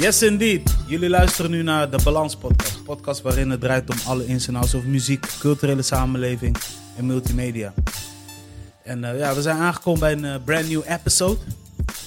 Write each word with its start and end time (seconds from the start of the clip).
Yes, 0.00 0.22
indeed. 0.22 0.76
Jullie 0.86 1.08
luisteren 1.08 1.50
nu 1.50 1.62
naar 1.62 1.90
de 1.90 1.98
Balans 2.04 2.36
Podcast. 2.36 2.84
Podcast 2.84 3.22
waarin 3.22 3.50
het 3.50 3.60
draait 3.60 3.90
om 3.90 3.96
alle 4.06 4.26
ins 4.26 4.48
en 4.48 4.56
outs 4.56 4.74
over 4.74 4.88
muziek, 4.88 5.26
culturele 5.38 5.82
samenleving 5.82 6.56
en 6.96 7.06
multimedia. 7.06 7.74
En 8.82 9.04
eh, 9.04 9.18
ja, 9.18 9.34
we 9.34 9.42
zijn 9.42 9.56
aangekomen 9.56 10.00
bij 10.00 10.12
een 10.12 10.24
eh, 10.24 10.44
brand 10.44 10.68
new 10.68 10.82
episode. 10.86 11.40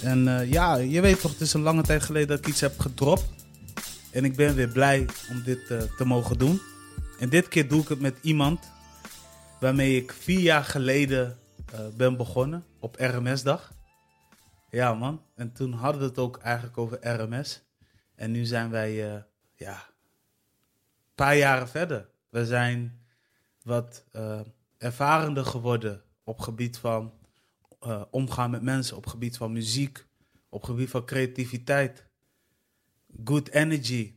En 0.01 0.39
eh, 0.39 0.51
ja, 0.51 0.75
je 0.75 1.01
weet 1.01 1.21
toch, 1.21 1.31
het 1.31 1.41
is 1.41 1.53
een 1.53 1.61
lange 1.61 1.81
tijd 1.81 2.03
geleden 2.03 2.27
dat 2.27 2.37
ik 2.37 2.47
iets 2.47 2.61
heb 2.61 2.79
gedropt. 2.79 3.25
En 4.11 4.25
ik 4.25 4.35
ben 4.35 4.55
weer 4.55 4.69
blij 4.69 5.05
om 5.29 5.41
dit 5.43 5.67
te 5.97 6.05
mogen 6.05 6.37
doen. 6.37 6.61
En 7.19 7.29
dit 7.29 7.47
keer 7.47 7.67
doe 7.67 7.81
ik 7.81 7.87
het 7.87 7.99
met 7.99 8.15
iemand 8.21 8.71
waarmee 9.59 9.95
ik 9.95 10.15
vier 10.19 10.39
jaar 10.39 10.63
geleden 10.63 11.37
ben 11.97 12.17
begonnen 12.17 12.63
op 12.79 12.95
RMS-dag. 12.99 13.71
Ja, 14.69 14.93
man. 14.93 15.21
En 15.35 15.53
toen 15.53 15.73
hadden 15.73 16.01
we 16.01 16.07
het 16.07 16.17
ook 16.17 16.37
eigenlijk 16.37 16.77
over 16.77 16.97
RMS. 17.01 17.67
En 18.19 18.31
nu 18.31 18.45
zijn 18.45 18.69
wij, 18.69 19.13
eh, 19.13 19.21
ja, 19.55 19.73
een 19.73 21.15
paar 21.15 21.37
jaren 21.37 21.69
verder. 21.69 22.09
We 22.29 22.45
zijn 22.45 23.01
wat 23.63 24.03
eh, 24.11 24.41
ervarender 24.77 25.45
geworden 25.45 26.01
op 26.23 26.39
gebied 26.39 26.77
van 26.77 27.13
eh, 27.79 28.01
omgaan 28.09 28.51
met 28.51 28.61
mensen, 28.61 28.97
op 28.97 29.05
gebied 29.05 29.37
van 29.37 29.51
muziek, 29.51 30.05
op 30.49 30.63
gebied 30.63 30.89
van 30.89 31.05
creativiteit. 31.05 32.05
Good 33.23 33.49
energy. 33.49 34.13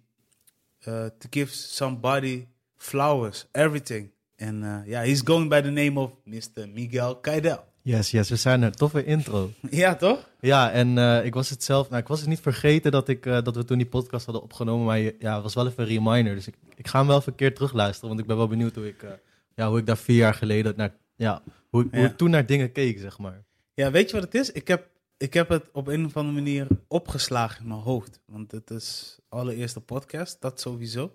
to 1.19 1.27
give 1.31 1.55
somebody 1.55 2.47
flowers, 2.77 3.47
everything. 3.53 4.11
En 4.37 4.83
ja, 4.87 5.01
he's 5.01 5.21
going 5.25 5.49
by 5.49 5.61
the 5.61 5.71
name 5.71 6.01
of 6.01 6.13
Mr. 6.25 6.69
Miguel 6.69 7.21
Kaidel. 7.21 7.72
Yes, 7.83 8.11
yes, 8.11 8.29
we 8.29 8.37
zijn 8.37 8.63
er. 8.63 8.73
Toffe 8.73 9.05
intro. 9.05 9.51
ja, 9.71 9.95
toch? 9.95 10.31
Ja, 10.41 10.71
en 10.71 10.99
eh, 10.99 11.25
ik 11.25 11.35
was 11.35 11.51
het 11.51 11.65
zelf, 11.65 11.89
nou, 11.89 12.01
ik 12.03 12.09
was 12.09 12.21
het 12.21 12.29
niet 12.29 12.41
vergeten 12.41 12.91
dat, 12.93 13.09
ik, 13.09 13.27
eh, 13.27 13.43
dat 13.43 13.57
we 13.57 13.65
toen 13.65 13.77
die 13.79 13.87
podcast 13.87 14.25
hadden 14.25 14.43
opgenomen, 14.45 14.87
maar 14.87 14.99
je- 14.99 15.17
ja, 15.19 15.35
het 15.35 15.43
was 15.43 15.55
wel 15.55 15.67
even 15.67 15.83
een 15.83 15.89
reminder. 15.89 16.35
Dus 16.35 16.47
ik, 16.47 16.55
ik 16.75 16.89
ga 16.89 16.99
hem 16.99 17.07
wel 17.09 17.19
even 17.19 17.31
een 17.33 17.39
keer 17.39 17.55
terugluisteren, 17.55 18.09
want 18.09 18.21
ik 18.21 18.27
ben 18.27 18.37
wel 18.37 18.49
benieuwd 18.49 18.75
hoe 18.75 18.87
ik, 18.89 19.03
eh, 19.03 19.11
ja, 19.55 19.69
hoe 19.69 19.79
ik 19.79 19.87
daar 19.87 19.97
vier 19.99 20.17
jaar 20.17 20.35
geleden 20.35 20.73
naar, 20.77 20.95
ja, 21.17 21.43
hoe, 21.71 21.85
ik- 21.85 21.95
hoe 21.95 22.05
ik 22.05 22.17
toen 22.17 22.31
naar 22.31 22.47
dingen 22.47 22.73
keek, 22.73 22.99
zeg 22.99 23.19
maar. 23.19 23.45
Ja, 23.75 23.91
weet 23.91 24.11
je 24.11 24.15
wat 24.17 24.25
het 24.25 24.35
is? 24.35 24.53
Ik 24.53 24.69
heb, 24.69 24.89
ik 25.17 25.35
heb 25.35 25.49
het 25.49 25.69
op 25.73 25.87
een 25.87 26.05
of 26.05 26.17
andere 26.17 26.35
manier 26.35 26.67
opgeslagen 26.89 27.63
in 27.63 27.69
mijn 27.69 27.81
hoofd. 27.81 28.21
Want 28.27 28.51
het 28.53 28.71
is 28.71 29.19
allereerste 29.29 29.81
podcast, 29.81 30.41
dat 30.41 30.61
sowieso. 30.61 31.13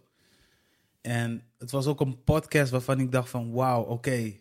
En 1.02 1.44
het 1.58 1.72
was 1.72 1.86
ook 1.88 2.00
een 2.02 2.24
podcast 2.24 2.72
waarvan 2.72 3.00
ik 3.00 3.12
dacht 3.12 3.30
van... 3.30 3.52
Wauw, 3.52 3.84
oké. 3.84 4.34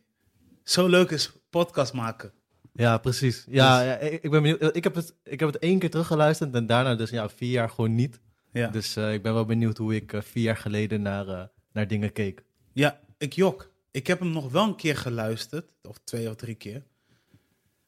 Zo 0.67 0.87
leuk 0.89 1.11
is 1.11 1.33
podcast 1.51 1.93
maken. 1.93 2.33
Ja, 2.73 2.99
precies. 2.99 3.45
Ja, 3.49 3.79
Dus- 3.79 3.87
ja, 3.87 3.97
ik 3.99 4.31
ben 4.31 4.43
benieuwd. 4.43 4.77
Ik 4.77 4.85
heb, 4.85 4.95
het, 4.95 5.15
ik 5.25 5.41
heb 5.41 5.53
het 5.53 5.59
één 5.63 5.79
keer 5.79 5.91
teruggeluisterd 5.91 6.55
en 6.55 6.67
daarna 6.67 6.95
dus 6.95 7.11
ja, 7.11 7.29
vier 7.29 7.51
jaar 7.51 7.69
gewoon 7.71 7.95
niet. 7.95 8.21
Ja, 8.53 8.69
Dus 8.69 8.97
eh, 8.97 9.13
ik 9.13 9.23
ben 9.23 9.35
wel 9.35 9.45
benieuwd 9.45 9.77
hoe 9.79 9.95
ik 9.95 10.13
eh, 10.13 10.21
vier 10.21 10.43
jaar 10.43 10.57
geleden 10.57 11.03
naar, 11.03 11.29
eh, 11.29 11.43
naar 11.73 11.89
dingen 11.89 12.13
keek. 12.13 12.45
ja 12.73 13.01
ik 13.19 13.33
jok. 13.33 13.73
Ik 13.91 14.07
heb 14.07 14.19
hem 14.19 14.31
nog 14.31 14.53
wel 14.53 14.65
een 14.65 14.77
keer 14.77 14.97
geluisterd. 14.97 15.65
Of 15.83 15.99
twee 16.05 16.29
of 16.29 16.35
drie 16.35 16.55
keer. 16.55 16.83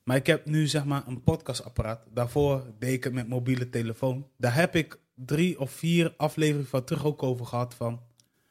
Maar 0.02 0.16
ik 0.16 0.26
heb 0.26 0.46
nu 0.46 0.66
zeg 0.66 0.84
maar 0.84 1.02
een 1.06 1.22
podcastapparaat. 1.22 2.00
Daarvoor 2.12 2.66
deed 2.78 2.92
ik 2.92 3.04
het 3.04 3.12
met 3.12 3.28
mobiele 3.28 3.68
telefoon. 3.68 4.28
Daar 4.36 4.54
heb 4.54 4.74
ik 4.76 4.98
drie 5.14 5.60
of 5.60 5.70
vier 5.70 6.14
afleveringen 6.16 6.66
van 6.68 6.84
terug 6.84 7.04
ook 7.04 7.22
over 7.22 7.46
gehad 7.46 7.74
van... 7.74 8.02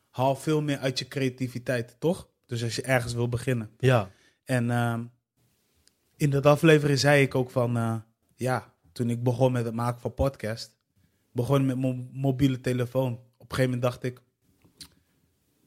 Haal 0.10 0.36
veel 0.36 0.62
meer 0.62 0.78
uit 0.78 1.00
je 1.00 1.08
creativiteit, 1.08 1.96
toch? 2.00 2.30
Dus 2.46 2.64
als 2.64 2.76
je 2.76 2.82
ergens 2.82 3.14
wil 3.14 3.30
beginnen. 3.30 3.70
Ja, 3.78 4.10
En 4.48 4.72
ehm, 4.72 5.06
in 6.16 6.30
dat 6.30 6.46
aflevering 6.46 7.00
zei 7.00 7.22
ik 7.22 7.36
ook 7.36 7.52
van... 7.52 7.78
eh, 7.78 7.96
ja, 8.36 8.74
toen 8.92 9.10
ik 9.10 9.24
begon 9.24 9.52
met 9.52 9.66
het 9.66 9.74
maken 9.74 10.02
van 10.02 10.14
podcast... 10.14 10.78
begon 11.32 11.66
met 11.66 11.78
mijn 11.78 12.10
mobiele 12.14 12.62
telefoon. 12.62 13.14
Op 13.14 13.50
een 13.50 13.56
gegeven 13.56 13.64
moment 13.64 13.82
dacht 13.82 14.04
ik... 14.04 14.22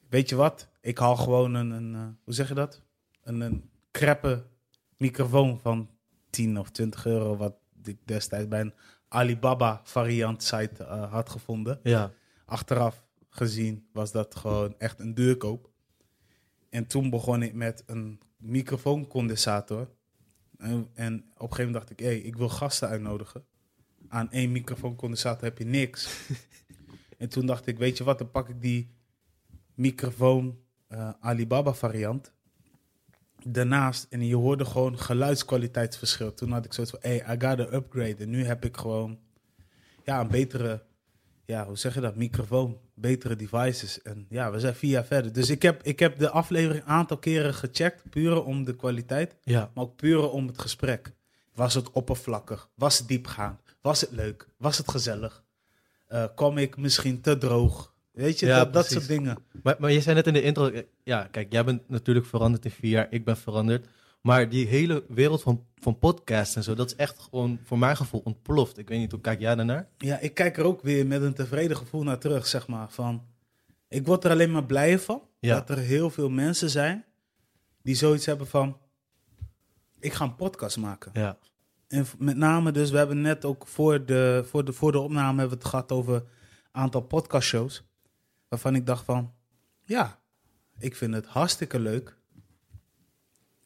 Weet 0.08 0.28
je 0.28 0.36
wat? 0.36 0.68
Ik 0.80 0.98
haal 0.98 1.16
gewoon 1.16 1.54
een... 1.54 1.70
een 1.70 1.94
eh, 1.94 2.08
hoe 2.24 2.34
zeg 2.34 2.48
je 2.48 2.54
dat? 2.54 2.82
Een, 3.22 3.40
een 3.40 3.70
kreppe 3.90 4.46
microfoon 4.96 5.60
van 5.60 5.90
10 6.30 6.58
of 6.58 6.70
20 6.70 7.06
euro... 7.06 7.36
wat 7.36 7.54
ik 7.82 7.98
destijds 8.04 8.48
bij 8.48 8.60
een 8.60 8.74
Alibaba 9.08 9.80
variant 9.84 10.42
site 10.42 10.84
eh, 10.84 11.12
had 11.12 11.28
gevonden 11.28 11.80
ja. 11.82 12.12
achteraf 12.44 13.04
gezien 13.28 13.88
was 13.92 14.12
dat 14.12 14.34
gewoon 14.34 14.74
echt 14.78 15.00
een 15.00 15.14
duurkoop. 15.14 15.69
En 16.70 16.86
toen 16.86 17.10
begon 17.10 17.42
ik 17.42 17.54
met 17.54 17.82
een 17.86 18.20
microfooncondensator. 18.36 19.90
En, 20.58 20.88
en 20.94 21.14
op 21.14 21.50
een 21.50 21.56
gegeven 21.56 21.56
moment 21.56 21.74
dacht 21.74 21.90
ik, 21.90 21.98
hé, 21.98 22.10
ik 22.10 22.36
wil 22.36 22.48
gasten 22.48 22.88
uitnodigen. 22.88 23.44
Aan 24.08 24.30
één 24.30 24.52
microfooncondensator 24.52 25.44
heb 25.44 25.58
je 25.58 25.64
niks. 25.64 26.28
en 27.18 27.28
toen 27.28 27.46
dacht 27.46 27.66
ik, 27.66 27.78
weet 27.78 27.98
je 27.98 28.04
wat, 28.04 28.18
dan 28.18 28.30
pak 28.30 28.48
ik 28.48 28.60
die 28.60 28.94
microfoon 29.74 30.58
eh, 30.86 31.10
Alibaba 31.20 31.74
variant. 31.74 32.32
Daarnaast, 33.44 34.06
en 34.10 34.26
je 34.26 34.36
hoorde 34.36 34.64
gewoon 34.64 34.98
geluidskwaliteitsverschil. 34.98 36.34
Toen 36.34 36.50
had 36.50 36.64
ik 36.64 36.72
zoiets 36.72 36.92
van, 36.92 37.10
hey, 37.10 37.16
I 37.16 37.46
gotta 37.46 37.72
upgrade. 37.72 38.16
En 38.16 38.30
nu 38.30 38.44
heb 38.44 38.64
ik 38.64 38.76
gewoon 38.76 39.18
ja, 40.04 40.20
een 40.20 40.28
betere 40.28 40.82
ja, 41.50 41.66
hoe 41.66 41.78
zeg 41.78 41.94
je 41.94 42.00
dat? 42.00 42.16
Microfoon, 42.16 42.78
betere 42.94 43.36
devices. 43.36 44.02
En 44.02 44.26
ja, 44.28 44.50
we 44.50 44.60
zijn 44.60 44.74
vier 44.74 44.90
jaar 44.90 45.04
verder. 45.04 45.32
Dus 45.32 45.50
ik 45.50 45.62
heb, 45.62 45.82
ik 45.82 45.98
heb 45.98 46.18
de 46.18 46.30
aflevering 46.30 46.82
een 46.82 46.88
aantal 46.88 47.18
keren 47.18 47.54
gecheckt, 47.54 48.02
puur 48.10 48.44
om 48.44 48.64
de 48.64 48.76
kwaliteit, 48.76 49.36
Ja, 49.42 49.70
maar 49.74 49.84
ook 49.84 49.96
puur 49.96 50.30
om 50.30 50.46
het 50.46 50.60
gesprek. 50.60 51.12
Was 51.54 51.74
het 51.74 51.90
oppervlakkig? 51.90 52.68
Was 52.74 52.98
het 52.98 53.08
diepgaand? 53.08 53.60
Was 53.80 54.00
het 54.00 54.10
leuk? 54.10 54.48
Was 54.56 54.78
het 54.78 54.90
gezellig? 54.90 55.44
Eh 56.06 56.24
kwam 56.34 56.58
ik 56.58 56.76
misschien 56.76 57.20
te 57.20 57.38
droog? 57.38 57.94
Weet 58.12 58.38
je, 58.38 58.46
Ja, 58.46 58.58
dat, 58.58 58.72
dat 58.72 58.86
soort 58.86 59.08
dingen. 59.08 59.38
Maar, 59.62 59.76
maar 59.78 59.92
je 59.92 60.00
zei 60.00 60.14
net 60.14 60.26
in 60.26 60.32
de 60.32 60.42
intro, 60.42 60.68
eh, 60.68 60.82
ja, 61.04 61.28
kijk, 61.30 61.52
jij 61.52 61.64
bent 61.64 61.88
natuurlijk 61.88 62.26
veranderd 62.26 62.64
in 62.64 62.70
vier 62.70 62.90
jaar, 62.90 63.06
ik 63.10 63.24
ben 63.24 63.36
veranderd. 63.36 63.86
Maar 64.20 64.48
die 64.48 64.66
hele 64.66 65.04
wereld 65.08 65.42
van, 65.42 65.66
van 65.76 65.98
podcasts 65.98 66.56
en 66.56 66.62
zo, 66.62 66.74
dat 66.74 66.86
is 66.90 66.96
echt 66.96 67.18
gewoon 67.18 67.60
voor 67.64 67.78
mijn 67.78 67.96
gevoel 67.96 68.20
ontploft. 68.24 68.78
Ik 68.78 68.88
weet 68.88 68.98
niet, 68.98 69.10
hoe 69.10 69.20
kijk 69.20 69.40
jij 69.40 69.54
daarnaar? 69.54 69.88
Ja, 69.98 70.18
ik 70.18 70.34
kijk 70.34 70.56
er 70.58 70.64
ook 70.64 70.82
weer 70.82 71.06
met 71.06 71.22
een 71.22 71.34
tevreden 71.34 71.76
gevoel 71.76 72.02
naar 72.02 72.18
terug, 72.18 72.46
zeg 72.46 72.68
maar. 72.68 72.90
Van, 72.90 73.26
ik 73.88 74.06
word 74.06 74.24
er 74.24 74.30
alleen 74.30 74.50
maar 74.50 74.64
blij 74.66 74.98
van 74.98 75.22
Ja. 75.40 75.54
dat 75.54 75.70
er 75.70 75.78
heel 75.78 76.10
veel 76.10 76.28
mensen 76.30 76.70
zijn 76.70 77.04
die 77.82 77.94
zoiets 77.94 78.26
hebben 78.26 78.46
van... 78.46 78.78
Ik 79.98 80.12
ga 80.12 80.24
een 80.24 80.36
podcast 80.36 80.76
maken. 80.76 81.10
Ja, 81.14 81.38
En 81.88 82.06
met 82.18 82.36
name 82.36 82.72
dus, 82.72 82.90
we 82.90 82.96
hebben 82.96 83.20
net 83.20 83.44
ook 83.44 83.66
voor 83.66 84.04
de, 84.04 84.44
voor 84.46 84.64
de, 84.64 84.72
voor 84.72 84.92
de 84.92 84.98
opname 84.98 85.38
hebben 85.38 85.48
we 85.48 85.62
het 85.62 85.64
gehad 85.64 85.92
over 85.92 86.14
een 86.14 86.24
aantal 86.72 87.00
podcastshows. 87.00 87.82
Waarvan 88.48 88.74
ik 88.74 88.86
dacht 88.86 89.04
van, 89.04 89.32
ja, 89.84 90.20
ik 90.78 90.96
vind 90.96 91.14
het 91.14 91.26
hartstikke 91.26 91.78
leuk 91.80 92.18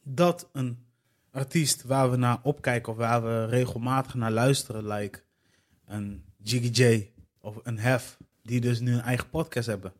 dat 0.04 0.48
een 0.52 0.78
artiest 1.30 1.82
waar 1.82 2.10
we 2.10 2.16
naar 2.16 2.38
opkijken 2.42 2.92
of 2.92 2.98
waar 2.98 3.22
we 3.24 3.44
regelmatig 3.44 4.14
naar 4.14 4.30
luisteren, 4.32 4.86
like 4.86 5.22
een 5.86 6.24
Jiggy 6.42 6.82
J 6.82 7.10
of 7.40 7.60
een 7.62 7.78
Hef, 7.78 8.16
die 8.42 8.60
dus 8.60 8.80
nu 8.80 8.92
een 8.92 9.00
eigen 9.00 9.28
podcast 9.30 9.66
hebben. 9.66 9.92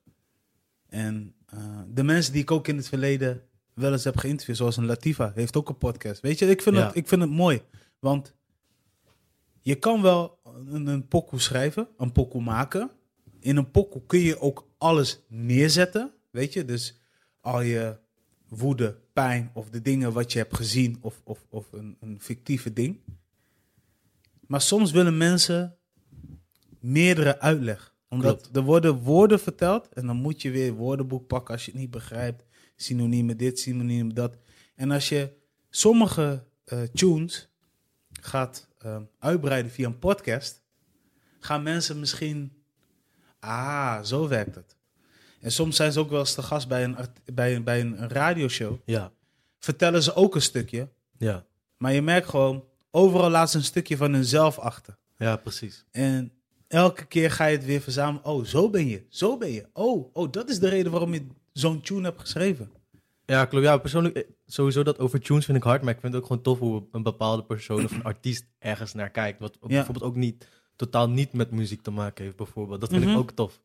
En 0.88 1.34
eh, 1.47 1.59
de 1.88 2.03
mensen 2.03 2.32
die 2.32 2.42
ik 2.42 2.50
ook 2.50 2.69
in 2.69 2.76
het 2.76 2.88
verleden 2.88 3.42
wel 3.75 3.92
eens 3.92 4.04
heb 4.04 4.16
geïnterviewd, 4.16 4.56
zoals 4.56 4.76
een 4.76 4.87
Latifa, 4.87 5.32
heeft 5.34 5.56
ook 5.56 5.69
een 5.69 5.78
podcast. 5.78 6.21
Weet 6.21 6.38
je, 6.38 6.47
ik 6.50 6.62
vind, 6.62 6.76
Ja. 6.76 6.86
het, 6.86 6.97
ik 6.97 7.09
vind 7.09 7.21
het 7.21 7.31
mooi. 7.31 7.62
Want 7.98 8.34
je 9.60 9.75
kan 9.75 10.03
wel 10.03 10.38
een, 10.44 10.86
een 10.86 11.09
pokoe 11.09 11.41
schrijven, 11.41 11.88
een 11.97 12.12
pokoe 12.12 12.42
maken. 12.42 12.91
In 13.41 13.56
een 13.56 13.71
pokoe 13.71 14.03
kun 14.06 14.19
je 14.19 14.41
ook 14.41 14.69
alles 14.78 15.21
neerzetten. 15.28 16.12
Weet 16.31 16.53
je, 16.53 16.65
dus 16.65 17.00
al 17.41 17.60
je 17.60 17.97
woede, 18.56 18.98
pijn 19.12 19.50
of 19.54 19.70
de 19.70 19.82
dingen 19.82 20.12
wat 20.12 20.32
je 20.32 20.38
hebt 20.38 20.56
gezien 20.56 20.98
of, 21.00 21.20
of, 21.25 21.47
of 21.48 21.72
een, 21.72 21.97
een 22.00 22.20
fictieve 22.20 22.72
ding. 22.72 23.00
Maar 24.47 24.60
soms 24.60 24.91
willen 24.91 25.16
mensen 25.16 25.76
meerdere 26.80 27.41
uitleg. 27.41 27.95
Omdat 28.09 28.41
Klopt. 28.41 28.56
er 28.56 28.62
worden 28.62 28.95
woorden 28.98 29.41
verteld 29.41 29.89
en 29.89 30.06
dan 30.06 30.16
moet 30.16 30.42
je 30.42 30.51
weer 30.51 30.72
woordenboek 30.72 31.27
pakken 31.27 31.54
als 31.54 31.65
je 31.65 31.71
het 31.71 31.80
niet 31.80 31.91
begrijpt. 31.91 32.45
Synoniemen 32.77 33.36
dit, 33.36 33.59
synoniemen 33.59 34.15
dat. 34.15 34.39
En 34.74 34.91
als 34.91 35.09
je 35.09 35.33
sommige 35.71 36.45
eh, 36.65 36.83
tunes 36.83 37.48
gaat 38.21 38.68
eh, 38.78 38.97
uitbreiden 39.18 39.72
via 39.72 39.86
een 39.86 39.98
podcast, 39.98 40.62
gaan 41.39 41.62
mensen 41.62 42.00
misschien... 42.00 42.53
Ah, 43.39 44.03
zo 44.03 44.28
werkt 44.28 44.54
het. 44.54 44.77
En 45.45 45.53
soms 45.53 45.77
zijn 45.77 45.93
ze 45.93 46.01
ook 46.01 46.11
wel 46.11 46.19
eens 46.21 46.35
te 46.35 46.43
gast 46.43 46.69
bij 46.69 46.85
een, 46.85 46.97
bij, 47.35 47.55
een- 47.55 47.65
bij 47.65 47.81
een 47.81 48.09
radioshow. 48.09 48.77
ja, 48.85 49.13
Vertellen 49.59 50.03
ze 50.03 50.15
ook 50.15 50.35
een 50.35 50.43
stukje. 50.43 50.89
ja, 51.19 51.45
Maar 51.77 51.93
je 51.93 52.03
merkt 52.03 52.29
gewoon, 52.29 52.65
overal 52.91 53.31
laat 53.31 53.51
ze 53.51 53.57
een 53.57 53.65
stukje 53.65 53.97
van 53.97 54.13
hunzelf 54.13 54.59
achter. 54.59 54.97
ja, 55.19 55.37
precies. 55.37 55.85
En 55.91 56.33
elke 56.69 57.05
keer 57.05 57.31
ga 57.31 57.47
je 57.47 57.57
het 57.57 57.65
weer 57.67 57.81
verzamelen. 57.81 58.25
Oh, 58.25 58.45
zo 58.45 58.71
ben 58.71 58.87
je. 58.89 59.05
Zo 59.09 59.37
ben 59.39 59.51
je. 59.53 59.67
Oh, 59.73 60.11
oh 60.13 60.33
dat 60.33 60.49
is 60.51 60.59
de 60.59 60.69
reden 60.69 60.93
waarom 60.93 61.15
je 61.15 61.27
zo'n 61.53 61.81
tune 61.81 62.03
hebt 62.03 62.21
geschreven. 62.21 62.71
Ja, 63.27 63.45
klopt. 63.45 63.65
Ja, 63.65 63.77
persoonlijk, 63.77 64.17
eh, 64.17 64.23
sowieso 64.47 64.83
dat 64.83 64.99
over 64.99 65.21
tunes 65.21 65.45
vind 65.45 65.57
ik 65.57 65.63
hard, 65.63 65.83
maar 65.83 65.95
ik 65.95 66.01
vind 66.01 66.13
het 66.13 66.23
ook 66.23 66.29
gewoon 66.29 66.43
tof 66.43 66.59
hoe 66.59 66.85
een 66.93 67.03
bepaalde 67.03 67.45
persoon 67.45 67.85
of 67.85 67.91
een 67.91 68.03
artiest 68.13 68.45
ergens 68.59 68.93
naar 68.95 69.11
kijkt. 69.11 69.41
Wat 69.41 69.57
Ja. 69.61 69.67
bijvoorbeeld 69.69 70.05
ook 70.05 70.17
niet 70.17 70.49
totaal 70.77 71.09
niet 71.09 71.33
met 71.33 71.51
muziek 71.51 71.83
te 71.83 71.91
maken 71.91 72.25
heeft, 72.25 72.37
bijvoorbeeld. 72.37 72.81
Dat 72.81 72.91
vind 72.91 73.03
Mhm. 73.05 73.13
ik 73.13 73.19
ook 73.19 73.31
tof. 73.31 73.61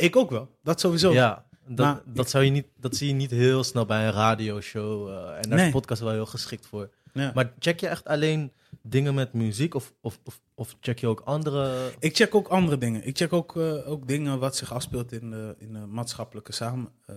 Ik 0.00 0.16
ook 0.16 0.30
wel. 0.30 0.48
Dat 0.62 0.80
sowieso. 0.80 1.12
Ja, 1.12 1.46
dat, 1.66 1.86
Maar 1.86 2.02
dat, 2.06 2.30
zou 2.30 2.44
je 2.44 2.50
niet, 2.50 2.66
dat 2.76 2.96
zie 2.96 3.08
je 3.08 3.14
niet 3.14 3.30
heel 3.30 3.64
snel 3.64 3.86
bij 3.86 4.06
een 4.06 4.12
radioshow. 4.12 5.08
eh, 5.08 5.36
en 5.36 5.42
daar 5.48 5.58
Nee. 5.58 5.66
is 5.66 5.72
podcast 5.72 6.00
wel 6.02 6.10
heel 6.12 6.26
geschikt 6.26 6.66
voor. 6.66 6.90
Ja. 7.12 7.30
Maar 7.34 7.52
check 7.58 7.80
je 7.80 7.86
echt 7.88 8.04
alleen 8.06 8.52
dingen 8.82 9.14
met 9.14 9.32
muziek? 9.32 9.74
Of, 9.74 9.92
of, 10.00 10.18
of, 10.24 10.40
of 10.54 10.76
check 10.80 10.98
je 10.98 11.06
ook 11.06 11.20
andere... 11.20 11.90
Ik 11.98 12.16
check 12.16 12.34
ook 12.34 12.48
andere 12.48 12.78
dingen. 12.78 13.06
Ik 13.06 13.16
check 13.16 13.32
ook, 13.32 13.56
eh, 13.56 13.90
ook 13.90 14.08
dingen 14.08 14.38
wat 14.38 14.56
zich 14.56 14.72
afspeelt 14.72 15.12
in 15.12 15.30
de, 15.30 15.54
in 15.58 15.72
de 15.72 15.78
maatschappelijke 15.86 16.52
samen... 16.52 16.88
eh, 17.06 17.16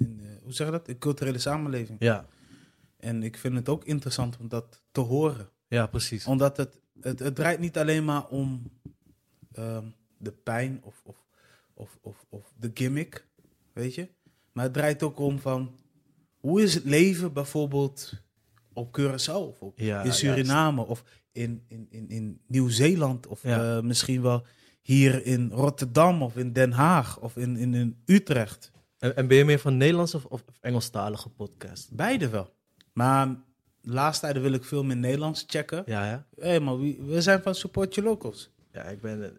in, 0.00 0.16
de- 0.16 0.38
hoe 0.42 0.52
zeg 0.52 0.66
je 0.66 0.72
dat? 0.72 0.88
In 0.88 0.98
culturele 0.98 1.38
samenleving. 1.38 1.96
Ja, 2.00 2.26
En 2.96 3.22
ik 3.22 3.36
vind 3.38 3.54
het 3.54 3.68
ook 3.68 3.84
interessant 3.84 4.36
om 4.40 4.48
dat 4.48 4.82
te 4.92 5.00
horen. 5.00 5.48
ja 5.68 5.86
precies. 5.86 6.26
Omdat 6.26 6.56
het, 6.56 6.78
het, 7.00 7.18
het 7.18 7.34
draait 7.34 7.58
niet 7.58 7.78
alleen 7.78 8.04
maar 8.04 8.26
om 8.26 8.70
ehm, 9.52 9.84
de 10.18 10.32
pijn 10.32 10.80
of, 10.82 11.00
of, 11.04 11.16
of, 11.76 11.98
of, 12.02 12.26
of 12.28 12.52
de 12.58 12.70
gimmick, 12.74 13.26
weet 13.72 13.94
je. 13.94 14.08
Maar 14.52 14.64
het 14.64 14.72
draait 14.72 15.02
ook 15.02 15.18
om 15.18 15.38
van, 15.38 15.78
hoe 16.36 16.62
is 16.62 16.74
het 16.74 16.84
leven 16.84 17.32
bijvoorbeeld 17.32 18.12
op 18.72 18.98
Curaçao 19.00 19.32
of 19.48 19.60
op, 19.60 19.78
Ja, 19.78 20.02
in 20.02 20.12
Suriname 20.12 20.86
of 20.86 21.04
in, 21.32 21.64
in, 21.68 21.86
in, 21.90 22.08
in 22.08 22.40
Nieuw-Zeeland 22.46 23.26
of 23.26 23.42
Ja. 23.42 23.76
eh, 23.76 23.82
misschien 23.82 24.22
wel 24.22 24.44
hier 24.82 25.26
in 25.26 25.50
Rotterdam 25.50 26.22
of 26.22 26.36
in 26.36 26.52
Den 26.52 26.72
Haag 26.72 27.20
of 27.20 27.36
in, 27.36 27.56
in, 27.56 27.74
in 27.74 28.02
Utrecht. 28.04 28.70
En, 28.98 29.16
en 29.16 29.26
ben 29.26 29.36
je 29.36 29.44
meer 29.44 29.58
van 29.58 29.76
Nederlands 29.76 30.14
of, 30.14 30.24
of 30.24 30.44
Engelstalige 30.60 31.28
podcast? 31.28 31.94
Beide 31.94 32.28
wel. 32.28 32.54
Maar 32.92 33.26
de 33.80 33.92
laatste 33.92 34.24
tijden 34.24 34.42
wil 34.42 34.52
ik 34.52 34.64
veel 34.64 34.84
meer 34.84 34.96
Nederlands 34.96 35.44
checken. 35.46 35.82
Ja, 35.86 36.06
ja. 36.10 36.26
Hé, 36.36 36.60
maar 36.60 36.78
wie, 36.78 36.98
we 37.02 37.22
zijn 37.22 37.42
van 37.42 37.54
Support 37.54 37.94
Your 37.94 38.10
Locals. 38.10 38.50
Ja, 38.72 38.82
ik 38.82 39.00
ben... 39.00 39.38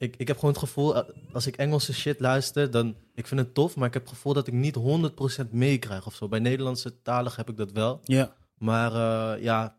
Ik, 0.00 0.16
ik 0.16 0.28
heb 0.28 0.36
gewoon 0.36 0.50
het 0.50 0.60
gevoel, 0.62 0.96
eh, 0.96 1.14
als 1.32 1.46
ik 1.46 1.56
Engelse 1.56 1.92
shit 1.94 2.20
luister, 2.20 2.70
dan... 2.70 2.96
Ik 3.14 3.26
vind 3.26 3.40
het 3.40 3.54
tof, 3.54 3.76
maar 3.76 3.86
ik 3.88 3.92
heb 3.94 4.02
het 4.02 4.12
gevoel 4.12 4.32
dat 4.32 4.46
ik 4.46 4.52
niet 4.52 4.76
100% 5.46 5.50
meekrijg 5.50 6.06
of 6.06 6.14
zo. 6.14 6.28
Bij 6.28 6.38
Nederlandse 6.38 7.02
talig 7.02 7.36
heb 7.36 7.48
ik 7.48 7.56
dat 7.56 7.72
wel. 7.72 8.00
Ja. 8.04 8.34
Maar 8.58 8.92
eh, 8.92 9.42
ja, 9.42 9.76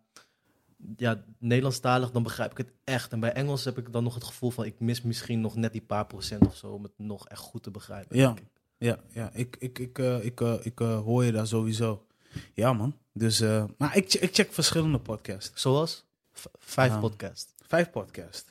ja, 0.98 1.24
Nederlandstalig, 1.40 2.12
dan 2.12 2.24
begrijp 2.24 2.52
ik 2.52 2.58
het 2.58 2.72
echt. 2.84 3.12
En 3.12 3.20
bij 3.20 3.34
Engels 3.34 3.64
heb 3.66 3.78
ik 3.78 3.92
dan 3.94 4.04
nog 4.04 4.14
het 4.14 4.24
gevoel 4.24 4.50
van, 4.52 4.66
ik 4.66 4.80
mis 4.80 5.02
misschien 5.02 5.42
nog 5.42 5.56
net 5.56 5.72
die 5.72 5.82
paar 5.82 6.06
procent 6.06 6.46
of 6.46 6.56
zo, 6.56 6.68
om 6.68 6.84
het 6.84 6.92
nog 6.98 7.28
echt 7.28 7.42
goed 7.42 7.64
te 7.64 7.72
begrijpen. 7.72 8.18
Ja. 8.18 8.34
Ja, 8.78 9.00
ja 9.10 9.30
ik, 9.34 9.56
ik, 9.60 9.80
ik, 9.80 10.00
eh, 10.00 10.26
ik, 10.26 10.40
ik 10.40 10.80
hoor 10.80 11.24
je 11.24 11.32
daar 11.32 11.48
sowieso. 11.48 12.06
Ja, 12.54 12.74
man. 12.74 12.98
Dus, 13.14 13.40
maar 13.78 13.96
ik, 13.98 14.14
ik 14.14 14.34
check 14.36 14.54
verschillende 14.54 15.00
podcasts. 15.00 15.62
Zoals? 15.62 16.06
V- 16.32 16.46
vijf 16.60 16.92
Ja. 16.92 17.00
podcast. 17.00 17.54
Vijf 17.68 17.90
podcasts. 17.90 18.46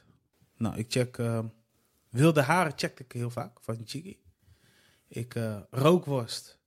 Nou, 0.56 0.76
ik 0.76 0.86
check... 0.88 1.18
Wilde 2.10 2.42
Haren 2.42 2.72
check 2.76 3.00
ik 3.00 3.12
heel 3.12 3.30
vaak, 3.30 3.58
van 3.60 3.82
Chiggy. 3.84 4.16
Ik, 5.08 5.34
eh, 5.34 5.56
Rookworst. 5.70 6.58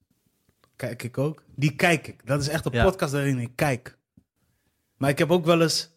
Kijk 0.75 1.03
ik 1.03 1.17
ook. 1.17 1.43
Die 1.55 1.75
kijk 1.75 2.07
ik. 2.07 2.25
Dat 2.27 2.41
is 2.41 2.47
echt 2.47 2.65
een 2.65 2.71
Ja. 2.71 2.83
podcast 2.83 3.13
waarin 3.13 3.39
ik 3.39 3.51
kijk. 3.55 3.97
Maar 4.97 5.09
ik 5.09 5.17
heb 5.17 5.31
ook 5.31 5.45
wel 5.45 5.61
eens... 5.61 5.91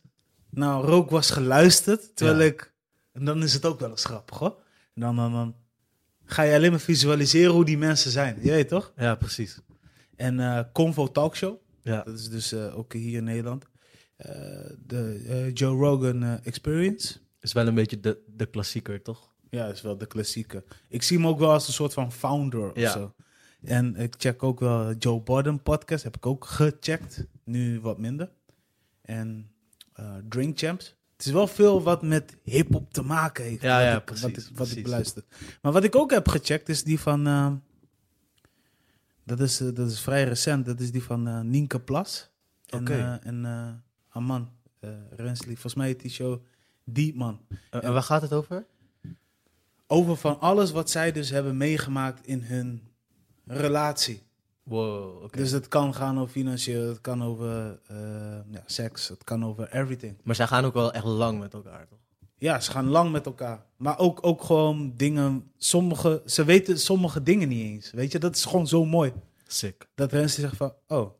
Nou, 0.51 0.87
Rookworst 0.87 1.31
geluisterd, 1.31 2.17
terwijl 2.17 2.39
Ja. 2.41 2.45
ik... 2.47 2.75
En 3.13 3.25
dan 3.25 3.43
is 3.43 3.53
het 3.53 3.65
ook 3.65 3.81
wel 3.81 3.91
eens 3.91 4.05
grappig, 4.05 4.39
hoor. 4.39 4.63
En 4.95 5.01
dan, 5.01 5.17
dan, 5.17 5.33
dan 5.33 5.57
ga 6.25 6.43
je 6.43 6.55
alleen 6.55 6.71
maar 6.71 6.81
visualiseren 6.81 7.53
hoe 7.53 7.65
die 7.65 7.79
mensen 7.79 8.11
zijn. 8.11 8.39
Je 8.43 8.51
weet 8.51 8.69
toch? 8.69 8.93
Ja, 8.97 9.15
precies. 9.15 9.61
En 10.17 10.41
eh 10.41 10.61
Convo 10.73 11.11
Talkshow. 11.11 11.57
Ja. 11.83 12.03
Dat 12.03 12.19
is 12.19 12.29
dus 12.29 12.53
eh, 12.53 12.79
ook 12.79 12.93
hier 12.93 13.17
in 13.17 13.25
Nederland. 13.25 13.65
De 14.87 15.51
Joe 15.55 15.77
Rogan 15.77 16.23
Experience. 16.43 17.19
Is 17.41 17.53
wel 17.53 17.67
een 17.67 17.75
beetje 17.75 18.01
de, 18.01 18.23
de 18.27 18.47
klassieker, 18.47 19.03
toch? 19.03 19.35
Ja, 19.57 19.67
is 19.67 19.83
wel 19.83 19.99
de 19.99 20.07
klassieke. 20.07 20.65
Ik 20.89 21.03
zie 21.03 21.17
hem 21.17 21.27
ook 21.27 21.39
wel 21.39 21.51
als 21.53 21.67
een 21.67 21.73
soort 21.73 21.93
van 21.93 22.13
founder 22.13 22.71
of 22.71 22.77
Ja. 22.79 22.91
zo. 22.93 23.15
En 23.63 23.97
ik 23.97 24.15
check 24.19 24.43
ook 24.43 24.61
wel 24.61 24.93
Joe 24.95 25.23
Budden 25.23 25.63
podcast. 25.63 26.05
Heb 26.05 26.17
ik 26.17 26.27
ook 26.27 26.45
gecheckt. 26.45 27.25
Nu 27.45 27.81
wat 27.81 27.99
minder. 27.99 28.31
En 29.03 29.51
eh, 29.93 30.15
Drink 30.29 30.59
Champs. 30.59 30.95
Het 31.17 31.27
is 31.27 31.33
wel 31.33 31.47
veel 31.47 31.83
wat 31.83 32.03
met 32.03 32.37
hip-hop 32.43 32.93
te 32.93 33.03
maken 33.03 33.45
heeft. 33.45 33.63
Ja, 33.63 33.77
wat 33.79 33.85
ja, 33.87 33.97
ik, 33.97 34.05
precies, 34.05 34.23
Wat, 34.23 34.31
ik, 34.37 34.45
wat 34.45 34.55
precies. 34.55 34.77
ik 34.77 34.83
beluister. 34.83 35.23
Maar 35.63 35.73
wat 35.73 35.85
ik 35.85 35.95
ook 35.97 36.11
heb 36.11 36.29
gecheckt 36.29 36.69
is 36.69 36.85
die 36.85 37.01
van. 37.01 37.27
eh, 37.27 37.53
dat, 39.25 39.41
is, 39.41 39.61
eh, 39.61 39.69
dat 39.75 39.91
is 39.91 40.01
vrij 40.01 40.25
recent. 40.25 40.67
Dat 40.67 40.81
is 40.81 40.91
die 40.93 41.03
van 41.03 41.29
eh 41.29 41.41
Nienke 41.41 41.81
Plas. 41.81 42.31
En, 42.67 42.89
eh, 42.89 43.27
en 43.27 43.45
uh, 43.45 44.91
Rensley. 45.11 45.53
Volgens 45.53 45.75
mij 45.75 45.87
heet 45.87 46.01
die 46.01 46.11
show 46.11 46.43
Die 46.85 47.15
Man. 47.17 47.41
En, 47.71 47.83
en 47.83 47.93
waar 47.93 48.03
gaat 48.03 48.23
het 48.23 48.33
over? 48.33 48.67
Over 49.87 50.17
van 50.17 50.41
alles 50.41 50.71
wat 50.71 50.91
zij 50.91 51.13
dus 51.13 51.31
hebben 51.31 51.57
meegemaakt 51.57 52.27
in 52.27 52.41
hun 52.43 52.83
relatie. 53.47 54.23
Wow. 54.63 55.33
Dus 55.33 55.51
het 55.51 55.69
kan 55.69 55.95
gaan 55.95 56.19
over 56.19 56.33
financieel, 56.33 56.89
het 56.89 57.01
kan 57.01 57.25
over 57.25 57.81
eh, 57.87 57.97
ja, 58.51 58.63
seks, 58.67 59.09
het 59.09 59.25
kan 59.25 59.45
over 59.45 59.73
everything. 59.73 60.17
Maar 60.23 60.35
zij 60.35 60.47
gaan 60.47 60.65
ook 60.65 60.75
wel 60.75 60.93
echt 60.93 61.05
lang 61.05 61.39
met 61.39 61.55
elkaar, 61.55 61.87
toch? 61.89 61.99
Ja, 62.39 62.61
ze 62.61 62.71
gaan 62.71 62.87
lang 62.89 63.13
met 63.13 63.27
elkaar. 63.27 63.65
Maar 63.77 63.99
ook, 63.99 64.19
ook 64.27 64.43
gewoon 64.43 64.93
dingen, 64.97 65.51
sommige, 65.57 66.23
ze 66.27 66.45
weten 66.45 66.79
sommige 66.79 67.23
dingen 67.23 67.49
niet 67.49 67.65
eens. 67.65 67.91
Weet 67.91 68.13
je, 68.13 68.19
dat 68.19 68.37
is 68.37 68.45
gewoon 68.45 68.67
zo 68.67 68.85
mooi. 68.85 69.13
Sick. 69.47 69.89
Dat 69.95 70.13
mensen 70.13 70.41
zeggen 70.41 70.57
van, 70.59 70.75
oh, 70.99 71.11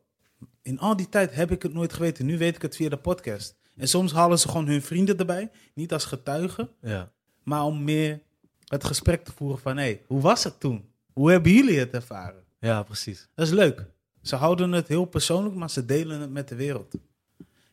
in 0.61 0.79
al 0.79 0.95
die 0.95 1.09
tijd 1.09 1.35
heb 1.35 1.51
ik 1.51 1.61
het 1.63 1.73
nooit 1.73 1.93
geweten. 1.93 2.25
Nu 2.25 2.37
weet 2.37 2.55
ik 2.55 2.61
het 2.61 2.75
via 2.75 2.89
de 2.89 2.97
podcast. 2.97 3.55
En 3.75 3.87
soms 3.87 4.11
halen 4.11 4.39
ze 4.39 4.47
gewoon 4.47 4.67
hun 4.67 4.81
vrienden 4.81 5.17
erbij, 5.17 5.51
niet 5.73 5.93
als 5.93 6.05
getuigen, 6.05 6.69
Ja. 6.81 7.11
maar 7.43 7.63
om 7.63 7.83
meer 7.83 8.21
het 8.67 8.83
gesprek 8.83 9.23
te 9.23 9.31
voeren 9.35 9.59
van, 9.59 9.77
hé, 9.77 9.83
hey, 9.83 10.01
hoe 10.07 10.21
was 10.21 10.43
het 10.43 10.59
toen? 10.59 10.89
Hoe 11.13 11.31
hebben 11.31 11.51
jullie 11.51 11.79
het 11.79 11.93
ervaren? 11.93 12.43
Ja, 12.59 12.83
precies. 12.83 13.27
Dat 13.35 13.45
is 13.47 13.53
leuk. 13.53 13.85
Ze 14.21 14.35
houden 14.35 14.71
het 14.71 14.87
heel 14.87 15.05
persoonlijk, 15.05 15.55
maar 15.55 15.69
ze 15.69 15.85
delen 15.85 16.21
het 16.21 16.31
met 16.31 16.47
de 16.47 16.55
wereld. 16.55 16.95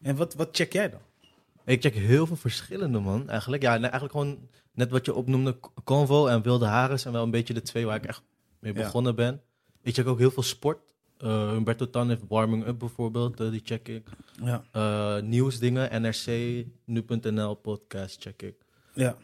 En 0.02 0.16
wat, 0.16 0.34
wat 0.34 0.48
check 0.52 0.72
jij 0.72 0.90
dan? 0.90 1.00
Ik 1.64 1.80
check 1.82 1.94
heel 1.94 2.26
veel 2.26 2.36
verschillende, 2.36 2.98
man. 2.98 3.28
Eigenlijk, 3.28 3.62
ja, 3.62 3.70
eigenlijk 3.80 4.12
gewoon 4.12 4.48
net 4.72 4.90
wat 4.90 5.04
je 5.06 5.14
opnoemde, 5.14 5.56
Convo 5.84 6.26
en 6.26 6.42
Wilde 6.42 6.66
Haren 6.66 7.00
zijn 7.00 7.14
wel 7.14 7.22
een 7.22 7.30
beetje 7.30 7.54
de 7.54 7.62
twee 7.62 7.86
waar 7.86 7.96
ik 7.96 8.06
echt 8.06 8.22
mee 8.58 8.74
Ja. 8.74 8.82
begonnen 8.82 9.14
ben. 9.14 9.40
Ik 9.82 9.94
check 9.94 10.06
ook 10.06 10.18
heel 10.18 10.30
veel 10.30 10.42
sport. 10.42 10.78
Uh, 11.20 11.50
Humberto 11.50 11.90
Tan 11.90 12.08
heeft 12.08 12.22
Warming 12.28 12.66
Up 12.66 12.78
bijvoorbeeld, 12.78 13.40
eh, 13.40 13.50
die 13.50 13.60
check 13.64 13.88
ik. 13.88 14.08
Ja. 14.42 14.64
Uh, 14.72 15.22
nieuwsdingen, 15.22 16.02
NRC, 16.02 16.26
Nu.nl 16.84 17.54
podcast 17.54 18.22
check 18.22 18.42
ik. 18.42 18.54
Ja. 18.94 19.16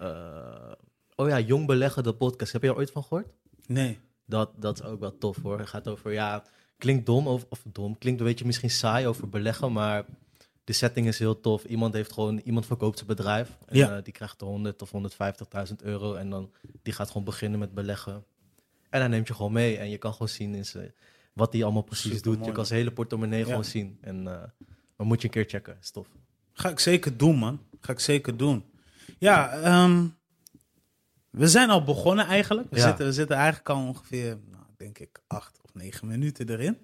Oh 1.21 1.29
ja, 1.29 1.41
Jong 1.41 1.67
Beleggen, 1.67 2.03
de 2.03 2.13
podcast. 2.13 2.53
Heb 2.53 2.63
je 2.63 2.69
er 2.69 2.77
ooit 2.77 2.91
van 2.91 3.03
gehoord? 3.03 3.27
Nee. 3.67 3.99
Dat, 4.27 4.51
dat 4.57 4.79
is 4.81 4.85
ook 4.87 5.01
wel 5.01 5.19
tof 5.19 5.37
hoor. 5.43 5.59
Het 5.59 5.69
gaat 5.69 5.89
over, 5.89 6.13
ja, 6.13 6.45
klinkt 6.79 7.07
dom 7.07 7.27
of, 7.27 7.47
of 7.49 7.63
dom. 7.73 7.99
Klinkt 7.99 8.21
een 8.21 8.27
beetje 8.27 8.45
misschien 8.45 8.71
saai 8.71 9.07
over 9.07 9.29
beleggen, 9.29 9.73
maar 9.73 10.05
de 10.65 10.73
setting 10.73 11.07
is 11.07 11.19
heel 11.19 11.41
tof. 11.41 11.65
Iemand 11.65 11.95
heeft 11.95 12.13
gewoon, 12.13 12.39
iemand 12.39 12.67
verkoopt 12.67 12.97
zijn 12.97 13.09
bedrijf. 13.09 13.59
En, 13.67 13.77
Ja. 13.77 13.97
uh, 13.97 14.03
die 14.03 14.13
krijgt 14.13 14.41
100 14.41 14.83
of 14.83 14.91
150.000 15.69 15.75
euro 15.83 16.15
en 16.15 16.31
dan 16.31 16.51
die 16.83 16.93
gaat 16.93 17.07
gewoon 17.09 17.25
beginnen 17.25 17.59
met 17.59 17.75
beleggen. 17.75 18.25
En 18.91 19.01
dan 19.01 19.11
neemt 19.11 19.29
je 19.29 19.35
gewoon 19.35 19.53
mee 19.53 19.77
en 19.77 19.91
je 19.91 19.99
kan 19.99 20.13
gewoon 20.13 20.29
zien 20.29 20.55
in 20.55 20.67
zijn, 20.67 20.95
wat 21.33 21.53
hij 21.53 21.63
allemaal 21.65 21.83
precies 21.83 22.11
doet. 22.11 22.19
Supermooi. 22.23 22.49
Je 22.49 22.53
kan 22.57 22.67
zijn 22.67 22.79
hele 22.79 22.93
portemonnee 22.93 23.41
Ja. 23.41 23.47
gewoon 23.47 23.65
zien. 23.65 23.99
En 24.01 24.17
uh, 24.25 24.43
dan 24.97 25.07
moet 25.07 25.21
je 25.21 25.27
een 25.27 25.33
keer 25.33 25.45
checken. 25.49 25.77
Is 25.81 25.91
tof. 25.91 26.07
Ga 26.53 26.69
ik 26.69 26.79
zeker 26.79 27.17
doen, 27.17 27.37
man. 27.37 27.61
Ga 27.81 27.93
ik 27.93 28.01
zeker 28.01 28.37
doen. 28.37 28.65
Ja, 29.19 29.51
ehm, 29.61 30.07
we 31.31 31.49
zijn 31.49 31.71
al 31.71 31.85
begonnen 31.85 32.27
eigenlijk. 32.27 32.71
We, 32.71 32.77
Ja. 32.77 32.87
zitten, 32.87 33.07
we 33.07 33.13
zitten 33.13 33.37
eigenlijk 33.37 33.69
al 33.69 33.87
ongeveer, 33.87 34.39
nou, 34.51 34.65
denk 34.77 34.99
ik, 34.99 35.21
acht 35.27 35.59
of 35.63 35.75
negen 35.75 36.07
minuten 36.07 36.49
erin. 36.49 36.79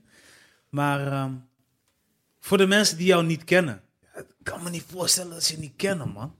Maar 0.68 1.06
ehm, 1.12 1.32
voor 2.40 2.58
de 2.58 2.66
mensen 2.66 2.96
die 2.96 3.06
jou 3.06 3.24
niet 3.24 3.44
kennen, 3.44 3.80
ik 4.16 4.24
kan 4.42 4.62
me 4.62 4.70
niet 4.70 4.84
voorstellen 4.90 5.30
dat 5.32 5.42
ze 5.44 5.52
je 5.54 5.60
niet 5.60 5.76
kennen, 5.76 6.08
man. 6.08 6.34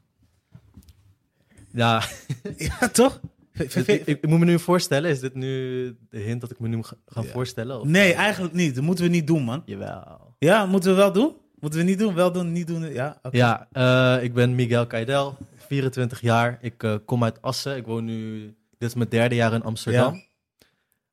Ja, 1.70 2.02
Ja, 2.56 2.88
toch? 2.88 3.20
Ik, 3.52 3.74
ik, 3.74 4.06
ik 4.06 4.26
moet 4.26 4.38
me 4.38 4.44
nu 4.44 4.58
voorstellen. 4.58 5.10
Is 5.10 5.20
dit 5.20 5.34
nu 5.34 5.96
de 6.10 6.18
hint 6.18 6.40
dat 6.40 6.50
ik 6.50 6.60
me 6.60 6.68
nu 6.68 6.82
ga, 6.82 6.96
ga 7.06 7.22
Ja. 7.22 7.28
voorstellen? 7.28 7.80
Of? 7.80 7.86
Nee, 7.86 8.12
eigenlijk 8.12 8.54
niet. 8.54 8.74
Dat 8.74 8.84
moeten 8.84 9.04
we 9.04 9.10
niet 9.10 9.26
doen, 9.26 9.42
man. 9.42 9.62
Jawel. 9.66 10.34
Ja, 10.38 10.66
moeten 10.66 10.90
we 10.90 10.96
wel 10.96 11.12
doen? 11.12 11.32
Moeten 11.60 11.78
we 11.80 11.84
niet 11.84 11.98
doen? 11.98 12.14
Wel 12.14 12.32
doen, 12.32 12.52
niet 12.52 12.66
doen? 12.66 12.92
Ja. 12.92 13.20
Ja, 13.30 13.68
eh, 13.72 14.24
ik 14.24 14.34
ben 14.34 14.54
Miguel 14.54 14.86
Kaidel, 14.86 15.36
24 15.66 16.20
jaar. 16.20 16.58
Ik 16.60 16.82
eh, 16.82 16.94
kom 17.04 17.24
uit 17.24 17.42
Assen. 17.42 17.76
Ik 17.76 17.86
woon 17.86 18.04
nu, 18.04 18.44
dit 18.78 18.88
is 18.88 18.94
mijn 18.94 19.08
derde 19.08 19.34
jaar 19.34 19.52
in 19.52 19.62
Amsterdam. 19.62 20.22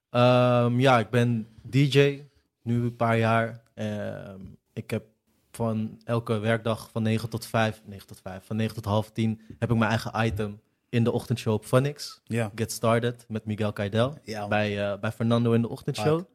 Ja, 0.10 0.70
ja 0.78 1.00
ik 1.00 1.10
ben 1.10 1.48
DJ, 1.62 2.22
nu 2.62 2.82
een 2.82 2.96
paar 2.96 3.18
jaar. 3.18 3.62
Ehm, 3.74 4.40
ik 4.74 4.90
heb 4.90 5.04
van 5.52 6.02
elke 6.04 6.40
werkdag 6.40 6.90
van 6.92 7.04
9 7.04 7.30
tot 7.30 7.46
5, 7.46 7.82
9 7.86 8.08
tot 8.08 8.20
5, 8.22 8.46
van 8.46 8.56
9 8.56 8.76
tot 8.76 8.86
half 8.86 9.12
10 9.12 9.42
heb 9.60 9.72
ik 9.72 9.78
mijn 9.78 9.90
eigen 9.90 10.26
item 10.26 10.62
in 10.90 11.04
de 11.04 11.12
ochtendshow 11.12 11.54
op 11.54 11.66
Funix. 11.66 12.22
Ja. 12.24 12.52
Get 12.56 12.72
Started 12.72 13.26
met 13.28 13.46
Miguel 13.46 13.74
Kaidel 13.74 14.18
Ja, 14.24 14.48
bij, 14.48 14.92
eh, 14.92 15.00
bij 15.00 15.12
Fernando 15.12 15.52
in 15.52 15.62
de 15.62 15.70
ochtendshow. 15.70 16.08
Hard. 16.08 16.28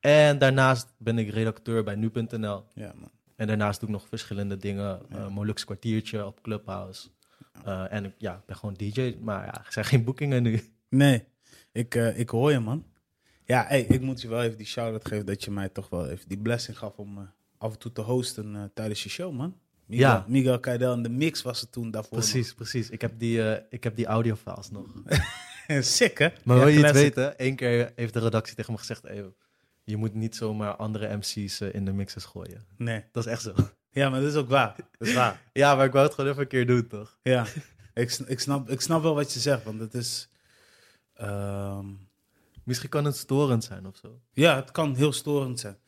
En 0.00 0.38
daarnaast 0.38 0.94
ben 0.98 1.18
ik 1.18 1.30
redacteur 1.30 1.84
bij 1.84 1.94
nu.nl. 1.94 2.64
ja, 2.74 2.92
man. 2.94 3.10
En 3.36 3.46
daarnaast 3.46 3.80
doe 3.80 3.88
ik 3.88 3.94
nog 3.94 4.08
verschillende 4.08 4.56
dingen. 4.56 5.00
Ja. 5.08 5.16
Uh, 5.16 5.28
Molux 5.28 5.64
kwartiertje 5.64 6.26
op 6.26 6.42
Clubhouse. 6.42 7.08
Eh, 7.64 7.92
en 7.92 8.04
ik 8.04 8.12
ja, 8.18 8.34
ik 8.34 8.44
ben 8.46 8.56
gewoon 8.56 8.74
DJ, 8.74 9.16
maar 9.20 9.44
ja, 9.44 9.64
er 9.66 9.72
zijn 9.72 9.84
geen 9.84 10.04
boekingen 10.04 10.42
nu. 10.42 10.60
Nee, 10.88 11.24
ik, 11.72 11.94
eh, 11.94 12.18
ik 12.18 12.28
hoor 12.30 12.50
je, 12.50 12.58
man. 12.60 12.84
Ja, 13.44 13.64
hey, 13.68 13.80
ik 13.82 14.00
moet 14.00 14.20
je 14.20 14.28
wel 14.28 14.42
even 14.42 14.56
die 14.56 14.66
shout-out 14.66 15.08
geven 15.08 15.26
dat 15.26 15.44
je 15.44 15.50
mij 15.50 15.68
toch 15.68 15.88
wel 15.88 16.08
even 16.08 16.28
die 16.28 16.38
blessing 16.38 16.78
gaf 16.78 16.96
om 16.96 17.18
eh, 17.18 17.24
af 17.58 17.72
en 17.72 17.78
toe 17.78 17.92
te 17.92 18.00
hosten 18.00 18.70
tijdens 18.74 19.02
je 19.02 19.08
show, 19.08 19.32
man. 19.32 19.56
Miguel, 19.86 20.08
Ja. 20.08 20.24
Miguel 20.28 20.60
Kaidel 20.60 20.92
en 20.92 21.02
de 21.02 21.08
mix 21.08 21.42
was 21.42 21.60
het 21.60 21.72
toen 21.72 21.90
daarvoor. 21.90 22.18
Precies, 22.18 22.54
precies. 22.54 22.90
Ik 22.90 23.00
heb 23.00 23.12
die, 23.18 23.68
ik 23.70 23.84
heb 23.84 23.96
die 23.96 24.06
audiofiles 24.06 24.70
nog. 24.70 24.86
Sick, 25.80 26.18
hè? 26.18 26.28
Maar 26.44 26.56
Ja, 26.56 26.64
wil 26.64 26.72
je 26.72 26.84
het 26.84 26.94
weten? 26.94 27.34
Eén 27.36 27.56
keer 27.56 27.92
heeft 27.96 28.12
de 28.12 28.20
redactie 28.20 28.54
tegen 28.56 28.72
me 28.72 28.78
gezegd: 28.78 29.02
"Hey, 29.02 29.24
je 29.84 29.96
moet 29.96 30.14
niet 30.14 30.36
zomaar 30.36 30.76
andere 30.76 31.16
MC's 31.16 31.60
in 31.60 31.84
de 31.84 31.92
mixes 31.92 32.24
gooien. 32.24 32.64
Nee. 32.76 33.04
Dat 33.12 33.26
is 33.26 33.32
echt 33.32 33.42
zo. 33.42 33.54
Ja, 33.96 34.08
maar 34.10 34.20
dat 34.20 34.30
is 34.30 34.36
ook 34.36 34.48
waar. 34.48 34.76
Dat 34.98 35.08
is 35.08 35.14
waar. 35.14 35.42
Ja, 35.52 35.74
maar 35.74 35.86
ik 35.86 35.92
wou 35.92 36.04
het 36.04 36.14
gewoon 36.14 36.30
even 36.30 36.42
een 36.42 36.48
keer 36.48 36.66
doen, 36.66 36.86
toch? 36.86 37.18
Ja, 37.22 37.46
ik, 37.94 38.12
ik, 38.26 38.40
snap, 38.40 38.70
ik 38.70 38.80
snap 38.80 39.02
wel 39.02 39.14
wat 39.14 39.32
je 39.32 39.40
zegt, 39.40 39.64
want 39.64 39.80
het 39.80 39.94
is... 39.94 40.28
ehm, 41.14 41.86
Misschien 42.64 42.88
kan 42.88 43.04
het 43.04 43.16
storend 43.16 43.64
zijn 43.64 43.86
of 43.86 43.96
zo. 43.96 44.20
ja, 44.32 44.56
het 44.56 44.70
kan 44.70 44.94
heel 44.94 45.12
storend 45.12 45.60
zijn. 45.60 45.78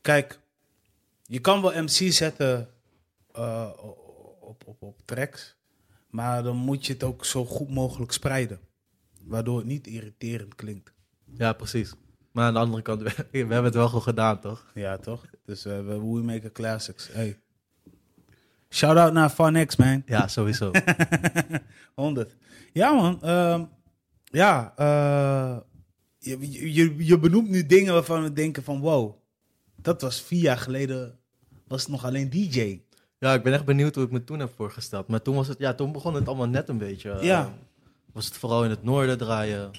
Kijk, 0.00 0.40
je 1.22 1.40
kan 1.40 1.62
wel 1.62 1.82
MC 1.82 2.12
zetten 2.12 2.68
eh, 3.32 3.70
op, 4.40 4.62
op, 4.66 4.82
op 4.82 5.00
tracks, 5.04 5.56
maar 6.10 6.42
dan 6.42 6.56
moet 6.56 6.86
je 6.86 6.92
het 6.92 7.02
ook 7.02 7.24
zo 7.24 7.44
goed 7.44 7.68
mogelijk 7.70 8.12
spreiden. 8.12 8.60
Waardoor 9.22 9.56
het 9.58 9.66
niet 9.66 9.86
irriterend 9.86 10.54
klinkt. 10.54 10.92
Ja, 11.36 11.52
precies. 11.52 11.92
Maar 12.34 12.46
aan 12.46 12.52
de 12.52 12.58
andere 12.58 12.82
kant, 12.82 13.02
we, 13.02 13.10
we 13.30 13.38
hebben 13.38 13.64
het 13.64 13.74
wel 13.74 13.86
gewoon 13.86 14.02
gedaan, 14.02 14.40
toch? 14.40 14.66
Ja, 14.74 14.96
toch? 14.98 15.24
Dus 15.44 15.64
eh, 15.64 15.72
we 15.78 15.98
We 15.98 16.22
Make 16.22 16.52
Classics. 16.52 17.08
Hey. 17.12 17.38
Shout-out 18.70 19.12
naar 19.12 19.30
Fun 19.30 19.66
X, 19.66 19.76
man. 19.76 20.02
Ja, 20.06 20.26
sowieso. 20.28 20.70
100. 21.94 22.36
Ja, 22.72 22.92
man. 22.92 23.22
Ehm, 23.22 23.64
ja, 24.24 24.72
eh, 24.76 25.56
je, 26.18 26.72
je, 26.74 26.94
je 27.06 27.18
benoemt 27.18 27.48
nu 27.48 27.66
dingen 27.66 27.92
waarvan 27.92 28.22
we 28.22 28.32
denken 28.32 28.62
van... 28.62 28.80
Wow, 28.80 29.14
dat 29.76 30.00
was 30.00 30.22
vier 30.22 30.40
jaar 30.40 30.58
geleden... 30.58 31.18
Was 31.68 31.82
het 31.82 31.90
nog 31.90 32.04
alleen 32.04 32.30
DJ. 32.30 32.80
ja, 33.18 33.34
ik 33.34 33.42
ben 33.42 33.52
echt 33.52 33.64
benieuwd 33.64 33.94
hoe 33.94 34.04
ik 34.04 34.10
me 34.10 34.24
toen 34.24 34.38
heb 34.38 34.52
voorgesteld. 34.56 35.08
Maar 35.08 35.22
toen, 35.22 35.34
was 35.34 35.48
het, 35.48 35.58
ja, 35.58 35.74
toen 35.74 35.92
begon 35.92 36.14
het 36.14 36.26
allemaal 36.28 36.48
net 36.48 36.68
een 36.68 36.78
beetje. 36.78 37.10
eh, 37.10 37.22
Ja. 37.22 37.52
was 38.12 38.26
het 38.26 38.36
vooral 38.36 38.64
in 38.64 38.70
het 38.70 38.82
noorden 38.82 39.18
draaien. 39.18 39.70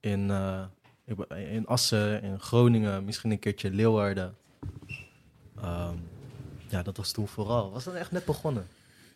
In, 0.00 0.30
eh, 0.30 0.62
ik 1.10 1.16
ben- 1.28 1.48
in 1.48 1.66
Assen, 1.66 2.22
in 2.22 2.40
Groningen, 2.40 3.04
misschien 3.04 3.30
een 3.30 3.38
keertje 3.38 3.70
Leeuwarden. 3.70 4.36
Ehm, 5.60 5.94
ja, 6.68 6.82
dat 6.82 6.96
was 6.96 7.12
toen 7.12 7.28
vooral. 7.28 7.70
Was 7.70 7.84
dat 7.84 7.94
echt 7.94 8.10
net 8.12 8.24
begonnen? 8.24 8.68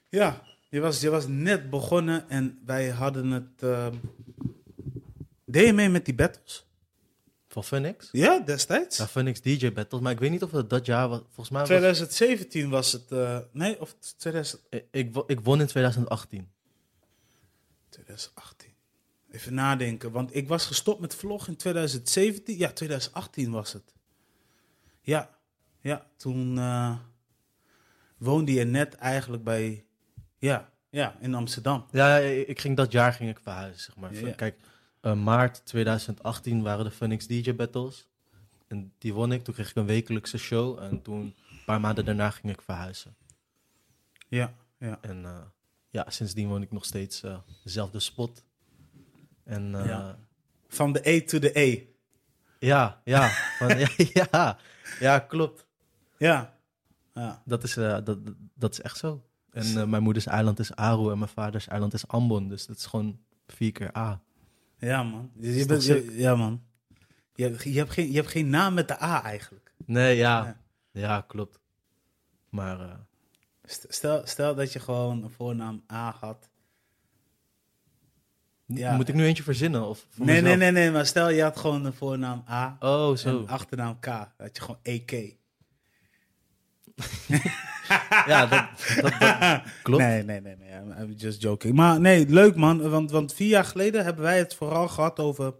Ja, 0.08 0.42
je 0.68 0.80
was, 0.80 1.00
je 1.00 1.10
was 1.10 1.26
net 1.26 1.70
begonnen 1.70 2.28
en 2.28 2.58
wij 2.66 2.88
hadden 2.88 3.30
het... 3.30 3.62
ehm, 3.62 3.94
Deed 5.44 5.66
je 5.66 5.72
mee 5.72 5.88
met 5.88 6.04
die 6.04 6.14
battles? 6.14 6.66
Van 7.48 7.64
Phoenix? 7.64 8.08
Ja, 8.12 8.38
destijds. 8.38 8.96
Ja, 8.96 9.06
Phoenix 9.06 9.40
DJ 9.40 9.72
Battles. 9.72 10.00
Maar 10.02 10.12
ik 10.12 10.18
weet 10.18 10.30
niet 10.30 10.42
of 10.42 10.50
het 10.50 10.70
dat 10.70 10.86
jaar 10.86 11.08
was. 11.08 11.18
Volgens 11.18 11.48
mij 11.50 11.60
was 11.60 11.68
2017 11.68 12.70
was 12.70 12.92
het... 12.92 13.12
eh, 13.12 13.38
nee, 13.52 13.80
of 13.80 13.94
2000, 14.16 14.62
ik, 14.90 15.16
ik 15.26 15.40
won 15.40 15.60
in 15.60 15.66
2018. 15.66 16.48
2018. 17.88 18.73
Even 19.34 19.54
nadenken, 19.54 20.10
want 20.10 20.34
ik 20.34 20.48
was 20.48 20.66
gestopt 20.66 21.00
met 21.00 21.14
vlog 21.14 21.48
in 21.48 21.56
2017. 21.56 22.56
Ja, 22.56 22.72
2018 22.72 23.50
was 23.50 23.72
het. 23.72 23.94
Ja, 25.00 25.30
ja 25.80 26.06
toen 26.16 26.58
eh, 26.58 26.98
woonde 28.16 28.52
je 28.52 28.64
net 28.64 28.94
eigenlijk 28.94 29.44
bij, 29.44 29.84
ja, 30.38 30.72
ja, 30.90 31.16
in 31.20 31.34
Amsterdam. 31.34 31.86
Ja, 31.90 32.16
ik 32.18 32.60
ging 32.60 32.76
dat 32.76 32.92
jaar 32.92 33.12
ging 33.12 33.30
ik 33.30 33.38
verhuizen, 33.42 33.82
zeg 33.82 33.96
maar. 33.96 34.14
Ja, 34.14 34.26
ja. 34.26 34.32
Kijk, 34.34 34.58
eh, 35.00 35.14
maart 35.14 35.66
2018 35.66 36.62
waren 36.62 36.84
de 36.84 36.90
Phoenix 36.90 37.26
DJ 37.26 37.54
Battles. 37.54 38.06
En 38.66 38.92
die 38.98 39.14
won 39.14 39.32
ik. 39.32 39.44
Toen 39.44 39.54
kreeg 39.54 39.70
ik 39.70 39.76
een 39.76 39.86
wekelijkse 39.86 40.38
show. 40.38 40.78
En 40.78 41.02
toen, 41.02 41.20
een 41.20 41.64
paar 41.66 41.80
maanden 41.80 42.04
daarna, 42.04 42.30
ging 42.30 42.52
ik 42.52 42.62
verhuizen. 42.62 43.16
Ja, 44.28 44.54
ja. 44.78 44.98
En 45.00 45.24
eh, 45.24 45.40
ja, 45.90 46.10
sindsdien 46.10 46.48
woon 46.48 46.62
ik 46.62 46.72
nog 46.72 46.84
steeds 46.84 47.22
dezelfde 47.64 48.00
spot. 48.00 48.44
En 49.44 49.74
eh, 49.74 49.86
Ja. 49.86 50.18
Van 50.68 50.92
de 50.92 51.10
E 51.10 51.20
to 51.20 51.38
de 51.38 51.58
E. 51.60 51.82
ja, 52.58 53.00
ja, 53.04 53.28
van, 53.58 53.78
ja, 53.78 53.88
ja, 54.30 54.58
ja, 55.00 55.18
klopt. 55.18 55.66
Ja, 56.18 56.54
ja. 57.14 57.42
Dat 57.44 57.62
is, 57.62 57.76
eh, 57.76 57.98
dat, 58.04 58.18
dat 58.54 58.72
is 58.72 58.80
echt 58.80 58.96
zo. 58.96 59.24
En 59.50 59.76
eh, 59.80 59.84
mijn 59.84 60.02
moeders 60.02 60.26
eiland 60.26 60.58
is 60.58 60.74
Aru 60.74 61.10
en 61.12 61.18
mijn 61.18 61.30
vaders 61.30 61.66
eiland 61.68 61.94
is 61.94 62.08
Ambon. 62.08 62.48
Dus 62.48 62.66
dat 62.66 62.76
is 62.76 62.86
gewoon 62.86 63.18
vier 63.46 63.72
keer 63.72 63.96
A. 63.96 64.20
Ja, 64.78 65.02
man. 65.02 65.30
Je, 65.38 65.66
bent, 65.66 65.84
je- 65.84 66.12
ja, 66.16 66.34
man. 66.36 66.62
Je, 67.34 67.42
hebt- 67.44 67.62
je, 67.62 67.78
hebt 67.78 67.90
geen, 67.90 68.08
je 68.10 68.16
hebt 68.16 68.28
geen 68.30 68.48
naam 68.48 68.74
met 68.74 68.88
de 68.88 69.02
A 69.02 69.22
eigenlijk. 69.22 69.72
Nee, 69.86 70.16
ja. 70.16 70.44
Ja. 70.44 70.56
Ja, 71.00 71.20
klopt. 71.20 71.58
Maar 72.48 73.00
St- 73.64 73.86
Stel, 73.88 74.26
stel 74.26 74.54
dat 74.54 74.72
je 74.72 74.80
gewoon 74.80 75.22
een 75.22 75.30
voornaam 75.30 75.84
A 75.92 76.14
had. 76.20 76.48
Ja. 78.66 78.96
moet 78.96 79.08
ik 79.08 79.14
nu 79.14 79.24
eentje 79.24 79.42
verzinnen? 79.42 79.88
Of 79.88 80.06
Nee, 80.16 80.26
nee, 80.26 80.42
mezelf? 80.42 80.58
nee, 80.58 80.70
nee, 80.70 80.90
maar 80.90 81.06
stel 81.06 81.30
je 81.30 81.42
had 81.42 81.56
gewoon 81.56 81.84
een 81.84 81.92
voornaam 81.92 82.44
A 82.50 82.76
Oh, 82.80 83.16
zo. 83.16 83.38
en 83.38 83.48
achternaam 83.48 83.98
K. 84.00 84.06
Had 84.06 84.56
je 84.56 84.60
gewoon 84.60 84.78
EK. 84.82 85.36
Ja, 88.26 88.46
dat, 88.46 88.68
dat, 89.02 89.20
dat 89.20 89.62
klopt. 89.82 90.02
Nee, 90.02 90.22
nee, 90.22 90.40
nee, 90.40 90.56
nee. 90.56 90.70
I'm, 91.00 91.12
just 91.16 91.42
joking. 91.42 91.74
Maar 91.74 92.00
nee, 92.00 92.28
leuk 92.28 92.56
man. 92.56 92.90
Want, 92.90 93.10
want 93.10 93.32
vier 93.34 93.48
jaar 93.48 93.64
geleden 93.64 94.04
hebben 94.04 94.22
wij 94.22 94.38
het 94.38 94.54
vooral 94.54 94.88
gehad 94.88 95.18
over 95.20 95.54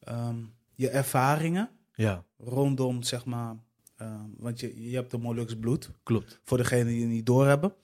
ehm, 0.00 0.36
je 0.74 0.88
ervaringen 0.90 1.70
Ja, 1.94 2.24
rondom, 2.38 3.02
zeg 3.02 3.24
maar... 3.24 3.54
ehm, 3.96 4.20
want 4.36 4.60
je, 4.60 4.88
je 4.90 4.94
hebt 4.96 5.10
de 5.10 5.18
Molux 5.18 5.58
bloed, 5.58 5.90
klopt. 6.02 6.40
voor 6.44 6.58
degenen 6.58 6.86
die 6.86 7.00
het 7.00 7.10
niet 7.10 7.26
doorhebben. 7.26 7.74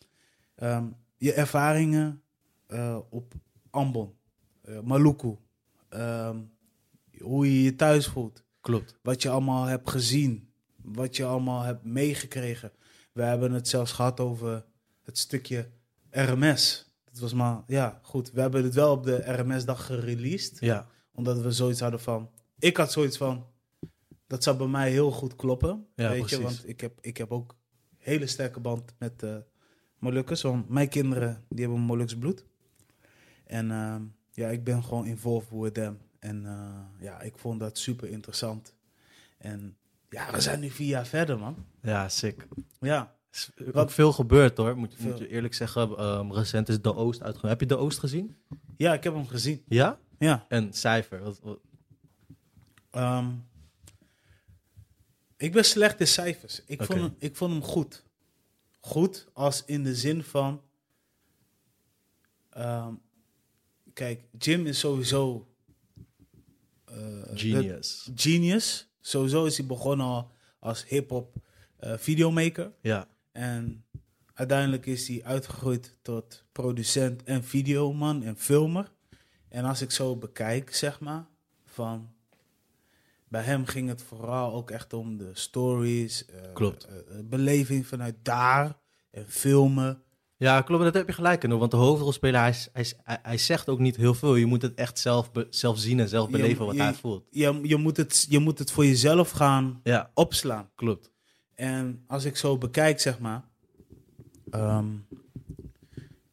Ehm 0.54 0.84
je 1.16 1.32
ervaringen 1.32 2.22
eh, 2.66 2.98
op 3.10 3.32
Ambon, 3.70 4.14
eh, 4.62 4.80
Maluku. 4.80 5.36
ehm, 5.88 6.38
hoe 7.20 7.54
je 7.54 7.62
je 7.62 7.74
thuis 7.76 8.06
voelt. 8.06 8.42
Klopt. 8.60 8.98
Wat 9.02 9.22
je 9.22 9.28
allemaal 9.28 9.64
hebt 9.64 9.90
gezien. 9.90 10.52
Wat 10.76 11.16
je 11.16 11.24
allemaal 11.24 11.62
hebt 11.62 11.84
meegekregen. 11.84 12.72
We 13.12 13.22
hebben 13.22 13.52
het 13.52 13.68
zelfs 13.68 13.92
gehad 13.92 14.20
over 14.20 14.64
het 15.02 15.18
stukje 15.18 15.68
RMS. 16.10 16.92
Dat 17.04 17.18
was 17.18 17.32
maar, 17.34 17.62
ja, 17.66 18.00
goed. 18.02 18.30
We 18.30 18.40
hebben 18.40 18.64
het 18.64 18.74
wel 18.74 18.92
op 18.92 19.04
de 19.04 19.32
RMS-dag 19.32 19.86
gereleased. 19.86 20.60
Ja, 20.60 20.86
Omdat 21.12 21.40
we 21.40 21.52
zoiets 21.52 21.80
hadden 21.80 22.00
van... 22.00 22.30
Ik 22.58 22.76
had 22.76 22.92
zoiets 22.92 23.16
van... 23.16 23.46
Dat 24.26 24.42
zou 24.42 24.56
bij 24.56 24.66
mij 24.66 24.90
heel 24.90 25.10
goed 25.10 25.36
kloppen. 25.36 25.86
Ja, 25.94 26.08
weet 26.08 26.30
je, 26.30 26.36
precies. 26.36 26.56
want 26.56 26.68
ik 26.68 26.80
heb, 26.80 26.98
ik 27.00 27.16
heb 27.16 27.32
ook 27.32 27.56
hele 27.96 28.26
sterke 28.26 28.60
band 28.60 28.94
met 28.98 29.20
de 29.20 29.44
Molukkers. 29.98 30.42
Want 30.42 30.68
mijn 30.68 30.88
kinderen, 30.88 31.44
die 31.48 31.64
hebben 31.64 31.80
Moluks 31.80 32.16
bloed. 32.18 32.44
En 33.48 33.70
ehm, 33.70 34.02
ja, 34.32 34.48
ik 34.48 34.64
ben 34.64 34.82
gewoon 34.84 35.06
involved 35.06 35.48
with 35.60 35.74
them. 35.74 35.98
En 36.18 36.46
eh, 36.46 37.04
ja, 37.04 37.20
ik 37.20 37.38
vond 37.38 37.60
dat 37.60 37.78
super 37.78 38.08
interessant. 38.08 38.74
En 39.38 39.76
ja, 40.10 40.30
we 40.32 40.40
zijn 40.40 40.60
nu 40.60 40.70
vier 40.70 40.86
jaar 40.88 41.06
verder, 41.06 41.38
man. 41.38 41.64
ja, 41.82 42.08
sick. 42.08 42.46
Ja, 42.80 43.14
Is 43.32 43.50
Wat 43.72 43.92
veel 43.92 44.12
gebeurd 44.12 44.56
hoor, 44.56 44.76
moet, 44.76 44.94
Veel. 44.96 45.10
moet 45.10 45.18
je 45.18 45.28
eerlijk 45.28 45.54
zeggen. 45.54 45.96
Ehm, 45.96 46.32
recent 46.32 46.68
is 46.68 46.80
De 46.80 46.94
Oost 46.94 47.20
uitgekomen. 47.22 47.50
Heb 47.50 47.60
je 47.60 47.66
De 47.76 47.76
Oost 47.82 47.98
gezien? 47.98 48.36
ja 48.76 48.92
ik 48.94 49.04
heb 49.04 49.14
hem 49.14 49.26
gezien. 49.26 49.62
Ja? 49.68 49.98
Ja. 50.18 50.46
En 50.48 50.72
cijfer. 50.72 51.22
Wat, 51.22 51.40
wat- 51.42 51.60
Ehm, 52.90 53.30
ik 55.36 55.52
ben 55.52 55.64
slecht 55.64 56.00
in 56.00 56.06
cijfers. 56.06 56.62
Ik, 56.66 56.82
vond 56.82 57.00
hem, 57.00 57.14
ik 57.18 57.36
vond 57.36 57.52
hem 57.52 57.62
goed. 57.62 58.04
Goed 58.80 59.26
als 59.32 59.64
in 59.64 59.82
de 59.84 59.94
zin 59.94 60.22
van... 60.22 60.62
kijk, 63.98 64.20
Jim 64.38 64.66
is 64.66 64.78
sowieso... 64.78 65.48
eh, 66.84 66.96
genius. 67.34 68.10
genius. 68.14 68.88
Sowieso 69.00 69.44
is 69.44 69.56
hij 69.56 69.66
begonnen 69.66 70.06
al 70.06 70.30
als 70.58 70.84
hip-hop 70.88 71.36
eh, 71.76 71.96
videomaker. 71.96 72.72
Ja, 72.80 73.08
En 73.32 73.84
uiteindelijk 74.34 74.86
is 74.86 75.08
hij 75.08 75.24
uitgegroeid 75.24 75.96
tot 76.02 76.44
producent 76.52 77.22
en 77.24 77.44
videoman 77.44 78.22
en 78.22 78.36
filmer. 78.36 78.92
En 79.48 79.64
als 79.64 79.82
ik 79.82 79.90
zo 79.90 80.16
bekijk, 80.16 80.74
zeg 80.74 81.00
maar, 81.00 81.26
van... 81.64 82.12
Bij 83.28 83.42
hem 83.42 83.66
ging 83.66 83.88
het 83.88 84.02
vooral 84.02 84.52
ook 84.52 84.70
echt 84.70 84.92
om 84.92 85.16
de 85.16 85.30
stories. 85.34 86.24
eh, 86.26 86.52
Klopt. 86.52 86.88
beleving 87.24 87.86
vanuit 87.86 88.14
daar. 88.22 88.78
En 89.10 89.28
filmen. 89.28 90.02
Ja 90.38 90.62
klopt. 90.62 90.82
Dat 90.84 90.94
heb 90.94 91.06
je 91.06 91.12
gelijk 91.12 91.44
in. 91.44 91.58
Want 91.58 91.70
de 91.70 91.76
hoofdrolspeler, 91.76 92.40
hij, 92.40 92.54
hij, 93.22 93.38
zegt 93.38 93.68
ook 93.68 93.78
niet 93.78 93.96
heel 93.96 94.14
veel. 94.14 94.34
Je 94.34 94.46
moet 94.46 94.62
het 94.62 94.74
echt 94.74 94.98
zelf, 94.98 95.32
be- 95.32 95.46
zelf 95.50 95.78
zien 95.78 96.00
en 96.00 96.08
zelf 96.08 96.26
Je- 96.30 96.36
beleven 96.36 96.66
wat 96.66 96.74
je- 96.74 96.82
hij 96.82 96.94
voelt. 96.94 97.26
Je, 97.30 97.60
je, 97.62 97.76
moet 97.76 97.96
het, 97.96 98.26
je 98.28 98.38
moet 98.38 98.58
het 98.58 98.70
voor 98.70 98.84
jezelf 98.86 99.30
gaan 99.30 99.80
Ja, 99.82 100.10
opslaan. 100.14 100.70
klopt. 100.74 101.10
En 101.54 102.04
als 102.06 102.24
ik 102.24 102.36
zo 102.36 102.58
bekijk, 102.58 103.00
zeg 103.00 103.18
maar. 103.18 103.44
ehm, 104.50 104.86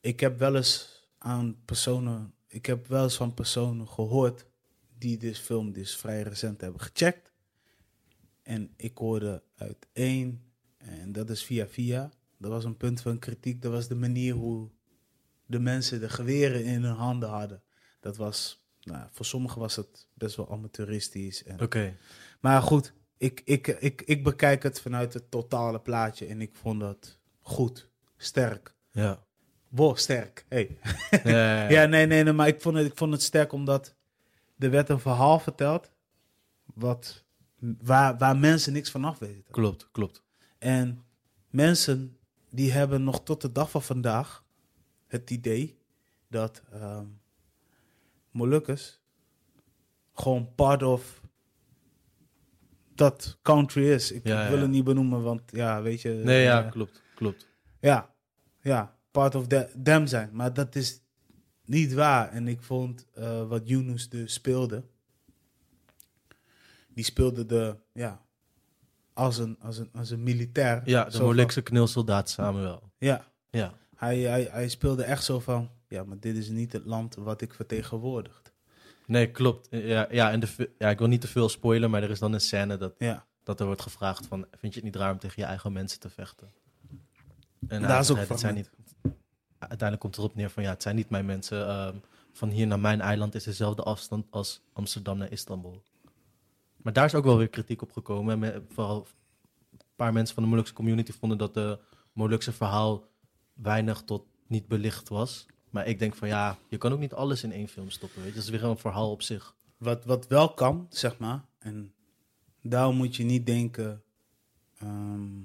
ik 0.01 0.19
heb 0.19 0.39
wel 0.39 0.55
eens 0.55 1.03
aan 1.17 1.57
personen, 1.65 2.33
ik 2.47 2.65
heb 2.65 2.87
wel 2.87 3.03
eens 3.03 3.15
van 3.15 3.33
personen 3.33 3.87
gehoord 3.87 4.45
die 4.97 5.17
deze 5.17 5.41
film 5.41 5.71
dus 5.71 5.95
vrij 5.97 6.21
recent 6.21 6.61
hebben 6.61 6.81
gecheckt. 6.81 7.31
En 8.43 8.73
ik 8.75 8.97
hoorde 8.97 9.43
uit 9.55 9.87
één, 9.93 10.41
en 10.77 11.11
dat 11.11 11.29
is 11.29 11.43
via 11.43 11.67
via, 11.67 12.09
dat 12.45 12.53
was 12.53 12.63
een 12.63 12.77
punt 12.77 13.01
van 13.01 13.19
kritiek, 13.19 13.61
dat 13.61 13.71
was 13.71 13.87
de 13.87 13.95
manier 13.95 14.33
hoe 14.33 14.69
de 15.45 15.59
mensen 15.59 15.99
de 15.99 16.09
geweren 16.09 16.63
in 16.63 16.83
hun 16.83 16.95
handen 16.95 17.29
hadden. 17.29 17.63
Dat 17.99 18.17
was, 18.17 18.65
nou, 18.81 19.07
voor 19.11 19.25
sommigen 19.25 19.59
was 19.59 19.75
het 19.75 20.07
best 20.13 20.35
wel 20.35 20.51
amateuristisch. 20.51 21.43
En, 21.43 21.61
Oké. 21.61 21.97
Maar 22.39 22.61
goed, 22.61 22.93
ik, 23.17 23.41
ik, 23.45 23.67
ik, 23.67 24.01
ik 24.01 24.23
bekijk 24.23 24.63
het 24.63 24.81
vanuit 24.81 25.13
het 25.13 25.31
totale 25.31 25.79
plaatje 25.79 26.25
en 26.25 26.41
ik 26.41 26.55
vond 26.55 26.79
dat 26.79 27.19
goed, 27.41 27.89
sterk. 28.17 28.75
Ja. 28.91 29.23
Wow, 29.69 29.97
sterk. 29.97 30.45
Hey. 30.49 30.77
Ja, 31.09 31.19
ja, 31.23 31.61
ja. 31.61 31.69
Ja, 31.81 31.85
nee, 31.85 32.05
nee, 32.05 32.23
nee, 32.23 32.33
maar 32.33 32.47
ik 32.47 32.61
vond, 32.61 32.77
het, 32.77 32.85
ik 32.85 32.97
vond 32.97 33.11
het 33.11 33.21
sterk 33.21 33.51
omdat 33.51 33.95
er 34.57 34.69
werd 34.69 34.89
een 34.89 34.99
verhaal 34.99 35.39
verteld 35.39 35.91
wat, 36.73 37.23
waar, 37.81 38.17
waar 38.17 38.37
mensen 38.37 38.73
niks 38.73 38.91
van 38.91 39.03
af 39.03 39.19
weten. 39.19 39.51
Klopt, 39.51 39.89
klopt. 39.91 40.23
En 40.57 41.05
mensen 41.49 42.17
die 42.55 42.71
hebben 42.71 43.03
nog 43.03 43.23
tot 43.23 43.41
de 43.41 43.51
dag 43.51 43.71
van 43.71 43.81
vandaag 43.83 44.43
het 45.07 45.29
idee 45.29 45.77
dat 46.27 46.63
ehm 46.71 47.05
Molukkers 48.31 48.99
gewoon 50.13 50.55
part 50.55 50.83
of 50.83 51.21
dat 52.95 53.37
country 53.41 53.89
is. 53.91 54.11
Ik 54.11 54.27
Ja, 54.27 54.47
wil 54.47 54.55
ja. 54.55 54.61
het 54.61 54.71
niet 54.71 54.83
benoemen, 54.83 55.21
want 55.23 55.41
ja, 55.51 55.81
weet 55.81 56.01
je. 56.01 56.09
Nee, 56.09 56.43
ja, 56.43 56.65
eh, 56.65 56.71
klopt, 56.71 57.01
klopt. 57.15 57.47
ja, 57.79 58.13
ja, 58.61 58.97
part 59.11 59.35
of 59.35 59.47
the, 59.47 59.69
them 59.83 60.07
zijn. 60.07 60.29
Maar 60.33 60.53
dat 60.53 60.75
is 60.75 61.01
niet 61.65 61.93
waar. 61.93 62.29
En 62.31 62.47
ik 62.47 62.61
vond 62.61 63.07
eh, 63.13 63.47
wat 63.47 63.67
Yunus 63.67 64.09
dus 64.09 64.33
speelde. 64.33 64.83
Die 66.87 67.03
speelde 67.03 67.45
de, 67.45 67.77
ja, 67.93 68.24
als 69.15 69.37
een, 69.37 69.57
als 69.61 69.77
een, 69.77 69.89
als 69.93 70.09
een 70.09 70.23
militair. 70.23 70.81
Ja, 70.85 71.03
de 71.03 71.11
Zo 71.11 71.17
van- 71.17 71.25
Molukse 71.27 71.61
knulsoldaat 71.61 72.29
Samuel. 72.29 72.91
Ja, 72.97 73.25
Ja, 73.49 73.73
hij, 73.95 74.19
hij, 74.19 74.47
hij 74.51 74.67
speelde 74.69 75.03
echt 75.03 75.23
zo 75.23 75.39
van, 75.39 75.69
ja, 75.87 76.03
maar 76.03 76.19
dit 76.19 76.35
is 76.37 76.49
niet 76.49 76.73
het 76.73 76.85
land 76.85 77.15
wat 77.15 77.41
ik 77.41 77.53
vertegenwoordig. 77.53 78.41
nee, 79.05 79.31
klopt. 79.31 79.67
Ja, 79.71 80.07
ja, 80.11 80.31
en 80.31 80.39
de, 80.39 80.69
ja, 80.77 80.89
ik 80.89 80.97
wil 80.99 81.07
niet 81.07 81.21
te 81.21 81.27
veel 81.27 81.49
spoilen, 81.49 81.89
maar 81.89 82.03
er 82.03 82.09
is 82.09 82.19
dan 82.19 82.33
een 82.33 82.41
scène 82.41 82.77
dat, 82.77 82.95
Ja, 82.97 83.25
dat 83.43 83.59
er 83.59 83.65
wordt 83.65 83.81
gevraagd 83.81 84.25
van... 84.27 84.45
vind 84.51 84.73
je 84.73 84.79
het 84.79 84.83
niet 84.83 84.95
raar 84.95 85.11
om 85.11 85.19
tegen 85.19 85.41
je 85.41 85.47
eigen 85.47 85.73
mensen 85.73 85.99
te 85.99 86.09
vechten? 86.09 86.51
En 87.67 87.81
Daar 87.81 87.99
is 87.99 88.11
ook 88.11 88.37
zijn 88.39 88.55
niet, 88.55 88.69
Uiteindelijk 89.59 89.99
komt 89.99 90.15
het 90.15 90.23
erop 90.25 90.35
neer 90.37 90.49
van... 90.49 90.63
ja, 90.63 90.69
het 90.69 90.81
zijn 90.81 90.95
niet 90.95 91.09
mijn 91.09 91.25
mensen. 91.25 91.67
ehm, 91.67 91.95
van 92.33 92.49
hier 92.49 92.67
naar 92.67 92.79
mijn 92.79 93.01
eiland 93.01 93.35
is 93.35 93.43
dezelfde 93.43 93.83
afstand 93.83 94.25
als 94.29 94.61
Amsterdam 94.73 95.17
naar 95.17 95.31
Istanbul. 95.31 95.83
Maar 96.85 96.93
daar 96.93 97.05
is 97.05 97.15
ook 97.15 97.23
wel 97.23 97.37
weer 97.37 97.47
kritiek 97.49 97.81
op 97.81 97.91
gekomen. 97.91 98.33
En 98.33 98.39
me- 98.39 98.61
vooral 98.69 99.07
een 99.71 99.79
paar 99.95 100.13
mensen 100.13 100.33
van 100.35 100.43
de 100.43 100.49
Molukse 100.49 100.73
community 100.73 101.11
vonden 101.11 101.37
dat 101.37 101.53
de 101.53 101.79
Molukse 102.13 102.51
verhaal 102.51 103.07
weinig 103.53 104.01
tot 104.01 104.25
niet 104.47 104.67
belicht 104.67 105.09
was. 105.09 105.45
Maar 105.69 105.87
ik 105.87 105.99
denk 105.99 106.15
van 106.15 106.27
ja, 106.27 106.57
je 106.69 106.77
kan 106.77 106.91
ook 106.91 106.99
niet 106.99 107.13
alles 107.13 107.43
in 107.43 107.51
één 107.51 107.67
film 107.67 107.89
stoppen. 107.89 108.19
Weet 108.21 108.29
je? 108.29 108.35
Dat 108.35 108.43
is 108.43 108.49
weer 108.49 108.63
een 108.63 108.77
verhaal 108.77 109.11
op 109.11 109.21
zich. 109.21 109.55
wat, 109.77 110.05
wat 110.05 110.27
wel 110.27 110.53
kan, 110.53 110.87
zeg 110.89 111.17
maar. 111.17 111.45
En 111.59 111.93
daarom 112.61 112.95
moet 112.95 113.15
je 113.15 113.23
niet 113.23 113.45
denken. 113.45 114.03
ehm, 114.77 115.41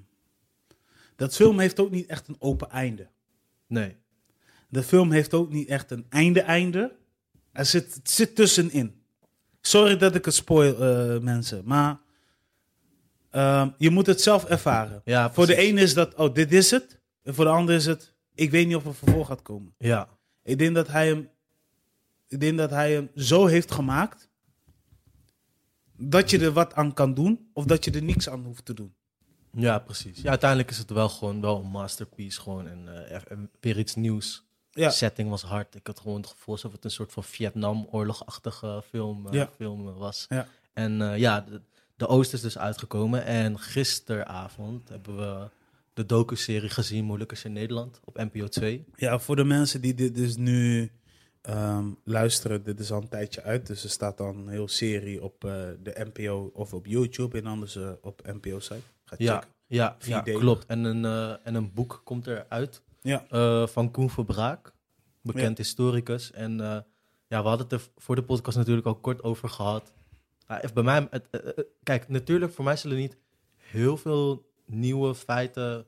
dat 1.16 1.34
film 1.34 1.58
heeft 1.58 1.80
ook 1.80 1.90
niet 1.90 2.06
echt 2.06 2.28
een 2.28 2.36
open 2.38 2.70
einde. 2.70 3.08
Nee. 3.66 3.96
De 4.68 4.82
film 4.82 5.10
heeft 5.10 5.34
ook 5.34 5.50
niet 5.52 5.68
echt 5.68 5.90
een 5.90 6.06
einde-einde. 6.08 6.96
Er 7.52 7.66
zit, 7.66 7.94
het 7.94 8.10
zit 8.10 8.34
tussenin. 8.34 8.99
Sorry 9.60 9.96
dat 9.96 10.14
ik 10.14 10.24
het 10.24 10.34
spoil, 10.34 10.78
eh, 10.78 11.20
mensen. 11.20 11.62
Maar 11.64 11.98
ehm, 13.30 13.68
je 13.78 13.90
moet 13.90 14.06
het 14.06 14.20
zelf 14.20 14.44
ervaren. 14.44 15.00
Ja, 15.04 15.32
Voor 15.32 15.46
de 15.46 15.56
ene 15.56 15.80
is 15.80 15.94
dat, 15.94 16.14
oh, 16.14 16.34
dit 16.34 16.52
is 16.52 16.70
het. 16.70 17.00
En 17.22 17.34
voor 17.34 17.44
de 17.44 17.50
ander 17.50 17.74
is 17.74 17.86
het, 17.86 18.14
ik 18.34 18.50
weet 18.50 18.66
niet 18.66 18.76
of 18.76 18.86
er 18.86 18.94
vervolg 18.94 19.26
gaat 19.26 19.42
komen. 19.42 19.74
Ja, 19.78 20.08
Ik 20.42 20.58
denk 20.58 20.74
dat 20.74 20.88
hij 20.88 21.06
hem, 21.08 21.28
ik 22.28 22.40
denk 22.40 22.58
dat 22.58 22.70
hij 22.70 22.92
hem 22.92 23.10
zo 23.14 23.46
heeft 23.46 23.70
gemaakt. 23.72 24.28
Dat 25.96 26.30
je 26.30 26.38
er 26.38 26.52
wat 26.52 26.74
aan 26.74 26.92
kan 26.94 27.14
doen. 27.14 27.50
Of 27.52 27.64
dat 27.64 27.84
je 27.84 27.90
er 27.90 28.02
niks 28.02 28.28
aan 28.28 28.44
hoeft 28.44 28.64
te 28.64 28.74
doen. 28.74 28.94
ja, 29.52 29.78
precies. 29.78 30.20
Ja, 30.22 30.28
uiteindelijk 30.28 30.70
is 30.70 30.78
het 30.78 30.90
wel 30.90 31.08
gewoon 31.08 31.40
wel 31.40 31.60
een 31.60 31.70
masterpiece. 31.70 32.40
Gewoon 32.40 32.68
en, 32.68 33.08
eh, 33.08 33.20
en 33.28 33.50
weer 33.60 33.78
iets 33.78 33.94
nieuws. 33.94 34.44
Ja. 34.72 34.88
De 34.88 34.94
setting 34.94 35.28
was 35.30 35.42
hard. 35.42 35.74
Ik 35.74 35.86
had 35.86 36.00
gewoon 36.00 36.20
het 36.20 36.30
gevoel 36.30 36.54
alsof 36.54 36.72
het 36.72 36.84
een 36.84 36.90
soort 36.90 37.12
van 37.12 37.24
Vietnam-oorlogachtige 37.24 38.82
film, 38.88 39.26
eh, 39.26 39.32
Ja. 39.32 39.50
film 39.56 39.88
eh, 39.88 39.96
was. 39.96 40.26
Ja. 40.28 40.46
En 40.72 41.02
eh, 41.02 41.18
ja, 41.18 41.40
de, 41.40 41.60
de 41.96 42.06
Oost 42.06 42.32
is 42.32 42.40
dus 42.40 42.58
uitgekomen. 42.58 43.24
En 43.24 43.58
gisteravond 43.58 44.88
hebben 44.88 45.16
we 45.16 45.48
de 45.94 46.06
docu-serie 46.06 46.68
gezien, 46.68 47.04
Moeilijkers 47.04 47.44
in 47.44 47.52
Nederland, 47.52 48.00
op 48.04 48.16
NPO 48.16 48.48
2. 48.48 48.84
Ja, 48.96 49.18
voor 49.18 49.36
de 49.36 49.44
mensen 49.44 49.80
die 49.80 49.94
dit 49.94 50.14
dus 50.14 50.36
nu 50.36 50.90
ehm, 51.42 51.84
luisteren, 52.04 52.62
dit 52.62 52.80
is 52.80 52.92
al 52.92 53.00
een 53.02 53.08
tijdje 53.08 53.42
uit. 53.42 53.66
Dus 53.66 53.84
er 53.84 53.90
staat 53.90 54.16
dan 54.18 54.36
een 54.38 54.48
heel 54.48 54.68
serie 54.68 55.22
op 55.22 55.40
de 55.40 56.10
NPO 56.12 56.50
of 56.54 56.74
op 56.74 56.86
YouTube 56.86 57.38
en 57.38 57.46
anders 57.46 57.78
op 58.02 58.22
NPO-site. 58.26 58.80
Ga 59.04 59.14
Ja, 59.18 59.34
checken. 59.34 59.50
ja, 59.66 59.96
ja 60.04 60.20
klopt. 60.20 60.66
En 60.66 60.84
een, 60.84 61.04
en 61.44 61.54
een 61.54 61.72
boek 61.72 62.00
komt 62.04 62.26
eruit 62.26 62.82
Ja. 63.00 63.24
eh, 63.28 63.66
van 63.66 63.90
Koen 63.90 64.10
Verbraak, 64.10 64.72
bekend 65.22 65.56
Ja. 65.56 65.62
historicus. 65.62 66.30
En 66.32 66.60
eh, 66.60 66.78
ja, 67.26 67.42
we 67.42 67.48
hadden 67.48 67.68
het 67.68 67.72
er 67.72 67.88
voor 67.96 68.14
de 68.14 68.22
podcast 68.24 68.56
natuurlijk 68.56 68.86
al 68.86 68.94
kort 68.94 69.22
over 69.22 69.48
gehad. 69.48 69.92
Bij 70.74 70.82
mij, 70.82 71.06
het, 71.10 71.28
kijk, 71.82 72.08
natuurlijk, 72.08 72.52
voor 72.52 72.64
mij 72.64 72.76
zullen 72.76 72.96
niet 72.96 73.16
heel 73.56 73.96
veel 73.96 74.50
nieuwe 74.66 75.14
feiten, 75.14 75.86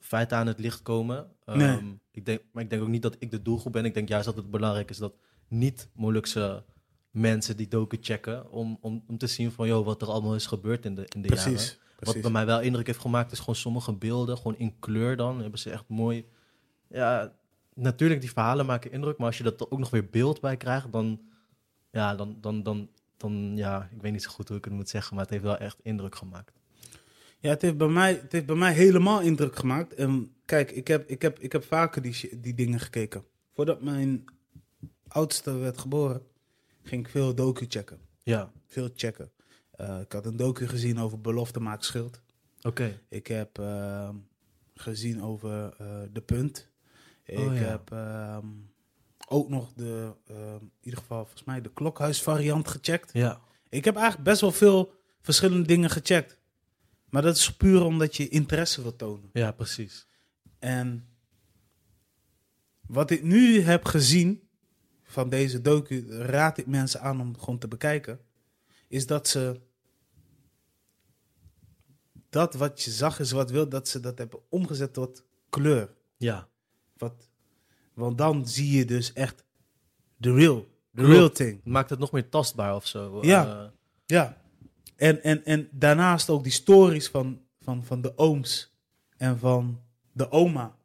feiten 0.00 0.36
aan 0.36 0.46
het 0.46 0.58
licht 0.58 0.82
komen. 0.82 1.26
Nee. 1.46 1.68
Ehm, 1.68 1.86
ik 2.10 2.24
denk, 2.24 2.40
maar 2.52 2.62
ik 2.62 2.70
denk 2.70 2.82
ook 2.82 2.88
niet 2.88 3.02
dat 3.02 3.16
ik 3.18 3.30
de 3.30 3.42
doelgroep 3.42 3.72
ben. 3.72 3.84
Ik 3.84 3.94
denk 3.94 4.08
juist 4.08 4.26
dat 4.26 4.36
het 4.36 4.50
belangrijk 4.50 4.90
is 4.90 4.98
dat 4.98 5.14
niet 5.48 5.88
Molukse 5.94 6.64
mensen 7.10 7.56
die 7.56 7.68
doken 7.68 7.98
checken. 8.00 8.50
Om, 8.50 8.78
om, 8.80 9.04
om 9.06 9.18
te 9.18 9.26
zien 9.26 9.52
van, 9.52 9.66
joh, 9.66 9.84
wat 9.84 10.02
er 10.02 10.08
allemaal 10.08 10.34
is 10.34 10.46
gebeurd 10.46 10.84
in 10.84 10.94
de, 10.94 11.06
in 11.14 11.22
de 11.22 11.28
jaren. 11.28 11.42
Precies. 11.52 11.78
Wat 11.78 11.98
precies. 11.98 12.22
bij 12.22 12.30
mij 12.30 12.46
wel 12.46 12.60
indruk 12.60 12.86
heeft 12.86 12.98
gemaakt, 13.00 13.32
is 13.32 13.38
gewoon 13.38 13.54
sommige 13.54 13.92
beelden, 13.92 14.36
gewoon 14.36 14.56
in 14.58 14.78
kleur 14.78 15.16
dan. 15.16 15.40
Hebben 15.40 15.58
ze 15.60 15.70
echt 15.70 15.84
mooi. 15.88 16.26
Ja, 16.94 17.32
natuurlijk, 17.74 18.20
die 18.20 18.32
verhalen 18.32 18.66
maken 18.66 18.92
indruk, 18.92 19.18
maar 19.18 19.26
als 19.26 19.38
je 19.38 19.44
dat 19.44 19.60
er 19.60 19.70
ook 19.70 19.78
nog 19.78 19.90
weer 19.90 20.08
beeld 20.10 20.40
bij 20.40 20.56
krijgt, 20.56 20.92
dan. 20.92 21.20
Ja, 21.90 22.14
dan, 22.14 22.36
dan, 22.40 22.62
dan, 22.62 22.90
dan. 23.16 23.56
Ja, 23.56 23.88
ik 23.92 24.02
weet 24.02 24.12
niet 24.12 24.22
zo 24.22 24.30
goed 24.30 24.48
hoe 24.48 24.56
ik 24.56 24.64
het 24.64 24.74
moet 24.74 24.88
zeggen, 24.88 25.14
maar 25.14 25.24
het 25.24 25.32
heeft 25.32 25.44
wel 25.44 25.56
echt 25.58 25.78
indruk 25.82 26.14
gemaakt. 26.14 26.52
Ja, 27.38 27.50
het 27.50 27.62
heeft, 27.62 27.76
bij 27.76 27.88
mij, 27.88 28.12
het 28.14 28.32
heeft 28.32 28.46
bij 28.46 28.56
mij 28.56 28.72
helemaal 28.72 29.20
indruk 29.20 29.56
gemaakt. 29.56 29.94
En 29.94 30.34
kijk, 30.44 30.70
ik 30.70 30.88
heb, 30.88 31.08
ik 31.08 31.22
heb, 31.22 31.38
ik 31.38 31.52
heb 31.52 31.64
vaker 31.64 32.02
die, 32.02 32.40
die 32.40 32.54
dingen 32.54 32.80
gekeken. 32.80 33.24
Voordat 33.54 33.82
mijn 33.82 34.24
oudste 35.08 35.52
werd 35.56 35.78
geboren, 35.78 36.22
ging 36.82 37.04
ik 37.04 37.10
veel 37.10 37.34
docu 37.34 37.64
checken. 37.68 37.98
Ja, 38.22 38.52
Veel 38.66 38.88
checken. 38.94 39.30
Eh, 39.70 40.00
ik 40.00 40.12
had 40.12 40.26
een 40.26 40.36
docu 40.36 40.68
gezien 40.68 40.98
over 40.98 41.20
belofte 41.20 41.60
maakt 41.60 41.84
schild. 41.84 42.20
oké. 42.62 43.00
Ik 43.08 43.26
heb 43.26 43.58
ehm, 43.58 44.14
gezien 44.74 45.22
over 45.22 45.74
eh, 45.78 46.02
De 46.12 46.20
Punt. 46.20 46.72
Ik 47.24 47.38
Oh, 47.38 47.44
ja. 47.54 47.60
heb 47.62 47.90
ehm, 47.92 48.46
ook 49.28 49.48
nog 49.48 49.72
de, 49.72 50.12
ehm, 50.26 50.54
in 50.62 50.70
ieder 50.80 50.98
geval 51.00 51.18
volgens 51.22 51.44
mij 51.44 51.60
de 51.60 51.72
klokhuisvariant 51.72 52.68
gecheckt. 52.68 53.12
Ja, 53.12 53.40
Ik 53.68 53.84
heb 53.84 53.94
eigenlijk 53.96 54.24
best 54.24 54.40
wel 54.40 54.52
veel 54.52 54.94
verschillende 55.20 55.66
dingen 55.66 55.90
gecheckt. 55.90 56.38
Maar 57.08 57.22
dat 57.22 57.36
is 57.36 57.56
puur 57.56 57.82
omdat 57.82 58.16
je 58.16 58.28
interesse 58.28 58.82
wil 58.82 58.96
tonen. 58.96 59.30
ja, 59.32 59.52
precies. 59.52 60.06
En 60.58 61.08
wat 62.86 63.10
ik 63.10 63.22
nu 63.22 63.60
heb 63.60 63.84
gezien 63.84 64.48
van 65.02 65.28
deze 65.28 65.60
docu, 65.60 66.06
raad 66.10 66.58
ik 66.58 66.66
mensen 66.66 67.00
aan 67.00 67.20
om 67.20 67.38
gewoon 67.38 67.58
te 67.58 67.68
bekijken, 67.68 68.20
is 68.88 69.06
dat 69.06 69.28
ze 69.28 69.60
dat 72.28 72.54
wat 72.54 72.82
je 72.82 72.90
zag 72.90 73.18
is 73.18 73.30
wat 73.30 73.50
wil, 73.50 73.68
dat 73.68 73.88
ze 73.88 74.00
dat 74.00 74.18
hebben 74.18 74.40
omgezet 74.48 74.92
tot 74.92 75.24
kleur. 75.48 75.94
Ja, 76.16 76.48
Wat, 77.04 77.28
want 77.94 78.18
dan 78.18 78.48
zie 78.48 78.76
je 78.78 78.84
dus 78.84 79.12
echt 79.12 79.44
the 80.20 80.32
real, 80.34 80.60
the 80.94 81.02
Klopt. 81.02 81.10
real 81.12 81.30
thing. 81.30 81.60
maakt 81.64 81.90
het 81.90 81.98
nog 81.98 82.12
meer 82.12 82.28
tastbaar 82.28 82.74
of 82.74 82.86
zo. 82.86 83.18
Ja. 83.22 83.46
Eh, 83.46 83.64
Ja. 84.06 84.36
En, 84.96 85.22
en, 85.22 85.44
en 85.44 85.68
daarnaast 85.72 86.30
ook 86.30 86.42
die 86.42 86.52
stories 86.52 87.08
van, 87.08 87.40
van, 87.60 87.84
van 87.84 88.00
de 88.00 88.12
ooms 88.18 88.72
en 89.16 89.38
van 89.38 89.80
de 90.12 90.30
oma. 90.30 90.76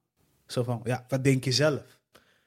Zo 0.47 0.63
van, 0.63 0.81
ja, 0.83 1.05
wat 1.07 1.23
denk 1.23 1.43
je 1.43 1.51
zelf? 1.51 1.99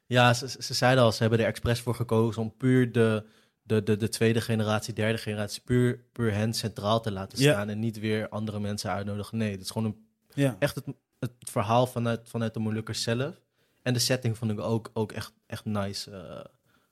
Ja, 0.06 0.34
ze, 0.34 0.48
ze 0.62 0.74
zeiden 0.74 1.04
al, 1.04 1.12
ze 1.12 1.20
hebben 1.22 1.38
er 1.40 1.46
expres 1.46 1.80
voor 1.80 1.94
gekozen 1.94 2.42
om 2.42 2.56
puur 2.56 2.92
de, 2.92 3.24
de, 3.62 3.82
de, 3.82 3.96
de 3.96 4.08
tweede 4.08 4.40
generatie, 4.40 4.94
derde 4.94 5.18
generatie, 5.18 5.62
puur, 5.64 6.04
puur 6.12 6.32
hen 6.34 6.54
centraal 6.54 7.00
te 7.00 7.12
laten 7.12 7.38
Ja. 7.42 7.52
staan 7.52 7.68
en 7.68 7.78
niet 7.78 7.98
weer 7.98 8.28
andere 8.28 8.60
mensen 8.60 8.90
uitnodigen. 8.90 9.38
Nee, 9.38 9.50
het 9.52 9.60
is 9.60 9.70
gewoon 9.70 9.88
een, 9.88 10.06
Ja. 10.34 10.56
echt 10.58 10.74
het, 10.74 10.84
het 11.18 11.32
verhaal 11.38 11.86
vanuit, 11.86 12.20
vanuit 12.28 12.54
de 12.54 12.60
Molukkers 12.60 13.02
zelf. 13.02 13.34
En 13.82 13.92
de 13.92 13.98
setting 13.98 14.38
vond 14.38 14.50
ik 14.50 14.60
ook, 14.60 14.90
ook 14.92 15.12
echt, 15.12 15.32
echt 15.46 15.64
nice. 15.64 16.10
eh, 16.10 16.44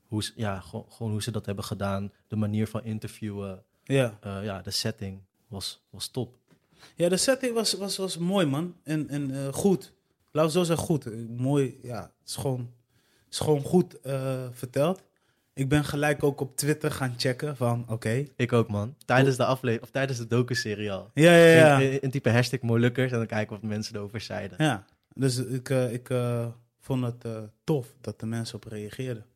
hoe 0.07 0.22
ze, 0.22 0.33
ja, 0.37 0.61
gewoon, 0.61 0.87
gewoon 0.88 1.12
hoe 1.12 1.22
ze 1.22 1.31
dat 1.31 1.46
hebben 1.46 1.64
gedaan. 1.64 2.12
De 2.29 2.37
manier 2.37 2.66
van 2.66 2.85
interviewen. 2.85 3.62
Ja. 3.85 4.18
eh, 4.20 4.44
ja, 4.44 4.62
de 4.62 4.70
setting 4.70 5.20
was, 5.48 5.83
was 5.90 6.09
top. 6.09 6.37
Ja, 6.94 7.09
de 7.09 7.16
setting 7.16 7.55
was, 7.55 7.74
was, 7.74 7.96
was 7.96 8.18
mooi, 8.18 8.46
man. 8.46 8.76
En, 8.83 9.09
en 9.09 9.46
eh, 9.46 9.53
goed. 9.53 9.92
Laat 10.33 10.44
we 10.44 10.50
zo 10.50 10.62
zeggen, 10.62 10.87
goed. 10.87 11.29
Mooi, 11.38 11.79
ja. 11.83 12.00
Het 12.03 12.29
is 12.29 12.37
gewoon, 12.37 12.72
is 13.31 13.38
gewoon 13.38 13.62
goed 13.62 13.96
verteld. 14.50 15.03
Ik 15.55 15.68
ben 15.68 15.85
gelijk 15.85 16.22
ook 16.22 16.40
op 16.40 16.57
Twitter 16.57 16.90
gaan 16.90 17.14
checken 17.16 17.57
van, 17.57 17.85
oké. 17.88 18.24
Ik 18.37 18.53
ook, 18.53 18.68
man. 18.68 18.94
Tijdens 19.05 19.37
de 19.37 19.44
aflevering, 19.44 19.83
of 19.83 19.90
tijdens 19.90 20.18
de 20.18 20.26
docu-serie 20.26 20.92
al. 20.92 21.11
Ja, 21.14 21.35
ja, 21.37 21.79
ja. 21.79 21.98
In 22.00 22.11
type 22.11 22.31
hashtag 22.31 22.61
Molukkers 22.61 23.12
en 23.12 23.18
dan 23.18 23.26
kijken 23.26 23.53
wat 23.53 23.62
mensen 23.62 23.96
erover 23.96 24.20
zeiden. 24.20 24.64
Ja, 24.64 24.85
dus 25.14 25.37
ik, 25.37 25.68
ik 25.68 26.09
vond 26.81 27.05
het 27.05 27.25
eh, 27.25 27.43
tof 27.64 27.97
dat 28.01 28.21
de 28.21 28.27
mensen 28.27 28.57
op 28.57 28.64
reageerden. 28.64 29.27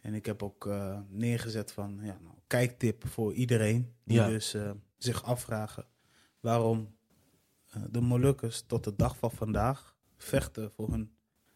En 0.00 0.14
ik 0.14 0.26
heb 0.26 0.42
ook 0.42 0.66
eh, 0.66 0.98
neergezet 1.08 1.72
van, 1.72 1.98
ja, 2.02 2.18
nou, 2.22 2.34
kijktip 2.46 3.08
voor 3.08 3.32
iedereen 3.34 3.92
die 4.04 4.16
Ja. 4.16 4.26
dus 4.28 4.54
eh, 4.54 4.70
zich 4.96 5.24
afvragen 5.24 5.86
waarom 6.40 6.94
de 7.90 8.00
Molukkers 8.00 8.60
tot 8.66 8.84
de 8.84 8.96
dag 8.96 9.16
van 9.16 9.30
vandaag 9.30 9.96
vechten 10.16 10.70
voor 10.72 10.90
hun 10.90 11.12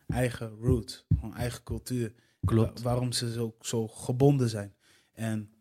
eigen 0.07 0.57
roots, 0.61 1.05
hun 1.21 1.35
eigen 1.35 1.63
cultuur. 1.63 2.13
Klopt. 2.45 2.83
Wa- 2.83 2.91
waarom 2.91 3.13
ze 3.13 3.33
zo, 3.33 3.55
zo 3.61 3.89
gebonden 3.89 4.49
zijn. 4.49 4.75
En 5.13 5.53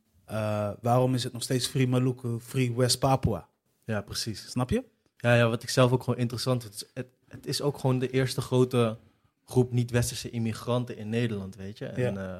waarom 0.81 1.13
is 1.13 1.23
het 1.23 1.33
nog 1.33 1.43
steeds 1.43 1.67
Free 1.67 1.87
Maluku, 1.87 2.39
Free 2.39 2.73
West 2.75 2.99
Papua? 2.99 3.49
Ja, 3.85 4.01
precies. 4.01 4.49
Snap 4.49 4.69
je? 4.69 4.83
Ja, 5.17 5.35
ja, 5.35 5.49
wat 5.49 5.63
ik 5.63 5.69
zelf 5.69 5.91
ook 5.91 6.03
gewoon 6.03 6.19
interessant 6.19 6.61
vind. 6.63 6.89
Het, 6.93 7.07
het 7.27 7.45
is 7.45 7.61
ook 7.61 7.77
gewoon 7.77 7.99
de 7.99 8.09
eerste 8.09 8.41
grote 8.41 8.97
groep 9.45 9.71
niet-westerse 9.71 10.29
immigranten 10.29 10.97
in 10.97 11.09
Nederland, 11.09 11.55
weet 11.55 11.77
je. 11.77 11.85
En 11.85 12.17
eh, 12.17 12.39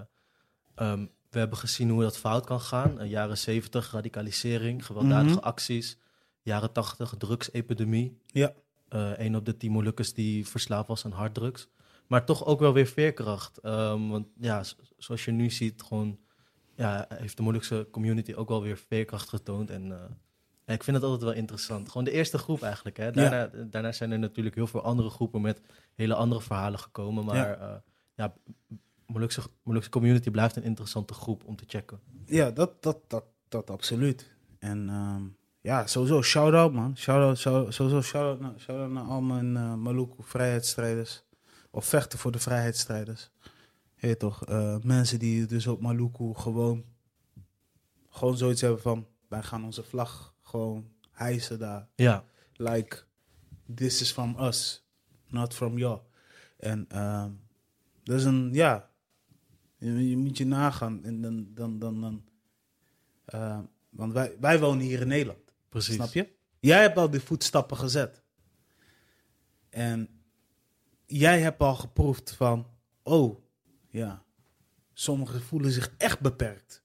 ehm, 0.76 1.06
we 1.30 1.40
hebben 1.40 1.58
gezien 1.58 1.90
hoe 1.90 2.02
dat 2.02 2.18
fout 2.18 2.46
kan 2.46 2.60
gaan. 2.60 3.00
Eh, 3.00 3.10
jaren 3.10 3.38
70, 3.38 3.92
radicalisering, 3.92 4.86
gewelddadige 4.86 5.36
Mhm. 5.36 5.44
acties. 5.46 5.98
Jaren 6.42 6.72
80, 6.72 7.14
drugsepidemie. 7.18 8.18
Ja. 8.28 8.54
Eh 8.90 9.12
een 9.16 9.36
op 9.36 9.46
de 9.46 9.58
tien 9.58 9.72
Molukkers 9.72 10.14
die 10.14 10.48
verslaafd 10.48 10.88
was 10.88 11.06
aan 11.06 11.12
harddrugs. 11.12 11.68
Maar 12.08 12.26
toch 12.26 12.46
ook 12.46 12.60
wel 12.60 12.74
weer 12.74 12.88
veerkracht. 12.88 13.58
Ehm, 13.58 14.08
want 14.08 14.28
ja, 14.40 14.64
zoals 14.98 15.26
je 15.26 15.32
nu 15.32 15.50
ziet, 15.50 15.82
gewoon, 15.82 16.20
ja, 16.76 17.06
heeft 17.10 17.38
de 17.38 17.44
Molukse 17.44 17.88
community 17.92 18.34
ook 18.34 18.50
wel 18.50 18.62
weer 18.62 18.78
veerkracht 18.78 19.30
getoond. 19.30 19.70
En 19.70 19.92
ik 20.66 20.84
vind 20.84 20.96
het 20.96 21.06
altijd 21.06 21.24
wel 21.24 21.34
interessant. 21.34 21.88
Gewoon 21.88 22.04
de 22.04 22.12
eerste 22.12 22.38
groep 22.38 22.62
eigenlijk. 22.62 22.98
Hè. 22.98 23.12
Daarna, 23.12 23.50
daarna 23.66 23.92
zijn 23.92 24.12
er 24.12 24.20
natuurlijk 24.20 24.56
heel 24.56 24.68
veel 24.68 24.82
andere 24.84 25.10
groepen 25.10 25.42
met 25.42 25.62
hele 25.96 26.16
andere 26.16 26.42
verhalen 26.42 26.80
gekomen. 26.80 27.26
Maar 27.26 27.36
Ja. 27.36 27.84
ja 28.16 28.34
Molukse, 29.08 29.42
Molukse 29.64 29.90
community 29.90 30.30
blijft 30.32 30.56
een 30.56 30.64
interessante 30.64 31.14
groep 31.14 31.44
om 31.46 31.56
te 31.56 31.64
checken. 31.68 32.00
Ja, 32.26 32.52
dat, 32.52 32.84
dat, 32.84 33.00
dat, 33.08 33.24
dat 33.48 33.70
absoluut. 33.70 34.32
En 34.60 34.90
ehm, 34.90 35.24
ja, 35.62 35.88
sowieso 35.88 36.22
shout-out 36.22 36.74
man. 36.74 36.98
Shout-out, 36.98 37.38
shout, 37.38 37.74
sowieso 37.74 38.02
shout-out 38.02 38.40
naar, 38.40 38.54
shout 38.60 38.92
naar 38.92 39.04
al 39.04 39.22
mijn 39.22 39.58
eh 39.58 39.74
Maluku 39.74 40.16
vrijheidsstrijders. 40.20 41.24
Of 41.72 41.86
vechten 41.86 42.20
voor 42.20 42.32
de 42.32 42.40
vrijheidsstrijders. 42.40 43.30
Je 43.96 44.08
weet 44.08 44.20
toch, 44.20 44.46
eh, 44.46 44.78
mensen 44.82 45.20
die 45.20 45.46
dus 45.46 45.68
op 45.68 45.82
Maluku 45.82 46.34
gewoon, 46.34 46.84
gewoon 48.10 48.38
zoiets 48.38 48.62
hebben 48.62 48.82
van... 48.82 49.08
Wij 49.28 49.44
gaan 49.44 49.64
onze 49.66 49.84
vlag 49.84 50.33
gewoon 50.54 50.92
hijsen 51.12 51.60
daar. 51.60 51.88
Ja, 51.96 52.26
Like, 52.56 53.04
this 53.76 54.02
is 54.02 54.12
from 54.12 54.40
us, 54.40 54.86
not 55.28 55.54
from 55.54 55.78
you. 55.78 56.00
En 56.58 56.86
ehm, 56.90 57.32
dat 58.04 58.20
is 58.20 58.26
een, 58.26 58.54
ja, 58.54 58.90
je, 59.78 60.10
je 60.10 60.18
moet 60.18 60.38
je 60.38 60.46
nagaan. 60.46 61.04
En 61.04 61.22
dan, 61.22 61.48
dan, 61.54 61.80
dan, 61.80 62.02
dan 62.02 62.24
eh, 63.26 63.60
want 63.90 64.14
wij, 64.14 64.36
wij 64.40 64.60
wonen 64.60 64.86
hier 64.86 65.02
in 65.02 65.08
Nederland, 65.08 65.54
precies. 65.70 65.96
snap 65.96 66.14
je? 66.14 66.30
Jij 66.60 66.82
hebt 66.82 66.98
al 66.98 67.10
die 67.10 67.20
voetstappen 67.20 67.78
gezet. 67.78 68.24
En 69.70 70.10
jij 71.06 71.42
hebt 71.42 71.60
al 71.60 71.76
geproefd 71.76 72.32
van, 72.32 72.68
oh, 73.04 73.44
ja, 73.90 74.24
sommigen 74.94 75.42
voelen 75.42 75.72
zich 75.72 75.94
echt 75.98 76.20
beperkt. 76.20 76.84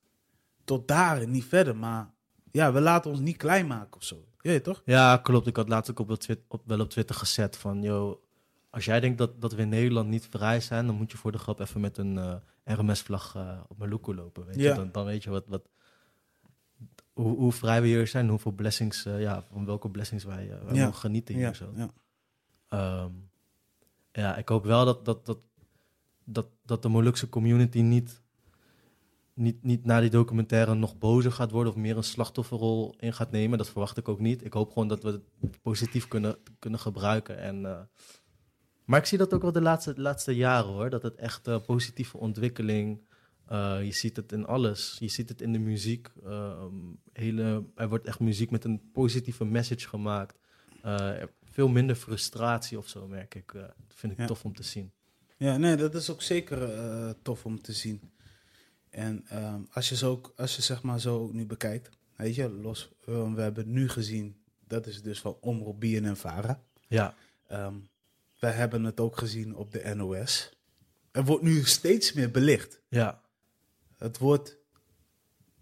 Tot 0.64 0.88
daar 0.88 1.22
en 1.22 1.31
niet 1.31 1.44
verder, 1.44 1.76
maar 1.76 2.14
ja, 2.59 2.73
we 2.73 2.81
laten 2.81 3.11
ons 3.11 3.21
niet 3.21 3.37
klein 3.37 3.66
maken 3.66 3.97
of 3.97 4.05
zo. 4.05 4.25
Je 4.40 4.49
weet 4.49 4.64
toch? 4.64 4.83
Ja, 4.85 5.16
klopt. 5.16 5.47
Ik 5.47 5.57
had 5.57 5.68
laatst 5.68 5.90
ook 5.90 5.99
op, 5.99 6.14
Twitter, 6.18 6.44
op, 6.49 6.62
wel 6.66 6.81
op 6.81 6.90
Twitter 6.90 7.14
gezet 7.16 7.57
van, 7.57 7.83
yo, 7.83 8.23
als 8.71 8.85
jij 8.85 9.01
denkt 9.01 9.18
dat, 9.18 9.40
dat 9.40 9.53
we 9.55 9.62
in 9.62 9.68
Nederland 9.68 10.09
niet 10.09 10.27
vrij 10.31 10.61
zijn, 10.61 10.87
dan 10.87 10.94
moet 10.94 11.11
je 11.11 11.16
voor 11.18 11.33
de 11.33 11.38
grap 11.38 11.61
even 11.61 11.81
met 11.81 11.99
een 11.99 12.18
eh, 12.18 12.35
RMS-vlag 12.64 13.35
eh, 13.37 13.59
op 13.68 13.79
Maluku 13.79 14.14
lopen. 14.14 14.47
Weet 14.47 14.57
Ja. 14.61 14.68
je? 14.71 14.75
Dan, 14.75 14.92
dan 14.92 15.05
weet 15.05 15.23
je 15.23 15.31
wat, 15.31 15.44
wat, 15.47 15.62
hoe, 17.12 17.37
hoe 17.37 17.53
vrij 17.53 17.81
we 17.81 17.87
hier 17.87 18.07
zijn, 18.07 18.29
hoeveel 18.29 18.53
blessings, 18.53 19.05
eh, 19.05 19.21
ja, 19.21 19.44
van 19.53 19.64
welke 19.64 19.90
blessings 19.90 20.25
wij, 20.25 20.49
wij 20.64 20.75
Ja. 20.75 20.85
mogen 20.85 21.01
genieten 21.01 21.35
hier 21.35 21.44
Ja, 21.44 21.53
zo. 21.53 21.73
ja. 21.77 21.90
Ehm, 22.68 23.11
ja, 24.12 24.37
ik 24.37 24.49
hoop 24.49 24.64
wel 24.64 24.85
dat, 24.85 25.05
dat, 25.05 25.27
dat, 25.27 25.38
dat, 26.25 26.47
dat 26.64 26.83
de 26.83 26.88
Molukse 26.88 27.29
community 27.29 27.81
niet, 27.81 28.23
niet, 29.38 29.62
niet 29.62 29.85
na 29.85 30.01
die 30.01 30.11
documentaire 30.11 30.74
nog 30.74 30.98
bozer 30.98 31.33
gaat 31.33 31.51
worden 31.51 31.72
of 31.72 31.79
meer 31.79 31.96
een 31.96 32.03
slachtofferrol 32.05 32.94
in 32.98 33.12
gaat 33.12 33.31
nemen. 33.31 33.59
Dat 33.59 33.68
verwacht 33.68 33.96
ik 33.96 34.09
ook 34.09 34.20
niet. 34.20 34.44
Ik 34.44 34.53
hoop 34.53 34.72
gewoon 34.72 34.88
dat 34.88 35.03
we 35.03 35.11
het 35.40 35.62
positief 35.62 36.09
kunnen, 36.09 36.37
kunnen 36.59 36.81
gebruiken. 36.81 37.38
En, 37.38 37.66
eh, 37.66 37.81
maar 38.85 38.98
ik 39.01 39.07
zie 39.07 39.18
dat 39.18 39.35
ook 39.35 39.42
wel 39.42 39.53
de 39.53 39.61
laatste, 39.61 39.94
de 39.94 40.01
laatste 40.01 40.35
jaren 40.37 40.70
hoor. 40.72 40.90
Dat 40.90 41.03
het 41.03 41.14
echt 41.16 41.46
eh, 41.46 41.61
positieve 41.66 42.16
ontwikkeling. 42.18 43.07
eh, 43.46 43.79
je 43.85 43.92
ziet 43.92 44.16
het 44.16 44.33
in 44.33 44.46
alles. 44.46 44.96
Je 44.98 45.09
ziet 45.09 45.29
het 45.29 45.40
in 45.40 45.53
de 45.53 45.59
muziek. 45.59 46.09
ehm, 46.24 46.74
hele, 47.12 47.64
er 47.74 47.88
wordt 47.88 48.07
echt 48.07 48.20
muziek 48.20 48.51
met 48.51 48.64
een 48.64 48.90
positieve 48.92 49.44
message 49.44 49.88
gemaakt. 49.88 50.38
Veel 51.51 51.68
minder 51.68 51.96
frustratie 51.96 52.79
of 52.79 52.88
zo, 52.88 53.07
merk 53.09 53.35
ik. 53.35 53.53
Dat 53.53 53.74
vind 53.88 54.12
ik 54.12 54.18
Ja. 54.18 54.27
tof 54.27 54.44
om 54.44 54.55
te 54.55 54.62
zien. 54.62 54.92
Ja, 55.37 55.57
nee, 55.57 55.77
dat 55.77 55.94
is 55.94 56.11
ook 56.11 56.22
zeker 56.22 56.59
tof 57.22 57.44
om 57.46 57.61
te 57.62 57.72
zien. 57.72 58.01
En 58.90 59.24
ehm, 59.29 59.61
als 59.70 59.88
je 59.88 59.96
zo, 59.96 60.11
ook- 60.11 60.33
als 60.37 60.57
je 60.57 60.62
zeg 60.62 60.83
maar 60.83 61.01
zo 61.01 61.31
nu 61.33 61.46
bekijkt, 61.46 61.90
weet 62.16 62.35
je, 62.35 62.48
los, 62.51 62.90
eh, 63.07 63.33
we 63.35 63.40
hebben 63.40 63.70
nu 63.72 63.88
gezien, 63.88 64.37
dat 64.66 64.87
is 64.87 65.03
dus 65.03 65.20
van 65.20 65.37
Omroep 65.40 65.81
BN 65.81 66.05
en 66.05 66.16
Vara. 66.16 66.62
Ja, 66.88 67.14
Ehm 67.46 67.74
wij 68.38 68.53
hebben 68.53 68.85
het 68.85 69.01
ook 69.01 69.18
gezien 69.18 69.57
op 69.57 69.70
de 69.70 69.94
NOS. 69.94 70.51
Er 71.11 71.24
wordt 71.24 71.42
nu 71.42 71.64
steeds 71.64 72.12
meer 72.12 72.31
belicht. 72.31 72.81
ja, 72.88 73.22
Het 73.96 74.18
wordt, 74.18 74.57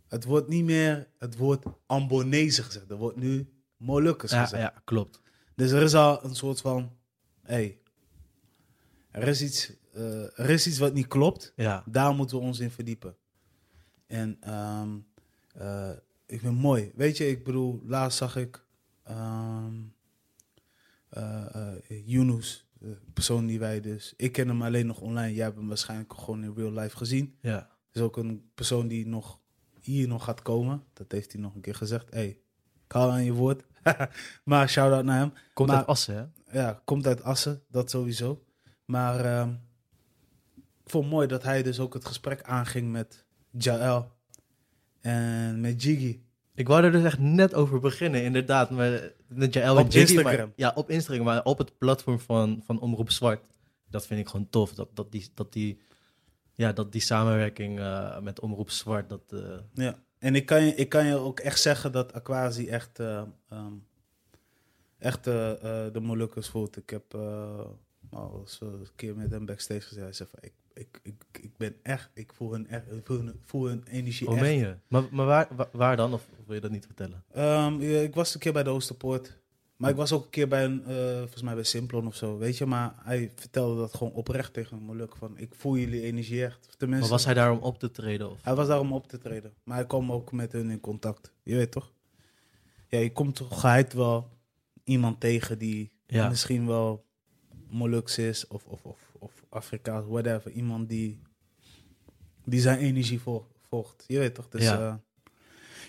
het 0.09 0.25
wordt 0.25 0.49
niet 0.49 0.65
meer 0.65 1.09
het 1.19 1.37
woord 1.37 1.65
Ambonese 1.87 2.63
gezegd. 2.63 2.91
Er 2.91 2.97
wordt 2.97 3.17
nu 3.17 3.49
Molukkers 3.77 4.33
ja, 4.33 4.43
gezegd. 4.43 4.63
ja, 4.63 4.81
klopt. 4.85 5.21
Dus 5.55 5.71
er 5.71 5.83
is 5.83 5.95
al 5.95 6.25
een 6.25 6.35
soort 6.35 6.61
van, 6.61 6.97
hey, 7.43 7.79
er 9.11 9.29
is 9.29 9.43
iets, 9.43 9.73
eh, 9.97 10.39
er 10.39 10.51
is 10.51 10.67
iets 10.67 10.79
wat 10.79 10.93
niet 10.95 11.07
klopt. 11.07 11.53
Ja, 11.57 11.83
Daar 11.87 12.15
moeten 12.15 12.37
we 12.37 12.43
ons 12.43 12.59
in 12.61 12.71
verdiepen. 12.71 13.17
En 14.07 14.37
eh, 14.41 15.91
ik 16.27 16.41
vind 16.41 16.53
het 16.53 16.63
mooi. 16.63 16.93
Weet 16.95 17.17
je, 17.17 17.29
ik 17.29 17.45
bedoel, 17.45 17.83
laatst 17.85 18.19
zag 18.19 18.37
ik 18.37 18.65
eh, 19.03 19.67
eh, 21.89 22.07
Yunus, 22.07 22.67
de 22.79 22.97
persoon 23.13 23.47
die 23.47 23.59
wij 23.59 23.81
dus... 23.81 24.15
Ik 24.17 24.33
ken 24.33 24.49
hem 24.49 24.63
alleen 24.63 24.87
nog 24.87 25.01
online. 25.01 25.35
Jij 25.35 25.45
hebt 25.45 25.57
hem 25.57 25.69
waarschijnlijk 25.69 26.13
gewoon 26.15 26.43
in 26.45 26.53
real 26.57 26.73
life 26.73 26.97
gezien. 26.97 27.37
ja, 27.41 27.71
is 27.93 28.01
ook 28.01 28.17
een 28.17 28.51
persoon 28.55 28.89
die 28.89 29.07
nog 29.07 29.39
hier 29.81 30.09
nog 30.09 30.25
gaat 30.25 30.43
komen. 30.43 30.85
Dat 30.93 31.13
heeft 31.13 31.33
hij 31.33 31.41
nog 31.41 31.55
een 31.55 31.61
keer 31.61 31.75
gezegd. 31.75 32.11
hey, 32.11 32.29
ik 32.85 32.93
hou 32.93 33.11
aan 33.11 33.25
je 33.25 33.33
woord. 33.33 33.65
maar 34.45 34.69
shout-out 34.69 35.05
naar 35.05 35.19
hem. 35.19 35.33
komt 35.55 35.69
Maar- 35.69 35.79
uit 35.79 35.87
Assen, 35.87 36.15
hè? 36.47 36.59
Ja, 36.59 36.81
komt 36.85 37.07
uit 37.07 37.23
Assen, 37.23 37.63
dat 37.69 37.91
sowieso. 37.91 38.45
Maar 38.85 39.47
ik 39.47 39.59
vond 40.91 41.11
mooi 41.11 41.27
dat 41.27 41.43
hij 41.43 41.63
dus 41.63 41.81
ook 41.81 41.95
het 41.95 42.05
gesprek 42.07 42.43
aanging 42.43 42.91
met 42.93 43.25
Jael 43.51 44.13
en 45.01 45.61
met 45.61 45.83
Jiggy. 45.83 46.21
Ik 46.55 46.69
wou 46.69 46.85
er 46.85 46.93
dus 46.93 47.05
echt 47.05 47.19
net 47.19 47.55
over 47.55 47.81
beginnen, 47.81 48.23
inderdaad. 48.23 48.71
Maar, 48.71 49.13
met 49.27 49.53
Jael 49.55 49.73
Op 49.77 49.85
en 49.85 49.89
Jiggy, 49.91 50.13
Instagram. 50.15 50.47
maar- 50.47 50.53
ja, 50.57 50.73
op 50.75 50.91
Instagram, 50.91 51.25
maar 51.25 51.45
op 51.45 51.59
het 51.59 51.79
platform 51.79 52.19
van, 52.21 52.63
van 52.65 52.81
Omroep 52.81 53.11
Zwart. 53.11 53.47
Dat 53.91 54.07
vind 54.07 54.21
ik 54.21 54.29
gewoon 54.29 54.49
tof. 54.51 54.75
Dat, 54.75 54.89
dat, 54.97 55.13
die, 55.13 55.29
dat, 55.35 55.53
die, 55.53 55.81
ja, 56.55 56.73
dat 56.73 56.93
die 56.93 57.01
samenwerking 57.01 57.79
eh, 57.79 58.21
met 58.21 58.41
Omroep 58.41 58.71
Zwart, 58.71 59.09
dat... 59.09 59.23
eh, 59.33 59.59
Ja. 59.75 59.99
En 60.19 60.35
ik 60.35 60.47
kan, 60.47 60.63
je, 60.65 60.75
ik 60.75 60.89
kan 60.89 61.07
je 61.07 61.15
ook 61.15 61.41
echt 61.41 61.61
zeggen 61.61 61.93
dat 61.93 62.13
Aquasi 62.13 62.69
echt, 62.69 62.99
eh, 62.99 63.23
ehm, 63.49 63.73
echt 64.99 65.25
de 65.25 65.99
Molukkers 66.03 66.49
voelt. 66.49 66.77
Ik 66.77 66.91
heb 66.91 67.15
al 68.11 68.41
eens 68.41 68.59
een 68.61 68.87
keer 68.97 69.17
met 69.17 69.31
hem 69.31 69.47
backstage 69.47 69.81
gezegd. 69.81 70.05
Hij 70.05 70.13
zei 70.13 70.29
van, 70.29 70.39
ik, 70.43 70.53
ik, 70.77 71.01
ik, 71.03 71.25
ik 71.41 71.57
ben 71.57 71.77
echt, 71.83 72.11
ik 72.15 72.33
voel 72.33 72.53
hun, 72.53 72.69
echt, 72.69 72.93
ik 72.93 73.07
voel 73.07 73.17
hun, 73.17 73.41
voel 73.45 73.67
hun 73.67 73.85
energie 73.91 74.27
hoe 74.27 74.41
meen 74.41 74.59
je? 74.59 74.77
Maar, 74.89 75.03
maar 75.11 75.27
waar, 75.27 75.49
waar, 75.73 75.97
dan? 75.97 76.13
Of, 76.13 76.29
wil 76.47 76.55
je 76.55 76.61
dat 76.61 76.71
niet 76.71 76.87
vertellen? 76.87 77.25
Ehm, 77.33 77.81
ja, 77.81 78.01
ik 78.01 78.15
was 78.15 78.35
een 78.35 78.41
keer 78.41 78.53
bij 78.53 78.63
de 78.63 78.71
Oosterpoort. 78.71 79.39
Maar 79.77 79.91
ik 79.91 79.97
was 79.97 80.13
ook 80.13 80.25
een 80.25 80.31
keer 80.31 80.49
bij 80.49 80.65
een, 80.65 80.85
eh, 80.85 81.17
volgens 81.19 81.43
mij 81.43 81.55
bij 81.55 81.65
Simplon 81.65 82.07
of 82.07 82.15
zo, 82.15 82.39
weet 82.39 82.59
je. 82.59 82.67
Maar 82.67 82.95
hij 83.03 83.33
vertelde 83.35 83.81
dat 83.81 83.95
gewoon 83.95 84.13
oprecht 84.13 84.53
tegen 84.53 84.83
Moluk 84.83 85.17
van, 85.17 85.39
ik 85.39 85.55
voel 85.55 85.77
jullie 85.77 86.03
energie 86.03 86.45
echt. 86.45 86.75
Tenminste, 86.79 87.09
Maar 87.09 87.17
was 87.17 87.25
hij 87.25 87.35
daar 87.35 87.51
om 87.53 87.59
op 87.59 87.79
te 87.79 87.91
treden? 87.91 88.31
Of? 88.31 88.39
hij 88.43 88.55
was 88.55 88.67
daar 88.67 88.81
om 88.81 88.93
op 88.93 89.09
te 89.09 89.19
treden. 89.19 89.55
Maar 89.65 89.77
hij 89.77 89.87
kwam 89.87 90.13
ook 90.13 90.33
met 90.33 90.53
hun 90.53 90.71
in 90.71 90.81
contact. 90.81 91.33
Je 91.43 91.55
weet 91.55 91.71
toch? 91.71 91.93
Ja, 92.89 92.99
je 92.99 93.13
komt 93.13 93.35
toch 93.35 93.61
geheid 93.61 93.93
wel 93.93 94.29
iemand 94.85 95.21
tegen 95.21 95.59
die 95.59 95.93
Ja. 96.07 96.29
misschien 96.29 96.67
wel 96.67 97.05
Moluks 97.69 98.19
is 98.19 98.47
of, 98.47 98.65
of, 98.67 98.85
of 98.85 99.06
Afrikaans, 99.57 100.07
whatever. 100.09 100.51
Iemand 100.51 100.89
die, 100.89 101.21
die 102.45 102.61
zijn 102.61 102.79
energie 102.79 103.21
vol- 103.21 103.47
volgt. 103.69 104.05
Je 104.07 104.19
weet 104.19 104.35
toch? 104.35 104.49
Dus, 104.49 104.63
Ja. 104.63 104.79
ja. 104.81 105.01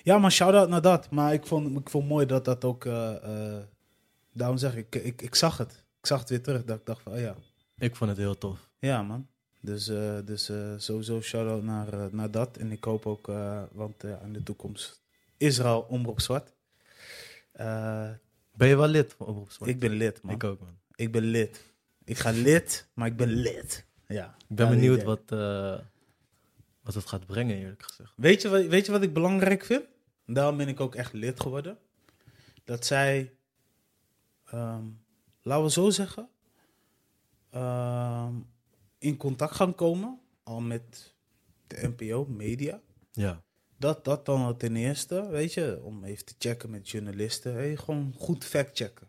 ja, 0.04 0.18
maar 0.18 0.32
shout-out 0.32 0.70
naar 0.70 0.82
dat. 0.82 1.10
Maar 1.12 1.34
ik 1.34 1.46
vond, 1.46 1.78
ik 1.80 1.90
vond 1.90 2.08
mooi 2.08 2.26
dat 2.26 2.46
dat 2.46 2.64
ook... 2.66 2.86
eh, 2.86 3.56
eh, 3.56 3.64
daarom 4.34 4.58
zeg 4.58 4.76
ik, 4.76 4.96
ik, 4.96 5.22
ik 5.22 5.36
zag 5.36 5.58
het. 5.58 5.84
Ik 6.00 6.06
zag 6.06 6.20
het 6.20 6.30
weer 6.30 6.42
terug. 6.42 6.64
Dat 6.66 6.80
ik 6.80 6.86
dacht 6.86 7.02
van, 7.02 7.14
oh 7.14 7.20
ja, 7.20 7.36
Ik 7.78 7.96
vond 7.96 8.10
het 8.10 8.20
heel 8.20 8.38
tof. 8.38 8.70
ja, 8.80 9.04
man. 9.04 9.28
Dus, 9.62 9.88
eh, 9.88 10.18
dus 10.26 10.50
eh, 10.50 10.74
sowieso 10.78 11.22
shout-out 11.22 11.64
naar, 11.64 11.94
eh, 11.94 12.06
naar 12.12 12.32
dat. 12.32 12.58
En 12.58 12.72
ik 12.72 12.84
hoop 12.84 13.06
ook, 13.06 13.28
eh, 13.30 13.64
want 13.72 14.04
eh, 14.04 14.12
in 14.24 14.34
de 14.34 14.44
toekomst 14.44 15.02
Israël 15.38 15.80
Omroep 15.90 16.22
Zwart. 16.22 16.54
Eh, 17.52 18.10
Ben 18.56 18.68
je 18.68 18.76
wel 18.76 18.88
lid 18.88 19.14
van 19.18 19.28
Omroep 19.28 19.52
Zwart? 19.52 19.72
ik 19.72 19.80
ben 19.80 19.92
lid, 19.92 20.22
man. 20.22 20.36
Ik 20.36 20.44
Ik, 20.44 20.50
ook, 20.50 20.60
man. 20.60 21.12
ben 21.12 21.24
lid. 21.24 21.66
Ik 22.08 22.18
ga 22.18 22.32
lid, 22.32 22.88
maar 22.94 23.08
ik 23.08 23.18
ben 23.18 23.30
lid. 23.30 23.86
Ja. 24.08 24.36
Ik 24.48 24.56
ben 24.56 24.70
benieuwd 24.70 25.04
wat, 25.04 25.32
eh, 25.32 25.80
wat 26.82 26.94
het 26.94 27.06
gaat 27.06 27.26
brengen, 27.26 27.58
eerlijk 27.58 27.84
gezegd. 27.84 28.14
Weet 28.16 28.42
je, 28.42 28.50
wat, 28.50 28.66
weet 28.66 28.86
je 28.86 28.92
wat 28.92 29.02
ik 29.02 29.14
belangrijk 29.14 29.66
vind? 29.66 29.84
Daarom 30.26 30.58
ben 30.58 30.68
ik 30.68 30.80
ook 30.80 30.96
echt 30.96 31.14
lid 31.14 31.40
geworden. 31.40 31.78
Dat 32.64 32.86
zij, 32.86 33.34
ehm, 34.46 34.86
laten 35.42 35.64
we 35.64 35.72
zo 35.72 35.90
zeggen, 35.90 36.30
ehm, 37.50 38.34
in 38.98 39.18
contact 39.18 39.56
gaan 39.56 39.76
komen. 39.76 40.20
Al 40.44 40.62
met 40.62 41.16
de 41.68 41.94
NPO, 41.98 42.26
media. 42.26 42.82
Ja. 43.12 43.44
Dat, 43.78 44.06
dat 44.06 44.26
dan 44.26 44.42
al 44.42 44.58
ten 44.58 44.76
eerste, 44.76 45.28
weet 45.30 45.54
je, 45.54 45.80
om 45.84 46.04
even 46.04 46.26
te 46.26 46.36
checken 46.38 46.70
met 46.70 46.90
journalisten. 46.90 47.54
Hey, 47.54 47.76
gewoon 47.76 48.14
goed 48.18 48.46
factchecken. 48.46 49.08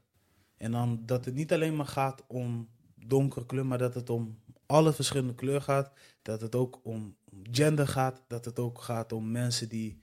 En 0.56 0.72
dan 0.72 1.02
dat 1.06 1.24
het 1.24 1.34
niet 1.34 1.52
alleen 1.52 1.76
maar 1.76 1.86
gaat 1.86 2.24
om 2.26 2.68
donkere 3.08 3.46
kleur, 3.46 3.66
maar 3.66 3.78
dat 3.78 3.94
het 3.94 4.10
om 4.10 4.38
alle 4.66 4.92
verschillende 4.92 5.34
kleuren 5.34 5.62
gaat. 5.62 5.92
Dat 6.22 6.40
het 6.40 6.54
ook 6.54 6.80
om 6.82 7.16
gender 7.50 7.88
gaat. 7.88 8.22
Dat 8.26 8.44
het 8.44 8.58
ook 8.58 8.80
gaat 8.80 9.12
om 9.12 9.30
mensen 9.30 9.68
die 9.68 10.00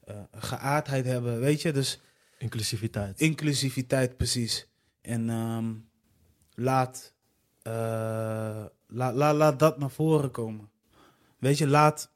eh, 0.00 0.20
geaardheid 0.32 1.04
hebben, 1.04 1.40
weet 1.40 1.62
je. 1.62 1.72
Dus 1.72 2.00
Inclusiviteit. 2.38 3.20
inclusiviteit, 3.20 4.16
precies. 4.16 4.68
En 5.00 5.30
ehm, 5.30 5.74
laat, 6.54 7.14
la, 7.62 9.12
la, 9.12 9.34
laat 9.34 9.58
dat 9.58 9.78
naar 9.78 9.90
voren 9.90 10.30
komen. 10.30 10.70
Weet 11.38 11.58
je, 11.58 11.66
laat 11.66 12.12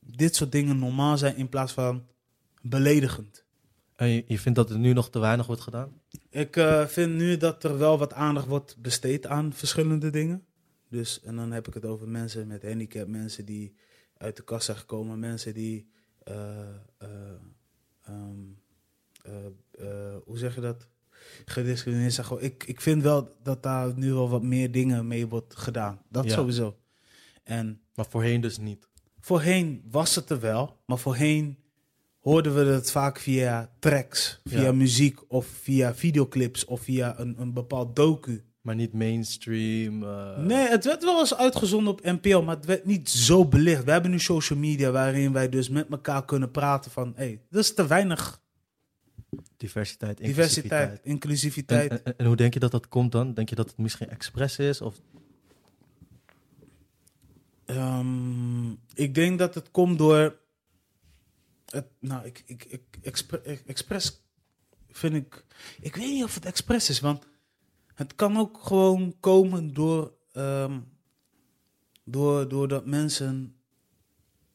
dit 0.00 0.36
soort 0.36 0.52
dingen 0.52 0.78
normaal 0.78 1.18
zijn 1.18 1.36
in 1.36 1.48
plaats 1.48 1.72
van 1.72 2.06
beledigend. 2.62 3.44
En 3.96 4.08
je, 4.08 4.24
je 4.26 4.38
vindt 4.38 4.58
dat 4.58 4.70
er 4.70 4.78
nu 4.78 4.92
nog 4.92 5.10
te 5.10 5.18
weinig 5.18 5.46
wordt 5.46 5.62
gedaan? 5.62 6.00
Ik 6.30 6.56
eh, 6.56 6.86
vind 6.86 7.14
nu 7.14 7.36
dat 7.36 7.64
er 7.64 7.78
wel 7.78 7.98
wat 7.98 8.12
aandacht 8.12 8.46
wordt 8.46 8.76
besteed 8.78 9.26
aan 9.26 9.52
verschillende 9.52 10.10
dingen. 10.10 10.44
Dus, 10.88 11.20
en 11.22 11.36
dan 11.36 11.52
heb 11.52 11.68
ik 11.68 11.74
het 11.74 11.84
over 11.84 12.08
mensen 12.08 12.46
met 12.46 12.62
handicap, 12.62 13.08
mensen 13.08 13.44
die 13.44 13.74
uit 14.16 14.36
de 14.36 14.42
kast 14.44 14.64
zijn 14.64 14.76
gekomen, 14.76 15.18
mensen 15.18 15.54
die, 15.54 15.90
eh, 16.24 16.60
eh, 16.98 17.08
ehm, 18.02 18.38
eh, 19.22 19.34
eh, 19.78 20.16
hoe 20.24 20.38
zeg 20.38 20.54
je 20.54 20.60
dat? 20.60 20.88
Gediscrimineerd 21.44 22.12
zijn. 22.12 22.26
Gewoon, 22.26 22.42
Ik, 22.42 22.64
ik 22.64 22.80
vind 22.80 23.02
wel 23.02 23.36
dat 23.42 23.62
daar 23.62 23.94
nu 23.98 24.12
wel 24.12 24.28
wat 24.28 24.42
meer 24.42 24.70
dingen 24.72 25.06
mee 25.06 25.26
wordt 25.26 25.56
gedaan. 25.56 26.02
Dat 26.08 26.24
Ja. 26.24 26.30
sowieso. 26.30 26.76
En 27.42 27.80
Maar 27.94 28.06
voorheen 28.08 28.40
dus 28.40 28.58
niet. 28.58 28.88
voorheen 29.20 29.82
was 29.90 30.14
het 30.14 30.30
er 30.30 30.40
wel, 30.40 30.78
maar 30.86 30.98
voorheen 30.98 31.58
hoorden 32.22 32.54
we 32.54 32.64
het 32.72 32.90
vaak 32.90 33.18
via 33.18 33.70
tracks, 33.78 34.40
via 34.44 34.60
Ja. 34.62 34.72
muziek 34.72 35.18
of 35.28 35.46
via 35.46 35.94
videoclips 35.94 36.64
of 36.64 36.80
via 36.80 37.18
een, 37.18 37.34
een 37.38 37.52
bepaald 37.52 37.96
docu. 37.96 38.44
Maar 38.60 38.74
niet 38.74 38.92
mainstream. 38.92 40.02
eh, 40.02 40.38
Nee, 40.38 40.68
het 40.68 40.84
werd 40.84 41.04
wel 41.04 41.18
eens 41.20 41.34
uitgezonden 41.36 41.92
op 41.92 42.02
NPO, 42.04 42.42
maar 42.42 42.56
het 42.56 42.64
werd 42.64 42.84
niet 42.84 43.10
zo 43.10 43.44
belicht. 43.44 43.84
We 43.84 43.90
hebben 43.90 44.10
nu 44.10 44.18
social 44.20 44.58
media 44.58 44.90
waarin 44.90 45.32
wij 45.32 45.48
dus 45.48 45.68
met 45.68 45.86
elkaar 45.90 46.24
kunnen 46.24 46.50
praten 46.50 46.90
van, 46.90 47.12
hé, 47.16 47.24
hey, 47.24 47.40
dat 47.50 47.62
is 47.62 47.74
te 47.74 47.86
weinig 47.86 48.40
Diversiteit, 49.56 50.16
diversiteit, 50.18 51.00
inclusiviteit. 51.02 51.04
inclusiviteit. 51.04 51.90
En, 51.90 52.04
en, 52.04 52.14
en 52.16 52.26
hoe 52.26 52.36
denk 52.36 52.54
je 52.54 52.60
dat 52.60 52.70
dat 52.70 52.88
komt 52.88 53.12
dan? 53.12 53.34
Denk 53.34 53.48
je 53.48 53.54
dat 53.54 53.66
het 53.68 53.78
misschien 53.78 54.08
expres 54.08 54.58
is? 54.58 54.80
Of 54.80 54.94
Ehm, 57.64 58.70
ik 58.94 59.14
denk 59.14 59.38
dat 59.38 59.54
het 59.54 59.70
komt 59.70 59.98
door. 59.98 60.40
Het, 61.72 61.86
nou, 62.00 62.26
ik, 62.26 62.42
ik, 62.46 62.64
ik, 62.64 62.98
expre- 63.02 63.60
expres 63.66 64.20
vind 64.90 65.14
ik. 65.14 65.44
Ik 65.80 65.96
weet 65.96 66.10
niet 66.10 66.24
of 66.24 66.34
het 66.34 66.44
expres 66.44 66.88
is, 66.88 67.00
want 67.00 67.26
het 67.94 68.14
kan 68.14 68.36
ook 68.36 68.58
gewoon 68.62 69.16
komen 69.20 69.74
door. 69.74 70.12
ehm 70.32 70.80
door 72.04 72.48
doordat 72.48 72.86
mensen 72.86 73.56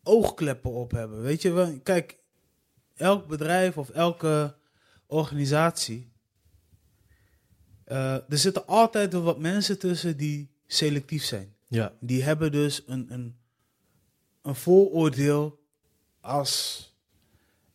oogkleppen 0.04 0.72
op 0.72 0.92
hebben. 0.92 1.22
Weet 1.22 1.42
je 1.42 1.52
wel? 1.52 1.80
Kijk, 1.80 2.20
elk 2.96 3.28
bedrijf 3.28 3.78
of 3.78 3.90
elke 3.90 4.56
organisatie. 5.06 6.12
eh, 7.84 8.14
er 8.14 8.38
zitten 8.38 8.66
altijd 8.68 9.12
wel 9.14 9.22
wat 9.22 9.40
mensen 9.40 9.80
tussen 9.80 10.18
die 10.18 10.52
selectief 10.66 11.24
zijn 11.24 11.56
ja, 11.68 11.94
die 12.00 12.24
hebben 12.24 12.52
dus 12.52 12.84
een, 12.88 13.14
een, 13.14 13.38
een 14.42 14.56
vooroordeel 14.56 15.60
als 16.22 16.86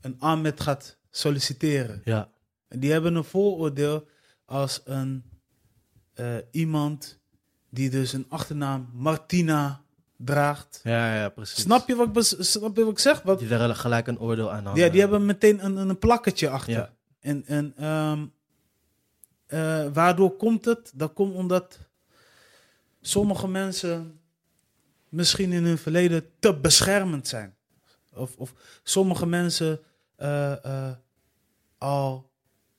een 0.02 0.16
Ahmed 0.18 0.60
gaat 0.60 0.96
solliciteren. 1.10 2.00
ja, 2.04 2.30
En 2.68 2.80
die 2.80 2.92
hebben 2.92 3.14
een 3.14 3.24
vooroordeel 3.24 4.08
als 4.44 4.80
een 4.84 5.24
eh, 6.14 6.36
iemand 6.50 7.20
die 7.70 7.90
dus 7.90 8.12
een 8.12 8.26
achternaam 8.28 8.90
Martina 8.92 9.80
draagt. 10.16 10.80
ja, 10.82 11.14
ja, 11.20 11.28
precies. 11.28 11.60
Snap 11.60 11.88
je 11.88 11.94
wat 11.94 12.16
ik, 12.16 12.36
snap 12.44 12.76
je 12.76 12.82
wat 12.84 12.92
ik 12.92 12.98
zeg? 12.98 13.22
Wat, 13.22 13.38
Die 13.38 13.48
daar 13.48 13.74
gelijk 13.74 14.06
een 14.06 14.18
oordeel 14.20 14.52
aan 14.52 14.64
hangen. 14.64 14.80
ja, 14.80 14.88
die 14.88 15.00
hebben 15.00 15.26
meteen 15.26 15.64
een, 15.64 15.76
een, 15.76 15.88
een 15.88 15.98
plakketje 15.98 16.48
achter. 16.48 16.72
Ja. 16.72 16.92
En, 17.20 17.46
en 17.46 17.72
ehm, 17.76 18.26
eh, 19.46 19.92
waardoor 19.92 20.36
komt 20.36 20.64
het? 20.64 20.92
Dat 20.94 21.12
komt 21.12 21.34
omdat 21.34 21.78
sommige 23.00 23.48
mensen 23.48 24.20
misschien 25.08 25.52
in 25.52 25.64
hun 25.64 25.78
verleden 25.78 26.24
te 26.38 26.54
beschermend 26.60 27.28
zijn. 27.28 27.54
Of, 28.14 28.36
of 28.36 28.54
sommige 28.82 29.26
mensen 29.26 29.80
eh, 30.16 30.64
eh, 30.64 30.92
al 31.78 32.30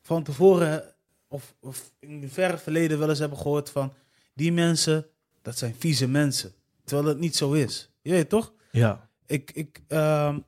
van 0.01 0.23
tevoren 0.23 0.95
of, 1.27 1.55
of 1.59 1.91
in 1.99 2.21
het 2.21 2.31
verre 2.33 2.57
verleden 2.57 2.99
wel 2.99 3.09
eens 3.09 3.19
hebben 3.19 3.37
gehoord 3.37 3.69
van 3.69 3.93
die 4.33 4.51
mensen, 4.51 5.05
dat 5.41 5.57
zijn 5.57 5.75
vieze 5.77 6.07
mensen. 6.07 6.53
Terwijl 6.83 7.07
het 7.07 7.19
niet 7.19 7.35
zo 7.35 7.51
is. 7.51 7.89
Je 8.01 8.11
weet 8.11 8.29
toch? 8.29 8.53
Ja, 8.71 9.09
Ik, 9.25 9.51
ik, 9.51 9.81
ehm, 9.87 10.39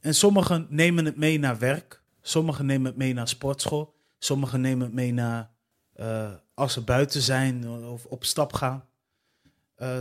en 0.00 0.14
sommigen 0.14 0.66
nemen 0.70 1.04
het 1.04 1.16
mee 1.16 1.38
naar 1.38 1.58
werk. 1.58 2.02
Sommigen 2.20 2.66
nemen 2.66 2.86
het 2.86 2.96
mee 2.96 3.12
naar 3.14 3.28
sportschool. 3.28 3.94
Sommigen 4.18 4.60
nemen 4.60 4.84
het 4.86 4.94
mee 4.94 5.12
naar 5.12 5.50
eh, 5.92 6.30
als 6.54 6.72
ze 6.72 6.80
buiten 6.80 7.22
zijn 7.22 7.68
of 7.68 8.04
op 8.04 8.24
stap 8.24 8.52
gaan. 8.52 8.84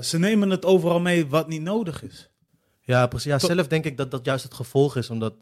Ze 0.01 0.19
nemen 0.19 0.49
het 0.49 0.65
overal 0.65 0.99
mee 0.99 1.27
wat 1.27 1.47
niet 1.47 1.61
nodig 1.61 2.03
is. 2.03 2.29
ja, 2.81 3.07
precies. 3.07 3.31
Ja, 3.31 3.39
zelf 3.39 3.67
denk 3.67 3.85
ik 3.85 3.97
dat 3.97 4.11
dat 4.11 4.25
juist 4.25 4.43
het 4.43 4.53
gevolg 4.53 4.95
is, 4.95 5.09
omdat, 5.09 5.33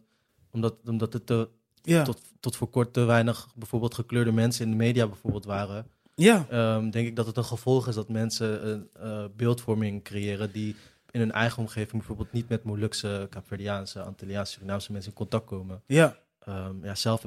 omdat, 0.52 0.76
omdat 0.86 1.14
het 1.14 1.26
te, 1.26 1.50
Ja, 1.82 2.04
tot, 2.04 2.22
tot 2.40 2.56
voor 2.56 2.68
kort 2.70 2.94
te 2.94 3.04
weinig 3.04 3.48
bijvoorbeeld 3.56 3.94
gekleurde 3.94 4.32
mensen 4.32 4.66
in 4.66 4.72
de 4.72 4.78
media 4.78 5.08
bijvoorbeeld 5.08 5.46
waren. 5.46 5.88
ja, 6.16 6.46
Ehm, 6.50 6.90
denk 6.90 7.08
ik 7.08 7.16
dat 7.16 7.26
het 7.26 7.38
een 7.38 7.46
gevolg 7.46 7.88
is 7.88 7.96
dat 7.96 8.10
mensen 8.10 8.68
een 8.70 8.90
eh, 8.94 9.26
beeldvorming 9.36 10.04
creëren 10.04 10.52
die 10.52 10.76
in 11.12 11.20
hun 11.20 11.32
eigen 11.32 11.60
omgeving 11.60 11.92
bijvoorbeeld 11.92 12.32
niet 12.32 12.50
met 12.50 12.64
Molukse, 12.64 13.28
Kaapverdiaanse, 13.30 14.02
Antilliaanse, 14.02 14.52
Surinaamse 14.54 14.92
mensen 14.92 15.12
in 15.12 15.18
contact 15.18 15.46
komen. 15.46 15.82
ja, 15.86 16.18
Ehm, 16.40 16.86
ja, 16.86 16.96
zelf, 16.96 17.24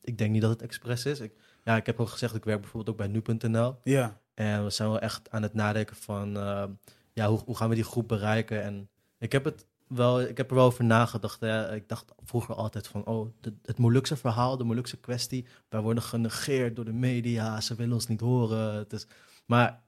ik 0.00 0.18
denk 0.18 0.30
niet 0.32 0.42
dat 0.42 0.50
het 0.50 0.62
expres 0.62 1.04
is. 1.04 1.20
Ik, 1.20 1.32
ja, 1.64 1.76
ik 1.76 1.86
heb 1.86 2.00
ook 2.00 2.08
gezegd, 2.08 2.34
ik 2.34 2.44
werk 2.44 2.60
bijvoorbeeld 2.60 2.90
ook 3.00 3.06
bij 3.06 3.22
nu.nl. 3.36 3.76
ja, 3.84 4.20
En 4.34 4.64
we 4.64 4.70
zijn 4.70 4.88
wel 4.88 4.98
echt 4.98 5.30
aan 5.30 5.42
het 5.42 5.54
nadenken 5.54 5.96
van, 5.96 6.36
ehm, 6.36 6.70
ja, 7.12 7.28
hoe, 7.28 7.38
hoe 7.44 7.56
gaan 7.56 7.68
we 7.68 7.74
die 7.74 7.84
groep 7.84 8.08
bereiken? 8.08 8.62
En 8.62 8.88
ik 9.18 9.32
heb, 9.32 9.44
het 9.44 9.66
wel, 9.88 10.20
ik 10.20 10.36
heb 10.36 10.50
er 10.50 10.56
wel 10.56 10.64
over 10.64 10.84
nagedacht. 10.84 11.40
Hè. 11.40 11.74
Ik 11.74 11.88
dacht 11.88 12.12
vroeger 12.24 12.54
altijd 12.54 12.86
van, 12.86 13.04
oh, 13.04 13.28
het 13.62 13.78
Molukse 13.78 14.16
verhaal, 14.16 14.56
de 14.56 14.64
Molukse 14.64 14.96
kwestie, 14.96 15.46
wij 15.68 15.80
worden 15.80 16.02
genegeerd 16.02 16.76
door 16.76 16.84
de 16.84 16.92
media, 16.92 17.60
ze 17.60 17.74
willen 17.74 17.94
ons 17.94 18.06
niet 18.06 18.20
horen. 18.20 18.74
Het 18.74 18.92
is, 18.92 19.06
maar 19.46 19.82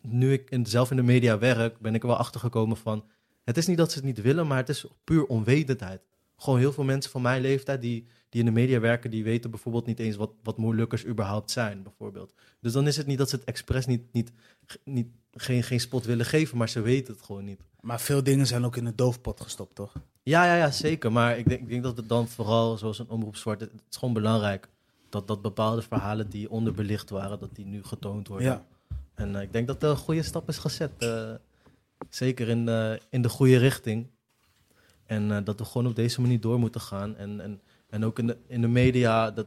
nu 0.00 0.32
ik 0.32 0.58
zelf 0.62 0.90
in 0.90 0.96
de 0.96 1.02
media 1.02 1.38
werk, 1.38 1.78
ben 1.78 1.94
ik 1.94 2.02
er 2.02 2.08
wel 2.08 2.16
achter 2.16 2.40
gekomen 2.40 2.76
van, 2.76 3.04
het 3.44 3.56
is 3.56 3.66
niet 3.66 3.76
dat 3.76 3.90
ze 3.90 3.96
het 3.96 4.06
niet 4.06 4.20
willen, 4.20 4.46
maar 4.46 4.56
het 4.56 4.68
is 4.68 4.86
puur 5.04 5.26
onwetendheid. 5.26 6.02
gewoon 6.36 6.58
heel 6.58 6.72
veel 6.72 6.84
mensen 6.84 7.10
van 7.10 7.22
mijn 7.22 7.42
leeftijd 7.42 7.80
die, 7.80 8.06
die 8.32 8.40
in 8.40 8.46
de 8.46 8.52
media 8.52 8.80
werken, 8.80 9.10
die 9.10 9.24
weten 9.24 9.50
bijvoorbeeld 9.50 9.86
niet 9.86 9.98
eens 9.98 10.16
wat, 10.16 10.30
wat 10.42 10.58
moeilijkers 10.58 11.06
überhaupt 11.06 11.50
zijn, 11.50 11.82
bijvoorbeeld. 11.82 12.34
Dus 12.60 12.72
dan 12.72 12.86
is 12.86 12.96
het 12.96 13.06
niet 13.06 13.18
dat 13.18 13.28
ze 13.28 13.36
het 13.36 13.44
expres 13.44 13.86
niet, 13.86 14.12
niet, 14.12 14.32
niet, 14.84 15.06
geen, 15.34 15.62
geen 15.62 15.80
spot 15.80 16.04
willen 16.04 16.26
geven, 16.26 16.58
maar 16.58 16.68
ze 16.68 16.80
weten 16.80 17.14
het 17.14 17.22
gewoon 17.22 17.44
niet. 17.44 17.60
Maar 17.80 18.00
veel 18.00 18.22
dingen 18.22 18.46
zijn 18.46 18.64
ook 18.64 18.76
in 18.76 18.84
de 18.84 18.94
doofpot 18.94 19.40
gestopt, 19.40 19.74
toch? 19.74 19.92
Ja, 20.22 20.44
ja, 20.44 20.54
ja, 20.54 20.70
zeker. 20.70 21.12
Maar 21.12 21.38
ik 21.38 21.48
denk, 21.48 21.60
ik 21.60 21.68
denk 21.68 21.82
dat 21.82 21.96
het 21.96 22.08
dan 22.08 22.28
vooral, 22.28 22.78
zoals 22.78 22.98
een 22.98 23.08
omroep 23.08 23.36
zwart, 23.36 23.60
het, 23.60 23.72
het 23.72 23.82
is 23.90 23.96
gewoon 23.96 24.14
belangrijk 24.14 24.68
dat, 25.08 25.26
dat 25.26 25.42
bepaalde 25.42 25.82
verhalen 25.82 26.30
die 26.30 26.50
onderbelicht 26.50 27.10
waren, 27.10 27.38
dat 27.38 27.54
die 27.54 27.66
nu 27.66 27.84
getoond 27.84 28.28
worden. 28.28 28.46
Ja. 28.46 28.66
En 29.14 29.36
eh, 29.36 29.42
ik 29.42 29.52
denk 29.52 29.66
dat 29.66 29.82
er 29.82 29.90
een 29.90 29.96
goede 29.96 30.22
stap 30.22 30.48
is 30.48 30.58
gezet. 30.58 30.90
eh, 30.98 31.32
zeker 32.08 32.48
in, 32.48 32.68
eh, 32.68 32.92
in 33.10 33.22
de 33.22 33.28
goede 33.28 33.56
richting. 33.56 34.06
En 35.06 35.44
dat 35.44 35.58
we 35.58 35.64
gewoon 35.64 35.86
op 35.86 35.94
deze 35.94 36.20
manier 36.20 36.40
door 36.40 36.58
moeten 36.58 36.80
gaan. 36.80 37.16
En, 37.16 37.40
en, 37.40 37.60
en 37.92 38.04
ook 38.04 38.18
in 38.18 38.26
de, 38.26 38.36
in 38.46 38.60
de 38.60 38.68
media. 38.68 39.30
Dat... 39.30 39.46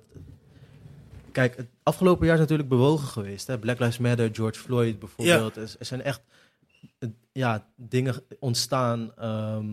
Kijk, 1.32 1.58
het 1.58 1.68
afgelopen 1.84 2.26
jaar 2.26 2.36
is 2.36 2.42
natuurlijk 2.42 2.70
bewogen 2.70 3.08
geweest. 3.08 3.48
Hè? 3.48 3.60
Black 3.60 3.80
Lives 3.80 3.98
Matter, 3.98 4.30
George 4.36 4.60
Floyd 4.60 5.00
bijvoorbeeld. 5.00 5.56
Er, 5.58 5.76
er 5.80 5.86
zijn 5.86 6.02
echt 6.02 6.22
ja, 7.32 7.68
dingen 7.76 8.16
ontstaan. 8.40 9.16
ehm, 9.16 9.66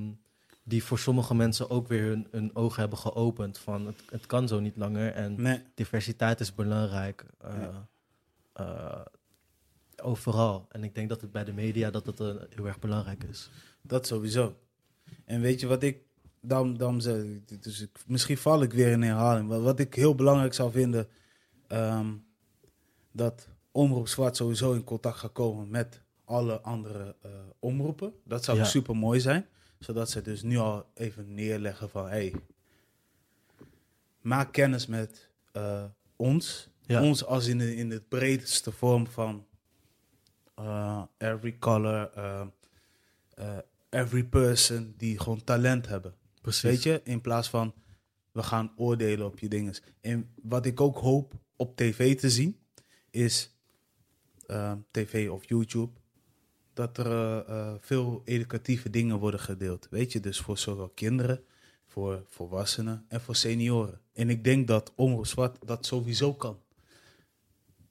die 0.65 0.85
voor 0.85 0.99
sommige 0.99 1.35
mensen 1.35 1.71
ook 1.71 1.89
weer 1.89 2.03
hun, 2.05 2.27
hun 2.31 2.57
ogen 2.57 2.81
hebben 2.81 2.99
geopend. 2.99 3.59
Van 3.59 3.87
het, 3.87 4.03
het 4.11 4.27
kan 4.27 4.49
zo 4.49 4.61
niet 4.61 4.77
langer. 4.77 5.13
En 5.13 5.43
Nee. 5.43 5.63
diversiteit 5.75 6.41
is 6.41 6.55
belangrijk. 6.55 7.25
eh, 7.41 7.69
eh, 8.53 9.01
overal. 10.03 10.67
En 10.71 10.85
ik 10.85 10.95
denk 10.95 11.09
dat 11.09 11.21
het 11.21 11.33
bij 11.33 11.45
de 11.45 11.53
media 11.53 11.91
dat 11.91 12.07
het, 12.07 12.21
eh, 12.21 12.27
heel 12.55 12.67
erg 12.67 12.79
belangrijk 12.79 13.25
is. 13.25 13.51
Dat 13.83 14.07
sowieso. 14.07 14.57
En 15.25 15.41
weet 15.41 15.61
je 15.61 15.67
wat 15.67 15.83
ik 15.83 16.03
dan, 16.45 16.77
dan 16.77 16.99
dus 17.61 17.81
ik, 17.81 17.91
misschien 18.07 18.37
val 18.39 18.63
ik 18.63 18.73
weer 18.73 18.91
in 18.91 19.03
herhaling. 19.03 19.49
Maar 19.49 19.61
wat 19.61 19.79
ik 19.79 19.95
heel 19.95 20.15
belangrijk 20.15 20.55
zou 20.55 20.71
vinden, 20.71 21.09
ehm, 21.67 22.15
dat 23.13 23.49
Omroep 23.71 24.09
Zwart 24.09 24.37
sowieso 24.37 24.73
in 24.73 24.85
contact 24.85 25.19
gaat 25.19 25.33
komen 25.33 25.71
met 25.71 26.01
alle 26.25 26.61
andere 26.61 27.17
eh, 27.23 27.31
omroepen. 27.59 28.13
Dat 28.25 28.45
zou 28.45 28.59
Ja. 28.59 28.65
super 28.65 28.97
mooi 28.97 29.21
zijn. 29.21 29.47
Zodat 29.79 30.11
ze 30.11 30.23
dus 30.23 30.43
nu 30.43 30.57
al 30.57 30.87
even 30.95 31.35
neerleggen 31.35 31.91
van, 31.91 32.09
hey, 32.09 32.35
maak 34.21 34.53
kennis 34.53 34.87
met 34.87 35.29
eh, 35.53 35.85
ons. 36.17 36.69
Ja. 36.87 37.03
Ons 37.03 37.25
als 37.25 37.47
in 37.47 37.59
de, 37.59 37.77
in 37.77 37.89
de 37.89 38.01
breedste 38.01 38.73
vorm 38.73 39.07
van 39.07 39.47
eh, 40.55 41.03
every 41.19 41.59
color, 41.59 42.11
every 43.91 44.25
person 44.25 44.95
die 44.97 45.19
gewoon 45.19 45.45
talent 45.45 45.89
hebben. 45.89 46.15
Weet 46.43 46.83
je, 46.83 47.01
in 47.05 47.21
plaats 47.21 47.49
van 47.49 47.75
we 48.33 48.43
gaan 48.43 48.73
oordelen 48.77 49.27
op 49.27 49.39
je 49.39 49.49
dinges. 49.49 49.83
En 50.01 50.35
wat 50.43 50.67
ik 50.67 50.81
ook 50.81 50.99
hoop 50.99 51.35
op 51.57 51.77
tv 51.77 52.19
te 52.19 52.31
zien, 52.31 52.61
is 53.11 53.57
eh, 54.47 54.73
tv 54.91 55.31
of 55.31 55.49
YouTube, 55.49 55.93
dat 56.73 56.99
er 56.99 57.07
eh, 57.07 57.49
eh, 57.49 57.75
veel 57.81 58.23
educatieve 58.25 58.91
dingen 58.91 59.19
worden 59.19 59.41
gedeeld. 59.41 59.87
Weet 59.91 60.13
je, 60.13 60.21
dus 60.21 60.41
voor 60.41 60.59
zowel 60.59 60.89
kinderen, 60.89 61.45
voor 61.87 62.25
volwassenen 62.29 63.05
en 63.09 63.21
voor 63.21 63.37
senioren. 63.37 64.01
En 64.13 64.31
ik 64.31 64.45
denk 64.45 64.69
dat 64.69 64.93
Omroep 64.95 65.57
dat 65.65 65.87
sowieso 65.87 66.35
kan. 66.35 66.61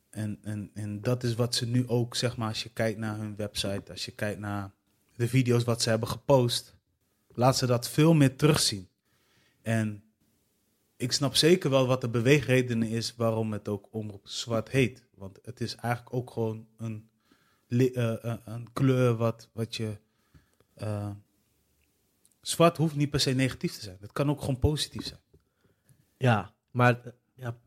En, 0.09 0.39
en, 0.41 0.71
en 0.73 1.01
dat 1.01 1.23
is 1.23 1.35
wat 1.35 1.55
ze 1.55 1.67
nu 1.67 1.87
ook, 1.87 2.15
zeg 2.15 2.37
maar, 2.37 2.47
als 2.47 2.63
je 2.63 2.69
kijkt 2.69 2.99
naar 2.99 3.17
hun 3.17 3.35
website, 3.35 3.91
als 3.91 4.05
je 4.05 4.11
kijkt 4.11 4.39
naar 4.39 4.71
de 5.15 5.27
video's 5.27 5.63
wat 5.63 5.81
ze 5.81 5.89
hebben 5.89 6.07
gepost, 6.07 6.75
laat 7.33 7.57
ze 7.57 7.65
dat 7.65 7.89
veel 7.89 8.13
meer 8.13 8.35
terugzien. 8.35 8.87
En 9.61 10.03
ik 10.95 11.11
snap 11.11 11.35
zeker 11.35 11.69
wel 11.69 11.87
wat 11.87 12.01
de 12.01 12.09
beweegreden 12.09 12.83
is 12.83 13.15
waarom 13.15 13.51
het 13.51 13.67
ook 13.67 13.87
Omroep 13.91 14.27
Zwart 14.27 14.69
heet. 14.69 15.03
Want 15.15 15.39
het 15.43 15.61
is 15.61 15.75
eigenlijk 15.75 16.15
ook 16.15 16.31
gewoon 16.31 16.67
een, 16.77 17.09
eh, 17.67 18.23
eh, 18.25 18.37
een 18.45 18.67
kleur 18.73 19.15
wat, 19.15 19.49
wat 19.53 19.75
je... 19.75 19.97
eh, 20.73 21.09
zwart 22.41 22.77
hoeft 22.77 22.95
niet 22.95 23.09
per 23.09 23.19
se 23.19 23.31
negatief 23.31 23.73
te 23.73 23.81
zijn. 23.81 23.97
Het 23.99 24.11
kan 24.11 24.29
ook 24.29 24.39
gewoon 24.39 24.59
positief 24.59 25.05
zijn. 25.05 25.19
Ja, 26.17 26.53
maar 26.71 26.99
ja, 27.33 27.57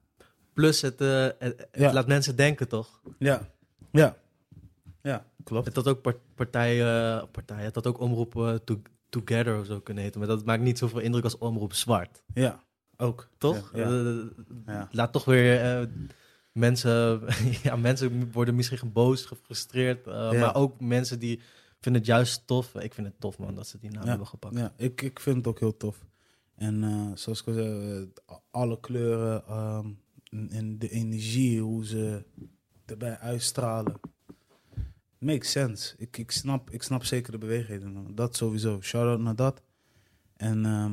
plus 0.52 0.80
het, 0.80 0.98
het, 0.98 1.34
het 1.38 1.68
Ja. 1.72 1.92
laat 1.92 2.06
mensen 2.06 2.36
denken, 2.36 2.68
toch? 2.68 3.00
Ja, 3.18 3.50
ja, 3.92 4.16
ja, 5.02 5.26
klopt. 5.44 5.66
Het 5.66 5.76
had 5.76 5.88
ook 5.88 6.02
part- 6.02 6.34
partijen, 6.34 7.30
partijen, 7.30 7.64
het 7.64 7.74
had 7.74 7.86
ook 7.86 7.98
omroep 8.00 8.60
to- 8.64 8.82
Together 9.22 9.58
of 9.58 9.66
zo 9.66 9.80
kunnen 9.80 10.02
heten. 10.02 10.18
Maar 10.20 10.28
dat 10.28 10.44
maakt 10.44 10.62
niet 10.62 10.78
zoveel 10.78 11.00
indruk 11.00 11.24
als 11.24 11.38
omroep 11.38 11.72
zwart, 11.74 12.22
Ja, 12.34 12.62
ook. 12.96 13.28
toch? 13.38 13.70
Ja, 13.74 13.88
ja. 13.88 14.80
Eh. 14.80 14.82
Laat 14.90 15.12
toch 15.12 15.24
weer 15.24 15.60
eh, 15.80 15.86
mensen, 16.52 17.20
ja, 17.62 17.76
mensen 17.76 18.30
worden 18.32 18.54
misschien 18.54 18.92
boos, 18.92 19.24
gefrustreerd. 19.24 20.06
eh, 20.06 20.28
Ja. 20.32 20.40
Maar 20.40 20.54
ook 20.54 20.80
mensen 20.80 21.18
die 21.18 21.40
vinden 21.80 22.00
het 22.02 22.10
juist 22.10 22.46
tof. 22.46 22.74
Ik 22.74 22.94
vind 22.94 23.06
het 23.06 23.20
tof, 23.20 23.38
man, 23.38 23.54
dat 23.54 23.66
ze 23.66 23.78
die 23.78 23.90
naam 23.90 24.02
Ja. 24.02 24.08
hebben 24.08 24.26
gepakt. 24.26 24.56
Ja, 24.56 24.72
ik, 24.76 25.02
ik 25.02 25.20
vind 25.20 25.36
het 25.36 25.46
ook 25.46 25.58
heel 25.60 25.76
tof. 25.76 26.04
En 26.56 26.82
zoals 27.14 27.40
ik 27.40 27.46
al 27.46 27.52
zei, 27.52 28.08
alle 28.50 28.80
kleuren 28.80 29.46
ehm, 29.46 29.88
en- 30.30 30.50
en 30.50 30.78
de 30.78 30.88
energie, 30.90 31.60
hoe 31.60 31.86
ze 31.86 32.24
erbij 32.86 33.18
uitstralen. 33.18 34.00
Makes 35.24 35.50
sense. 35.50 35.94
Ik, 35.98 36.16
ik, 36.16 36.30
snap, 36.30 36.70
ik 36.70 36.82
snap 36.82 37.04
zeker 37.04 37.32
de 37.32 37.38
bewegingen. 37.38 38.14
Dat 38.14 38.36
sowieso. 38.36 38.80
Shout-out 38.80 39.20
naar 39.20 39.36
dat. 39.36 39.62
En 40.36 40.64
ehm, 40.64 40.92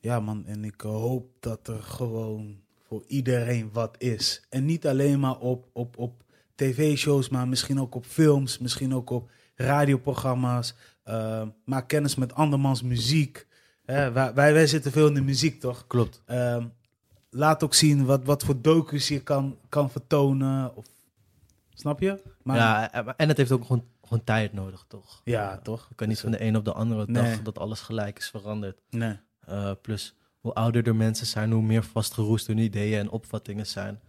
ja 0.00 0.20
man, 0.20 0.46
en 0.46 0.64
ik 0.64 0.80
hoop 0.80 1.30
dat 1.40 1.68
er 1.68 1.82
gewoon 1.82 2.60
voor 2.82 3.04
iedereen 3.06 3.70
wat 3.72 3.94
is. 3.98 4.46
En 4.48 4.64
niet 4.64 4.86
alleen 4.86 5.20
maar 5.20 5.38
op, 5.38 5.68
op, 5.72 5.98
op 5.98 6.22
tv-shows, 6.54 7.28
maar 7.28 7.48
misschien 7.48 7.80
ook 7.80 7.94
op 7.94 8.04
films, 8.06 8.58
misschien 8.58 8.94
ook 8.94 9.10
op 9.10 9.30
radioprogramma's. 9.54 10.74
Eh, 11.02 11.42
maak 11.64 11.88
kennis 11.88 12.14
met 12.14 12.34
andermans 12.34 12.82
muziek. 12.82 13.46
Hè, 13.84 14.12
wij, 14.12 14.34
wij, 14.34 14.52
wij 14.52 14.66
zitten 14.66 14.92
veel 14.92 15.06
in 15.06 15.14
de 15.14 15.20
muziek, 15.20 15.60
toch? 15.60 15.86
Klopt. 15.86 16.22
Ehm, 16.26 16.66
laat 17.30 17.64
ook 17.64 17.74
zien 17.74 18.04
wat, 18.04 18.24
wat 18.24 18.44
voor 18.44 18.60
docus 18.60 19.08
je 19.08 19.20
kan, 19.20 19.58
kan 19.68 19.90
vertonen. 19.90 20.76
Of, 20.76 20.84
snap 21.78 22.00
je? 22.00 22.22
Maar, 22.42 22.56
ja, 22.56 22.92
eh, 22.92 23.12
en 23.16 23.28
het 23.28 23.36
heeft 23.36 23.52
ook 23.52 23.64
gewoon, 23.64 23.84
gewoon 24.02 24.24
tijd 24.24 24.52
nodig, 24.52 24.84
toch? 24.88 25.20
ja, 25.24 25.58
toch? 25.58 25.86
Je 25.88 25.94
kan 25.94 26.08
niet 26.08 26.20
van 26.20 26.30
de 26.30 26.42
een 26.42 26.56
op 26.56 26.64
de 26.64 26.72
andere 26.72 27.12
dag 27.12 27.42
dat 27.42 27.58
alles 27.58 27.80
gelijk 27.80 28.18
is 28.18 28.28
veranderd. 28.28 28.80
Nee. 28.90 29.18
Eh, 29.40 29.70
plus, 29.82 30.14
hoe 30.40 30.52
ouder 30.52 30.82
de 30.82 30.92
mensen 30.92 31.26
zijn, 31.26 31.52
hoe 31.52 31.62
meer 31.62 31.82
vastgeroest 31.84 32.46
hun 32.46 32.58
ideeën 32.58 32.98
en 32.98 33.10
opvattingen 33.10 33.66
zijn. 33.66 34.00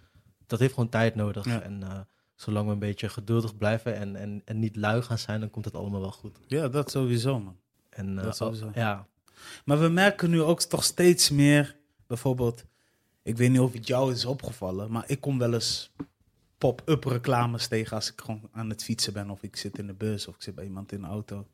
Dat 0.45 0.60
heeft 0.60 0.73
gewoon 0.73 0.89
tijd 0.89 1.15
nodig. 1.15 1.45
Ja. 1.45 1.62
En 1.62 1.84
eh, 1.84 1.99
zolang 2.36 2.65
we 2.65 2.71
een 2.71 2.80
beetje 2.80 3.10
geduldig 3.10 3.58
blijven 3.58 3.95
en, 3.95 4.15
en, 4.15 4.41
en 4.45 4.60
niet 4.60 4.75
lui 4.75 5.01
gaan 5.01 5.17
zijn, 5.17 5.39
dan 5.39 5.49
komt 5.49 5.65
het 5.65 5.75
allemaal 5.75 6.01
wel 6.01 6.12
goed. 6.12 6.38
Ja, 6.47 6.67
dat 6.67 6.91
sowieso, 6.91 7.39
man. 7.39 7.58
En, 7.89 8.15
Dat 8.15 8.36
sowieso. 8.36 8.71
ja, 8.73 9.08
Maar 9.65 9.80
we 9.80 9.88
merken 9.88 10.30
nu 10.30 10.41
ook 10.41 10.62
toch 10.62 10.84
steeds 10.84 11.30
meer, 11.30 11.75
bijvoorbeeld, 12.08 12.65
ik 13.23 13.38
weet 13.38 13.49
niet 13.49 13.60
of 13.60 13.73
het 13.73 13.88
jou 13.88 14.12
is 14.12 14.25
opgevallen, 14.25 14.91
maar 14.91 15.03
ik 15.08 15.21
kom 15.21 15.38
wel 15.38 15.53
eens 15.53 15.91
pop-up 16.58 17.04
reclames 17.04 17.67
tegen 17.67 17.96
als 17.96 18.12
ik 18.12 18.22
gewoon 18.22 18.50
aan 18.52 18.70
het 18.70 18.84
fietsen 18.84 19.13
ben 19.13 19.30
of 19.30 19.43
ik 19.43 19.56
zit 19.56 19.78
in 19.78 19.88
de 19.88 19.93
bus 19.93 20.28
of 20.28 20.36
ik 20.36 20.41
zit 20.41 20.56
bij 20.56 20.63
iemand 20.65 20.91
in 20.91 21.02
de 21.02 21.08
auto. 21.08 21.48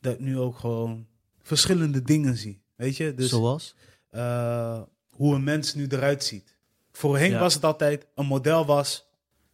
Dat 0.00 0.14
ik 0.14 0.20
nu 0.20 0.38
ook 0.38 0.58
gewoon 0.58 1.06
verschillende 1.42 2.02
dingen 2.02 2.36
zie, 2.36 2.60
weet 2.76 2.96
je? 2.96 3.14
Dus 3.14 3.28
zoals? 3.30 3.74
eh, 4.10 4.82
hoe 5.10 5.34
een 5.34 5.44
mens 5.44 5.74
nu 5.74 5.86
eruit 5.88 6.24
ziet. 6.24 6.56
Voorheen 6.92 7.30
Ja. 7.30 7.38
was 7.40 7.54
het 7.54 7.64
altijd, 7.64 8.06
een 8.14 8.26
model 8.26 8.66
was 8.66 9.08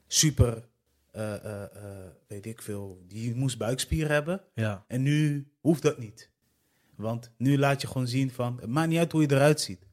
super, 0.07 0.68
eh, 1.11 1.64
weet 2.27 2.46
ik 2.46 2.62
veel, 2.62 3.05
die 3.07 3.35
moest 3.35 3.59
buikspieren 3.59 4.12
hebben. 4.12 4.42
Ja, 4.55 4.85
En 4.88 5.03
nu 5.03 5.51
hoeft 5.61 5.83
dat 5.83 5.99
niet. 5.99 6.31
Want 6.94 7.31
nu 7.37 7.59
laat 7.59 7.81
je 7.81 7.87
gewoon 7.87 8.07
zien 8.09 8.31
van, 8.31 8.59
het 8.61 8.70
maakt 8.70 8.88
niet 8.88 8.99
uit 8.99 9.12
hoe 9.12 9.20
je 9.20 9.31
eruit 9.31 9.61
ziet. 9.61 9.87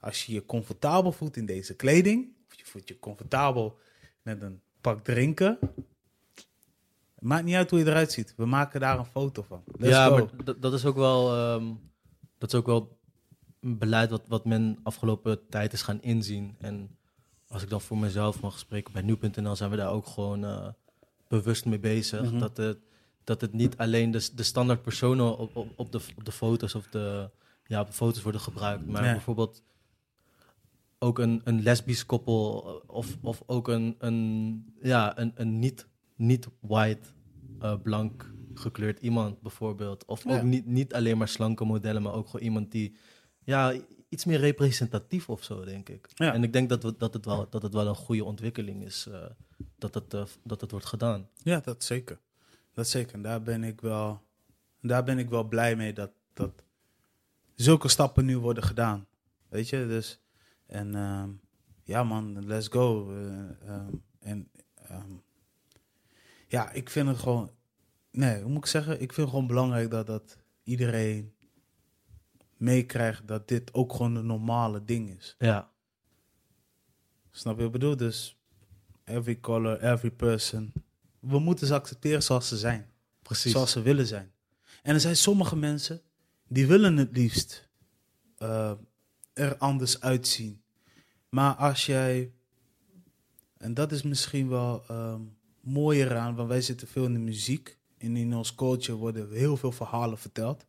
Als 0.00 0.26
je 0.26 0.32
je 0.32 0.46
comfortabel 0.46 1.12
voelt 1.12 1.36
in 1.36 1.46
deze 1.46 1.74
kleding, 1.74 2.28
of 2.48 2.54
je 2.54 2.64
voelt 2.64 2.88
je 2.88 2.98
comfortabel 2.98 3.78
met 4.26 4.42
een 4.42 4.60
pak 4.80 5.04
drinken, 5.04 5.58
maakt 7.18 7.44
niet 7.44 7.54
uit 7.54 7.70
hoe 7.70 7.78
je 7.78 7.84
eruit 7.86 8.12
ziet. 8.12 8.34
We 8.36 8.46
maken 8.46 8.80
daar 8.80 8.98
een 8.98 9.04
foto 9.04 9.42
van. 9.42 9.62
Let's 9.66 9.92
ja 9.94 10.08
go. 10.08 10.16
maar 10.16 10.60
dat- 10.60 10.72
is 10.72 10.84
ook 10.84 10.96
wel, 10.96 11.34
ehm, 11.34 11.74
dat 12.38 12.52
is 12.52 12.58
ook 12.58 12.66
wel 12.66 12.98
een 13.60 13.78
beleid 13.78 14.10
wat, 14.10 14.22
wat 14.28 14.44
men 14.44 14.78
afgelopen 14.82 15.48
tijd 15.48 15.72
is 15.72 15.82
gaan 15.82 16.02
inzien. 16.02 16.54
En 16.58 16.96
als 17.48 17.62
ik 17.62 17.68
dan 17.68 17.80
voor 17.80 17.98
mezelf 17.98 18.40
mag 18.40 18.58
spreken, 18.58 18.92
bij 18.92 19.02
nu.nl 19.02 19.56
zijn 19.56 19.70
we 19.70 19.76
daar 19.76 19.90
ook 19.90 20.06
gewoon 20.06 20.44
eh, 20.44 20.68
bewust 21.28 21.64
mee 21.64 21.78
bezig. 21.78 22.22
Mhm. 22.22 22.38
dat, 22.38 22.56
het, 22.56 22.78
dat 23.24 23.40
het 23.40 23.52
niet 23.52 23.76
alleen 23.76 24.10
de, 24.10 24.28
de 24.34 24.42
standaard 24.42 24.82
personen 24.82 25.38
op, 25.38 25.56
op, 25.56 25.72
op, 25.76 25.92
de, 25.92 26.00
op 26.16 26.24
de 26.24 26.32
foto's 26.32 26.74
of 26.74 26.86
de, 26.86 27.30
ja, 27.66 27.80
op 27.80 27.86
de 27.86 27.92
foto's 27.92 28.22
worden 28.22 28.40
gebruikt. 28.40 28.86
Maar 28.86 29.02
bijvoorbeeld 29.02 29.62
ook 30.98 31.18
een, 31.18 31.40
een 31.44 31.62
lesbisch 31.62 32.06
koppel 32.06 32.66
eh, 32.66 32.94
of, 32.94 33.16
of 33.22 33.42
ook 33.46 33.68
een, 33.68 33.94
een, 33.98 34.74
ja, 34.82 35.18
een, 35.18 35.32
een 35.34 35.58
niet, 35.58 35.86
niet 36.16 36.48
white, 36.60 37.08
eh, 37.60 37.74
blank 37.82 38.34
gekleurd 38.54 38.98
iemand 39.00 39.40
bijvoorbeeld. 39.40 40.04
Of 40.04 40.24
Ja. 40.24 40.36
ook 40.36 40.42
niet, 40.42 40.66
niet 40.66 40.94
alleen 40.94 41.18
maar 41.18 41.28
slanke 41.28 41.64
modellen, 41.64 42.02
maar 42.02 42.12
ook 42.12 42.26
gewoon 42.28 42.46
iemand 42.46 42.70
die 42.72 42.96
ja, 43.44 43.74
iets 44.08 44.24
meer 44.24 44.38
representatief 44.38 45.28
of 45.28 45.44
zo, 45.44 45.64
denk 45.64 45.88
ik. 45.88 46.08
Ja. 46.14 46.32
En 46.32 46.42
ik 46.42 46.52
denk 46.52 46.68
dat, 46.68 46.82
we, 46.82 46.94
dat, 46.98 47.14
het 47.14 47.24
wel, 47.24 47.46
dat 47.50 47.62
het 47.62 47.72
wel 47.72 47.86
een 47.86 47.94
goede 47.94 48.24
ontwikkeling 48.24 48.84
is 48.84 49.06
eh, 49.06 49.24
dat, 49.78 49.94
het, 49.94 50.38
dat 50.44 50.60
het 50.60 50.70
wordt 50.70 50.86
gedaan. 50.86 51.28
Ja, 51.42 51.60
dat 51.60 51.84
zeker. 51.84 52.18
Dat 52.72 52.88
zeker. 52.88 53.14
En 53.14 53.22
daar 53.22 53.42
ben 53.42 53.64
ik 53.64 53.80
wel, 53.80 54.20
daar 54.80 55.04
ben 55.04 55.18
ik 55.18 55.28
wel 55.30 55.44
blij 55.44 55.76
mee 55.76 55.92
dat, 55.92 56.10
dat 56.32 56.64
zulke 57.54 57.88
stappen 57.88 58.24
nu 58.24 58.38
worden 58.38 58.62
gedaan. 58.62 59.06
Weet 59.48 59.68
je, 59.68 59.86
dus. 59.86 60.20
En 60.66 60.94
ehm, 60.94 61.30
ja, 61.84 62.04
man, 62.04 62.46
let's 62.46 62.68
go. 62.68 63.12
Eh, 63.12 63.68
ehm, 63.68 63.94
en 64.18 64.50
ehm, 64.74 65.12
ja, 66.48 66.70
ik 66.70 66.90
vind 66.90 67.08
het 67.08 67.18
gewoon. 67.18 67.50
Nee, 68.10 68.42
hoe 68.42 68.50
moet 68.50 68.64
ik 68.64 68.70
zeggen? 68.70 68.92
Ik 68.92 69.12
vind 69.12 69.16
het 69.16 69.28
gewoon 69.28 69.46
belangrijk 69.46 69.90
dat, 69.90 70.06
dat 70.06 70.38
iedereen 70.62 71.34
meekrijgt 72.56 73.28
dat 73.28 73.48
dit 73.48 73.74
ook 73.74 73.92
gewoon 73.92 74.14
een 74.16 74.26
normale 74.26 74.84
ding 74.84 75.16
is. 75.16 75.34
Ja, 75.38 75.70
Snap 77.36 77.56
je 77.56 77.62
wat 77.64 77.74
ik 77.74 77.80
bedoel? 77.80 77.96
Dus 77.96 78.36
every 79.04 79.40
color, 79.40 79.82
every 79.82 80.10
person. 80.10 80.72
We 81.20 81.38
moeten 81.38 81.66
ze 81.66 81.74
accepteren 81.74 82.22
zoals 82.22 82.48
ze 82.48 82.56
zijn. 82.56 82.90
precies. 83.22 83.52
Zoals 83.52 83.70
ze 83.70 83.82
willen 83.82 84.06
zijn. 84.06 84.32
En 84.82 84.94
er 84.94 85.00
zijn 85.00 85.16
sommige 85.16 85.56
mensen 85.56 86.02
die 86.48 86.66
willen 86.66 86.96
het 86.96 87.16
liefst 87.16 87.68
eh, 88.36 88.72
er 89.36 89.56
anders 89.56 90.00
uitzien. 90.00 90.62
Maar 91.28 91.54
als 91.54 91.86
jij, 91.86 92.32
en 93.56 93.74
dat 93.74 93.92
is 93.92 94.02
misschien 94.02 94.48
wel 94.48 94.84
ehm, 94.88 95.20
mooier 95.60 96.16
aan, 96.16 96.34
want 96.34 96.48
wij 96.48 96.60
zitten 96.60 96.88
veel 96.88 97.04
in 97.04 97.12
de 97.12 97.18
muziek. 97.18 97.78
En 97.98 98.16
in 98.16 98.34
ons 98.34 98.54
culture 98.54 98.98
worden 98.98 99.30
heel 99.32 99.56
veel 99.56 99.72
verhalen 99.72 100.18
verteld. 100.18 100.66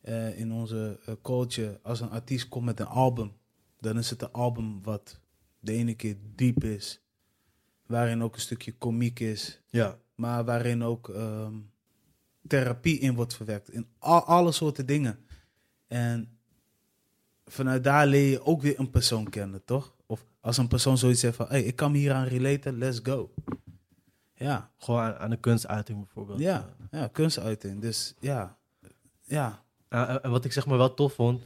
Eh, 0.00 0.38
in 0.38 0.52
onze 0.52 1.00
eh, 1.04 1.14
culture, 1.22 1.80
als 1.82 2.00
een 2.00 2.10
artiest 2.10 2.48
komt 2.48 2.64
met 2.64 2.80
een 2.80 2.86
album, 2.86 3.32
dan 3.80 3.98
is 3.98 4.10
het 4.10 4.22
een 4.22 4.32
album 4.32 4.82
wat 4.82 5.20
de 5.58 5.72
ene 5.72 5.94
keer 5.94 6.16
diep 6.34 6.64
is. 6.64 7.00
Waarin 7.86 8.22
ook 8.22 8.34
een 8.34 8.40
stukje 8.40 8.72
komiek 8.72 9.20
is 9.20 9.60
Ja, 9.66 9.98
maar 10.14 10.44
waarin 10.44 10.82
ook 10.82 11.08
ehm, 11.08 11.54
therapie 12.46 12.98
in 12.98 13.14
wordt 13.14 13.34
verwerkt. 13.34 13.70
In 13.70 13.86
al, 13.98 14.24
alle 14.24 14.52
soorten 14.52 14.86
dingen. 14.86 15.24
En 15.86 16.39
vanuit 17.50 17.84
daar 17.84 18.06
leer 18.06 18.30
je 18.30 18.44
ook 18.44 18.62
weer 18.62 18.78
een 18.78 18.90
persoon 18.90 19.28
kennen, 19.30 19.64
toch? 19.64 19.94
Of 20.06 20.24
als 20.40 20.56
een 20.56 20.68
persoon 20.68 20.98
zoiets 20.98 21.20
zegt 21.20 21.36
van, 21.36 21.46
hey, 21.48 21.62
ik 21.62 21.76
kan 21.76 21.92
me 21.92 21.98
hier 21.98 22.12
aan 22.12 22.26
relaten, 22.26 22.78
let's 22.78 23.00
go. 23.02 23.30
Ja, 24.34 24.70
gewoon 24.78 25.00
aan, 25.00 25.16
aan 25.18 25.30
de 25.30 25.36
kunstuiting 25.36 25.98
bijvoorbeeld. 25.98 26.38
ja, 26.38 26.68
ja, 26.90 27.06
kunstuiting. 27.06 27.80
Dus 27.80 28.14
ja, 28.20 28.56
ja, 29.24 29.62
en- 29.88 30.22
en 30.22 30.30
wat 30.30 30.44
ik 30.44 30.52
zeg 30.52 30.66
maar 30.66 30.78
wel 30.78 30.94
tof 30.94 31.12
vond, 31.12 31.42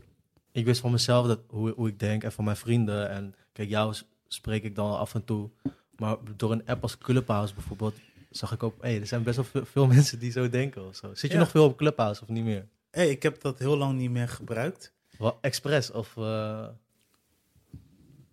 ik 0.53 0.65
wist 0.65 0.81
van 0.81 0.91
mezelf 0.91 1.27
dat, 1.27 1.41
hoe, 1.49 1.73
hoe 1.77 1.89
ik 1.89 1.99
denk 1.99 2.25
en 2.25 2.33
van 2.33 2.45
mijn 2.45 2.57
vrienden. 2.57 3.09
En 3.09 3.35
kijk, 3.53 3.69
jou 3.69 3.95
spreek 4.29 4.63
ik 4.65 4.75
dan 4.75 4.99
af 4.99 5.15
en 5.15 5.25
toe. 5.25 5.51
Maar 5.97 6.17
door 6.37 6.53
een 6.53 6.67
app 6.67 6.83
als 6.83 6.99
Clubhouse 6.99 7.55
bijvoorbeeld, 7.55 7.95
zag 8.31 8.53
ik 8.53 8.63
ook, 8.63 8.75
hey, 8.81 9.01
er 9.01 9.07
zijn 9.07 9.23
best 9.23 9.37
wel 9.37 9.45
veel, 9.45 9.65
veel 9.65 9.87
mensen 9.97 10.19
die 10.19 10.31
zo 10.31 10.49
denken 10.51 10.87
of 10.87 10.97
zo. 10.97 11.09
Zit 11.15 11.21
je 11.31 11.37
Ja. 11.37 11.43
nog 11.43 11.51
veel 11.51 11.65
op 11.65 11.77
Clubhouse 11.77 12.23
of 12.23 12.29
niet 12.29 12.45
meer? 12.45 12.67
hey, 12.91 13.09
ik 13.11 13.23
heb 13.23 13.41
dat 13.41 13.59
heel 13.59 13.77
lang 13.77 13.99
niet 13.99 14.11
meer 14.11 14.29
gebruikt. 14.29 14.93
Wel, 15.19 15.39
expres 15.41 15.91
of... 15.91 16.17
eh, 16.17 16.69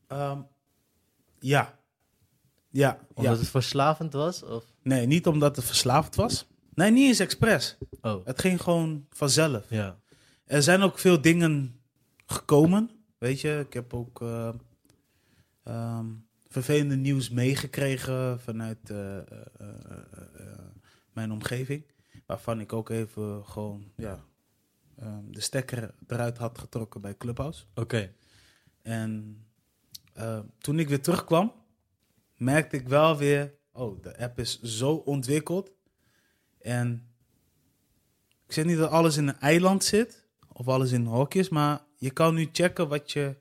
Ehm, 0.07 0.41
ja. 1.39 1.79
Ja, 2.69 2.99
omdat 3.13 3.33
ja. 3.33 3.39
het 3.39 3.49
verslavend 3.49 4.13
was? 4.13 4.43
Of? 4.43 4.65
Nee, 4.83 5.05
niet 5.05 5.27
omdat 5.27 5.55
het 5.55 5.65
verslaafd 5.65 6.15
was. 6.15 6.47
Nee, 6.73 6.91
niet 6.91 7.07
eens 7.07 7.19
expres. 7.19 7.77
Oh, 8.01 8.25
Het 8.25 8.39
ging 8.41 8.61
gewoon 8.61 9.05
vanzelf. 9.09 9.69
ja. 9.69 9.99
Er 10.45 10.63
zijn 10.63 10.81
ook 10.81 10.99
veel 10.99 11.21
dingen 11.21 11.81
gekomen. 12.25 12.89
Weet 13.17 13.41
je, 13.41 13.63
ik 13.67 13.73
heb 13.73 13.93
ook 13.93 14.21
eh, 14.21 14.53
ehm, 15.63 16.05
vervelende 16.47 16.95
nieuws 16.95 17.29
meegekregen 17.29 18.39
vanuit 18.39 18.89
eh, 18.89 19.17
mijn 21.13 21.31
omgeving. 21.31 21.83
Waarvan 22.25 22.59
ik 22.59 22.73
ook 22.73 22.89
even 22.89 23.45
gewoon 23.45 23.91
ja, 23.95 24.19
ehm, 25.01 25.31
de 25.31 25.41
stekker 25.41 25.93
eruit 26.07 26.37
had 26.37 26.57
getrokken 26.57 27.01
bij 27.01 27.17
Clubhouse. 27.17 27.63
Oké. 27.75 28.13
En 28.81 29.43
eh, 30.13 30.39
toen 30.57 30.79
ik 30.79 30.89
weer 30.89 31.01
terugkwam, 31.01 31.53
merkte 32.37 32.75
ik 32.77 32.87
wel 32.87 33.17
weer, 33.17 33.53
oh, 33.71 34.01
de 34.01 34.17
app 34.17 34.39
is 34.39 34.61
zo 34.61 34.93
ontwikkeld. 34.93 35.71
En 36.59 37.07
ik 38.45 38.53
zeg 38.53 38.65
niet 38.65 38.77
dat 38.77 38.89
alles 38.89 39.17
in 39.17 39.27
een 39.27 39.39
eiland 39.39 39.83
zit, 39.83 40.25
of 40.53 40.67
alles 40.67 40.91
in 40.91 41.05
hokjes, 41.05 41.49
maar 41.49 41.81
je 41.97 42.11
kan 42.11 42.35
nu 42.35 42.49
checken 42.51 42.87
wat 42.87 43.11
je, 43.11 43.35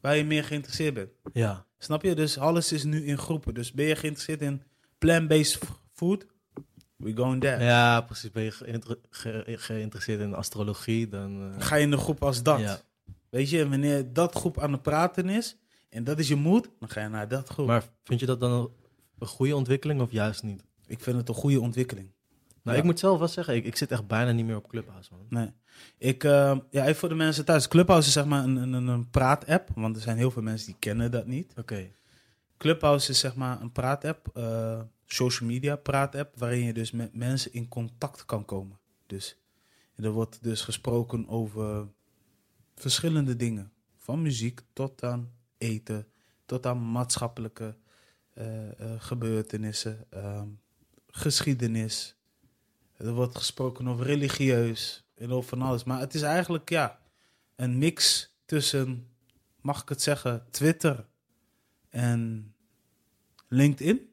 waar 0.00 0.16
je 0.16 0.24
meer 0.24 0.44
geïnteresseerd 0.44 0.94
bent. 0.94 1.10
Ja. 1.32 1.66
Snap 1.78 2.02
je? 2.02 2.14
Dus 2.14 2.38
alles 2.38 2.72
is 2.72 2.84
nu 2.84 3.04
in 3.06 3.18
groepen. 3.18 3.54
Dus 3.54 3.72
ben 3.72 3.84
je 3.84 3.96
geïnteresseerd 3.96 4.42
in 4.42 4.62
plant-based 4.98 5.58
food? 5.92 6.26
We 7.00 7.16
going 7.16 7.40
there. 7.40 7.64
ja, 7.64 8.00
precies. 8.00 8.30
Ben 8.30 8.42
je 8.42 8.50
geïnter- 8.50 8.98
ge- 9.10 9.42
geïnteresseerd 9.58 10.20
in 10.20 10.34
astrologie, 10.34 11.08
dan... 11.08 11.52
eh, 11.58 11.66
Ga 11.66 11.76
je 11.76 11.82
in 11.82 11.92
een 11.92 11.98
groep 11.98 12.22
als 12.22 12.42
dat. 12.42 12.58
Ja. 12.60 12.78
Weet 13.30 13.50
je, 13.50 13.60
en 13.60 13.70
wanneer 13.70 14.12
dat 14.12 14.34
groep 14.34 14.58
aan 14.60 14.72
het 14.72 14.82
praten 14.82 15.28
is, 15.28 15.56
en 15.88 16.04
dat 16.04 16.18
is 16.18 16.28
je 16.28 16.34
moed, 16.36 16.68
dan 16.78 16.88
ga 16.88 17.00
je 17.02 17.08
naar 17.08 17.28
dat 17.28 17.48
groep. 17.48 17.66
Maar 17.66 17.84
vind 18.04 18.20
je 18.20 18.26
dat 18.26 18.40
dan 18.40 18.52
een- 19.18 19.26
goede 19.26 19.56
ontwikkeling 19.56 20.00
of 20.00 20.10
juist 20.10 20.42
niet? 20.42 20.64
Ik 20.86 21.00
vind 21.00 21.16
het 21.16 21.28
een 21.28 21.34
goede 21.34 21.60
ontwikkeling. 21.60 22.10
Nou, 22.62 22.76
Ja. 22.76 22.82
ik 22.82 22.88
moet 22.88 22.98
zelf 22.98 23.18
wel 23.18 23.28
zeggen, 23.28 23.54
ik, 23.54 23.64
ik 23.64 23.76
zit 23.76 23.90
echt 23.90 24.06
bijna 24.06 24.30
niet 24.32 24.46
meer 24.46 24.56
op 24.56 24.68
Clubhouse, 24.68 25.10
man. 25.12 25.26
Nee. 25.28 25.50
Ik, 25.98 26.24
eh, 26.24 26.56
ja, 26.70 26.82
even 26.82 26.94
voor 26.96 27.08
de 27.08 27.14
mensen 27.14 27.44
thuis. 27.44 27.68
Clubhouse 27.68 28.06
is 28.08 28.12
zeg 28.14 28.24
maar 28.24 28.44
een, 28.44 28.56
een, 28.56 28.86
een 28.86 29.10
praat-app, 29.10 29.68
want 29.74 29.96
er 29.96 30.02
zijn 30.02 30.16
heel 30.16 30.30
veel 30.30 30.42
mensen 30.42 30.66
die 30.66 30.76
kennen 30.78 31.10
dat 31.10 31.26
niet. 31.26 31.52
Oké. 31.58 31.90
Clubhouse 32.56 33.10
is 33.10 33.18
zeg 33.18 33.34
maar 33.34 33.60
een 33.60 33.72
praat-app, 33.72 34.28
eh, 34.34 34.80
social 35.12 35.48
media 35.48 35.76
praat-app, 35.76 36.38
waarin 36.38 36.64
je 36.64 36.72
dus 36.72 36.90
met 36.90 37.14
mensen 37.14 37.52
in 37.52 37.68
contact 37.68 38.24
kan 38.24 38.44
komen. 38.44 38.78
Dus 39.06 39.38
er 39.96 40.10
wordt 40.10 40.42
dus 40.42 40.62
gesproken 40.62 41.28
over 41.28 41.88
verschillende 42.74 43.36
dingen. 43.36 43.72
Van 43.96 44.22
muziek 44.22 44.60
tot 44.72 45.04
aan 45.04 45.32
eten, 45.58 46.06
tot 46.46 46.66
aan 46.66 46.92
maatschappelijke 46.92 47.76
eh, 48.34 48.80
eh, 48.80 49.00
gebeurtenissen, 49.00 50.06
ehm, 50.10 50.48
geschiedenis. 51.06 52.16
Er 52.96 53.12
wordt 53.12 53.36
gesproken 53.36 53.88
over 53.88 54.06
religieus 54.06 55.04
en 55.14 55.30
over 55.30 55.48
van 55.48 55.62
alles. 55.62 55.84
Maar 55.84 56.00
het 56.00 56.14
is 56.14 56.22
eigenlijk 56.22 56.68
ja, 56.68 56.98
een 57.56 57.78
mix 57.78 58.30
tussen, 58.44 59.08
mag 59.60 59.82
ik 59.82 59.88
het 59.88 60.02
zeggen, 60.02 60.46
Twitter 60.50 61.06
en 61.88 62.54
LinkedIn. 63.48 64.09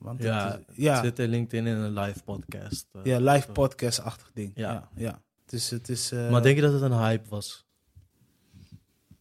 Want 0.00 0.22
Ja, 0.22 0.52
het 0.52 0.68
is- 0.68 0.76
ja, 0.76 1.02
Zit 1.02 1.18
er 1.18 1.28
LinkedIn 1.28 1.66
in 1.66 1.76
een 1.76 1.92
live 1.92 2.22
podcast. 2.22 2.86
eh, 2.92 3.04
ja, 3.04 3.18
live 3.18 3.52
podcast-achtig 3.52 4.30
ding. 4.34 4.52
Ja. 4.54 4.72
Ja, 4.72 4.88
ja. 4.94 5.22
Dus 5.46 5.70
het 5.70 5.88
is. 5.88 6.12
eh, 6.12 6.30
Maar 6.30 6.42
denk 6.42 6.56
je 6.56 6.62
dat 6.62 6.72
het 6.72 6.82
een 6.82 6.98
hype 6.98 7.28
was? 7.28 7.66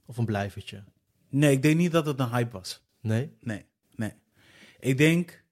Of 0.06 0.18
een 0.18 0.26
blijvertje? 0.26 0.84
Nee, 1.30 1.52
ik 1.52 1.62
denk 1.62 1.78
niet 1.78 1.92
dat 1.92 2.06
het 2.06 2.20
een 2.20 2.30
hype 2.30 2.52
was. 2.52 2.84
Nee? 3.02 3.36
Nee, 3.40 3.66
nee. 3.96 4.14
Ik 4.80 4.98
denk, 4.98 5.44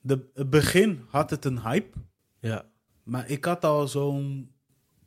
de, 0.00 0.30
het 0.34 0.50
begin 0.50 1.04
had 1.08 1.30
het 1.30 1.44
een 1.44 1.60
hype. 1.60 1.98
Ja. 2.40 2.70
Maar 3.02 3.28
ik 3.30 3.44
had 3.44 3.64
al 3.64 3.88
zo'n 3.88 4.54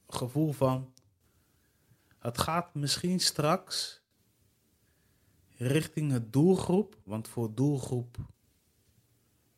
gevoel 0.08 0.52
van. 0.52 0.94
Het 2.20 2.38
gaat 2.38 2.76
misschien 2.76 3.20
straks 3.20 4.02
richting 5.58 6.12
het 6.12 6.34
doelgroep. 6.34 6.98
Want 7.04 7.28
voor 7.28 7.56
doelgroep. 7.56 8.18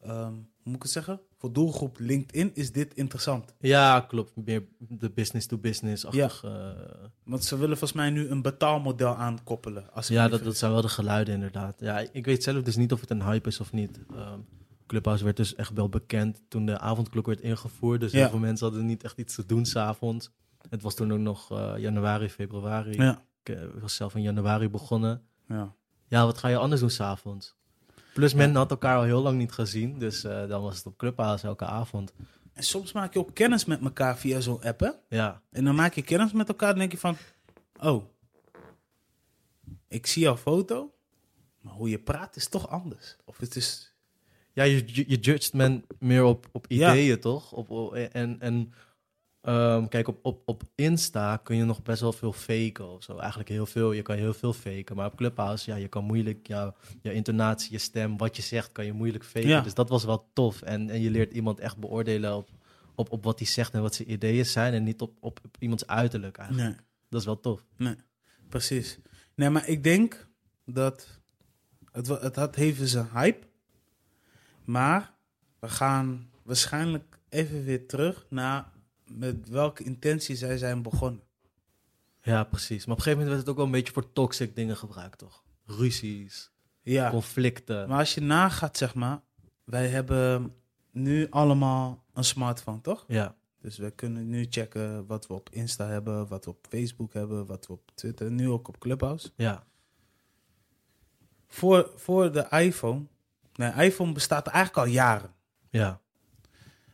Hoe 0.03 0.43
moet 0.63 0.75
ik 0.75 0.81
het 0.81 0.91
zeggen? 0.91 1.19
Voor 1.37 1.53
doelgroep 1.53 1.97
LinkedIn 1.99 2.51
is 2.53 2.71
dit 2.71 2.93
interessant. 2.93 3.53
Ja, 3.59 3.99
klopt. 3.99 4.31
Meer 4.35 4.63
de 4.77 5.09
business-to-business-achtig. 5.09 6.41
Ja, 6.41 6.73
Want 7.23 7.43
ze 7.45 7.55
willen 7.57 7.77
volgens 7.77 7.99
mij 7.99 8.09
nu 8.09 8.27
een 8.29 8.41
betaalmodel 8.41 9.15
aankoppelen. 9.15 9.93
Als 9.93 10.07
ja 10.07 10.27
dat, 10.27 10.43
dat 10.43 10.57
zijn 10.57 10.71
wel 10.71 10.81
de 10.81 10.89
geluiden 10.89 11.33
inderdaad. 11.33 11.79
Ja, 11.79 11.99
ik 12.11 12.25
weet 12.25 12.43
zelf 12.43 12.63
dus 12.63 12.75
niet 12.75 12.91
of 12.93 13.01
het 13.01 13.09
een 13.09 13.23
hype 13.23 13.47
is 13.47 13.59
of 13.59 13.71
niet. 13.71 13.99
Ehm, 14.15 14.39
Clubhouse 14.87 15.23
werd 15.23 15.37
dus 15.37 15.55
echt 15.55 15.73
wel 15.73 15.89
bekend 15.89 16.41
toen 16.47 16.65
de 16.65 16.79
avondklok 16.79 17.25
werd 17.25 17.41
ingevoerd. 17.41 17.99
Dus 18.01 18.11
Ja. 18.11 18.19
heel 18.19 18.29
veel 18.29 18.39
mensen 18.39 18.67
hadden 18.67 18.85
niet 18.85 19.03
echt 19.03 19.17
iets 19.17 19.35
te 19.35 19.45
doen 19.45 19.65
s'avonds. 19.65 20.31
Het 20.69 20.81
was 20.81 20.95
toen 20.95 21.13
ook 21.13 21.19
nog 21.19 21.51
eh, 21.51 21.73
januari, 21.77 22.29
februari. 22.29 22.91
Ja, 23.01 23.23
Ik 23.43 23.55
eh, 23.55 23.61
was 23.81 23.95
zelf 23.95 24.15
in 24.15 24.21
januari 24.21 24.69
begonnen. 24.69 25.21
ja. 25.47 25.73
Ja, 26.07 26.25
wat 26.25 26.37
ga 26.37 26.47
je 26.47 26.57
anders 26.57 26.81
doen 26.81 26.89
s'avonds? 26.89 27.55
Plus 28.13 28.33
men 28.33 28.55
had 28.55 28.71
elkaar 28.71 28.97
al 28.97 29.03
heel 29.03 29.21
lang 29.21 29.37
niet 29.37 29.51
gezien. 29.51 29.99
Dus 29.99 30.23
eh, 30.23 30.47
dan 30.47 30.61
was 30.61 30.77
het 30.77 30.85
op 30.85 30.97
Clubhouse 30.97 31.47
elke 31.47 31.65
avond. 31.65 32.13
En 32.53 32.63
soms 32.63 32.91
maak 32.91 33.13
je 33.13 33.19
ook 33.19 33.33
kennis 33.35 33.65
met 33.65 33.81
elkaar 33.81 34.17
via 34.17 34.39
zo'n 34.39 34.63
app, 34.63 34.79
hè? 34.79 34.89
Ja, 35.09 35.41
En 35.51 35.63
dan 35.63 35.75
maak 35.75 35.93
je 35.93 36.01
kennis 36.01 36.31
met 36.31 36.47
elkaar. 36.47 36.69
Dan 36.69 36.79
denk 36.79 36.91
je 36.91 36.97
van, 36.97 37.17
oh, 37.79 38.03
ik 39.87 40.07
zie 40.07 40.21
jouw 40.21 40.37
foto, 40.37 40.93
maar 41.61 41.73
hoe 41.73 41.89
je 41.89 41.99
praat 41.99 42.35
is 42.35 42.47
toch 42.47 42.69
anders. 42.69 43.15
Of 43.25 43.37
het 43.37 43.55
is, 43.55 43.93
ja 44.53 44.63
je, 44.63 44.83
je, 44.85 45.03
je 45.07 45.17
judgt 45.17 45.53
men 45.53 45.85
meer 45.99 46.23
op, 46.23 46.47
op 46.51 46.65
Ja. 46.69 46.91
ideeën, 46.91 47.19
toch? 47.19 47.51
Op- 47.51 47.93
en, 47.95 48.39
en 48.39 48.73
Ehm, 49.41 49.87
kijk, 49.87 50.07
op, 50.07 50.19
op, 50.25 50.41
op 50.45 50.63
Insta 50.75 51.37
kun 51.37 51.55
je 51.55 51.63
nog 51.63 51.81
best 51.81 52.01
wel 52.01 52.13
veel 52.13 52.33
faken 52.33 52.89
of 52.89 53.03
zo. 53.03 53.17
Eigenlijk 53.17 53.49
heel 53.49 53.65
veel. 53.65 53.91
Je 53.91 54.01
kan 54.01 54.15
heel 54.15 54.33
veel 54.33 54.53
faken. 54.53 54.95
Maar 54.95 55.05
op 55.05 55.15
Clubhouse, 55.15 55.71
ja, 55.71 55.77
je 55.77 55.87
kan 55.87 56.03
moeilijk 56.03 56.47
jouw 56.47 56.73
je 57.01 57.13
intonatie, 57.13 57.71
je 57.71 57.77
stem, 57.77 58.17
wat 58.17 58.35
je 58.35 58.41
zegt, 58.41 58.71
kan 58.71 58.85
je 58.85 58.93
moeilijk 58.93 59.25
faken. 59.25 59.49
Ja. 59.49 59.61
Dus 59.61 59.73
dat 59.73 59.89
was 59.89 60.03
wel 60.03 60.29
tof. 60.33 60.61
En, 60.61 60.89
en 60.89 61.01
je 61.01 61.09
leert 61.09 61.33
iemand 61.33 61.59
echt 61.59 61.77
beoordelen 61.77 62.35
op, 62.35 62.49
op, 62.95 63.11
op 63.11 63.23
wat 63.23 63.39
hij 63.39 63.47
zegt 63.47 63.73
en 63.73 63.81
wat 63.81 63.95
zijn 63.95 64.11
ideeën 64.11 64.45
zijn. 64.45 64.73
En 64.73 64.83
niet 64.83 65.01
op, 65.01 65.17
op, 65.19 65.39
op 65.43 65.55
iemands 65.59 65.87
uiterlijk 65.87 66.37
eigenlijk. 66.37 66.67
Nee. 66.67 66.77
Dat 67.09 67.19
is 67.19 67.25
wel 67.25 67.39
tof. 67.39 67.65
Nee, 67.77 67.95
precies. 68.49 68.99
Nee, 69.35 69.49
maar 69.49 69.67
ik 69.67 69.83
denk 69.83 70.27
dat 70.65 71.19
het, 71.91 72.07
het 72.07 72.35
had 72.35 72.55
even 72.55 72.87
zijn 72.87 73.09
hype. 73.13 73.47
Maar 74.63 75.13
we 75.59 75.69
gaan 75.69 76.29
waarschijnlijk 76.43 77.19
even 77.29 77.63
weer 77.63 77.87
terug 77.87 78.25
naar 78.29 78.71
met 79.17 79.49
welke 79.49 79.83
intentie 79.83 80.35
zij 80.35 80.57
zijn 80.57 80.81
begonnen. 80.81 81.21
Ja, 82.21 82.43
precies. 82.43 82.85
Maar 82.85 82.95
op 82.95 82.97
een 82.97 83.03
gegeven 83.03 83.11
moment 83.11 83.27
werd 83.27 83.39
het 83.39 83.49
ook 83.49 83.55
wel 83.55 83.65
een 83.65 83.71
beetje 83.71 83.93
voor 83.93 84.13
toxic 84.13 84.55
dingen 84.55 84.77
gebruikt, 84.77 85.17
toch? 85.17 85.43
Ruzies, 85.65 86.51
Ja, 86.81 87.09
conflicten. 87.09 87.87
maar 87.89 87.99
als 87.99 88.13
je 88.13 88.21
nagaat, 88.21 88.77
zeg 88.77 88.95
maar, 88.95 89.21
wij 89.63 89.87
hebben 89.87 90.55
nu 90.91 91.27
allemaal 91.29 92.03
een 92.13 92.23
smartphone, 92.23 92.81
toch? 92.81 93.05
Ja, 93.07 93.35
Dus 93.59 93.77
we 93.77 93.91
kunnen 93.91 94.29
nu 94.29 94.45
checken 94.49 95.05
wat 95.05 95.27
we 95.27 95.33
op 95.33 95.49
Insta 95.49 95.87
hebben, 95.87 96.27
wat 96.27 96.45
we 96.45 96.51
op 96.51 96.65
Facebook 96.69 97.13
hebben, 97.13 97.45
wat 97.45 97.67
we 97.67 97.73
op 97.73 97.91
Twitter, 97.93 98.31
nu 98.31 98.49
ook 98.49 98.67
op 98.67 98.79
Clubhouse. 98.79 99.31
ja, 99.35 99.63
Voor, 101.47 101.91
voor 101.95 102.31
de 102.31 102.47
iPhone, 102.49 103.05
nee, 103.55 103.71
iPhone 103.73 104.11
bestaat 104.11 104.47
eigenlijk 104.47 104.87
al 104.87 104.93
jaren. 104.93 105.33
ja, 105.69 106.01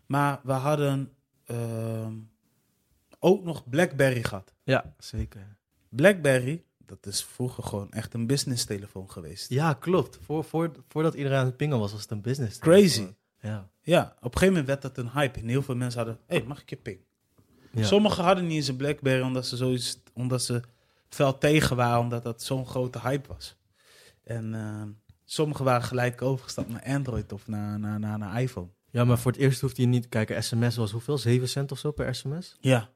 Maar 0.05 0.39
we 0.43 0.51
hadden 0.51 1.11
ehm, 1.47 2.13
ook 3.19 3.43
nog 3.43 3.69
BlackBerry 3.69 4.23
gehad. 4.23 4.53
ja, 4.63 4.95
zeker. 4.97 5.57
BlackBerry, 5.89 6.63
dat 6.77 7.05
is 7.05 7.23
vroeger 7.23 7.63
gewoon 7.63 7.91
echt 7.91 8.13
een 8.13 8.27
business 8.27 8.65
telefoon 8.65 9.11
geweest. 9.11 9.49
Ja, 9.49 9.73
klopt. 9.73 10.19
Voor, 10.21 10.43
voor, 10.43 10.71
voordat 10.87 11.13
iedereen 11.13 11.37
aan 11.37 11.45
het 11.45 11.57
pingen 11.57 11.79
was, 11.79 11.91
was 11.91 12.01
het 12.01 12.11
een 12.11 12.21
business. 12.21 12.59
Crazy. 12.59 13.07
Ja. 13.41 13.69
Ja, 13.81 14.03
op 14.03 14.23
een 14.23 14.39
gegeven 14.39 14.47
moment 14.47 14.67
werd 14.67 14.81
dat 14.81 14.97
een 14.97 15.11
hype. 15.11 15.39
En 15.39 15.47
heel 15.47 15.61
veel 15.61 15.75
mensen 15.75 15.99
hadden, 15.99 16.19
hé, 16.25 16.37
hey, 16.37 16.45
mag 16.45 16.61
ik 16.61 16.69
je 16.69 16.75
ping? 16.75 16.99
ja. 17.71 17.83
Sommigen 17.83 18.23
hadden 18.23 18.47
niet 18.47 18.55
eens 18.55 18.67
een 18.67 18.75
BlackBerry 18.75 19.21
omdat 19.21 19.45
ze, 19.45 19.55
zoiets, 19.55 20.01
omdat 20.13 20.41
ze 20.41 20.61
fel 21.09 21.37
tegen 21.37 21.75
waren, 21.75 21.99
omdat 21.99 22.23
dat 22.23 22.43
zo'n 22.43 22.65
grote 22.65 22.99
hype 22.99 23.27
was. 23.27 23.57
En 24.23 24.53
ehm, 24.53 24.89
sommigen 25.25 25.65
waren 25.65 25.83
gelijk 25.83 26.21
overgestapt 26.21 26.69
naar 26.69 26.83
Android 26.83 27.31
of 27.31 27.47
naar, 27.47 27.79
naar, 27.79 27.99
naar, 27.99 28.17
naar 28.17 28.41
iPhone. 28.41 28.69
Ja, 28.91 29.05
maar 29.05 29.17
voor 29.19 29.31
het 29.31 29.41
eerst 29.41 29.61
hoefde 29.61 29.81
je 29.81 29.87
niet 29.87 30.01
te 30.01 30.07
kijken. 30.09 30.43
SMS 30.43 30.75
was 30.75 30.91
hoeveel? 30.91 31.17
7 31.17 31.49
cent 31.49 31.71
of 31.71 31.79
zo 31.79 31.91
per 31.91 32.15
sms? 32.15 32.55
Ja, 32.59 32.89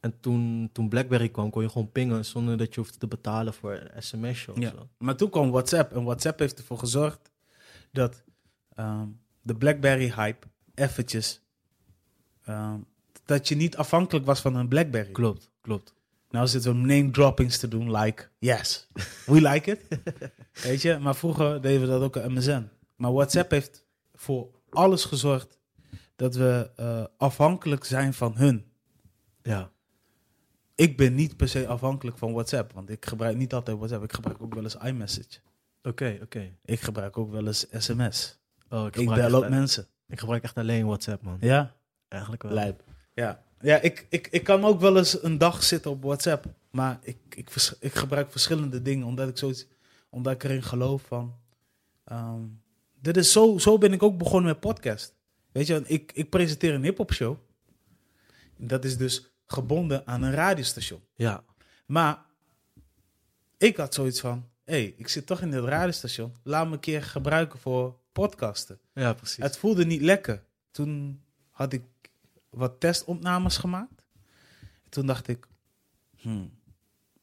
En 0.00 0.20
toen, 0.20 0.70
toen 0.72 0.88
BlackBerry 0.88 1.28
kwam, 1.28 1.50
kon 1.50 1.62
je 1.62 1.68
gewoon 1.68 1.92
pingen 1.92 2.24
zonder 2.24 2.56
dat 2.56 2.74
je 2.74 2.80
hoefde 2.80 2.98
te 2.98 3.06
betalen 3.06 3.54
voor 3.54 3.72
een 3.92 4.02
sms'je 4.02 4.52
of 4.52 4.58
Ja. 4.58 4.70
zo. 4.70 4.88
maar 4.98 5.16
toen 5.16 5.30
kwam 5.30 5.50
WhatsApp. 5.50 5.92
En 5.92 6.04
WhatsApp 6.04 6.38
heeft 6.38 6.58
ervoor 6.58 6.78
gezorgd 6.78 7.30
dat 7.92 8.22
ehm, 8.74 9.06
de 9.42 9.54
BlackBerry-hype 9.54 10.46
eventjes... 10.74 11.40
ehm, 12.44 12.78
dat 13.24 13.48
je 13.48 13.54
niet 13.56 13.76
afhankelijk 13.76 14.26
was 14.26 14.40
van 14.40 14.54
een 14.56 14.68
BlackBerry. 14.68 15.10
Klopt, 15.12 15.50
klopt. 15.60 15.94
Nou 16.30 16.46
zitten 16.46 16.70
we 16.72 16.78
name 16.78 17.10
droppings 17.10 17.58
te 17.58 17.68
doen, 17.68 17.96
like, 17.96 18.28
yes, 18.38 18.88
we 19.26 19.40
like 19.48 19.70
it. 19.70 20.00
Weet 20.64 20.82
je, 20.82 20.98
maar 20.98 21.14
vroeger 21.16 21.60
deden 21.62 21.80
we 21.80 21.86
dat 21.86 22.02
ook 22.02 22.18
aan 22.18 22.32
MSN. 22.32 22.68
Maar 22.96 23.12
WhatsApp 23.12 23.50
heeft 23.50 23.84
voor 24.14 24.48
alles 24.74 25.04
gezorgd 25.04 25.58
dat 26.16 26.34
we 26.34 26.70
eh, 26.76 27.04
afhankelijk 27.16 27.84
zijn 27.84 28.14
van 28.14 28.36
hun. 28.36 28.66
Ja, 29.42 29.70
Ik 30.74 30.96
ben 30.96 31.14
niet 31.14 31.36
per 31.36 31.48
se 31.48 31.66
afhankelijk 31.66 32.18
van 32.18 32.32
WhatsApp, 32.32 32.72
want 32.72 32.90
ik 32.90 33.06
gebruik 33.06 33.36
niet 33.36 33.54
altijd 33.54 33.76
WhatsApp. 33.76 34.04
Ik 34.04 34.12
gebruik 34.12 34.42
ook 34.42 34.54
wel 34.54 34.62
eens 34.62 34.76
iMessage. 34.76 35.38
oké, 35.82 36.18
oké. 36.22 36.56
Ik 36.64 36.80
gebruik 36.80 37.18
ook 37.18 37.30
wel 37.30 37.46
eens 37.46 37.66
sms. 37.70 38.38
Oh, 38.68 38.86
Ik 38.86 38.96
gebruik 38.96 39.28
bel 39.30 39.42
ook 39.44 39.48
mensen. 39.50 39.86
Ik 40.08 40.18
gebruik 40.18 40.42
echt 40.42 40.56
alleen 40.56 40.86
WhatsApp, 40.86 41.22
man. 41.22 41.36
Ja, 41.40 41.74
Eigenlijk 42.08 42.42
wel. 42.42 42.52
lijp. 42.52 42.82
Ja, 43.14 43.42
ja 43.60 43.80
ik, 43.80 44.06
ik, 44.10 44.28
ik 44.30 44.44
kan 44.44 44.64
ook 44.64 44.80
wel 44.80 44.96
eens 44.96 45.22
een 45.22 45.38
dag 45.38 45.62
zitten 45.62 45.90
op 45.90 46.02
WhatsApp. 46.02 46.44
Maar 46.70 46.98
ik, 47.02 47.16
ik, 47.28 47.50
vers- 47.50 47.78
ik 47.78 47.94
gebruik 47.94 48.30
verschillende 48.30 48.82
dingen, 48.82 49.06
omdat 49.06 49.28
ik, 49.28 49.38
zoiets, 49.38 49.66
omdat 50.10 50.32
ik 50.32 50.44
erin 50.44 50.62
geloof 50.62 51.02
van... 51.02 51.34
ehm, 52.04 52.40
dit 53.02 53.16
is 53.16 53.32
zo, 53.32 53.58
zo 53.58 53.78
ben 53.78 53.92
ik 53.92 54.02
ook 54.02 54.18
begonnen 54.18 54.50
met 54.50 54.60
podcast. 54.60 55.14
Weet 55.52 55.66
je, 55.66 55.82
ik, 55.86 56.12
ik 56.14 56.30
presenteer 56.30 56.74
een 56.74 56.82
hip-hop 56.82 57.12
show. 57.12 57.36
Dat 58.56 58.84
is 58.84 58.96
dus 58.96 59.32
gebonden 59.46 60.06
aan 60.06 60.22
een 60.22 60.34
radiostation. 60.34 61.00
Ja, 61.14 61.44
Maar 61.86 62.24
ik 63.56 63.76
had 63.76 63.94
zoiets 63.94 64.20
van: 64.20 64.48
hé, 64.64 64.72
hey, 64.74 64.94
ik 64.96 65.08
zit 65.08 65.26
toch 65.26 65.40
in 65.40 65.50
dit 65.50 65.64
radiostation. 65.64 66.36
Laat 66.42 66.66
me 66.66 66.72
een 66.72 66.80
keer 66.80 67.02
gebruiken 67.02 67.58
voor 67.58 67.98
podcasten. 68.12 68.80
ja, 68.94 69.12
precies. 69.12 69.44
Het 69.44 69.56
voelde 69.56 69.84
niet 69.84 70.02
lekker. 70.02 70.44
Toen 70.70 71.22
had 71.50 71.72
ik 71.72 71.84
wat 72.50 72.80
testopnames 72.80 73.56
gemaakt. 73.56 74.04
Toen 74.88 75.06
dacht 75.06 75.28
ik: 75.28 75.48
hmm, 76.16 76.58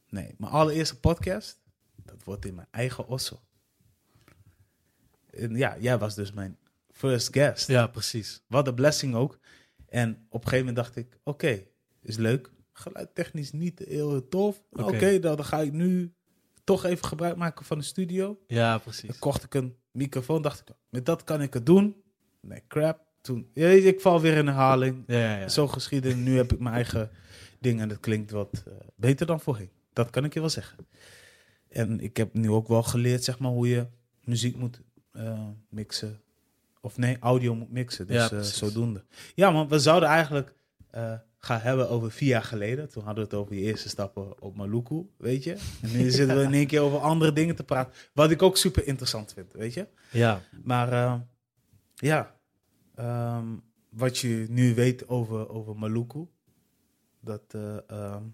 nee, 0.08 0.34
mijn 0.38 0.52
allereerste 0.52 1.00
podcast, 1.00 1.60
dat 1.96 2.24
wordt 2.24 2.44
in 2.44 2.54
mijn 2.54 2.68
eigen 2.70 3.06
osso. 3.06 3.40
En 5.32 5.56
ja, 5.56 5.76
jij 5.80 5.98
was 5.98 6.14
dus 6.14 6.32
mijn 6.32 6.58
first 6.92 7.28
guest. 7.32 7.68
Ja, 7.68 7.86
precies. 7.86 8.42
Wat 8.46 8.66
een 8.66 8.74
blessing 8.74 9.14
ook. 9.14 9.38
En 9.88 10.26
op 10.28 10.42
een 10.42 10.48
gegeven 10.48 10.66
moment 10.66 10.76
dacht 10.76 10.96
ik, 10.96 11.18
oké, 11.24 11.62
is 12.02 12.16
leuk. 12.16 12.50
Geluidtechnisch 12.72 13.52
niet 13.52 13.78
heel 13.78 14.28
tof. 14.28 14.62
Oké, 14.70 15.18
dan, 15.18 15.36
dan 15.36 15.44
ga 15.44 15.60
ik 15.60 15.72
nu 15.72 16.12
toch 16.64 16.84
even 16.84 17.04
gebruik 17.04 17.36
maken 17.36 17.64
van 17.64 17.78
de 17.78 17.84
studio. 17.84 18.38
Ja, 18.46 18.70
Dan 18.70 18.80
precies. 18.80 19.18
kocht 19.18 19.44
ik 19.44 19.54
een 19.54 19.76
microfoon, 19.92 20.42
dacht 20.42 20.60
ik, 20.60 20.74
met 20.88 21.06
dat 21.06 21.24
kan 21.24 21.42
ik 21.42 21.54
het 21.54 21.66
doen. 21.66 22.02
Nee, 22.40 22.62
crap. 22.68 23.08
Toen, 23.20 23.50
ja, 23.54 23.68
ik 23.68 24.00
val 24.00 24.20
weer 24.20 24.36
in 24.36 24.46
herhaling. 24.46 25.04
Ja, 25.06 25.38
ja. 25.38 25.48
Zo 25.48 25.68
geschieden. 25.68 26.22
Nu 26.22 26.36
heb 26.36 26.52
ik 26.52 26.58
mijn 26.58 26.74
eigen 26.74 27.10
ding 27.60 27.80
en 27.80 27.88
dat 27.88 28.00
klinkt 28.00 28.30
wat 28.30 28.62
eh, 28.66 28.72
beter 28.96 29.26
dan 29.26 29.40
voorheen. 29.40 29.70
Dat 29.92 30.10
kan 30.10 30.24
ik 30.24 30.34
je 30.34 30.40
wel 30.40 30.48
zeggen. 30.48 30.86
En 31.68 32.00
ik 32.00 32.16
heb 32.16 32.34
nu 32.34 32.50
ook 32.50 32.68
wel 32.68 32.82
geleerd, 32.82 33.24
zeg 33.24 33.38
maar, 33.38 33.50
hoe 33.50 33.68
je 33.68 33.86
muziek 34.24 34.56
moet 34.56 34.80
eh, 35.12 35.48
mixen. 35.68 36.20
Of 36.80 36.96
nee, 36.96 37.16
audio 37.20 37.54
moet 37.54 37.70
mixen. 37.70 38.06
Dus 38.06 38.30
Ja, 38.30 38.36
eh, 38.36 38.42
zodoende. 38.42 39.04
Ja, 39.34 39.50
man, 39.50 39.68
we 39.68 39.78
zouden 39.78 40.08
eigenlijk 40.08 40.54
eh, 40.90 41.14
gaan 41.38 41.60
hebben 41.60 41.90
over 41.90 42.10
vier 42.10 42.28
jaar 42.28 42.42
geleden. 42.42 42.88
Toen 42.88 43.04
hadden 43.04 43.24
we 43.24 43.30
het 43.30 43.38
over 43.40 43.54
je 43.54 43.60
eerste 43.60 43.88
stappen 43.88 44.42
op 44.42 44.56
Maluku, 44.56 45.06
weet 45.16 45.44
je. 45.44 45.52
En 45.82 45.92
nu 45.92 46.10
zitten 46.20 46.36
we 46.36 46.42
in 46.42 46.54
één 46.54 46.66
keer 46.66 46.80
over 46.80 46.98
andere 46.98 47.32
dingen 47.32 47.56
te 47.56 47.64
praten. 47.64 47.92
Wat 48.12 48.30
ik 48.30 48.42
ook 48.42 48.56
super 48.56 48.86
interessant 48.86 49.32
vind, 49.32 49.52
weet 49.52 49.74
je. 49.74 49.86
Ja, 50.10 50.40
Maar 50.62 51.20
ja, 51.94 52.34
ehm, 52.94 53.46
wat 53.88 54.18
je 54.18 54.46
nu 54.48 54.74
weet 54.74 55.08
over, 55.08 55.48
over 55.48 55.76
Maluku, 55.76 56.26
dat 57.20 57.42
eh, 57.54 57.88
ehm, 57.88 58.24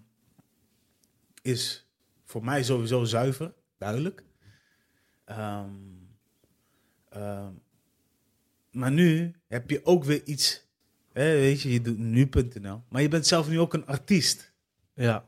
is 1.41 1.87
voor 2.23 2.43
mij 2.43 2.63
sowieso 2.63 3.03
zuiver, 3.03 3.53
duidelijk. 3.77 4.23
Ehm, 5.25 5.71
ehm, 7.09 7.51
maar 8.71 8.91
nu 8.91 9.35
heb 9.47 9.69
je 9.69 9.85
ook 9.85 10.03
weer 10.03 10.21
iets, 10.25 10.65
hè, 11.13 11.23
weet 11.31 11.61
je, 11.61 11.71
je 11.71 11.81
doet 11.81 11.97
nu.nl, 11.97 12.83
maar 12.89 13.01
je 13.01 13.07
bent 13.07 13.27
zelf 13.27 13.49
nu 13.49 13.59
ook 13.59 13.73
een 13.73 13.85
artiest. 13.85 14.53
ja, 14.93 15.25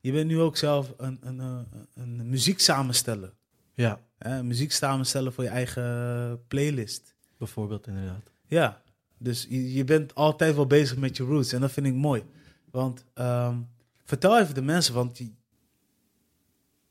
Je 0.00 0.12
bent 0.12 0.26
nu 0.26 0.40
ook 0.40 0.56
zelf 0.56 0.94
een, 0.96 1.18
een, 1.20 1.38
een, 1.38 1.66
een 1.94 2.28
muziek 2.28 2.60
samensteller. 2.60 3.32
ja. 3.74 4.04
Hè, 4.18 4.42
muziek 4.42 4.72
samenstellen 4.72 5.32
voor 5.32 5.44
je 5.44 5.50
eigen 5.50 6.46
playlist. 6.48 7.14
Bijvoorbeeld 7.38 7.86
inderdaad. 7.86 8.30
Ja, 8.46 8.82
dus 9.18 9.46
je, 9.48 9.72
je 9.72 9.84
bent 9.84 10.14
altijd 10.14 10.54
wel 10.54 10.66
bezig 10.66 10.96
met 10.96 11.16
je 11.16 11.22
roots. 11.24 11.52
En 11.52 11.60
dat 11.60 11.72
vind 11.72 11.86
ik 11.86 11.94
mooi. 11.94 12.24
Want 12.70 13.04
ehm, 13.14 13.58
vertel 14.04 14.38
even 14.40 14.54
de 14.54 14.62
mensen, 14.62 14.94
want, 14.94 15.16
die, 15.16 15.34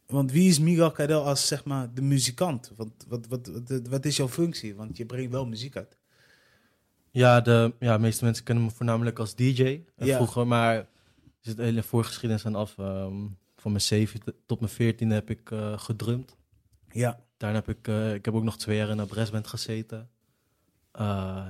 want 0.08 0.32
wie 0.32 0.50
is 0.50 0.60
Miguel 0.60 0.92
Cadel 0.92 1.26
als 1.26 1.48
zeg 1.48 1.66
maar 1.66 1.94
de 1.94 2.02
muzikant? 2.02 2.72
Want 2.76 3.06
wat, 3.08 3.28
wat, 3.28 3.48
wat, 3.48 3.88
wat 3.90 4.06
is 4.06 4.18
jouw 4.18 4.28
functie? 4.28 4.76
Want 4.76 4.98
je 4.98 5.06
brengt 5.06 5.32
wel 5.32 5.46
muziek 5.46 5.76
uit. 5.76 5.98
Ja, 7.12 7.42
de 7.42 7.74
ja, 7.80 7.98
meeste 7.98 8.24
mensen 8.24 8.44
kennen 8.44 8.64
me 8.64 8.70
voornamelijk 8.70 9.20
als 9.20 9.36
DJ. 9.36 9.82
Ja. 9.98 10.16
Vroeger, 10.16 10.48
maar 10.48 10.76
er 10.76 10.88
zit 11.40 11.58
hele 11.58 11.84
voorgeschiedenis 11.84 12.46
aan 12.46 12.56
af. 12.56 12.78
Ehm, 12.78 13.28
van 13.56 13.72
mijn 13.72 13.82
7 13.82 14.20
tot 14.46 14.60
mijn 14.60 14.72
14 14.72 15.10
heb 15.10 15.30
ik 15.30 15.52
eh 15.52 15.80
gedrumd. 15.80 16.36
Ja, 16.92 17.26
Daarna 17.38 17.56
heb 17.66 17.78
ik, 17.78 17.88
eh, 17.88 18.14
ik 18.14 18.26
heb 18.26 18.34
ook 18.34 18.44
nog 18.44 18.58
twee 18.58 18.78
jaar 18.78 18.90
in 18.90 18.98
een 18.98 19.08
brassband 19.08 19.48
gezeten. 19.48 20.10
Eh, 20.92 21.46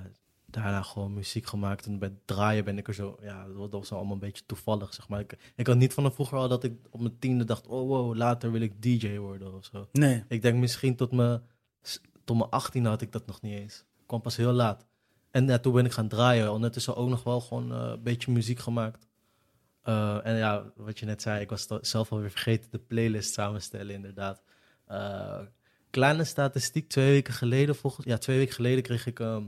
daarna 0.56 0.82
gewoon 0.82 1.14
muziek 1.14 1.46
gemaakt. 1.46 1.86
En 1.86 2.00
bij 2.00 2.10
het 2.10 2.28
draaien 2.28 2.64
ben 2.64 2.78
ik 2.78 2.88
er 2.88 2.94
zo, 2.94 3.18
ja, 3.22 3.48
dat 3.48 3.72
was 3.72 3.92
allemaal 3.92 4.14
een 4.14 4.20
beetje 4.20 4.44
toevallig, 4.46 4.94
zeg 4.94 5.08
maar. 5.08 5.20
Ik, 5.20 5.38
ik 5.56 5.68
had 5.68 5.78
niet 5.78 5.94
van 5.94 6.14
vroeger 6.14 6.38
al 6.38 6.48
dat 6.48 6.64
ik 6.64 6.74
op 6.90 7.00
mijn 7.00 7.20
tiende 7.20 7.44
dacht, 7.44 7.68
oh 7.68 7.88
wow, 7.88 8.16
later 8.16 8.52
wil 8.52 8.62
ik 8.62 8.82
DJ 8.82 9.18
worden 9.18 9.54
of 9.54 9.66
zo. 9.66 9.88
nee. 9.92 10.24
Ik 10.28 10.42
denk 10.42 10.58
misschien 10.58 10.96
tot 10.96 11.12
mijn, 11.12 11.42
tot 12.24 12.38
mijn 12.38 12.50
18 12.50 12.86
had 12.86 13.02
ik 13.02 13.12
dat 13.12 13.26
nog 13.26 13.42
niet 13.42 13.60
eens. 13.60 13.86
kwam 14.06 14.22
pas 14.22 14.36
heel 14.36 14.52
laat. 14.52 14.86
En 15.32 15.48
ja, 15.48 15.60
toen 15.60 15.74
ben 15.74 15.86
ik 15.86 15.92
gaan 15.92 16.08
draaien. 16.08 16.52
Ondertussen 16.52 16.96
ook 16.96 17.10
nog 17.10 17.24
wel 17.24 17.42
gewoon 17.42 17.72
eh, 17.72 17.90
een 17.92 18.04
beetje 18.04 18.32
muziek 18.32 18.60
gemaakt. 18.60 19.08
Eh, 19.82 20.26
en 20.26 20.36
ja, 20.36 20.72
wat 20.76 21.00
je 21.00 21.06
net 21.06 21.22
zei, 21.22 21.42
ik 21.42 21.50
was 21.50 21.68
zelf 21.82 22.12
alweer 22.12 22.32
vergeten 22.32 22.72
de 22.72 22.78
playlist 22.80 23.34
samenstellen, 23.34 23.96
inderdaad. 23.96 24.42
Eh, 24.86 25.40
kleine 25.90 26.24
statistiek, 26.24 26.90
twee 26.90 27.12
weken 27.12 27.34
geleden, 27.34 27.76
volgens, 27.76 28.06
ja, 28.06 28.18
twee 28.18 28.38
weken 28.38 28.54
geleden 28.54 28.84
kreeg 28.84 29.06
ik, 29.06 29.20
ehm, 29.20 29.44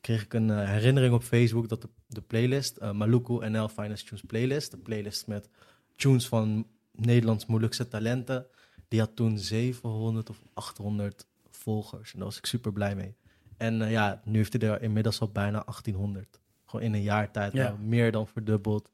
kreeg 0.00 0.22
ik 0.22 0.34
een 0.34 0.50
eh, 0.50 0.68
herinnering 0.68 1.14
op 1.14 1.22
Facebook 1.22 1.68
dat 1.68 1.82
de, 1.82 1.88
de 2.06 2.20
playlist, 2.20 2.76
eh 2.76 2.92
Maluku 2.92 3.48
NL 3.48 3.68
Finest 3.68 4.06
Tunes 4.06 4.22
Playlist, 4.26 4.70
de 4.70 4.76
playlist 4.76 5.26
met 5.26 5.48
tunes 5.96 6.28
van 6.28 6.66
Nederlands 6.92 7.46
moeilijkste 7.46 7.88
talenten, 7.88 8.46
die 8.88 9.00
had 9.00 9.16
toen 9.16 9.38
700 9.38 10.30
of 10.30 10.40
800 10.54 11.26
volgers. 11.50 12.12
En 12.12 12.18
daar 12.18 12.28
was 12.28 12.38
ik 12.38 12.46
super 12.46 12.72
blij 12.72 12.94
mee. 12.94 13.16
En 13.56 13.82
eh, 13.82 13.90
ja, 13.90 14.20
nu 14.24 14.36
heeft 14.36 14.52
hij 14.52 14.70
er 14.70 14.82
inmiddels 14.82 15.20
al 15.20 15.30
bijna 15.32 15.62
1800. 15.64 16.40
Gewoon 16.64 16.84
in 16.84 16.94
een 16.94 17.02
jaar 17.02 17.30
tijd 17.30 17.52
Ja. 17.52 17.62
nou, 17.62 17.78
meer 17.78 18.12
dan 18.12 18.26
verdubbeld. 18.26 18.90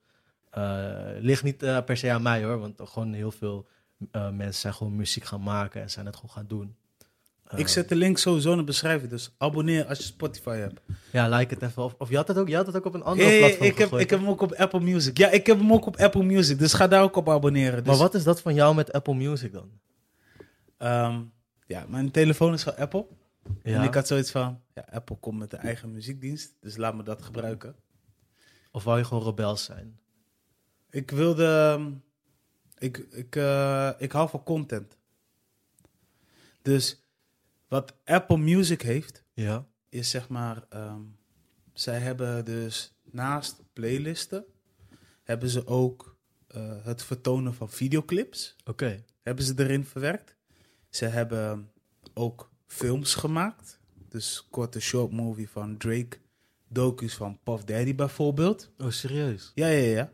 Ligt 1.20 1.42
niet 1.42 1.56
per 1.84 1.96
se 1.96 2.10
aan 2.10 2.22
mij 2.22 2.44
hoor, 2.44 2.58
want 2.58 2.80
gewoon 2.84 3.12
heel 3.12 3.30
veel 3.30 3.68
mensen 4.12 4.54
zijn 4.54 4.74
gewoon 4.74 4.96
muziek 4.96 5.24
gaan 5.24 5.42
maken 5.42 5.82
en 5.82 5.90
zijn 5.90 6.06
het 6.06 6.16
gewoon 6.16 6.30
gaan 6.30 6.46
doen. 6.46 6.76
Eh, 7.44 7.58
Ik 7.58 7.68
zet 7.68 7.88
de 7.88 7.94
link 7.94 8.18
sowieso 8.18 8.50
in 8.50 8.56
de 8.56 8.64
beschrijving, 8.64 9.10
dus 9.10 9.34
abonneer 9.38 9.84
als 9.86 9.98
je 9.98 10.04
Spotify 10.04 10.56
hebt. 10.56 10.80
Ja, 11.12 11.28
like 11.28 11.54
het 11.54 11.62
even. 11.62 11.82
Of, 11.82 11.94
of 11.98 12.08
je 12.10 12.16
had 12.16 12.28
het 12.28 12.36
ook, 12.38 12.48
je 12.48 12.56
had 12.56 12.66
het 12.66 12.76
ook 12.76 12.84
op 12.84 12.94
een 12.94 13.02
andere 13.02 13.28
Hey, 13.28 13.38
platform 13.38 13.64
ik, 13.66 13.74
heb, 13.78 13.82
gegooid, 13.82 14.02
ik 14.02 14.10
heb 14.10 14.18
hem 14.18 14.28
ook 14.28 14.40
op 14.40 14.52
Apple 14.52 14.80
Music. 14.80 15.18
Ja, 15.18 15.30
ik 15.30 15.46
heb 15.46 15.58
hem 15.58 15.72
ook 15.72 15.86
op 15.86 15.96
Apple 15.96 16.22
Music, 16.24 16.58
dus 16.58 16.72
ga 16.72 16.88
daar 16.88 17.02
ook 17.02 17.16
op 17.16 17.28
abonneren. 17.28 17.78
Dus, 17.78 17.86
Maar 17.86 17.96
wat 17.96 18.14
is 18.14 18.24
dat 18.24 18.40
van 18.40 18.54
jou 18.54 18.74
met 18.74 18.92
Apple 18.92 19.14
Music 19.14 19.52
dan? 19.52 19.70
ehm, 20.78 21.20
ja, 21.66 21.84
mijn 21.88 22.10
telefoon 22.10 22.52
is 22.52 22.62
van 22.62 22.76
Apple. 22.76 23.06
Ja? 23.62 23.78
En 23.78 23.82
ik 23.82 23.94
had 23.94 24.06
zoiets 24.06 24.30
van, 24.30 24.60
ja, 24.74 24.84
Apple 24.92 25.16
komt 25.16 25.38
met 25.38 25.52
een 25.52 25.58
eigen 25.58 25.92
muziekdienst, 25.92 26.52
dus 26.60 26.76
laat 26.76 26.94
me 26.94 27.02
dat 27.02 27.22
gebruiken. 27.22 27.74
Of 28.72 28.84
wou 28.84 28.98
je 28.98 29.04
gewoon 29.04 29.24
rebels 29.24 29.64
zijn? 29.64 29.98
Ik 30.90 31.10
wilde, 31.10 31.46
ehm, 31.46 31.90
ik, 32.78 32.96
ik, 32.98 33.36
eh, 33.36 33.90
ik 33.98 34.12
hou 34.12 34.28
van 34.28 34.42
content. 34.42 34.96
Dus 36.62 37.03
wat 37.74 37.94
Apple 38.04 38.36
Music 38.38 38.82
heeft, 38.82 39.24
Ja. 39.32 39.66
is 39.88 40.10
zeg 40.10 40.28
maar, 40.28 40.64
ehm, 40.68 41.00
zij 41.72 41.98
hebben 41.98 42.44
dus 42.44 42.94
naast 43.10 43.62
playlisten, 43.72 44.44
hebben 45.22 45.48
ze 45.48 45.66
ook 45.66 46.12
eh, 46.46 46.84
het 46.84 47.02
vertonen 47.02 47.54
van 47.54 47.70
videoclips, 47.70 48.56
Oké. 48.64 49.04
hebben 49.22 49.44
ze 49.44 49.52
erin 49.56 49.84
verwerkt. 49.84 50.36
Ze 50.90 51.04
hebben 51.04 51.70
ook 52.12 52.50
films 52.66 53.14
gemaakt, 53.14 53.80
dus 54.08 54.46
korte 54.50 54.80
short 54.80 55.12
movie 55.12 55.48
van 55.48 55.76
Drake, 55.76 56.18
docus 56.68 57.14
van 57.14 57.38
Puff 57.42 57.64
Daddy 57.64 57.94
bijvoorbeeld. 57.94 58.70
Oh, 58.78 58.90
serieus? 58.90 59.52
Ja, 59.54 59.66
ja, 59.66 59.88
ja. 59.96 60.12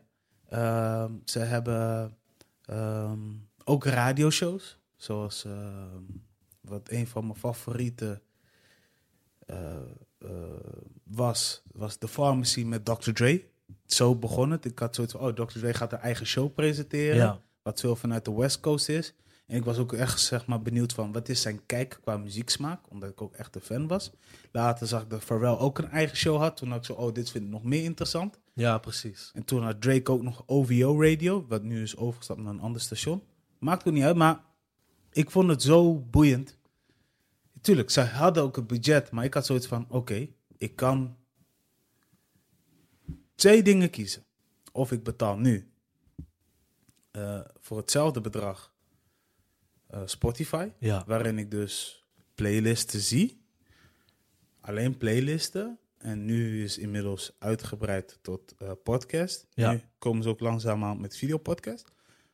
Ehm, 0.48 1.12
ze 1.24 1.38
hebben 1.38 2.16
ehm, 2.64 3.20
ook 3.64 3.84
radioshows, 3.84 4.78
zoals 4.96 5.44
wat 6.60 6.90
een 6.90 7.06
van 7.06 7.26
mijn 7.26 7.38
favoriete 7.38 8.20
eh, 9.46 9.76
eh, 10.18 10.30
was, 11.04 11.62
was 11.72 11.96
The 11.96 12.08
Pharmacy 12.08 12.64
met 12.64 12.84
Dr. 12.84 13.10
Dre. 13.12 13.44
Zo 13.86 14.14
begon 14.16 14.50
het. 14.50 14.64
Ik 14.64 14.78
had 14.78 14.94
zoiets 14.94 15.12
van, 15.12 15.22
oh, 15.22 15.34
Dr. 15.34 15.58
Dre 15.58 15.74
gaat 15.74 15.92
een 15.92 15.98
eigen 15.98 16.26
show 16.26 16.54
presenteren, 16.54 17.16
Ja. 17.16 17.40
wat 17.62 17.80
veel 17.80 17.96
vanuit 17.96 18.24
de 18.24 18.32
West 18.34 18.60
Coast 18.60 18.88
is. 18.88 19.14
En 19.46 19.56
ik 19.56 19.64
was 19.64 19.78
ook 19.78 19.92
echt 19.92 20.20
zeg 20.20 20.46
maar, 20.46 20.62
benieuwd 20.62 20.92
van, 20.92 21.12
wat 21.12 21.28
is 21.28 21.40
zijn 21.42 21.66
kijk 21.66 21.98
qua 22.02 22.16
muzieksmaak, 22.16 22.80
omdat 22.90 23.10
ik 23.10 23.22
ook 23.22 23.34
echt 23.34 23.54
een 23.54 23.60
fan 23.60 23.86
was. 23.86 24.10
Later 24.52 24.86
zag 24.86 25.02
ik 25.02 25.10
dat 25.10 25.24
Pharrell 25.24 25.56
ook 25.56 25.78
een 25.78 25.90
eigen 25.90 26.16
show 26.16 26.38
had. 26.38 26.56
Toen 26.56 26.68
had 26.68 26.78
ik 26.78 26.84
zo, 26.84 26.92
oh, 26.92 27.14
dit 27.14 27.30
vind 27.30 27.44
ik 27.44 27.50
nog 27.50 27.64
meer 27.64 27.82
interessant. 27.82 28.38
Ja, 28.54 28.78
precies. 28.78 29.30
En 29.34 29.44
toen 29.44 29.62
had 29.62 29.80
Drake 29.80 30.12
ook 30.12 30.22
nog 30.22 30.42
OVO 30.46 31.02
Radio, 31.02 31.46
wat 31.48 31.62
nu 31.62 31.82
is 31.82 31.96
overgestapt 31.96 32.40
naar 32.40 32.52
een 32.52 32.60
ander 32.60 32.80
station. 32.80 33.22
Maakt 33.58 33.86
ook 33.88 33.94
niet 33.94 34.02
uit, 34.02 34.16
maar 34.16 34.40
ik 35.12 35.30
vond 35.30 35.48
het 35.48 35.62
zo 35.62 35.98
boeiend. 35.98 36.58
Tuurlijk, 37.60 37.90
zij 37.90 38.04
hadden 38.06 38.42
ook 38.42 38.56
een 38.56 38.66
budget, 38.66 39.10
maar 39.10 39.24
ik 39.24 39.34
had 39.34 39.46
zoiets 39.46 39.66
van: 39.66 39.86
oké, 39.88 40.28
ik 40.56 40.76
kan 40.76 41.16
twee 43.34 43.62
dingen 43.62 43.90
kiezen. 43.90 44.24
Of 44.72 44.92
ik 44.92 45.02
betaal 45.02 45.38
nu 45.38 45.70
eh, 47.10 47.40
voor 47.60 47.76
hetzelfde 47.76 48.20
bedrag 48.20 48.74
eh, 49.86 50.02
Spotify, 50.04 50.68
Ja. 50.78 51.04
waarin 51.06 51.38
ik 51.38 51.50
dus 51.50 52.04
playlisten 52.34 53.00
zie. 53.00 53.44
Alleen 54.60 54.96
playlisten. 54.96 55.78
En 55.98 56.24
nu 56.24 56.62
is 56.64 56.78
inmiddels 56.78 57.36
uitgebreid 57.38 58.18
tot 58.22 58.54
eh, 58.58 58.70
podcast. 58.84 59.46
Ja. 59.50 59.72
Nu 59.72 59.80
komen 59.98 60.22
ze 60.22 60.28
ook 60.28 60.40
langzaamaan 60.40 61.00
met 61.00 61.16
videopodcast. 61.16 61.92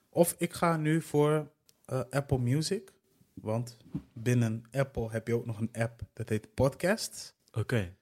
Of 0.08 0.34
ik 0.38 0.52
ga 0.52 0.76
nu 0.76 1.02
voor 1.02 1.50
eh, 1.86 2.00
Apple 2.10 2.38
Music. 2.38 2.92
Want 3.34 3.76
binnen 4.12 4.64
Apple 4.72 5.10
heb 5.10 5.26
je 5.26 5.34
ook 5.34 5.46
nog 5.46 5.60
een 5.60 5.72
app 5.72 6.00
dat 6.12 6.28
heet 6.28 6.54
Podcasts. 6.54 7.32
Oké. 7.52 7.94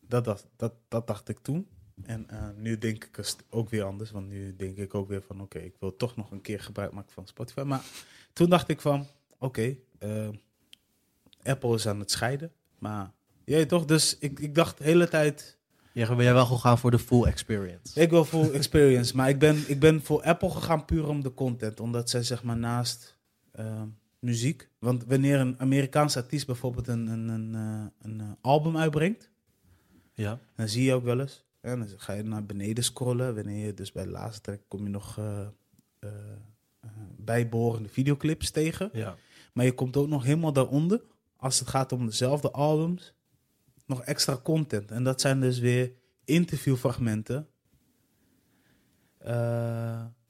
Dat, 0.00 0.24
dacht- 0.24 0.46
dat, 0.56 0.74
dat 0.88 1.06
dacht 1.06 1.28
ik 1.28 1.38
toen. 1.38 1.68
En 2.04 2.30
eh, 2.30 2.48
nu 2.56 2.78
denk 2.78 3.04
ik 3.04 3.16
het 3.16 3.36
ook 3.50 3.70
weer 3.70 3.82
anders. 3.84 4.10
Want 4.10 4.28
nu 4.28 4.56
denk 4.56 4.76
ik 4.76 4.94
ook 4.94 5.08
weer 5.08 5.22
van... 5.22 5.40
Oké, 5.40 5.58
ik 5.58 5.74
wil 5.80 5.96
toch 5.96 6.16
nog 6.16 6.30
een 6.30 6.40
keer 6.40 6.60
gebruik 6.60 6.92
maken 6.92 7.12
van 7.12 7.26
Spotify. 7.26 7.60
Maar 7.60 7.84
toen 8.32 8.50
dacht 8.50 8.68
ik 8.68 8.80
van... 8.80 9.06
Oké, 9.38 9.76
eh, 9.98 10.28
Apple 11.42 11.74
is 11.74 11.86
aan 11.86 12.00
het 12.00 12.10
scheiden. 12.10 12.52
Maar 12.78 13.12
jij 13.44 13.66
toch? 13.66 13.84
Dus 13.84 14.18
ik, 14.18 14.40
ik 14.40 14.54
dacht 14.54 14.78
de 14.78 14.84
hele 14.84 15.08
tijd... 15.08 15.56
Ja, 15.92 16.14
ben 16.14 16.24
jij 16.24 16.32
wel 16.34 16.44
gewoon 16.44 16.60
gaan 16.60 16.78
voor 16.78 16.90
de 16.90 16.98
full 16.98 17.24
experience? 17.24 18.00
Ik 18.00 18.10
wil 18.10 18.24
full 18.24 18.50
experience. 18.50 19.16
maar 19.16 19.28
ik 19.28 19.38
ben, 19.38 19.64
ik 19.66 19.80
ben 19.80 20.02
voor 20.02 20.22
Apple 20.22 20.50
gegaan 20.50 20.84
puur 20.84 21.08
om 21.08 21.22
de 21.22 21.34
content. 21.34 21.80
Omdat 21.80 22.10
zij 22.10 22.22
zeg 22.22 22.42
maar 22.42 22.56
naast 22.56 23.17
eh, 23.58 23.82
muziek... 24.18 24.68
Want 24.78 25.04
wanneer 25.04 25.40
een 25.40 25.60
Amerikaanse 25.60 26.18
artiest 26.18 26.46
bijvoorbeeld 26.46 26.88
een, 26.88 27.06
een, 27.06 27.28
een, 27.28 27.54
eh, 27.54 28.10
een 28.10 28.20
eh, 28.20 28.30
album 28.40 28.76
uitbrengt... 28.76 29.30
Ja. 30.18 30.38
Dan 30.56 30.68
zie 30.68 30.84
je 30.84 30.94
ook 30.94 31.04
wel 31.04 31.20
eens. 31.20 31.44
En 31.60 31.78
dan 31.78 31.88
ga 31.96 32.12
je 32.12 32.22
naar 32.22 32.44
beneden 32.44 32.84
scrollen. 32.84 33.34
Wanneer 33.34 33.66
je 33.66 33.74
dus 33.74 33.92
bij 33.92 34.04
de 34.04 34.10
laatste 34.10 34.40
track 34.40 34.60
kom 34.68 34.82
je 34.82 34.88
nog 34.88 35.18
eh, 35.18 35.40
eh, 35.98 36.10
eh, 36.80 36.90
bijbehorende 37.16 37.88
videoclips 37.88 38.50
tegen. 38.50 38.90
Ja. 38.92 39.16
Maar 39.52 39.64
je 39.64 39.74
komt 39.74 39.96
ook 39.96 40.08
nog 40.08 40.24
helemaal 40.24 40.52
daaronder. 40.52 41.02
Als 41.36 41.58
het 41.58 41.68
gaat 41.68 41.92
om 41.92 42.06
dezelfde 42.06 42.50
albums. 42.50 43.14
Nog 43.86 44.02
extra 44.02 44.36
content. 44.42 44.90
En 44.90 45.04
dat 45.04 45.20
zijn 45.20 45.40
dus 45.40 45.58
weer 45.58 45.92
interviewfragmenten. 46.24 47.48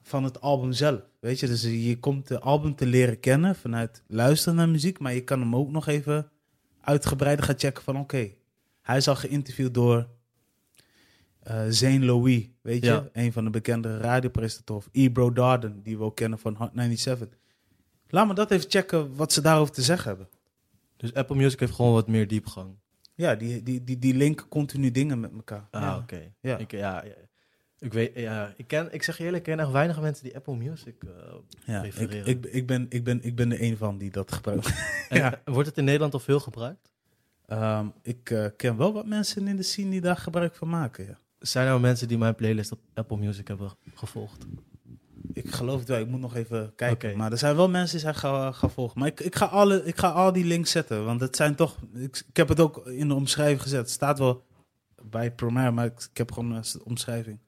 van 0.03 0.25
het 0.25 0.41
album 0.41 0.73
zelf. 0.73 1.08
Weet 1.19 1.41
je, 1.41 1.47
dus 1.47 1.63
je 1.63 1.99
komt 1.99 2.29
de 2.29 2.41
album 2.41 2.75
te 2.75 2.87
leren 2.87 3.21
kennen 3.21 3.57
vanuit 3.57 4.03
luisteren 4.07 4.55
naar 4.55 4.69
muziek. 4.69 4.99
Maar 4.99 5.15
je 5.15 5.25
kan 5.25 5.41
hem 5.41 5.57
ook 5.57 5.71
nog 5.71 5.87
even 5.87 6.31
uitgebreider 6.81 7.45
gaan 7.45 7.59
checken 7.59 7.83
van 7.83 7.97
oké. 7.99 8.31
hij 8.83 8.97
is 8.97 9.09
al 9.09 9.17
geïnterviewd 9.17 9.75
door 9.75 10.09
eh 11.43 11.65
Zane 11.69 12.05
Louis, 12.05 12.49
weet 12.63 12.85
je? 12.85 12.91
Ja. 12.91 13.09
Een 13.13 13.33
van 13.33 13.45
de 13.45 13.51
bekende 13.51 13.99
radiopresentatoren. 13.99 14.83
Of 14.87 14.89
Ebro 14.93 15.33
Darden, 15.33 15.83
die 15.83 15.99
we 15.99 16.05
ook 16.05 16.17
kennen 16.17 16.39
van 16.39 16.55
Hot 16.55 16.71
97. 16.75 17.39
Laat 18.09 18.27
me 18.27 18.35
dat 18.35 18.51
even 18.51 18.71
checken 18.71 19.17
wat 19.17 19.33
ze 19.33 19.41
daarover 19.41 19.75
te 19.75 19.83
zeggen 19.83 20.09
hebben. 20.09 20.29
Dus 20.97 21.15
Apple 21.15 21.37
Music 21.37 21.61
heeft 21.61 21.75
gewoon 21.75 21.93
wat 21.93 22.09
meer 22.09 22.29
diepgang. 22.29 22.77
Ja, 23.15 23.35
die, 23.35 23.63
die, 23.63 23.85
die, 23.85 23.99
die 23.99 24.15
linken 24.15 24.49
continu 24.49 24.91
dingen 24.91 25.21
met 25.21 25.33
elkaar. 25.33 25.69
Ah, 25.71 25.83
ja. 25.83 25.97
oké. 25.97 26.33
Ja. 26.41 26.57
Ik, 26.57 26.71
ja, 26.71 27.05
ja. 27.05 27.15
Ik 27.81 27.93
weet, 27.93 28.11
ja, 28.15 28.55
ik 28.57 28.67
ken, 28.67 28.93
ik 28.93 29.03
zeg 29.03 29.19
je 29.19 29.25
eerlijk, 29.25 29.47
ik 29.47 29.53
ken 29.53 29.63
echt 29.63 29.73
weinig 29.73 30.01
mensen 30.01 30.25
die 30.25 30.37
Apple 30.37 30.57
Music 30.57 30.95
eh, 31.03 31.09
Ja, 31.65 31.83
ik, 31.83 31.85
refereren. 31.85 32.27
ik, 32.27 32.47
ik, 32.47 32.67
ben, 32.67 32.87
ik, 32.89 33.05
ben, 33.05 33.23
ik 33.23 33.37
ben 33.37 33.49
de 33.49 33.63
een 33.63 33.77
van 33.77 33.99
die 33.99 34.11
dat 34.11 34.33
gebruikt. 34.33 34.73
Ja. 35.09 35.41
Wordt 35.45 35.69
het 35.69 35.79
in 35.79 35.85
Nederland 35.85 36.13
al 36.15 36.21
veel 36.21 36.41
gebruikt? 36.41 36.93
Ehm, 37.47 37.87
ik 38.03 38.31
eh, 38.31 38.47
ken 38.57 38.77
wel 38.77 38.93
wat 38.93 39.07
mensen 39.07 39.49
in 39.49 39.57
de 39.57 39.63
scene 39.63 39.91
die 39.91 40.01
daar 40.01 40.17
gebruik 40.17 40.55
van 40.55 40.69
maken. 40.69 41.07
Ja. 41.07 41.19
Zijn 41.39 41.69
er 41.69 41.81
mensen 41.81 42.09
die 42.09 42.19
mijn 42.19 42.35
playlist 42.35 42.73
op 42.73 42.81
Apple 42.95 43.17
Music 43.17 43.49
hebben 43.49 43.71
gevolgd? 43.95 44.47
Ik 45.33 45.51
geloof 45.51 45.79
het 45.79 45.89
wel, 45.89 46.01
ik 46.01 46.09
moet 46.09 46.21
nog 46.21 46.35
even 46.35 46.73
kijken. 46.77 47.17
Maar 47.17 47.33
er 47.33 47.39
zijn 47.39 47.57
wel 47.57 47.69
mensen 47.69 47.91
die 47.91 48.01
zijn 48.01 48.15
gaan, 48.15 48.55
gaan 48.55 48.71
volgen. 48.71 48.99
Maar 48.99 49.09
ik, 49.09 49.21
ik, 49.21 49.37
ga 49.37 49.45
alle, 49.45 49.85
ik 49.85 49.99
ga 49.99 50.09
al 50.09 50.33
die 50.33 50.45
links 50.45 50.71
zetten. 50.71 51.05
Want 51.05 51.21
het 51.21 51.37
zijn 51.37 51.55
toch. 51.55 51.77
Ik, 51.95 52.25
ik 52.29 52.37
heb 52.37 52.49
het 52.49 52.61
ook 52.61 52.87
in 52.87 53.09
de 53.09 53.15
omschrijving 53.15 53.63
gezet. 53.63 53.81
Het 53.81 53.91
staat 53.91 54.19
wel 54.19 54.45
bij 55.03 55.33
Premiere, 55.33 55.71
maar 55.71 55.85
ik, 55.85 56.09
ik 56.11 56.17
heb 56.17 56.33
gewoon 56.33 56.53
een 56.53 56.65
omschrijving. 56.85 57.39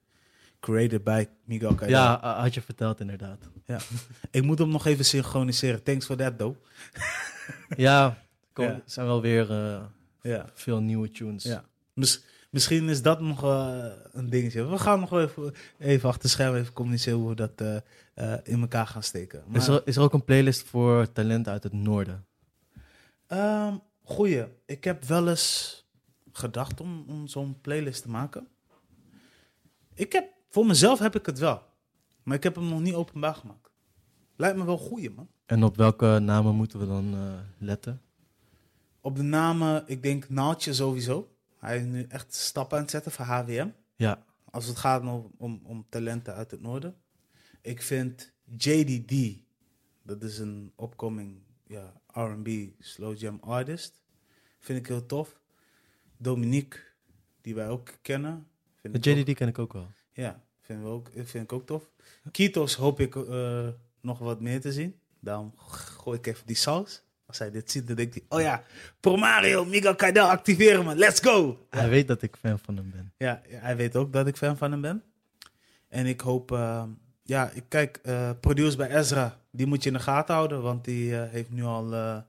Created 0.61 1.05
by 1.05 1.27
Miguel. 1.45 1.87
Ja, 1.89 2.19
had 2.41 2.55
je 2.55 2.61
verteld 2.63 3.01
inderdaad. 3.01 3.51
Ik 4.31 4.43
moet 4.43 4.59
hem 4.59 4.69
nog 4.69 4.87
even 4.87 5.05
synchroniseren. 5.05 5.83
Thanks 5.83 6.07
for 6.07 6.17
that, 6.17 6.39
though. 6.39 6.57
Ja, 7.77 8.19
kom, 8.53 8.65
Ja. 8.65 8.81
zijn 8.85 9.07
wel 9.07 9.21
weer 9.21 9.51
eh, 9.51 9.83
Ja. 10.23 10.47
veel 10.55 10.81
nieuwe 10.81 11.11
tunes. 11.11 11.43
Ja. 11.43 11.65
Mis- 11.95 12.25
misschien 12.51 12.89
is 12.89 13.03
dat 13.03 13.21
nog 13.21 13.45
eh, 13.45 13.85
een 14.13 14.31
dingetje. 14.31 14.67
We 14.67 14.79
gaan 14.79 15.01
nog 15.01 15.11
wel 15.11 15.21
even, 15.23 15.55
even 15.79 16.09
achter 16.09 16.23
de 16.23 16.29
schermen 16.29 16.61
even 16.61 16.73
communiceren 16.73 17.19
hoe 17.19 17.29
we 17.29 17.35
dat 17.35 17.61
eh, 18.15 18.35
in 18.43 18.61
elkaar 18.61 18.87
gaan 18.87 19.03
steken. 19.03 19.43
Maar, 19.47 19.61
Is, 19.61 19.67
er, 19.69 19.83
is 19.85 19.97
er 19.97 20.03
ook 20.03 20.13
een 20.13 20.25
playlist 20.25 20.63
voor 20.63 21.13
talenten 21.13 21.53
uit 21.53 21.63
het 21.63 21.73
noorden? 21.73 22.25
Ehm, 23.27 23.75
goeie. 24.03 24.45
Ik 24.67 24.85
heb 24.85 25.05
wel 25.05 25.29
eens 25.29 25.79
gedacht 26.33 26.81
om, 26.81 27.05
om 27.09 27.27
zo'n 27.29 27.61
playlist 27.61 28.03
te 28.03 28.09
maken. 28.11 28.49
Ik 29.95 30.13
heb, 30.13 30.29
voor 30.51 30.67
mezelf 30.67 30.99
heb 30.99 31.15
ik 31.15 31.27
het 31.27 31.39
wel. 31.39 31.63
Maar 32.23 32.37
ik 32.37 32.43
heb 32.43 32.55
hem 32.55 32.69
nog 32.69 32.81
niet 32.81 32.95
openbaar 32.95 33.35
gemaakt. 33.35 33.71
Lijkt 34.37 34.57
me 34.57 34.65
wel 34.65 34.79
goeie, 34.79 35.11
man. 35.11 35.29
En 35.47 35.63
op 35.65 35.77
welke 35.77 36.19
namen 36.19 36.55
moeten 36.55 36.79
we 36.79 36.87
dan 36.87 37.15
eh, 37.15 37.39
letten? 37.59 38.03
Op 39.01 39.17
de 39.17 39.23
namen, 39.23 39.85
ik 39.87 40.03
denk 40.03 40.29
Naaltje 40.29 40.75
sowieso. 40.75 41.35
Hij 41.59 41.79
is 41.79 41.85
nu 41.85 42.05
echt 42.09 42.35
stappen 42.35 42.77
aan 42.77 42.83
het 42.83 42.91
zetten 42.93 43.13
voor 43.13 43.25
HWM. 43.25 43.69
Ja, 43.97 44.25
Als 44.45 44.67
het 44.67 44.77
gaat 44.77 45.03
om, 45.03 45.31
om, 45.37 45.61
om 45.65 45.87
talenten 45.89 46.35
uit 46.35 46.51
het 46.51 46.61
noorden. 46.61 46.95
Ik 47.61 47.83
vind 47.83 48.33
JDD, 48.57 49.39
dat 50.03 50.23
is 50.23 50.39
een 50.39 50.73
opkoming 50.77 51.43
ja, 51.67 51.93
R&B 52.07 52.49
slow 52.79 53.17
jam 53.19 53.39
artist. 53.41 54.03
Vind 54.59 54.79
ik 54.79 54.87
heel 54.87 55.07
tof. 55.07 55.41
Dominique, 56.17 56.81
die 57.41 57.55
wij 57.55 57.69
ook 57.69 57.93
kennen. 58.03 58.47
Vind 58.81 58.97
ook- 58.97 59.05
JDD 59.05 59.35
ken 59.35 59.49
ik 59.49 59.59
ook 59.59 59.73
wel. 59.73 59.89
Ja, 60.21 60.41
vinden 60.61 60.85
we 60.85 60.91
ook, 60.91 61.09
vind 61.15 61.45
ik 61.45 61.53
ook 61.53 61.67
tof. 61.67 61.91
Kitos 62.31 62.75
hoop 62.75 63.01
ik 63.01 63.17
eh, 63.17 63.69
nog 64.01 64.19
wat 64.19 64.41
meer 64.41 64.61
te 64.61 64.73
zien. 64.73 64.99
Daarom 65.21 65.53
gooi 65.57 66.19
ik 66.19 66.27
even 66.27 66.47
die 66.47 66.57
saus. 66.57 67.03
Als 67.27 67.39
hij 67.39 67.51
dit 67.51 67.71
ziet, 67.71 67.87
dan 67.87 67.97
denkt 67.97 68.15
hij... 68.15 68.25
Oh 68.29 68.41
ja, 68.41 68.63
Pro 69.01 69.17
Mario, 69.17 69.65
Miguel 69.65 69.95
Kaidel, 69.95 70.27
activeren 70.29 70.85
me. 70.85 70.95
Let's 70.95 71.21
go! 71.21 71.67
Hij 71.71 71.89
weet 71.89 72.09
dat 72.09 72.23
ik 72.23 72.37
fan 72.37 72.59
van 72.59 72.77
hem 72.77 72.91
ben. 72.91 73.13
Ja, 73.17 73.43
hij 73.49 73.77
weet 73.77 73.97
ook 73.97 74.13
dat 74.13 74.27
ik 74.27 74.37
fan 74.37 74.57
van 74.57 74.71
hem 74.71 74.81
ben. 74.81 75.03
En 75.89 76.07
ik 76.07 76.21
hoop... 76.21 76.53
eh, 76.53 76.85
ja, 77.23 77.51
ik 77.51 77.65
kijk, 77.69 77.99
eh 78.03 78.31
produce 78.41 78.77
bij 78.77 78.97
Ezra. 78.97 79.41
Die 79.51 79.67
moet 79.67 79.83
je 79.83 79.89
in 79.91 79.97
de 79.97 80.03
gaten 80.03 80.35
houden. 80.35 80.63
Want 80.63 80.85
die 80.85 81.17
eh, 81.17 81.31
heeft 81.31 81.51
nu 81.51 81.65
al 81.65 82.25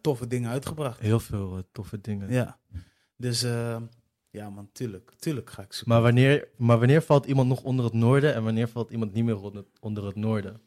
toffe 0.00 0.26
dingen 0.26 0.50
uitgebracht. 0.50 1.00
Heel 1.00 1.20
veel 1.20 1.62
toffe 1.72 2.00
dingen. 2.00 2.32
Ja. 2.32 2.58
Dus 3.16 3.42
eh, 3.42 3.76
ja 4.32 4.50
man, 4.50 4.68
tuurlijk. 4.72 5.12
Tuurlijk 5.18 5.50
ga 5.50 5.62
ik 5.62 5.72
zoeken. 5.72 5.92
Maar, 5.92 6.02
wanneer, 6.02 6.48
maar 6.56 6.78
wanneer 6.78 7.02
valt 7.02 7.26
iemand 7.26 7.48
nog 7.48 7.62
onder 7.62 7.84
het 7.84 7.94
noorden 7.94 8.34
en 8.34 8.44
wanneer 8.44 8.68
valt 8.68 8.90
iemand 8.90 9.12
niet 9.12 9.24
meer 9.24 9.40
onder, 9.42 9.64
onder 9.80 10.04
het 10.06 10.16
noorden? 10.16 10.60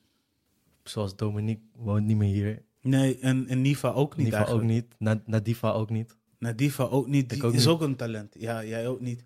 Zoals 0.83 1.15
Dominique 1.15 1.63
woont 1.75 2.05
niet 2.05 2.17
meer 2.17 2.33
hier. 2.33 2.61
Nee, 2.81 3.19
en, 3.19 3.47
en 3.47 3.61
Niva 3.61 3.89
ook 3.91 4.17
niet 4.17 4.25
Niva 4.25 4.45
ook 4.45 4.61
niet. 4.63 4.85
Na- 4.99 5.21
Nadifa 5.25 5.71
ook 5.71 5.89
niet. 5.89 6.17
Nadiva 6.39 6.83
ook 6.83 7.07
niet. 7.07 7.29
Die 7.29 7.37
Ik 7.37 7.43
ook 7.43 7.53
is 7.53 7.59
niet. 7.59 7.67
ook 7.67 7.81
een 7.81 7.95
talent. 7.95 8.35
Ja, 8.39 8.63
jij 8.65 8.87
ook 8.87 8.99
niet. 8.99 9.23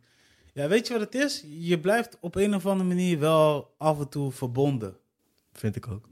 Ja, 0.53 0.67
weet 0.67 0.87
je 0.87 0.93
wat 0.93 1.01
het 1.01 1.15
is? 1.15 1.45
Je 1.47 1.79
blijft 1.79 2.17
op 2.19 2.35
een 2.35 2.55
of 2.55 2.65
andere 2.65 2.87
manier 2.89 3.19
wel 3.19 3.73
af 3.77 3.99
en 3.99 4.09
toe 4.09 4.31
verbonden. 4.31 4.97
Vind 5.53 5.75
ik 5.75 5.87
ook. 5.87 6.09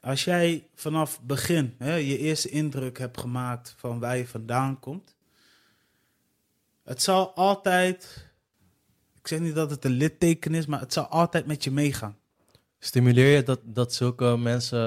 Als 0.00 0.24
jij 0.24 0.68
vanaf 0.74 1.22
begin 1.22 1.74
hè, 1.78 1.94
je 1.94 2.18
eerste 2.18 2.48
indruk 2.48 2.98
hebt 2.98 3.20
gemaakt 3.20 3.74
van 3.76 3.98
waar 3.98 4.16
je 4.16 4.26
vandaan 4.26 4.78
komt. 4.80 5.13
Het 6.84 7.02
zal 7.02 7.34
altijd, 7.34 8.28
ik 9.14 9.28
zeg 9.28 9.40
niet 9.40 9.54
dat 9.54 9.70
het 9.70 9.84
een 9.84 9.90
litteken 9.90 10.54
is, 10.54 10.66
maar 10.66 10.80
het 10.80 10.92
zal 10.92 11.06
altijd 11.06 11.46
met 11.46 11.64
je 11.64 11.70
meegaan. 11.70 12.18
Stimuleer 12.78 13.36
je 13.36 13.42
dat, 13.42 13.60
dat 13.62 13.94
zulke 13.94 14.36
mensen 14.36 14.78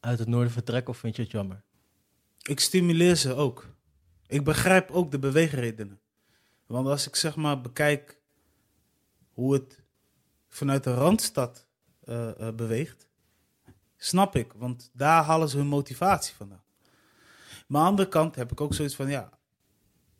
uit 0.00 0.18
het 0.18 0.28
noorden 0.28 0.52
vertrekken 0.52 0.92
of 0.92 0.98
vind 0.98 1.16
je 1.16 1.22
het 1.22 1.30
jammer? 1.30 1.62
Ik 2.42 2.60
stimuleer 2.60 3.16
ze 3.16 3.34
ook. 3.34 3.68
Ik 4.26 4.44
begrijp 4.44 4.90
ook 4.90 5.10
de 5.10 5.18
beweegredenen. 5.18 6.00
Want 6.66 6.86
als 6.86 7.06
ik 7.06 7.16
zeg 7.16 7.36
maar 7.36 7.60
bekijk 7.60 8.18
hoe 9.32 9.52
het 9.52 9.82
vanuit 10.48 10.84
de 10.84 10.94
Randstad 10.94 11.66
eh, 12.00 12.40
eh, 12.40 12.54
beweegt, 12.54 13.08
snap 13.96 14.36
ik. 14.36 14.52
Want 14.52 14.90
daar 14.92 15.24
halen 15.24 15.48
ze 15.48 15.56
hun 15.56 15.66
motivatie 15.66 16.34
vandaan. 16.34 16.62
Maar 17.66 17.80
aan 17.80 17.84
de 17.84 17.90
andere 17.90 18.08
kant 18.08 18.34
heb 18.34 18.52
ik 18.52 18.60
ook 18.60 18.74
zoiets 18.74 18.94
van, 18.94 19.08
ja, 19.08 19.38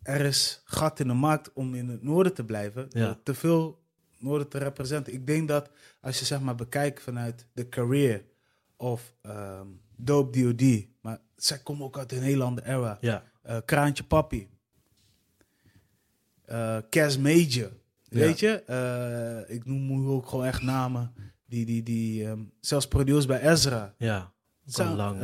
er 0.04 0.20
is 0.20 0.62
gat 0.64 1.00
in 1.00 1.08
de 1.08 1.14
markt 1.14 1.52
om 1.52 1.74
in 1.74 1.88
het 1.88 2.02
noorden 2.02 2.34
te 2.34 2.44
blijven. 2.44 2.86
Ja. 2.88 3.04
door 3.04 3.22
Te 3.22 3.34
veel 3.34 3.82
noorden 4.18 4.48
te 4.48 4.58
representeren. 4.58 5.20
Ik 5.20 5.26
denk 5.26 5.48
dat 5.48 5.70
als 6.00 6.18
je 6.18 6.24
zeg 6.24 6.40
maar 6.40 6.54
bekijkt 6.54 7.02
vanuit 7.02 7.46
de 7.52 7.68
career 7.68 8.24
of 8.76 9.14
ehm, 9.22 9.66
Dope 9.96 10.40
D.O.D., 10.40 10.86
maar 11.00 11.20
zij 11.36 11.58
komen 11.58 11.84
ook 11.84 11.98
uit 11.98 12.12
een 12.12 12.22
hele 12.22 12.44
andere 12.44 12.68
era. 12.68 12.98
Ja. 13.00 13.24
Eh, 13.42 13.56
Kraantje 13.64 14.04
Papi. 14.04 14.48
Eh 16.44 16.78
Cas 16.90 17.18
Major. 17.18 17.70
Weet 18.08 18.40
je? 18.40 18.62
Eh, 18.62 19.54
ik 19.56 19.64
noem 19.64 20.00
nu 20.00 20.06
ook 20.06 20.26
gewoon 20.26 20.44
echt 20.44 20.62
namen. 20.62 21.14
Die, 21.46 21.66
die, 21.66 21.82
die 21.82 22.26
ehm, 22.26 22.42
zelfs 22.60 22.88
produced 22.88 23.26
bij 23.26 23.50
Ezra. 23.50 23.94
Ja. 23.98 24.33
Zo, 24.66 24.84
lang. 24.94 25.20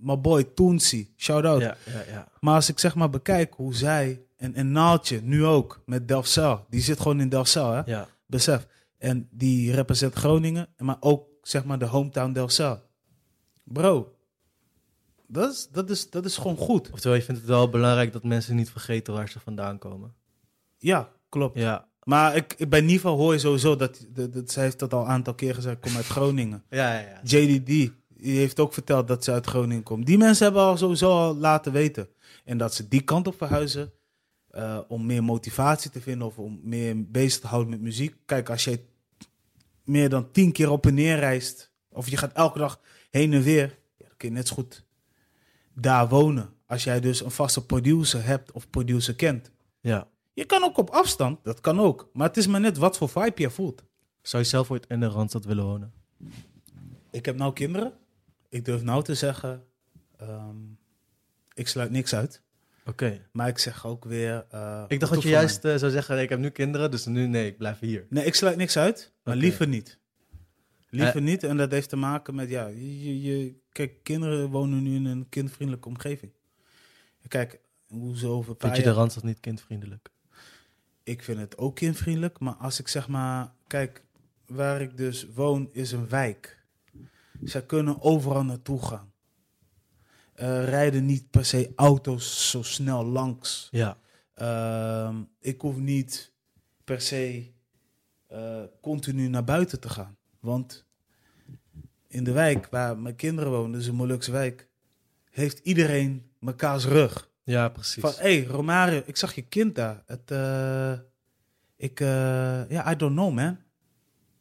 my 0.00 0.20
boy 0.20 0.44
Toonsie. 0.44 1.12
Shout 1.16 1.44
out. 1.44 1.60
ja, 1.60 1.76
ja, 1.86 2.02
ja. 2.12 2.28
Maar 2.40 2.54
als 2.54 2.68
ik 2.68 2.78
zeg 2.78 2.94
maar 2.94 3.10
bekijk 3.10 3.54
hoe 3.54 3.74
zij. 3.74 4.22
En, 4.36 4.54
en 4.54 4.72
Naaltje 4.72 5.20
nu 5.22 5.44
ook 5.44 5.82
met 5.86 6.08
Delfzijl. 6.08 6.66
Die 6.70 6.80
zit 6.80 7.00
gewoon 7.00 7.20
in 7.20 7.28
Delfzijl, 7.28 7.70
hè? 7.70 7.82
Ja. 7.84 8.08
Besef. 8.26 8.66
En 8.98 9.28
die 9.30 9.72
represent 9.72 10.14
Groningen. 10.14 10.68
Maar 10.78 10.96
ook 11.00 11.28
zeg 11.42 11.64
maar 11.64 11.78
de 11.78 11.84
hometown 11.84 12.32
Delfzijl. 12.32 12.82
Bro. 13.64 14.14
Dat 15.26 15.52
is, 15.52 15.68
dat, 15.72 15.90
is, 15.90 16.10
dat 16.10 16.24
is 16.24 16.36
gewoon 16.36 16.56
goed. 16.56 16.90
Oftewel, 16.90 17.16
je 17.16 17.22
vindt 17.22 17.40
het 17.40 17.50
wel 17.50 17.68
belangrijk 17.68 18.12
dat 18.12 18.22
mensen 18.24 18.56
niet 18.56 18.70
vergeten 18.70 19.14
waar 19.14 19.28
ze 19.28 19.40
vandaan 19.40 19.78
komen. 19.78 20.14
Ja, 20.78 21.08
klopt. 21.28 21.58
Ja. 21.58 21.88
Maar 22.02 22.36
ik, 22.36 22.54
ik- 22.56 22.68
bij 22.70 22.80
Niva 22.80 23.08
hoor 23.10 23.32
je 23.32 23.38
sowieso 23.38 23.76
dat, 23.76 24.06
dat, 24.08 24.32
dat... 24.32 24.50
Zij 24.50 24.62
heeft 24.62 24.78
dat 24.78 24.92
al 24.94 25.00
een 25.02 25.08
aantal 25.08 25.34
keer 25.34 25.54
gezegd. 25.54 25.74
Ik 25.76 25.80
kom 25.80 25.96
uit 25.96 26.06
Groningen. 26.06 26.62
Ja, 26.70 26.92
ja, 27.00 27.08
ja. 27.08 27.20
JDD 27.38 27.92
die 28.24 28.38
heeft 28.38 28.60
ook 28.60 28.72
verteld 28.72 29.08
dat 29.08 29.24
ze 29.24 29.32
uit 29.32 29.46
Groningen 29.46 29.82
komt. 29.82 30.06
Die 30.06 30.18
mensen 30.18 30.44
hebben 30.44 30.62
al 30.62 30.76
sowieso 30.76 31.10
al 31.10 31.36
laten 31.36 31.72
weten. 31.72 32.08
En 32.44 32.58
dat 32.58 32.74
ze 32.74 32.88
die 32.88 33.00
kant 33.00 33.26
op 33.26 33.36
verhuizen. 33.36 33.92
eh, 34.50 34.78
om 34.88 35.06
meer 35.06 35.24
motivatie 35.24 35.90
te 35.90 36.00
vinden 36.00 36.26
of 36.26 36.38
om 36.38 36.60
meer 36.62 37.10
bezig 37.10 37.40
te 37.40 37.46
houden 37.46 37.70
met 37.70 37.80
muziek. 37.80 38.14
Kijk, 38.26 38.50
als 38.50 38.64
je 38.64 38.80
meer 39.84 40.08
dan 40.08 40.30
tien 40.30 40.52
keer 40.52 40.70
op 40.70 40.86
en 40.86 40.94
neer 40.94 41.18
reist. 41.18 41.72
Of 41.90 42.08
je 42.08 42.16
gaat 42.16 42.32
elke 42.32 42.58
dag 42.58 42.80
heen 43.10 43.32
en 43.32 43.42
weer. 43.42 43.78
Ja, 43.96 44.06
dan 44.06 44.16
kun 44.16 44.28
je 44.28 44.34
net 44.34 44.48
zo 44.48 44.54
goed 44.54 44.84
daar 45.74 46.08
wonen. 46.08 46.52
Als 46.66 46.84
jij 46.84 47.00
dus 47.00 47.24
een 47.24 47.30
vaste 47.30 47.66
producer 47.66 48.24
hebt 48.24 48.52
of 48.52 48.70
producer 48.70 49.14
kent. 49.14 49.50
ja. 49.80 50.08
Je 50.32 50.44
kan 50.44 50.62
ook 50.62 50.76
op 50.78 50.90
afstand, 50.90 51.44
dat 51.44 51.60
kan 51.60 51.80
ook. 51.80 52.08
Maar 52.12 52.26
het 52.28 52.36
is 52.36 52.46
maar 52.46 52.60
net 52.60 52.76
wat 52.76 52.96
voor 52.96 53.08
vibe 53.08 53.42
je 53.42 53.50
voelt. 53.50 53.84
Zou 54.22 54.42
je 54.42 54.48
zelf 54.48 54.70
ooit 54.70 54.86
in 54.88 55.00
de 55.00 55.06
Randstad 55.06 55.44
willen 55.44 55.64
wonen? 55.64 55.92
Ik 57.10 57.24
heb 57.26 57.36
nou 57.36 57.52
kinderen. 57.52 57.92
Ik 58.54 58.64
durf 58.64 58.82
nou 58.82 59.02
te 59.02 59.14
zeggen, 59.14 59.64
ehm, 60.16 60.56
ik 61.54 61.68
sluit 61.68 61.90
niks 61.90 62.14
uit. 62.14 62.42
Oké. 62.86 63.26
Maar 63.32 63.48
ik 63.48 63.58
zeg 63.58 63.86
ook 63.86 64.04
weer... 64.04 64.46
eh, 64.50 64.84
Ik 64.88 65.00
dacht 65.00 65.12
dat 65.12 65.22
je 65.22 65.28
juist 65.28 65.64
eh, 65.64 65.76
zou 65.76 65.90
zeggen, 65.92 66.20
ik 66.20 66.28
heb 66.28 66.38
nu 66.38 66.48
kinderen, 66.50 66.90
dus 66.90 67.06
nu 67.06 67.26
nee, 67.26 67.46
ik 67.46 67.58
blijf 67.58 67.78
hier. 67.78 68.06
Nee, 68.08 68.24
ik 68.24 68.34
sluit 68.34 68.56
niks 68.56 68.76
uit, 68.76 69.12
maar 69.24 69.36
liever 69.36 69.68
niet. 69.68 69.98
Liever 70.88 71.16
Eh. 71.16 71.22
niet. 71.22 71.42
En 71.42 71.56
dat 71.56 71.70
heeft 71.70 71.88
te 71.88 71.96
maken 71.96 72.34
met, 72.34 72.48
ja, 72.48 72.66
je, 72.66 73.22
je, 73.22 73.54
kijk, 73.72 74.02
kinderen 74.02 74.48
wonen 74.50 74.82
nu 74.82 74.94
in 74.94 75.04
een 75.04 75.28
kindvriendelijke 75.28 75.88
omgeving. 75.88 76.32
Kijk, 77.28 77.60
hoe 77.88 78.16
ze 78.18 78.26
over 78.26 78.54
Vind 78.58 78.76
je 78.76 78.82
de 78.82 78.90
Randstad 78.90 79.22
niet 79.24 79.40
kindvriendelijk? 79.40 80.10
Ik 81.02 81.22
vind 81.22 81.38
het 81.38 81.58
ook 81.58 81.74
kindvriendelijk, 81.76 82.38
maar 82.38 82.54
als 82.54 82.78
ik 82.80 82.88
zeg 82.88 83.08
maar, 83.08 83.52
kijk, 83.66 84.04
waar 84.46 84.80
ik 84.80 84.96
dus 84.96 85.26
woon 85.34 85.68
is 85.72 85.92
een 85.92 86.08
wijk. 86.08 86.62
Zij 87.44 87.64
kunnen 87.66 88.02
overal 88.02 88.44
naartoe 88.44 88.82
gaan. 88.82 89.12
Rijden 90.64 91.04
niet 91.06 91.30
per 91.30 91.44
se 91.44 91.72
auto's 91.76 92.50
zo 92.50 92.62
snel 92.62 93.04
langs. 93.04 93.68
Ja. 93.70 93.98
Ehm, 94.34 95.22
ik 95.40 95.60
hoef 95.60 95.76
niet 95.76 96.32
per 96.84 97.00
se 97.00 97.52
eh, 98.26 98.62
continu 98.80 99.28
naar 99.28 99.44
buiten 99.44 99.80
te 99.80 99.88
gaan. 99.88 100.16
Want 100.40 100.86
in 102.08 102.24
de 102.24 102.32
wijk 102.32 102.66
waar 102.70 102.98
mijn 102.98 103.16
kinderen 103.16 103.50
wonen, 103.50 103.72
dus 103.72 103.86
een 103.86 103.94
Molukse 103.94 104.32
wijk, 104.32 104.68
heeft 105.30 105.58
iedereen 105.58 106.30
mekaars 106.38 106.84
rug. 106.84 107.30
Ja, 107.42 107.68
precies. 107.68 108.02
Van, 108.02 108.12
hé, 108.16 108.38
hey, 108.38 108.44
Romario, 108.44 109.02
ik 109.06 109.16
zag 109.16 109.34
je 109.34 109.42
kind 109.42 109.74
daar. 109.74 110.02
Het, 110.06 110.30
eh, 110.30 110.92
ik, 111.76 112.00
eh, 112.00 112.68
ja, 112.70 112.90
I 112.92 112.96
don't 112.96 113.12
know, 113.12 113.32
man. 113.32 113.58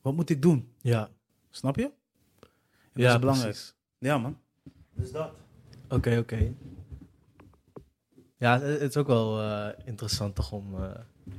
Wat 0.02 0.14
moet 0.14 0.30
ik 0.30 0.42
doen? 0.42 0.74
Ja. 0.82 1.10
Snap 1.50 1.76
je? 1.76 1.92
En 2.94 3.02
dat 3.02 3.04
ja, 3.04 3.14
is 3.14 3.20
belangrijk. 3.20 3.50
precies. 3.52 3.74
Ja, 3.98 4.18
man. 4.18 4.38
Dus 4.94 5.12
dat. 5.12 5.32
Oké, 5.90 6.18
oké. 6.18 6.52
Ja, 8.38 8.60
het 8.60 8.80
het 8.82 8.90
is 8.90 8.98
ook 8.98 9.08
wel 9.08 9.42
eh, 9.42 9.68
interessant 9.86 10.36
toch 10.36 10.52
om... 10.52 10.84
eh, 10.84 10.92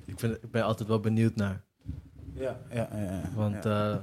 ik, 0.05 0.18
vind, 0.18 0.34
ik 0.42 0.50
ben 0.50 0.64
altijd 0.64 0.88
wel 0.88 1.00
benieuwd 1.00 1.34
naar. 1.36 1.62
Ja, 2.34 2.61
ja, 2.70 2.88
ja. 2.92 3.02
ja, 3.02 3.30
Want, 3.34 3.64
ja. 3.64 3.92
eh, 3.92 3.98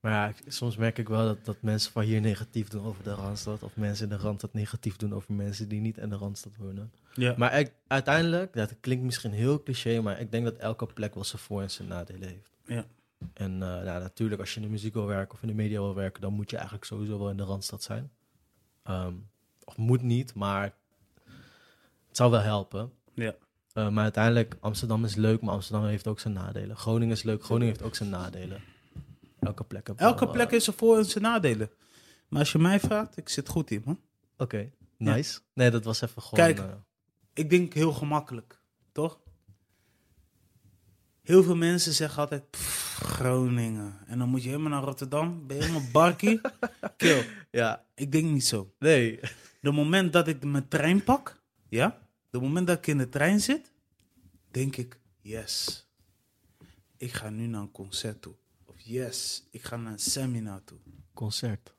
maar 0.00 0.12
ja, 0.12 0.26
ik- 0.28 0.52
soms 0.52 0.76
merk 0.76 0.98
ik 0.98 1.08
wel 1.08 1.24
dat, 1.26 1.44
dat 1.44 1.56
mensen 1.60 1.92
van 1.92 2.02
hier 2.02 2.20
negatief 2.20 2.68
doen 2.68 2.84
over 2.84 3.02
de 3.02 3.14
Randstad. 3.14 3.62
Of 3.62 3.76
mensen 3.76 4.10
in 4.10 4.16
de 4.16 4.22
Randstad 4.22 4.52
negatief 4.52 4.96
doen 4.96 5.14
over 5.14 5.32
mensen 5.34 5.68
die 5.68 5.80
niet 5.80 5.98
in 5.98 6.08
de 6.08 6.16
Randstad 6.16 6.56
wonen. 6.56 6.92
ja. 7.14 7.34
Maar 7.36 7.58
ik, 7.58 7.72
uiteindelijk, 7.86 8.52
dat 8.52 8.74
klinkt 8.80 9.04
misschien 9.04 9.32
heel 9.32 9.62
cliché, 9.62 10.00
maar 10.00 10.20
ik 10.20 10.30
denk 10.30 10.44
dat 10.44 10.56
elke 10.56 10.86
plek 10.86 11.14
wel 11.14 11.24
zijn 11.24 11.42
voor- 11.42 11.62
en 11.62 11.70
zijn 11.70 11.88
nadelen 11.88 12.28
heeft. 12.28 12.50
Ja. 12.64 12.84
En 13.34 13.52
eh, 13.52 13.68
nou, 13.68 14.00
natuurlijk, 14.00 14.40
als 14.40 14.50
je 14.50 14.56
in 14.56 14.66
de 14.66 14.72
muziek 14.72 14.94
wil 14.94 15.06
werken 15.06 15.34
of 15.34 15.42
in 15.42 15.48
de 15.48 15.54
media 15.54 15.80
wil 15.80 15.94
werken, 15.94 16.20
dan 16.20 16.32
moet 16.32 16.50
je 16.50 16.56
eigenlijk 16.56 16.86
sowieso 16.86 17.18
wel 17.18 17.30
in 17.30 17.36
de 17.36 17.42
Randstad 17.42 17.82
zijn. 17.82 18.10
Ehm, 18.82 19.14
of 19.64 19.76
moet 19.76 20.02
niet, 20.02 20.34
maar 20.34 20.74
het 22.06 22.16
zou 22.16 22.30
wel 22.30 22.40
helpen. 22.40 22.92
Ja. 23.14 23.34
Eh, 23.72 23.88
maar 23.88 24.02
uiteindelijk, 24.02 24.56
Amsterdam 24.60 25.04
is 25.04 25.14
leuk, 25.14 25.40
maar 25.40 25.54
Amsterdam 25.54 25.86
heeft 25.86 26.06
ook 26.06 26.20
zijn 26.20 26.34
nadelen. 26.34 26.76
Groningen 26.76 27.14
is 27.14 27.22
leuk, 27.22 27.44
Groningen 27.44 27.68
heeft 27.68 27.82
ook 27.82 27.94
zijn 27.94 28.08
nadelen. 28.08 28.62
Elke 29.40 29.64
plek. 29.64 29.88
Elke 29.88 30.24
wel, 30.24 30.32
plek 30.34 30.50
eh, 30.50 30.56
is 30.56 30.66
er 30.66 30.72
voor 30.72 30.96
en 30.96 31.04
zijn 31.04 31.24
nadelen. 31.24 31.70
Maar 32.28 32.40
als 32.40 32.52
je 32.52 32.58
mij 32.58 32.80
vraagt, 32.80 33.16
ik 33.16 33.28
zit 33.28 33.48
goed 33.48 33.68
hier, 33.68 33.80
man. 33.84 34.00
Oké, 34.36 34.70
nice. 34.96 35.40
Nee, 35.52 35.70
dat 35.70 35.84
was 35.84 36.00
even 36.00 36.22
gewoon... 36.22 36.44
Kijk. 36.44 36.62
Ik 37.32 37.50
denk 37.50 37.72
heel 37.72 37.92
gemakkelijk, 37.92 38.60
toch? 38.92 39.20
Heel 41.26 41.42
veel 41.42 41.56
mensen 41.56 41.92
zeggen 41.92 42.18
altijd 42.22 42.50
"Pff, 42.50 42.94
Groningen. 43.02 43.98
En 44.06 44.18
dan 44.18 44.28
moet 44.28 44.42
je 44.42 44.48
helemaal 44.48 44.70
naar 44.70 44.82
Rotterdam. 44.82 45.46
Ben 45.46 45.56
je 45.56 45.62
helemaal 45.62 45.90
barkie? 45.92 46.40
Kill. 46.96 47.26
ja, 47.50 47.84
Ik 47.94 48.12
denk 48.12 48.24
niet 48.30 48.46
zo. 48.46 48.74
nee. 48.78 49.20
De 49.60 49.72
moment 49.72 50.12
dat 50.12 50.28
ik 50.28 50.44
mijn 50.44 50.68
trein 50.68 51.04
pak, 51.04 51.42
ja, 51.68 52.08
de 52.30 52.40
moment 52.40 52.66
dat 52.66 52.78
ik 52.78 52.86
in 52.86 52.98
de 52.98 53.08
trein 53.08 53.40
zit, 53.40 53.72
denk 54.50 54.76
ik, 54.76 55.00
yes, 55.20 55.86
ik 56.96 57.12
ga 57.12 57.30
nu 57.30 57.46
naar 57.46 57.60
een 57.60 57.70
concert 57.70 58.22
toe. 58.22 58.34
Of 58.64 58.74
yes, 58.78 59.46
ik 59.50 59.62
ga 59.64 59.76
naar 59.76 59.92
een 59.92 59.98
seminar 59.98 60.64
toe. 60.64 60.78
Concert. 61.14 61.74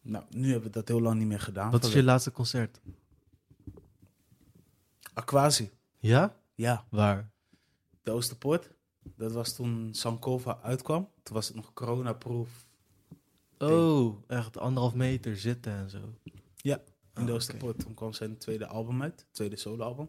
Nou, 0.00 0.24
nu 0.30 0.44
hebben 0.50 0.62
we 0.66 0.70
dat 0.70 0.88
heel 0.88 1.00
lang 1.00 1.18
niet 1.18 1.28
meer 1.28 1.40
gedaan. 1.40 1.70
Wat 1.70 1.84
is 1.84 1.92
je 1.92 2.02
laatste 2.02 2.30
concert? 2.32 2.80
Aquasi, 5.14 5.70
Ja? 5.98 6.36
ja, 6.54 6.86
Waar? 6.90 7.30
De 8.06 8.12
Oosterpoort. 8.12 8.70
Dat 9.16 9.32
was 9.32 9.52
toen 9.54 9.94
Sankova 9.94 10.58
uitkwam. 10.62 11.10
Toen 11.22 11.34
was 11.34 11.46
het 11.46 11.56
nog 11.56 11.72
coronaproof. 11.72 12.66
Oh, 13.58 14.22
echt 14.26 14.58
anderhalf 14.58 14.94
meter 14.94 15.36
zitten 15.36 15.72
en 15.72 15.90
zo. 15.90 15.98
Ja, 16.56 16.76
in 16.76 16.82
Ah, 17.12 17.26
de 17.26 17.32
Oosterpoort. 17.32 17.78
Toen 17.78 17.94
kwam 17.94 18.12
zijn 18.12 18.38
tweede 18.38 18.66
album 18.66 19.02
uit, 19.02 19.26
tweede 19.30 19.56
soloalbum. 19.56 20.08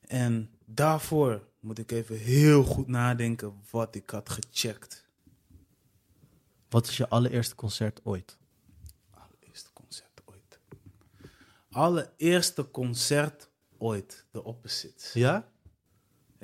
En 0.00 0.50
daarvoor 0.64 1.48
moet 1.60 1.78
ik 1.78 1.90
even 1.90 2.18
heel 2.18 2.64
goed 2.64 2.86
nadenken 2.86 3.62
wat 3.70 3.94
ik 3.94 4.10
had 4.10 4.28
gecheckt. 4.30 5.08
Wat 6.68 6.86
is 6.88 6.96
je 6.96 7.08
allereerste 7.08 7.54
concert 7.54 8.00
ooit? 8.04 8.38
Allereerste 9.10 9.72
concert 9.72 10.20
ooit. 10.24 10.58
Allereerste 11.70 12.70
concert 12.70 13.48
ooit. 13.78 14.26
The 14.30 14.44
Opposites. 14.44 15.12
Ja? 15.12 15.52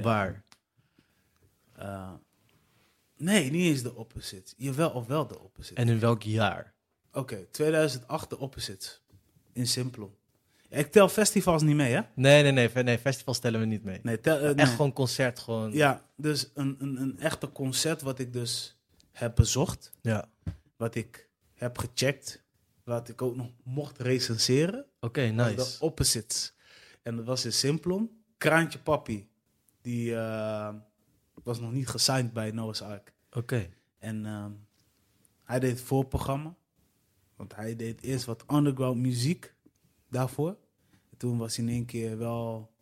Waar? 0.02 0.44
Eh, 1.72 2.12
nee, 3.16 3.50
niet 3.50 3.62
eens 3.62 3.82
The 3.82 3.94
Opposites. 3.94 4.54
Jawel, 4.56 4.90
of 4.90 5.06
wel 5.06 5.26
The 5.26 5.40
Opposites. 5.40 5.84
En 5.84 5.88
in 5.88 6.00
welk 6.00 6.22
jaar? 6.22 6.74
Oké, 7.12 7.46
2008 7.50 8.28
The 8.28 8.38
Opposites. 8.38 9.02
In 9.52 9.66
Simplon. 9.66 10.14
Ik 10.68 10.92
tel 10.92 11.08
festivals 11.08 11.62
niet 11.62 11.76
mee, 11.76 11.92
hè? 11.92 12.00
Nee, 12.14 12.42
nee, 12.42 12.52
nee. 12.52 12.82
nee 12.84 12.98
festival 12.98 13.34
stellen 13.34 13.60
we 13.60 13.66
niet 13.66 13.84
mee. 13.84 14.00
Nee, 14.02 14.20
tel, 14.20 14.38
eh, 14.38 14.44
Echt 14.44 14.56
nee. 14.56 14.66
gewoon 14.66 14.92
concert, 14.92 15.38
gewoon. 15.38 15.72
Ja, 15.72 16.04
dus 16.16 16.50
een, 16.54 16.76
een, 16.78 17.00
een 17.00 17.18
echte 17.18 17.52
concert 17.52 18.02
wat 18.02 18.18
ik 18.18 18.32
dus 18.32 18.78
heb 19.12 19.34
bezocht. 19.34 19.92
Ja. 20.02 20.28
Wat 20.76 20.94
ik 20.94 21.28
heb 21.54 21.78
gecheckt. 21.78 22.42
Wat 22.84 23.08
ik 23.08 23.22
ook 23.22 23.36
nog 23.36 23.50
mocht 23.62 23.98
recenseren. 23.98 24.86
Oké, 25.00 25.20
nice. 25.20 25.54
De 25.54 25.76
Opposites. 25.80 26.54
En 27.02 27.16
dat 27.16 27.24
was 27.24 27.44
in 27.44 27.52
Simplon. 27.52 28.22
Kraantje 28.38 28.78
Papi. 28.78 29.29
Die 29.90 30.14
eh, 30.16 30.74
was 31.42 31.60
nog 31.60 31.72
niet 31.72 31.88
gesigned 31.88 32.32
bij 32.32 32.50
Noah's 32.50 32.80
Ark. 32.82 33.14
Oké. 33.30 33.68
En 33.98 34.26
ehm, 34.26 34.52
hij 35.44 35.60
deed 35.60 35.70
het 35.70 35.80
voorprogramma. 35.80 36.56
Want 37.36 37.54
hij 37.54 37.76
deed 37.76 38.02
eerst 38.02 38.24
wat 38.24 38.44
underground 38.52 39.00
muziek 39.00 39.54
daarvoor. 40.08 40.58
En 41.10 41.16
toen 41.16 41.38
was 41.38 41.56
hij 41.56 41.64
in 41.64 41.70
één 41.70 41.84
keer 41.84 42.18
wel 42.18 42.72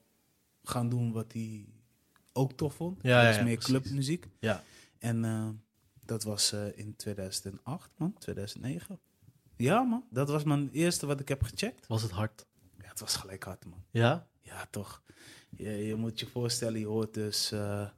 gaan 0.63 0.89
doen 0.89 1.13
wat 1.13 1.33
hij 1.33 1.67
ook 2.33 2.53
tof 2.53 2.75
vond. 2.75 2.99
Ja, 3.03 3.33
dat 3.33 3.45
meer 3.45 3.57
precies. 3.57 3.65
clubmuziek. 3.65 4.29
Ja. 4.39 4.63
En 4.99 5.25
eh, 5.25 5.49
dat 6.05 6.23
was 6.23 6.53
eh, 6.53 6.79
in 6.79 6.97
2008, 6.97 7.91
man. 7.97 8.15
2009. 8.19 8.99
Ja, 9.57 9.83
man. 9.83 10.05
Dat 10.11 10.29
was 10.29 10.45
mijn 10.45 10.71
eerste 10.71 11.07
wat 11.07 11.21
ik 11.21 11.29
heb 11.29 11.43
gecheckt. 11.43 11.87
Was 11.87 12.03
het 12.03 12.11
hard? 12.11 12.47
Ja, 12.79 12.89
het 12.89 13.01
was 13.01 13.17
gelijk 13.17 13.45
hard, 13.45 13.65
man. 13.65 13.85
Ja? 13.91 14.29
Ja, 14.41 14.67
toch. 14.71 15.03
Je, 15.57 15.71
je 15.71 15.95
moet 15.95 16.21
je 16.21 16.27
voorstellen, 16.27 16.81
je 16.81 16.87
hoort 16.87 17.15
dus 17.15 17.53
eh 17.53 17.89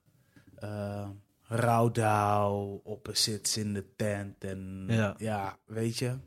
Roudouw, 1.42 2.80
Opposites 2.84 3.56
in 3.56 3.74
de 3.74 3.94
tent. 3.96 4.44
En 4.44 4.84
Ja. 4.88 5.14
ja, 5.18 5.58
weet 5.66 5.96
je. 5.98 6.18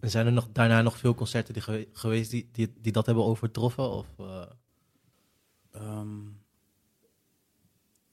En 0.00 0.10
zijn 0.10 0.26
er 0.26 0.32
nog, 0.32 0.48
daarna 0.52 0.82
nog 0.82 0.98
veel 0.98 1.14
concerten 1.14 1.52
die 1.54 1.62
gewe- 1.62 1.88
geweest 1.92 2.30
die, 2.30 2.48
die, 2.52 2.72
die 2.80 2.92
dat 2.92 3.06
hebben 3.06 3.24
overtroffen? 3.24 3.90
Of, 3.90 4.06
eh, 4.18 4.46
ehm 5.72 6.18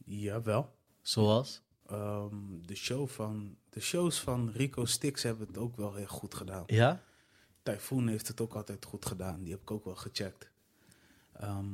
jawel. 0.06 0.76
zoals? 1.02 1.62
Ehm, 1.88 2.36
de, 2.66 2.76
show 2.76 3.08
van, 3.08 3.58
de 3.70 3.80
shows 3.80 4.20
van 4.20 4.50
Rico 4.50 4.86
Stix 4.86 5.24
hebben 5.24 5.48
het 5.48 5.58
ook 5.58 5.76
wel 5.76 5.94
heel 5.96 6.08
goed 6.08 6.34
gedaan. 6.36 6.64
Ja? 6.68 7.04
Typhoon 7.64 8.08
heeft 8.08 8.28
het 8.28 8.42
ook 8.42 8.54
altijd 8.56 8.86
goed 8.86 9.06
gedaan. 9.06 9.44
Die 9.44 9.52
heb 9.52 9.62
ik 9.62 9.72
ook 9.72 9.86
wel 9.86 9.96
gecheckt. 9.96 10.52
Ehm, 11.34 11.74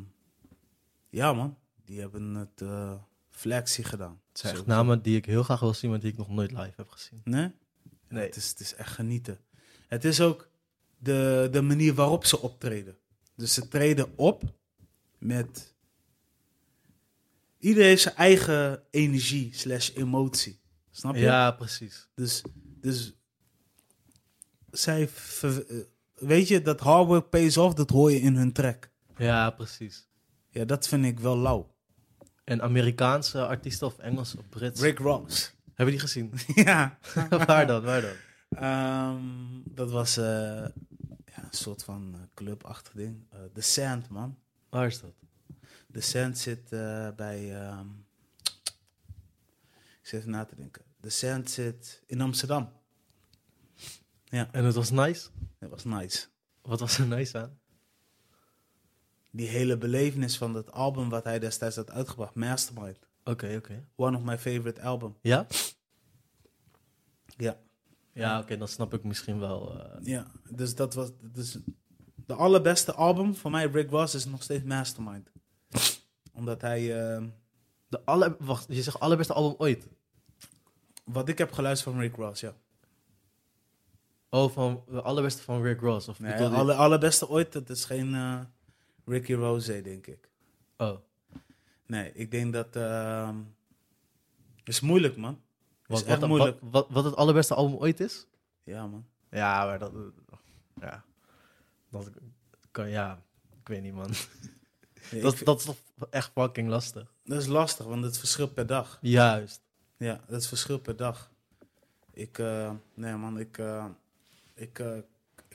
ja, 1.10 1.34
man. 1.34 1.58
Die 1.86 2.00
hebben 2.00 2.36
het 2.36 2.62
eh 2.62 2.94
flexie 3.30 3.84
gedaan. 3.84 4.22
Het 4.30 4.40
zijn 4.40 4.56
echt 4.56 4.66
namen 4.66 5.02
die 5.02 5.18
ik 5.18 5.26
heel 5.26 5.44
graag 5.44 5.60
wil 5.60 5.74
zien, 5.74 5.90
maar 5.90 6.00
die 6.00 6.12
ik 6.12 6.18
nog 6.18 6.30
nooit 6.30 6.52
live 6.52 6.74
heb 6.76 6.90
gezien. 6.90 7.22
Nee? 7.24 7.52
Nee. 8.10 8.26
Het, 8.26 8.36
is, 8.36 8.50
het 8.50 8.60
is 8.60 8.76
echt 8.76 8.94
genieten. 8.94 9.40
Het 9.88 10.06
is 10.06 10.22
ook 10.22 10.50
de, 10.98 11.50
de 11.52 11.62
manier 11.62 11.94
waarop 11.94 12.26
ze 12.26 12.40
optreden. 12.42 12.98
Dus 13.36 13.54
ze 13.54 13.68
treden 13.68 14.18
op 14.18 14.44
met... 15.18 15.76
Iedereen 17.60 17.88
heeft 17.88 18.02
zijn 18.02 18.16
eigen 18.16 18.84
energie 18.92 19.56
slash 19.56 19.92
emotie. 19.96 20.60
Snap 20.92 21.16
je? 21.16 21.22
Ja, 21.22 21.52
precies. 21.52 22.08
Dus, 22.16 22.42
dus 22.82 23.14
zij... 24.72 25.08
ver- 25.08 25.68
eh, 25.68 25.78
weet 26.14 26.48
je, 26.48 26.62
dat 26.62 26.80
hard 26.80 27.08
work 27.08 27.30
pays 27.30 27.58
off, 27.58 27.74
dat 27.74 27.90
hoor 27.90 28.12
je 28.12 28.20
in 28.20 28.36
hun 28.36 28.52
track. 28.54 28.90
Ja, 29.18 29.50
precies. 29.50 30.07
Ja, 30.58 30.66
dat 30.66 30.88
vind 30.88 31.06
ik 31.06 31.20
wel 31.20 31.38
lauw. 31.38 31.76
En 32.44 32.62
Amerikaanse 32.62 33.46
artiesten 33.48 33.88
of 33.88 33.98
Engels 33.98 34.36
of 34.36 34.50
Brits? 34.50 34.82
Rick 34.82 35.00
Ross. 35.00 35.54
Hebben 35.74 35.96
die 35.96 36.00
gezien? 36.00 36.34
ja. 36.66 36.98
waar 37.48 37.68
dan? 37.68 37.84
Waar 37.84 38.02
dan? 38.02 38.16
Ehm, 38.50 39.22
dat 39.66 39.92
was 39.92 40.18
eh, 40.18 40.26
ja, 41.26 41.44
een 41.44 41.48
soort 41.52 41.84
van 41.84 42.12
eh, 42.14 42.22
clubachtig 42.34 42.94
ding. 42.94 43.26
Eh 43.30 43.40
The 43.54 43.62
Sand, 43.62 44.10
man. 44.10 44.38
Waar 44.70 44.88
is 44.88 45.00
dat? 45.00 45.14
The 45.92 46.02
Sand 46.02 46.38
zit 46.38 46.70
bij... 47.16 47.62
ehm, 47.62 47.88
ik 50.02 50.08
zit 50.14 50.20
even 50.20 50.32
na 50.32 50.46
te 50.46 50.56
denken. 50.56 50.82
The 51.00 51.10
Sand 51.10 51.50
zit 51.50 52.04
in 52.06 52.22
Amsterdam. 52.22 52.70
Ja, 54.24 54.50
En 54.52 54.66
het 54.66 54.76
was 54.76 54.90
nice? 54.92 55.30
dat 55.60 55.70
was 55.70 55.84
nice. 55.84 56.26
Wat 56.62 56.80
was 56.80 56.98
er 56.98 57.08
nice 57.08 57.38
aan? 57.38 57.60
Die 59.38 59.48
hele 59.48 59.78
belevenis 59.78 60.38
van 60.38 60.54
dat 60.54 60.72
album 60.72 61.10
wat 61.10 61.24
hij 61.24 61.40
destijds 61.40 61.76
had 61.76 61.92
uitgebracht, 61.92 62.36
Mastermind. 62.36 63.00
Oké, 63.24 63.56
oké. 63.58 63.88
One 63.96 64.18
of 64.18 64.24
my 64.24 64.38
favorite 64.38 64.82
album. 64.82 65.16
Ja? 65.22 65.48
Ja. 67.38 67.58
Ja, 68.14 68.40
oké, 68.40 68.58
dan 68.58 68.68
snap 68.68 68.94
ik 68.94 69.04
misschien 69.04 69.40
wel. 69.40 69.80
eh, 69.84 70.06
Ja, 70.06 70.28
dus 70.50 70.76
dat 70.76 70.94
was... 70.94 71.10
Dus 71.22 71.58
de 72.26 72.34
allerbeste 72.34 72.94
album 72.94 73.36
voor 73.36 73.52
mij, 73.52 73.66
Rick 73.68 73.90
Ross, 73.90 74.16
is 74.16 74.26
nog 74.26 74.44
steeds 74.44 74.64
Mastermind. 74.64 75.32
Omdat 76.34 76.62
hij... 76.62 77.12
ehm, 77.14 77.28
de 77.88 78.06
aller, 78.06 78.36
wacht, 78.40 78.66
je 78.70 78.82
zegt 78.82 79.00
allerbeste 79.00 79.34
album 79.34 79.56
ooit? 79.58 79.88
wat 81.04 81.30
ik 81.30 81.38
heb 81.38 81.52
geluisterd 81.52 81.94
van 81.94 82.02
Rick 82.04 82.16
Ross, 82.16 82.42
ja. 82.42 82.54
Oh, 84.30 84.52
van 84.52 84.84
de 84.90 85.02
allerbeste 85.02 85.42
van 85.42 85.62
Rick 85.62 85.80
Ross? 85.80 86.08
Of 86.08 86.20
Nee, 86.20 86.34
alle, 86.44 86.74
allerbeste 86.74 87.30
ooit, 87.30 87.52
dat 87.54 87.70
is 87.70 87.86
geen 87.86 88.16
eh, 88.16 88.40
Ricky 89.08 89.34
Rose, 89.34 89.82
denk 89.82 90.08
ik. 90.08 90.30
Oh, 90.78 90.98
Nee, 91.86 92.12
ik 92.14 92.32
denk 92.32 92.54
dat... 92.54 92.76
ehm 92.76 93.36
is 94.68 94.80
moeilijk, 94.80 95.18
man. 95.18 95.42
wat, 95.86 96.00
Is 96.00 96.06
echt 96.06 96.20
wat, 96.20 96.30
moeilijk. 96.30 96.58
Wat, 96.62 96.88
wat, 96.90 97.04
het 97.04 97.16
allerbeste 97.16 97.54
album 97.54 97.78
ooit 97.78 98.00
is? 98.00 98.26
Ja, 98.64 98.88
man. 98.88 99.06
Ja, 99.32 99.66
maar 99.66 99.80
dat... 99.80 99.92
Ja. 100.82 101.04
Dat 101.90 102.10
kan, 102.72 102.90
ja, 102.90 103.24
ik 103.62 103.68
weet 103.68 103.82
niet, 103.82 103.94
man. 103.94 104.12
Dat, 105.22 105.38
dat 105.44 105.60
is 105.60 105.66
toch 105.66 105.78
echt 106.10 106.32
fucking 106.34 106.70
lastig? 106.70 107.14
dat 107.24 107.42
is 107.42 107.48
lastig, 107.48 107.86
want 107.86 108.04
het 108.04 108.18
verschilt 108.18 108.54
per 108.54 108.68
dag. 108.68 108.98
Juist. 109.02 109.62
Ja, 109.98 110.22
dat 110.28 110.42
is 110.42 110.48
verschil 110.48 110.80
per 110.80 110.96
dag. 110.96 111.32
Ik, 112.14 112.40
eh, 112.40 112.72
nee 112.94 113.16
man, 113.16 113.40
ik, 113.40 113.58
eh, 113.58 113.86
ik, 114.54 114.80
eh, 114.80 114.98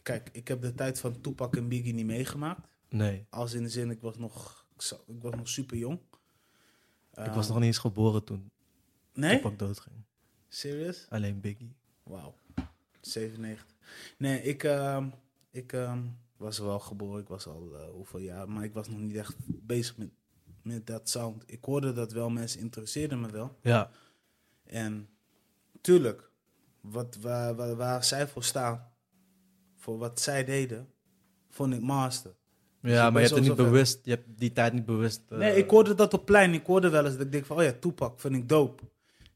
kijk, 0.03 0.29
ik 0.33 0.49
heb 0.49 0.63
de 0.63 0.75
tijd 0.75 1.01
van 1.01 1.21
Tupac 1.21 1.57
en 1.57 1.69
Biggie 1.69 1.95
niet 1.95 2.07
meegemaakt. 2.07 2.69
Nee, 2.93 3.27
Als 3.31 3.53
in 3.53 3.63
de 3.63 3.69
zin, 3.69 3.91
ik 3.91 4.01
was 4.01 4.17
nog, 4.17 4.67
ik, 5.07 5.23
was 5.23 5.35
nog 5.35 5.49
super 5.49 5.77
jong. 5.77 6.01
ik 7.15 7.33
was 7.33 7.49
nog 7.49 7.57
niet 7.57 7.67
eens 7.67 7.79
geboren 7.79 8.25
toen 8.25 8.51
Nee? 9.15 9.37
Tupac 9.37 9.59
doodging. 9.59 9.97
Serious? 10.49 11.07
Alleen 11.09 11.41
Biggie. 11.41 11.77
Wauw. 12.03 12.35
97. 13.01 13.77
Nee, 14.19 14.43
ik, 14.43 14.65
ehm, 14.65 15.09
ik 15.51 15.73
ehm, 15.73 16.03
was 16.37 16.59
wel 16.59 16.81
geboren, 16.81 17.21
ik 17.21 17.29
was 17.29 17.47
al 17.47 17.77
eh, 17.77 17.89
hoeveel 17.89 18.21
jaar, 18.21 18.49
maar 18.49 18.65
ik 18.65 18.73
was 18.73 18.89
nog 18.89 18.99
niet 18.99 19.17
echt 19.17 19.37
bezig 19.47 19.97
met, 19.97 20.11
met 20.63 20.87
dat 20.87 21.09
sound. 21.09 21.43
Ik 21.47 21.65
hoorde 21.65 21.93
dat 21.93 22.13
wel, 22.13 22.31
mensen 22.31 22.61
interesseerden 22.61 23.21
me 23.21 23.31
wel. 23.31 23.59
Ja, 23.63 23.91
En 24.65 25.09
tuurlijk, 25.81 26.31
wat, 26.81 27.17
waar, 27.17 27.55
waar, 27.55 27.77
waar 27.77 28.05
zij 28.05 28.29
voor 28.29 28.45
staan, 28.45 28.93
voor 29.77 29.99
wat 29.99 30.21
zij 30.21 30.45
deden, 30.45 30.93
vond 31.49 31.75
ik 31.75 31.81
master. 31.81 32.35
Ja 32.83 33.11
maar 33.11 33.23
je 33.23 33.29
hebt 33.29 33.39
het 33.41 33.49
niet 33.49 33.57
bewust, 33.67 34.01
je 34.05 34.11
hebt 34.11 34.27
die 34.39 34.53
tijd 34.53 34.73
niet 34.73 34.85
bewust. 34.85 35.23
eh, 35.29 35.39
Nee, 35.39 35.57
ik 35.57 35.71
hoorde 35.71 35.95
dat 35.95 36.15
op 36.15 36.25
plein. 36.25 36.55
Ik 36.55 36.67
hoorde 36.67 36.89
wel 36.89 37.05
eens 37.05 37.17
dat 37.17 37.27
ik 37.27 37.33
denk 37.33 37.47
van, 37.47 37.57
oh 37.57 37.63
ja, 37.63 37.73
Tupac 37.73 38.21
vind 38.21 38.35
ik 38.35 38.49
dope. 38.49 38.83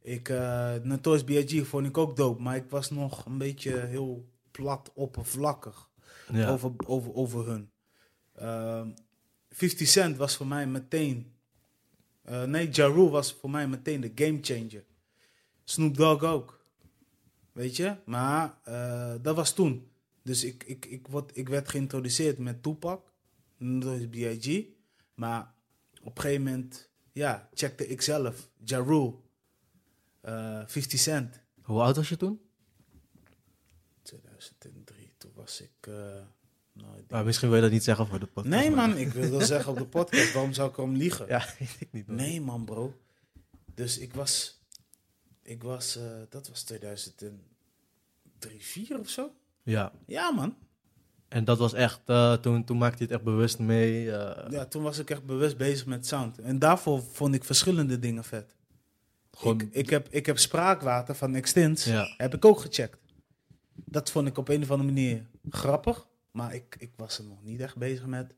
Ik, 0.03 0.29
eh 0.29 0.75
Notorious 0.83 1.25
B.I.G. 1.25 1.67
vond 1.67 1.87
ik 1.87 1.99
ook 1.99 2.17
dope, 2.17 2.43
maar 2.43 2.57
ik 2.57 2.71
was 2.71 2.91
nog 2.91 3.25
een 3.27 3.39
beetje 3.39 3.77
heel 3.79 4.29
plat, 4.51 4.91
oppervlakkig 4.95 5.91
ja. 6.33 6.49
over, 6.51 6.73
over, 6.87 7.15
over 7.15 7.47
hun. 7.47 7.71
Ehm 8.35 8.89
50 9.51 9.89
Cent 9.89 10.17
was 10.17 10.37
voor 10.37 10.47
mij 10.47 10.67
meteen, 10.67 11.33
eh, 12.23 12.43
nee, 12.45 12.69
Ja 12.73 12.87
Rule 12.87 13.09
was 13.11 13.33
voor 13.33 13.51
mij 13.51 13.69
meteen 13.69 14.01
de 14.01 14.13
game 14.15 14.39
changer. 14.43 14.85
Snoop 15.65 15.97
Dogg 15.97 16.23
ook, 16.23 16.65
weet 17.53 17.77
je, 17.77 17.97
maar 18.05 18.59
eh, 18.65 19.15
dat 19.23 19.37
was 19.37 19.53
toen. 19.55 19.89
Dus 20.23 20.45
ik, 20.45 20.65
ik, 20.67 20.85
ik, 20.87 21.07
word, 21.09 21.31
ik 21.35 21.49
werd 21.49 21.69
geïntroduceerd 21.69 22.39
met 22.39 22.63
Tupac, 22.63 23.13
Notorious 23.57 24.37
B.I.G. 24.39 24.65
Maar 25.15 25.55
op 26.03 26.17
een 26.17 26.23
gegeven 26.23 26.45
moment, 26.45 26.89
ja, 27.13 27.49
checkte 27.55 27.87
ik 27.89 28.03
zelf, 28.03 28.49
Ja 28.65 28.79
Rule, 28.79 29.15
eh 30.21 30.63
50 30.67 31.01
Cent. 31.01 31.41
Hoe 31.63 31.81
oud 31.81 31.97
was 31.97 32.09
je 32.09 32.17
toen? 32.17 32.41
2003, 34.03 35.15
toen 35.19 35.31
was 35.35 35.61
ik... 35.61 35.71
eh, 35.81 35.95
nou, 36.73 36.99
ik 36.99 37.11
Maar 37.11 37.25
misschien 37.25 37.49
wil 37.49 37.57
je 37.57 37.63
dat 37.63 37.73
niet 37.73 37.85
zeggen 37.85 38.07
voor 38.07 38.19
de 38.21 38.27
podcast. 38.27 38.55
Nee 38.57 38.71
man, 38.71 38.97
ik 38.97 39.09
wil 39.09 39.31
wel 39.31 39.41
zeggen 39.41 39.73
op 39.73 39.79
de 39.79 39.87
podcast, 39.87 40.33
waarom 40.33 40.53
zou 40.53 40.71
ik 40.71 40.77
erom 40.77 40.95
liegen? 40.95 41.27
Ja, 41.35 41.45
weet 41.59 41.77
ik 41.79 41.93
niet. 41.93 42.07
Nee 42.09 42.41
man 42.41 42.65
bro. 42.65 43.01
Dus 43.75 43.99
ik 43.99 44.15
was, 44.15 44.61
ik 45.43 45.63
was, 45.63 45.97
eh, 45.97 46.21
dat 46.29 46.49
was 46.49 46.63
2003, 46.63 47.41
4 48.59 48.99
of 48.99 49.09
zo? 49.09 49.35
Ja, 49.63 49.93
Ja 50.07 50.31
man. 50.31 50.57
En 51.29 51.45
dat 51.45 51.59
was 51.59 51.73
echt, 51.73 52.01
eh, 52.07 52.33
toen, 52.33 52.65
toen 52.65 52.79
maakte 52.79 52.99
je 52.99 53.05
het 53.05 53.13
echt 53.13 53.23
bewust 53.25 53.59
mee. 53.59 54.13
eh, 54.13 54.51
Ja, 54.51 54.65
toen 54.67 54.83
was 54.83 54.99
ik 54.99 55.11
echt 55.11 55.25
bewust 55.25 55.57
bezig 55.57 55.87
met 55.87 56.07
sound. 56.07 56.39
En 56.39 56.59
daarvoor 56.59 57.03
vond 57.03 57.35
ik 57.35 57.45
verschillende 57.45 57.99
dingen 57.99 58.25
vet. 58.25 58.55
gewoon, 59.33 59.61
Ik, 59.61 59.69
ik, 59.73 59.91
heb, 59.91 60.09
ik 60.11 60.27
heb 60.27 60.39
spraakwater 60.39 61.15
van 61.15 61.35
Extins, 61.35 61.85
ja. 61.85 62.15
heb 62.17 62.35
ik 62.35 62.45
ook 62.45 62.61
gecheckt. 62.61 62.99
Dat 63.75 64.11
vond 64.11 64.29
ik 64.29 64.39
op 64.39 64.49
een 64.49 64.63
of 64.63 64.71
andere 64.71 64.89
manier 64.93 65.27
grappig, 65.51 66.07
maar 66.31 66.55
ik, 66.55 66.77
ik 66.79 66.91
was 66.97 67.19
er 67.19 67.25
nog 67.25 67.43
niet 67.43 67.61
echt 67.61 67.77
bezig 67.77 68.07
met, 68.07 68.35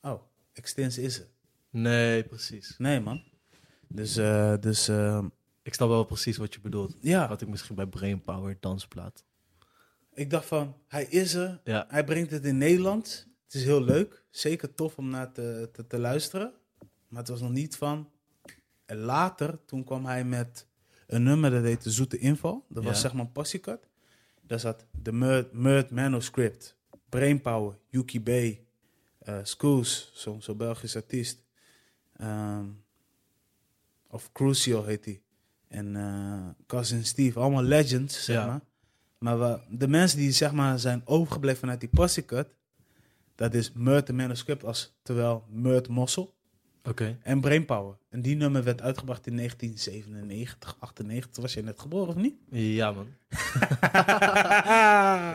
oh, 0.00 0.22
Extins 0.52 0.98
is 0.98 1.18
er. 1.18 1.26
Nee, 1.70 2.22
precies. 2.24 2.74
Nee 2.78 3.00
man. 3.00 3.22
Dus, 3.88 4.16
eh, 4.16 4.54
dus 4.60 4.88
Ik 5.62 5.74
snap 5.74 5.88
wel 5.88 6.04
precies 6.04 6.36
wat 6.36 6.54
je 6.54 6.60
bedoelt. 6.60 6.96
ja. 7.00 7.28
Wat 7.28 7.40
ik 7.40 7.48
misschien 7.48 7.74
bij 7.76 7.86
Brainpower 7.86 8.56
dansplaat. 8.60 9.24
Ik 10.14 10.30
dacht 10.30 10.46
van, 10.46 10.76
hij 10.88 11.04
is 11.04 11.34
er. 11.34 11.60
Ja, 11.64 11.84
Hij 11.88 12.04
brengt 12.04 12.30
het 12.30 12.44
in 12.44 12.58
Nederland. 12.58 13.28
Het 13.44 13.54
is 13.54 13.64
heel 13.64 13.82
leuk. 13.84 14.24
Zeker 14.30 14.74
tof 14.74 14.98
om 14.98 15.08
naar 15.10 15.32
te, 15.32 15.68
te, 15.72 15.86
te 15.86 15.98
luisteren. 15.98 16.52
Maar 17.08 17.20
het 17.20 17.28
was 17.28 17.40
nog 17.40 17.50
niet 17.50 17.76
van. 17.76 18.10
En 18.84 18.96
later, 18.98 19.58
toen 19.64 19.84
kwam 19.84 20.06
hij 20.06 20.24
met 20.24 20.66
een 21.06 21.22
nummer 21.22 21.50
dat 21.50 21.62
heette 21.62 21.90
Zoete 21.90 22.18
Inval. 22.18 22.64
Dat 22.68 22.84
was 22.84 22.94
Ja. 22.94 23.00
zeg 23.00 23.12
maar 23.12 23.24
een 23.24 23.32
passiekat. 23.32 23.88
Daar 24.46 24.60
zat 24.60 24.86
de 25.02 25.12
Murd, 25.12 25.52
Murd 25.52 25.90
Manuscript, 25.90 26.76
Brainpower, 27.08 27.78
Yuki 27.88 28.20
B, 28.22 28.28
eh 29.18 29.38
Schools, 29.42 30.10
zo'n 30.14 30.42
zo 30.42 30.54
Belgisch 30.54 30.96
artiest. 30.96 31.42
Ehm, 32.16 32.66
of 34.08 34.32
Crucial 34.32 34.84
heet 34.84 35.04
hij. 35.04 35.22
En 35.68 35.96
eh, 35.96 36.48
Cousin 36.66 37.04
Steve, 37.04 37.38
allemaal 37.40 37.62
legends, 37.62 38.24
zeg 38.24 38.36
Ja. 38.36 38.46
maar. 38.46 38.60
Maar 39.22 39.38
we, 39.38 39.58
de 39.68 39.88
mensen 39.88 40.18
die 40.18 40.32
zeg 40.32 40.52
maar 40.52 40.78
zijn 40.78 41.02
overgebleven 41.04 41.60
vanuit 41.60 41.80
die 41.80 41.88
passiekat, 41.88 42.48
dat 43.34 43.54
is 43.54 43.72
Murd 43.72 44.06
de 44.06 44.12
Manuscript, 44.12 44.64
als, 44.64 44.94
terwijl 45.02 45.44
Murd 45.48 45.88
Mossel 45.88 46.34
oké. 46.84 47.18
en 47.22 47.40
Brainpower. 47.40 47.96
En 48.08 48.22
die 48.22 48.36
nummer 48.36 48.64
werd 48.64 48.82
uitgebracht 48.82 49.26
in 49.26 49.36
1997, 49.36 50.76
98. 50.78 51.42
Was 51.42 51.54
je 51.54 51.62
net 51.62 51.80
geboren 51.80 52.08
of 52.08 52.14
niet? 52.14 52.34
Ja, 52.50 52.92
man. 52.92 53.06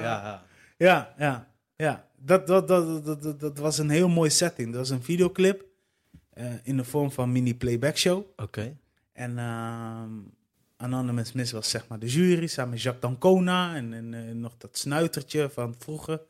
Ja, 0.01 0.43
ja. 0.77 1.15
Ja, 1.17 1.47
ja. 1.77 2.07
Dat, 2.15 2.47
dat, 2.47 2.67
dat, 2.67 3.05
dat, 3.05 3.21
dat, 3.21 3.39
dat 3.39 3.57
was 3.57 3.77
een 3.77 3.89
heel 3.89 4.09
mooi 4.09 4.29
setting. 4.29 4.67
Dat 4.67 4.79
was 4.79 4.89
een 4.89 5.03
videoclip 5.03 5.65
eh, 6.29 6.53
in 6.63 6.77
de 6.77 6.83
vorm 6.83 7.11
van 7.11 7.31
mini-playback 7.31 7.97
show. 7.97 8.25
Oké. 8.35 8.77
En 9.13 9.37
ehm 9.37 10.09
Anonymous 10.77 11.31
Miss 11.31 11.51
was 11.51 11.69
zeg 11.69 11.87
maar 11.87 11.99
de 11.99 12.07
jury, 12.07 12.47
samen 12.47 12.71
met 12.71 12.81
Jacques 12.81 13.11
Dancona 13.11 13.75
en, 13.75 13.93
en 13.93 14.13
eh, 14.13 14.33
nog 14.33 14.57
dat 14.57 14.77
snuitertje 14.77 15.49
van 15.49 15.75
vroeger. 15.77 16.21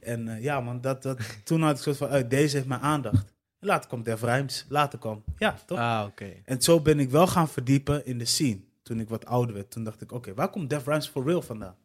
En 0.00 0.28
eh, 0.28 0.42
ja 0.42 0.60
man, 0.60 0.80
dat, 0.80 1.02
dat, 1.02 1.18
toen 1.44 1.62
had 1.62 1.76
ik 1.76 1.82
soort 1.82 1.96
van, 1.96 2.08
uit 2.08 2.30
deze 2.30 2.56
heeft 2.56 2.68
mijn 2.68 2.80
aandacht. 2.80 3.32
Later 3.58 3.88
komt 3.88 4.04
Def 4.04 4.22
Rhymes, 4.22 4.66
later 4.68 4.98
kwam, 4.98 5.24
ja 5.38 5.58
toch? 5.66 5.78
Ah, 5.78 6.04
oké. 6.06 6.32
En 6.44 6.62
zo 6.62 6.80
ben 6.80 7.00
ik 7.00 7.10
wel 7.10 7.26
gaan 7.26 7.48
verdiepen 7.48 8.06
in 8.06 8.18
de 8.18 8.24
scene. 8.24 8.60
Toen 8.82 9.00
ik 9.00 9.08
wat 9.08 9.26
ouder 9.26 9.54
werd, 9.54 9.70
toen 9.70 9.84
dacht 9.84 10.00
ik, 10.00 10.12
oké, 10.12 10.34
waar 10.34 10.50
komt 10.50 10.70
Def 10.70 10.86
Rhymes 10.86 11.08
for 11.08 11.24
real 11.24 11.42
vandaan? 11.42 11.76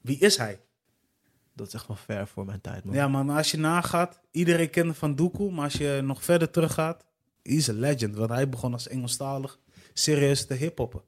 Wie 0.00 0.18
is 0.18 0.36
hij? 0.36 0.60
Dat 1.54 1.66
is 1.66 1.74
echt 1.74 1.86
wel 1.86 1.96
ver 1.96 2.26
voor 2.26 2.44
mijn 2.44 2.60
tijd, 2.60 2.84
man. 2.84 2.94
Ja, 2.94 3.08
maar 3.08 3.36
als 3.36 3.50
je 3.50 3.58
nagaat, 3.58 4.20
iedereen 4.30 4.70
kende 4.70 4.94
Van 4.94 5.14
Doekoe, 5.14 5.52
maar 5.52 5.64
als 5.64 5.72
je 5.72 6.00
nog 6.04 6.24
verder 6.24 6.50
teruggaat, 6.50 7.04
is 7.42 7.66
een 7.66 7.78
legend. 7.78 8.16
Want 8.16 8.30
hij 8.30 8.48
begon 8.48 8.72
als 8.72 8.88
Engelstalig 8.88 9.58
serieus 9.92 10.46
te 10.46 10.54
hiphoppen. 10.54 11.02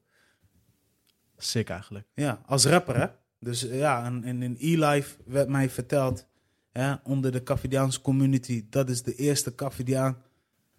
Sick 1.43 1.69
eigenlijk. 1.69 2.07
Ja, 2.13 2.41
als 2.45 2.65
rapper, 2.65 2.99
hè? 2.99 3.07
Dus 3.39 3.67
eh, 3.67 3.77
ja, 3.77 4.05
en, 4.05 4.23
en 4.23 4.41
in 4.41 4.57
E-Life 4.59 5.15
werd 5.25 5.49
mij 5.49 5.69
verteld, 5.69 6.27
hè, 6.71 6.93
onder 7.03 7.31
de 7.31 7.43
Cavidiaanse 7.43 8.01
community, 8.01 8.65
dat 8.69 8.89
is 8.89 9.03
de 9.03 9.15
eerste 9.15 9.55
Cavidiaan 9.55 10.21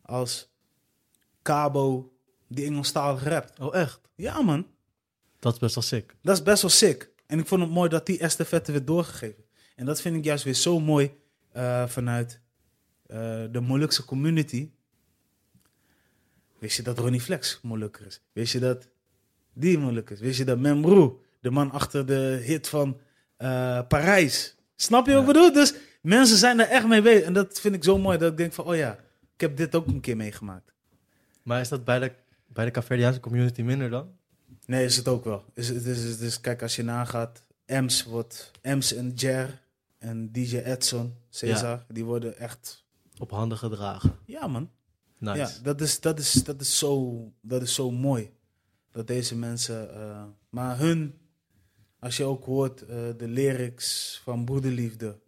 als 0.03 0.53
Cabo 1.43 2.13
die 2.49 2.65
Engelstalig 2.65 3.23
rapt. 3.23 3.59
Oh, 3.61 3.75
echt? 3.75 4.01
Ja, 4.15 4.43
man. 4.43 4.67
Dat 5.39 5.53
is 5.53 5.59
best 5.59 5.75
wel 5.75 5.85
sick. 5.85 6.17
Dat 6.23 6.37
is 6.37 6.43
best 6.43 6.63
wel 6.63 6.71
sick. 6.71 7.11
En 7.27 7.39
ik 7.39 7.47
vond 7.47 7.61
het 7.61 7.71
mooi 7.71 7.89
dat 7.89 8.07
die 8.07 8.19
estafette 8.19 8.73
werd 8.73 8.87
doorgegeven. 8.87 9.45
En 9.77 9.87
dat 9.87 10.01
vind 10.01 10.17
ik 10.17 10.25
juist 10.25 10.45
weer 10.45 10.55
zo 10.55 10.81
mooi 10.81 11.15
eh, 11.53 11.87
vanuit 11.87 12.41
eh, 13.07 13.19
de 13.51 13.61
Molukse 13.61 14.05
community. 14.05 14.71
Wist 16.59 16.77
je 16.77 16.83
dat 16.83 16.99
Ronnie 16.99 17.21
Flex 17.21 17.59
Molukker 17.63 18.07
is? 18.07 18.21
Wist 18.33 18.53
je 18.53 18.59
dat 18.59 18.89
die 19.55 19.79
Moluk 19.79 20.11
is? 20.11 20.21
Wist 20.21 20.39
je 20.39 20.45
dat 20.45 20.59
Memroe, 20.59 21.13
de 21.41 21.51
man 21.51 21.71
achter 21.71 22.07
de 22.07 22.41
hit 22.45 22.69
van 22.69 23.01
eh, 23.37 23.81
Parijs? 23.89 24.57
Snap 24.77 25.07
je 25.07 25.13
wat 25.13 25.21
ik 25.21 25.27
bedoel? 25.27 25.53
Dus 25.53 25.75
mensen 26.03 26.37
zijn 26.37 26.61
er 26.61 26.69
echt 26.69 26.87
mee 26.87 27.03
bezig. 27.03 27.23
En 27.25 27.33
dat 27.33 27.61
vind 27.61 27.75
ik 27.75 27.85
zo 27.85 27.99
mooi 27.99 28.19
dat 28.19 28.31
ik 28.31 28.37
denk 28.37 28.53
van, 28.53 28.65
oh 28.65 28.77
ja, 28.77 28.99
ik 29.35 29.41
heb 29.41 29.57
dit 29.57 29.75
ook 29.75 29.87
een 29.87 30.01
keer 30.01 30.17
meegemaakt. 30.17 30.73
Maar 31.43 31.61
is 31.61 31.69
dat 31.69 31.85
bij 31.85 31.99
de, 31.99 32.13
bij 32.47 32.65
de 32.65 32.71
Caverdiaanse 32.71 33.21
community 33.21 33.63
minder 33.63 33.91
dan? 33.91 34.09
Nee, 34.67 34.85
is 34.85 34.97
het 34.97 35.09
ook 35.09 35.25
wel. 35.25 35.45
Is, 35.55 35.71
is, 35.71 35.85
is, 35.85 36.19
is, 36.19 36.41
kijk, 36.41 36.63
als 36.63 36.77
je 36.77 36.83
nagaat, 36.83 37.43
Ems 37.65 38.05
wordt, 38.05 38.51
Ems 38.61 38.95
en 38.95 39.13
Jer 39.15 39.63
en 39.99 40.33
DJ 40.33 40.57
Edson, 40.57 41.15
Cesar, 41.31 41.85
die 41.89 42.05
worden 42.05 42.39
echt, 42.39 42.85
Op 43.19 43.31
handen 43.31 43.59
gedragen. 43.59 44.19
ja 44.27 44.47
man. 44.47 44.71
Nice. 45.19 45.39
Ja, 45.39 45.51
dat 45.63 45.81
is, 45.81 46.01
dat, 46.01 46.19
is, 46.19 46.33
dat, 46.33 46.61
is 46.61 46.79
zo, 46.79 47.23
dat 47.41 47.63
is 47.63 47.75
zo 47.75 47.91
mooi. 47.91 48.33
Dat 48.95 49.07
deze 49.07 49.37
mensen, 49.37 49.95
eh, 49.95 50.23
maar 50.49 50.79
hun, 50.79 51.19
als 51.99 52.17
je 52.17 52.25
ook 52.25 52.45
hoort 52.45 52.83
eh, 52.83 52.97
de 53.17 53.29
lyrics 53.29 54.21
van 54.25 54.45
Broederliefde, 54.45 55.19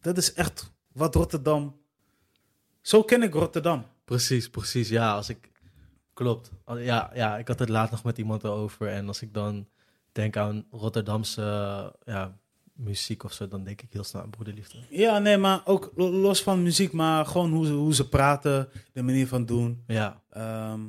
dat 0.00 0.16
is 0.16 0.32
echt 0.32 0.72
wat 0.92 1.14
Rotterdam, 1.14 1.76
zo 2.80 3.02
ken 3.02 3.22
ik 3.22 3.32
Rotterdam. 3.34 3.84
Precies, 4.04 4.50
precies. 4.50 4.88
Ja, 4.88 5.14
als 5.14 5.28
ik... 5.28 5.50
Klopt. 6.12 6.50
Ja, 6.76 7.10
ja, 7.14 7.38
ik 7.38 7.48
had 7.48 7.58
het 7.58 7.68
laat 7.68 7.90
nog 7.90 8.04
met 8.04 8.18
iemand 8.18 8.44
erover. 8.44 8.88
En 8.88 9.06
als 9.08 9.22
ik 9.22 9.34
dan 9.34 9.68
denk 10.12 10.36
aan 10.36 10.66
Rotterdamse 10.70 11.42
ja, 12.04 12.38
muziek 12.72 13.24
of 13.24 13.32
zo, 13.32 13.48
dan 13.48 13.64
denk 13.64 13.82
ik 13.82 13.92
heel 13.92 14.04
snel 14.04 14.22
aan 14.22 14.30
Broederliefde. 14.30 14.78
Ja, 14.90 15.18
nee, 15.18 15.36
maar 15.36 15.60
ook 15.64 15.92
lo- 15.96 16.10
los 16.10 16.42
van 16.42 16.62
muziek, 16.62 16.92
maar 16.92 17.26
gewoon 17.26 17.52
hoe 17.52 17.66
ze, 17.66 17.72
hoe 17.72 17.94
ze 17.94 18.08
praten, 18.08 18.68
de 18.92 19.02
manier 19.02 19.26
van 19.28 19.46
doen. 19.46 19.82
Ja, 19.86 20.22
Ehm, 20.30 20.80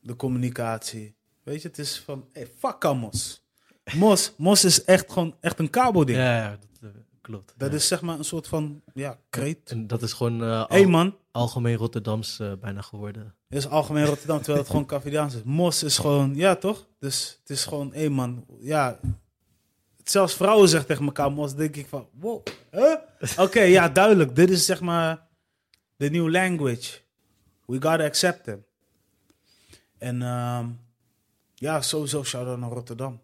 de 0.00 0.16
communicatie. 0.16 1.15
Weet 1.46 1.62
je, 1.62 1.68
het 1.68 1.78
is 1.78 1.98
van, 1.98 2.28
hey, 2.32 2.46
fuck 2.58 2.84
aan 2.84 2.96
Mos. 2.98 3.42
Mos, 3.94 4.32
Mos 4.36 4.64
is 4.64 4.84
echt 4.84 5.12
gewoon 5.12 5.36
echt 5.40 5.58
een 5.58 5.70
kabel-ding. 5.70 6.18
ja, 6.18 6.36
ja 6.36 6.50
dat 6.50 6.90
eh, 6.90 7.00
klopt. 7.20 7.54
Dat 7.56 7.70
ja. 7.70 7.76
is 7.76 7.86
zeg 7.88 8.00
maar 8.02 8.18
een 8.18 8.24
soort 8.24 8.48
van, 8.48 8.82
ja, 8.94 9.18
kreet. 9.30 9.70
En 9.70 9.86
dat 9.86 10.02
is 10.02 10.12
gewoon 10.12 10.42
eh, 10.42 10.66
al- 10.66 10.88
man, 10.88 11.16
algemeen 11.30 11.76
Rotterdams 11.76 12.38
eh, 12.40 12.52
bijna 12.60 12.80
geworden. 12.80 13.34
dit 13.48 13.58
is 13.58 13.68
algemeen 13.68 14.04
Rotterdam, 14.04 14.36
terwijl 14.36 14.58
het 14.58 14.68
gewoon 14.70 14.86
Cavidiaans 14.86 15.34
is. 15.34 15.42
Mos 15.42 15.82
is 15.82 15.98
gewoon, 15.98 16.34
ja 16.34 16.56
toch? 16.56 16.86
Dus 16.98 17.36
het 17.40 17.50
is 17.50 17.64
gewoon, 17.64 17.92
hé 17.92 18.08
man, 18.08 18.46
ja. 18.60 18.98
zelfs 20.04 20.34
vrouwen 20.34 20.68
zeggen 20.68 20.88
tegen 20.88 21.04
elkaar 21.04 21.32
mos, 21.32 21.54
denk 21.54 21.76
ik 21.76 21.86
van, 21.86 22.08
wow, 22.12 22.46
huh? 22.70 22.94
Oké, 23.36 23.60
ja, 23.60 23.88
duidelijk. 23.88 24.36
Dit 24.36 24.50
is 24.50 24.64
zeg 24.64 24.80
maar 24.80 25.26
de 25.96 26.10
new 26.10 26.28
language. 26.28 26.98
We 27.66 27.72
gotta 27.74 28.04
accept 28.04 28.44
them. 28.44 28.64
En 29.98 30.22
ehm, 30.22 30.66
ja, 31.58 31.80
sowieso 31.82 32.24
shout-out 32.24 32.58
naar 32.58 32.70
Rotterdam. 32.70 33.20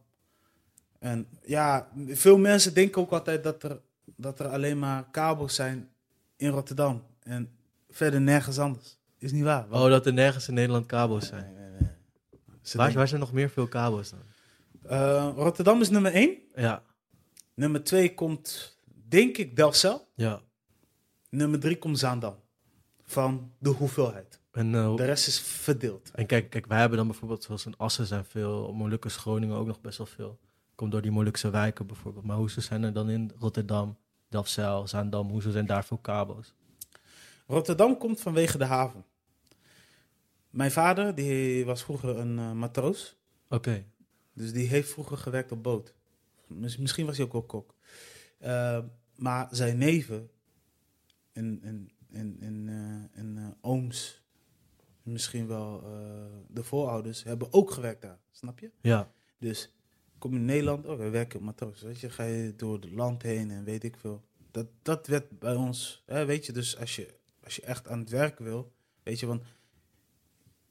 En 0.99 1.27
ja, 1.45 1.89
veel 2.09 2.39
mensen 2.39 2.75
denken 2.75 3.01
ook 3.03 3.11
altijd 3.11 3.43
dat 3.45 3.63
er, 3.63 3.81
dat 4.17 4.41
er 4.41 4.49
alleen 4.49 4.79
maar 4.79 5.05
kabels 5.11 5.55
zijn 5.55 5.91
in 6.37 6.49
Rotterdam. 6.51 7.03
En 7.23 7.51
verder 7.91 8.21
nergens 8.21 8.59
anders. 8.59 8.99
Is 9.19 9.33
niet 9.33 9.43
waar. 9.45 9.67
Oh, 9.71 9.89
dat 9.89 10.07
er 10.07 10.13
nergens 10.13 10.49
in 10.49 10.55
Nederland 10.55 10.87
kabels 10.87 11.27
zijn. 11.27 11.55
Nee, 11.55 11.69
nee, 11.71 11.81
nee. 11.81 11.91
Ze 12.63 12.77
Waar, 12.77 13.09
zijn 13.09 13.21
nog 13.21 13.33
meer 13.33 13.51
veel 13.51 13.69
kabels 13.69 14.11
dan? 14.11 14.21
Eh, 14.83 15.33
Rotterdam 15.37 15.81
is 15.81 15.91
nummer 15.91 16.13
1. 16.13 16.39
Ja, 16.55 16.83
Nummer 17.55 17.85
2 17.85 18.15
komt, 18.15 18.77
denk 19.09 19.37
ik, 19.37 19.57
Delfzijl. 19.57 20.09
ja. 20.15 20.41
Nummer 21.29 21.61
3 21.61 21.79
komt 21.79 21.99
Zaandam. 21.99 22.37
Van 23.05 23.53
de 23.59 23.69
hoeveelheid. 23.71 24.41
En, 24.53 24.75
eh, 24.75 24.97
De 24.97 25.05
rest 25.05 25.27
is 25.27 25.41
verdeeld. 25.41 26.11
en 26.15 26.27
kijk, 26.27 26.51
kijk, 26.51 26.67
wij 26.67 26.79
hebben 26.79 26.99
dan 26.99 27.07
bijvoorbeeld, 27.07 27.43
zoals 27.45 27.67
in 27.67 27.77
Assen 27.77 28.07
zijn 28.07 28.25
veel, 28.25 28.73
Molukkers, 28.73 29.17
Groningen 29.17 29.57
ook 29.57 29.67
nog 29.67 29.81
best 29.81 29.99
wel 29.99 30.07
veel. 30.07 30.39
Komt 30.75 30.93
door 30.93 31.03
die 31.03 31.11
Molukse 31.11 31.51
wijken 31.51 31.87
bijvoorbeeld. 31.87 32.25
Maar 32.25 32.37
hoezo 32.37 32.61
zijn 32.61 32.83
er 32.83 32.93
dan 32.93 33.11
in 33.11 33.33
Rotterdam, 33.39 33.97
Delfzijl, 34.29 34.87
Zaandam, 34.89 35.29
hoezo 35.29 35.51
zijn 35.51 35.67
daar 35.67 35.85
veel 35.85 35.99
kabels? 35.99 36.55
Rotterdam 37.47 37.99
komt 37.99 38.21
vanwege 38.21 38.59
de 38.59 38.65
haven. 38.65 39.05
Mijn 40.51 40.71
vader 40.71 41.15
die 41.15 41.65
was 41.65 41.83
vroeger 41.83 42.19
een 42.19 42.39
eh, 42.39 42.53
matroos. 42.53 43.17
Oké, 43.49 43.85
Dus 44.35 44.53
die 44.53 44.67
heeft 44.69 44.91
vroeger 44.91 45.17
gewerkt 45.17 45.53
op 45.53 45.63
boot. 45.63 45.95
Miss- 46.47 46.77
Misschien 46.77 47.07
was 47.07 47.17
hij 47.17 47.27
ook 47.27 47.33
wel 47.33 47.43
kok. 47.43 47.75
Eh, 48.39 48.79
maar 49.17 49.49
zijn 49.51 49.79
neven 49.79 50.31
en, 51.33 51.61
en, 51.63 51.91
en, 52.11 52.37
en, 52.41 52.69
eh, 52.69 53.21
en 53.21 53.39
eh, 53.39 53.47
ooms, 53.61 54.22
misschien 55.03 55.47
wel 55.47 55.83
eh, 55.85 55.91
de 56.49 56.65
voorouders, 56.65 57.23
hebben 57.23 57.53
ook 57.53 57.71
gewerkt 57.71 58.03
daar. 58.03 58.19
Snap 58.31 58.59
je? 58.59 58.71
ja. 58.81 59.13
Dus 59.39 59.73
kom 60.19 60.33
je 60.33 60.39
in 60.39 60.45
Nederland, 60.45 60.87
oh, 60.87 60.99
we 60.99 61.09
werken 61.09 61.39
op 61.39 61.45
matroos. 61.45 61.83
Weet 61.83 62.01
je, 62.01 62.11
ga 62.11 62.25
je 62.25 62.57
door 62.57 62.75
het 62.75 62.91
land 62.91 63.23
heen 63.23 63.51
en 63.51 63.65
weet 63.65 63.85
ik 63.85 63.97
veel. 63.97 64.25
Dat, 64.51 64.67
dat 64.83 65.07
werd 65.07 65.39
bij 65.39 65.55
ons, 65.55 66.03
hè, 66.07 66.25
weet 66.25 66.47
je, 66.47 66.53
dus 66.53 66.79
als 66.79 66.97
je, 66.97 67.15
als 67.45 67.57
je 67.57 67.63
echt 67.63 67.89
aan 67.89 67.99
het 67.99 68.11
werk 68.11 68.39
wil, 68.39 68.73
weet 69.03 69.21
je, 69.21 69.27
want 69.27 69.43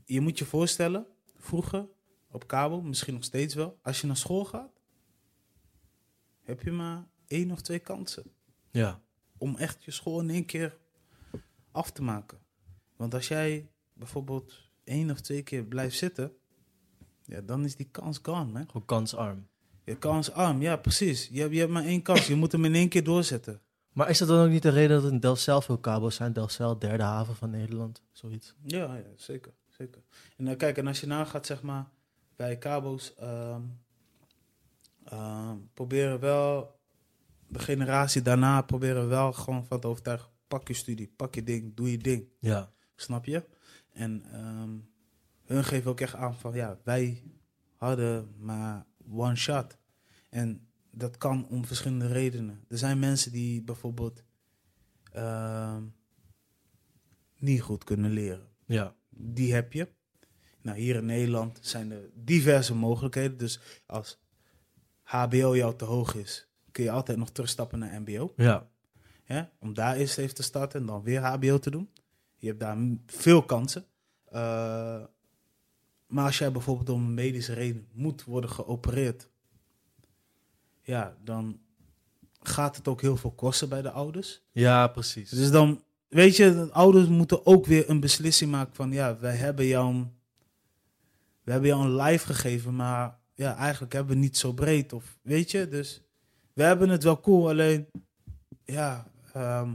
je 0.06 0.22
moet 0.22 0.38
je 0.38 0.46
voorstellen, 0.46 1.08
vroeger 1.38 1.88
op 2.32 2.48
kabel, 2.48 2.82
misschien 2.82 3.14
nog 3.14 3.24
steeds 3.24 3.54
wel, 3.54 3.80
als 3.82 4.02
je 4.02 4.08
naar 4.08 4.18
school 4.18 4.46
gaat, 4.46 4.82
heb 6.42 6.62
je 6.62 6.72
maar 6.72 7.08
één 7.28 7.52
of 7.52 7.62
twee 7.62 7.80
kansen 7.80 8.24
Ja, 8.72 9.02
om 9.38 9.56
echt 9.56 9.84
je 9.84 9.92
school 9.92 10.20
in 10.20 10.30
één 10.30 10.46
keer 10.46 10.78
af 11.72 11.92
te 11.92 12.02
maken. 12.02 12.40
Want 12.96 13.14
als 13.14 13.28
jij 13.28 13.71
bijvoorbeeld 14.02 14.54
één 14.84 15.12
of 15.12 15.20
twee 15.22 15.42
keer 15.42 15.64
blijft 15.64 15.98
zitten, 15.98 16.32
ja, 17.26 17.42
dan 17.42 17.66
is 17.66 17.76
die 17.76 17.88
kans 17.92 18.20
gone, 18.22 18.52
man. 18.52 18.66
gewoon 18.66 18.86
kansarm. 18.86 19.48
Je 19.84 19.98
kans 19.98 20.32
arm, 20.32 20.62
ja, 20.62 20.76
precies. 20.76 21.28
Je 21.32 21.40
hebt, 21.40 21.54
je 21.54 21.60
hebt 21.60 21.72
maar 21.72 21.86
één 21.86 22.02
kans. 22.02 22.28
Je 22.28 22.36
moet 22.36 22.52
hem 22.52 22.66
in 22.66 22.76
één 22.76 22.90
keer 22.90 23.04
doorzetten. 23.04 23.62
Maar 23.92 24.10
is 24.10 24.18
dat 24.18 24.28
dan 24.28 24.46
ook 24.46 24.52
niet 24.52 24.62
de 24.62 24.70
reden 24.70 25.02
dat 25.02 25.12
in 25.12 25.20
Delfzijl 25.20 25.62
veel 25.62 25.78
kabels 25.78 26.16
zijn? 26.16 26.34
Delfzijl, 26.34 26.80
derde 26.80 27.04
haven 27.04 27.36
van 27.36 27.50
Nederland, 27.50 28.02
zoiets. 28.12 28.56
Ja, 28.64 28.96
ja 28.96 29.04
zeker, 29.16 29.52
zeker. 29.68 30.02
En 30.38 30.46
dan 30.46 30.56
kijk, 30.56 30.78
en 30.78 30.88
als 30.88 31.00
je 31.00 31.08
nagaat, 31.08 31.46
zeg 31.46 31.62
maar, 31.62 31.90
bij 32.36 32.58
Cabo's, 32.58 33.14
ehm, 33.16 33.62
ehm, 35.04 35.58
proberen 35.74 36.20
wel, 36.20 36.80
de 37.48 37.60
generatie 37.60 38.22
daarna 38.22 38.62
proberen 38.62 39.08
wel 39.08 39.34
gewoon 39.34 39.66
van 39.66 39.80
te 39.80 39.88
overtuigen, 39.88 40.30
pak 40.48 40.68
je 40.68 40.74
studie, 40.74 41.14
pak 41.16 41.36
je 41.36 41.44
ding, 41.44 41.76
doe 41.76 41.92
je 41.92 41.98
ding. 41.98 42.28
Ja, 42.40 42.72
Snap 43.02 43.26
je? 43.26 43.44
En 43.92 44.24
ehm, 44.32 44.70
hun 45.44 45.64
geven 45.64 45.92
ook 45.92 46.00
echt 46.00 46.16
aan 46.16 46.36
van 46.36 46.54
ja, 46.56 46.78
wij 46.84 47.24
hadden 47.76 48.34
maar 48.38 48.86
one 49.10 49.36
shot. 49.36 49.78
En 50.30 50.68
dat 50.92 51.18
kan 51.18 51.48
om 51.48 51.66
verschillende 51.66 52.08
redenen. 52.08 52.64
Er 52.68 52.78
zijn 52.78 53.00
mensen 53.00 53.32
die 53.32 53.62
bijvoorbeeld 53.64 54.24
ehm, 55.12 55.84
niet 57.38 57.62
goed 57.62 57.84
kunnen 57.84 58.12
leren. 58.12 58.48
ja, 58.66 58.96
Die 59.10 59.54
heb 59.54 59.74
je. 59.74 59.88
Nou, 60.62 60.78
hier 60.78 60.96
in 60.96 61.06
Nederland 61.06 61.58
zijn 61.62 61.92
er 61.92 62.10
diverse 62.14 62.76
mogelijkheden. 62.76 63.38
Dus 63.38 63.60
als 63.86 64.20
HBO 65.02 65.56
jou 65.56 65.76
te 65.76 65.86
hoog 65.86 66.16
is, 66.16 66.48
kun 66.72 66.84
je 66.84 66.92
altijd 66.92 67.18
nog 67.18 67.30
terugstappen 67.32 67.80
naar 67.80 68.02
MBO. 68.02 68.34
ja. 68.36 68.70
Hè? 69.24 69.44
Om 69.60 69.74
daar 69.74 69.96
eerst 69.96 70.18
even 70.18 70.36
te 70.36 70.44
starten 70.44 70.80
en 70.80 70.86
dan 70.86 71.04
weer 71.04 71.22
HBO 71.22 71.58
te 71.60 71.70
doen. 71.72 71.90
Je 72.42 72.48
hebt 72.48 72.60
daar 72.60 72.78
veel 73.06 73.44
kansen. 73.44 73.86
Eh, 74.26 75.02
maar 76.08 76.26
als 76.26 76.38
jij 76.38 76.52
bijvoorbeeld 76.52 76.90
om 76.90 77.04
een 77.06 77.14
medische 77.14 77.54
reden 77.54 77.88
moet 77.94 78.24
worden 78.24 78.50
geopereerd, 78.50 79.30
ja, 80.82 81.16
dan 81.24 81.60
gaat 82.42 82.76
het 82.76 82.88
ook 82.88 83.02
heel 83.02 83.18
veel 83.18 83.32
kosten 83.32 83.70
bij 83.70 83.82
de 83.82 83.92
ouders. 83.92 84.42
Ja, 84.52 84.88
precies. 84.88 85.30
Dus 85.30 85.52
dan, 85.52 85.84
weet 86.08 86.36
je, 86.36 86.54
de 86.54 86.72
ouders 86.72 87.08
moeten 87.08 87.46
ook 87.46 87.66
weer 87.66 87.90
een 87.90 88.00
beslissing 88.00 88.52
maken 88.52 88.76
van, 88.76 88.92
ja, 88.92 89.18
wij 89.20 89.36
hebben 89.36 89.66
jou, 89.66 89.94
een- 89.96 90.12
we 91.44 91.52
hebben 91.52 91.70
jou 91.70 91.84
een 91.86 91.96
live 91.96 92.26
gegeven, 92.26 92.76
maar 92.76 93.20
ja, 93.34 93.56
eigenlijk 93.56 93.94
hebben 93.94 94.14
we 94.16 94.22
niet 94.22 94.38
zo 94.38 94.54
breed. 94.54 94.94
Of, 94.94 95.18
weet 95.22 95.52
je, 95.52 95.68
dus 95.68 96.02
we 96.54 96.64
hebben 96.64 96.90
het 96.90 97.04
wel 97.04 97.20
cool, 97.20 97.50
alleen, 97.50 97.88
ja, 98.64 99.08
ehm, 99.34 99.74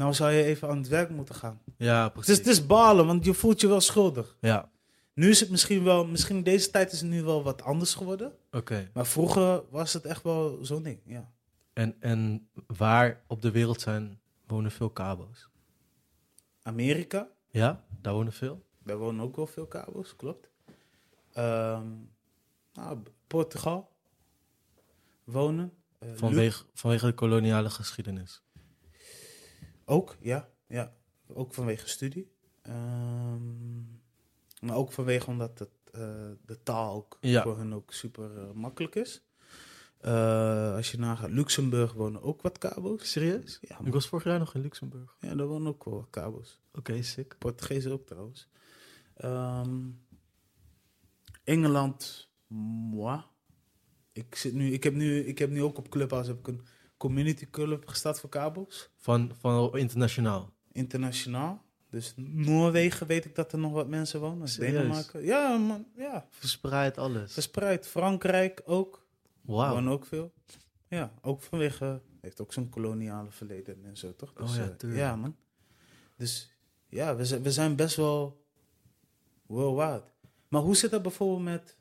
nou 0.00 0.14
zou 0.14 0.30
je 0.32 0.42
even 0.44 0.68
aan 0.68 0.76
het 0.78 0.88
werk 0.88 1.10
moeten 1.10 1.34
gaan. 1.34 1.60
ja, 1.76 2.02
Het 2.02 2.06
is, 2.06 2.12
precies. 2.24 2.36
het 2.38 2.46
is 2.46 2.66
balen, 2.66 3.06
want 3.06 3.24
je 3.24 3.34
voelt 3.34 3.60
je 3.60 3.66
wel 3.68 3.80
schuldig. 3.80 4.36
Ja, 4.40 4.70
Nu 5.14 5.28
is 5.30 5.40
het 5.40 5.50
misschien 5.50 5.84
wel, 5.84 6.06
misschien 6.06 6.42
deze 6.42 6.70
tijd 6.70 6.92
is 6.92 7.00
het 7.00 7.10
nu 7.10 7.22
wel 7.22 7.42
wat 7.42 7.62
anders 7.62 7.94
geworden. 7.94 8.32
oké. 8.50 8.90
Maar 8.94 9.06
vroeger 9.06 9.62
was 9.70 9.92
het 9.92 10.04
echt 10.04 10.22
wel 10.22 10.58
zo'n 10.64 10.82
ding, 10.82 11.00
ja. 11.04 11.30
En, 11.72 11.96
en 12.00 12.48
waar 12.66 13.22
op 13.26 13.42
de 13.42 13.50
wereld 13.50 13.80
zijn, 13.80 14.20
wonen 14.46 14.70
veel 14.70 14.90
kabels? 14.90 15.48
Amerika, 16.62 17.28
Ja, 17.50 17.84
daar 18.00 18.12
wonen 18.12 18.32
veel? 18.32 18.64
Daar 18.84 18.96
wonen 18.96 19.24
ook 19.24 19.36
wel 19.36 19.46
veel 19.46 19.66
kabels, 19.66 20.16
klopt. 20.16 20.48
Ehm, 21.32 21.86
nou, 22.72 22.98
Portugal 23.26 23.90
wonen. 25.24 25.72
Lu- 25.98 26.16
Vanwege, 26.16 26.64
vanwege 26.74 27.06
de 27.06 27.12
koloniale 27.14 27.70
geschiedenis. 27.70 28.42
Ook, 29.90 30.16
ja, 30.20 30.48
ja. 30.66 30.94
Ook 31.26 31.54
vanwege 31.54 31.88
studie. 31.88 32.32
Ehm, 32.62 33.80
maar 34.60 34.76
ook 34.76 34.92
vanwege 34.92 35.26
omdat 35.30 35.58
het, 35.58 35.70
eh, 35.92 36.00
de 36.46 36.62
taal 36.62 36.94
ook 36.94 37.18
Ja. 37.20 37.42
voor 37.42 37.58
hen 37.58 37.72
ook 37.72 37.92
super 37.92 38.38
eh, 38.38 38.52
makkelijk 38.52 38.94
is. 38.94 39.22
Eh, 39.98 40.74
als 40.74 40.90
je 40.90 40.98
nagaat, 40.98 41.30
Luxemburg 41.30 41.92
wonen 41.92 42.22
ook 42.22 42.42
wat 42.42 42.58
kabels. 42.58 43.10
Serieus? 43.10 43.58
Ja, 43.60 43.78
Ik 43.84 43.92
was 43.92 44.08
vorig 44.08 44.24
jaar 44.24 44.38
nog 44.38 44.54
in 44.54 44.60
Luxemburg. 44.60 45.16
ja, 45.20 45.34
daar 45.34 45.46
wonen 45.46 45.68
ook 45.68 45.84
wel 45.84 45.94
wat 45.94 46.10
kabels. 46.10 46.60
Oké, 46.74 47.02
sick. 47.02 47.36
Portugees 47.38 47.86
ook 47.86 48.06
trouwens. 48.06 48.48
Ehm, 49.14 49.88
Engeland, 51.44 52.30
moi. 52.92 53.22
Ik, 54.12 54.34
zit 54.34 54.54
nu, 54.54 54.72
ik, 54.72 54.82
heb 54.84 54.94
nu, 54.94 55.18
ik 55.24 55.38
heb 55.38 55.50
nu 55.50 55.62
ook 55.62 55.78
op 55.78 55.88
Clubhouse 55.88 56.30
heb 56.30 56.38
ik 56.38 56.46
een 56.48 56.60
community 57.00 57.46
club 57.50 57.88
gestart 57.88 58.20
voor 58.20 58.30
kabels. 58.30 58.90
Van, 58.96 59.32
van 59.38 59.78
internationaal. 59.78 60.52
Internationaal. 60.72 61.62
Dus 61.90 62.12
Noorwegen 62.16 63.06
weet 63.06 63.24
ik 63.24 63.34
dat 63.34 63.52
er 63.52 63.58
nog 63.58 63.72
wat 63.72 63.88
mensen 63.88 64.20
wonen. 64.20 64.48
Serieus? 64.48 64.72
Denemarken. 64.72 65.24
Ja, 65.24 65.56
man. 65.56 65.86
Ja. 65.96 66.26
Verspreid 66.30 66.98
alles. 66.98 67.32
Verspreid. 67.32 67.86
Frankrijk 67.86 68.62
ook. 68.64 69.06
Wauw. 69.40 69.74
Wonen 69.74 69.92
ook 69.92 70.06
veel. 70.06 70.32
Ja, 70.88 71.12
ook 71.20 71.42
vanwege... 71.42 72.02
Heeft 72.20 72.40
ook 72.40 72.52
zo'n 72.52 72.68
koloniale 72.68 73.30
verleden 73.30 73.84
en 73.84 73.96
zo, 73.96 74.16
toch? 74.16 74.32
Oh 74.36 74.54
ja, 74.54 74.62
eh, 74.62 74.68
tuurlijk. 74.68 75.00
ja, 75.00 75.16
man. 75.16 75.36
Dus 76.16 76.54
ja, 76.88 77.16
we 77.16 77.24
zijn, 77.24 77.42
we 77.42 77.52
zijn 77.52 77.76
best 77.76 77.96
wel 77.96 78.44
worldwide. 79.46 80.04
Maar 80.48 80.62
hoe 80.62 80.76
zit 80.76 80.90
dat 80.90 81.02
bijvoorbeeld 81.02 81.42
met 81.42 81.76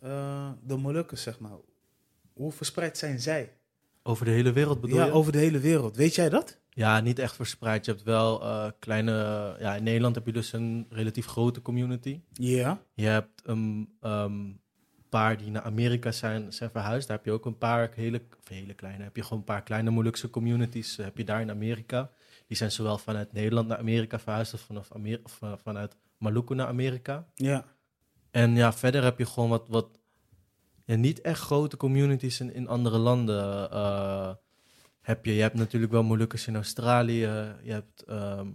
eh, 0.00 0.52
de 0.62 0.76
Molukkers, 0.76 1.22
zeg 1.22 1.38
maar? 1.38 1.56
Hoe 2.32 2.52
verspreid 2.52 2.98
zijn 2.98 3.20
zij? 3.20 3.57
Over 4.08 4.24
de 4.24 4.30
hele 4.30 4.52
wereld 4.52 4.80
bedoel 4.80 4.96
ja, 4.96 5.04
je? 5.04 5.12
over 5.12 5.32
de 5.32 5.38
hele 5.38 5.58
wereld. 5.58 5.96
Weet 5.96 6.14
jij 6.14 6.28
dat? 6.28 6.58
Ja, 6.70 7.00
niet 7.00 7.18
echt 7.18 7.34
verspreid. 7.34 7.84
Je 7.84 7.90
hebt 7.90 8.02
wel 8.02 8.42
eh, 8.42 8.70
kleine... 8.78 9.12
Ja, 9.60 9.74
in 9.74 9.82
Nederland 9.82 10.14
heb 10.14 10.26
je 10.26 10.32
dus 10.32 10.52
een 10.52 10.86
relatief 10.90 11.26
grote 11.26 11.62
community. 11.62 12.20
Ja. 12.32 12.80
Je 12.94 13.06
hebt 13.06 13.42
een 13.44 13.88
ehm, 14.00 14.52
paar 15.08 15.38
die 15.38 15.50
naar 15.50 15.62
Amerika 15.62 16.12
zijn, 16.12 16.52
zijn 16.52 16.70
verhuisd. 16.70 17.08
Daar 17.08 17.16
heb 17.16 17.26
je 17.26 17.32
ook 17.32 17.46
een 17.46 17.58
paar 17.58 17.90
hele, 17.94 18.22
of 18.40 18.48
hele 18.48 18.74
kleine... 18.74 19.04
heb 19.04 19.16
je 19.16 19.22
gewoon 19.22 19.38
een 19.38 19.44
paar 19.44 19.62
kleine 19.62 19.90
Molukse 19.90 20.30
communities. 20.30 20.98
eh, 20.98 21.04
heb 21.04 21.16
je 21.16 21.24
daar 21.24 21.40
in 21.40 21.50
Amerika. 21.50 22.10
Die 22.46 22.56
zijn 22.56 22.72
zowel 22.72 22.98
vanuit 22.98 23.32
Nederland 23.32 23.68
naar 23.68 23.78
Amerika 23.78 24.18
verhuisd... 24.18 24.54
of, 24.54 24.60
vanaf 24.60 24.92
Amer 24.92 25.20
of 25.24 25.38
eh, 25.42 25.52
vanuit 25.62 25.96
Maluku 26.18 26.54
naar 26.54 26.66
Amerika. 26.66 27.26
Ja. 27.34 27.64
En 28.30 28.56
ja, 28.56 28.72
verder 28.72 29.02
heb 29.02 29.18
je 29.18 29.26
gewoon 29.26 29.48
wat, 29.48 29.68
wat 29.68 29.97
ja, 30.88 30.96
niet 30.96 31.20
echt 31.20 31.40
grote 31.40 31.76
communities 31.76 32.40
in, 32.40 32.54
in 32.54 32.68
andere 32.68 32.98
landen 32.98 33.70
eh, 33.70 34.34
heb 35.00 35.24
je. 35.24 35.34
Je 35.34 35.40
hebt 35.40 35.54
natuurlijk 35.54 35.92
wel 35.92 36.02
Molukkers 36.02 36.46
in 36.46 36.54
Australië. 36.54 37.20
Je 37.62 37.72
hebt 37.72 38.02
ehm, 38.02 38.48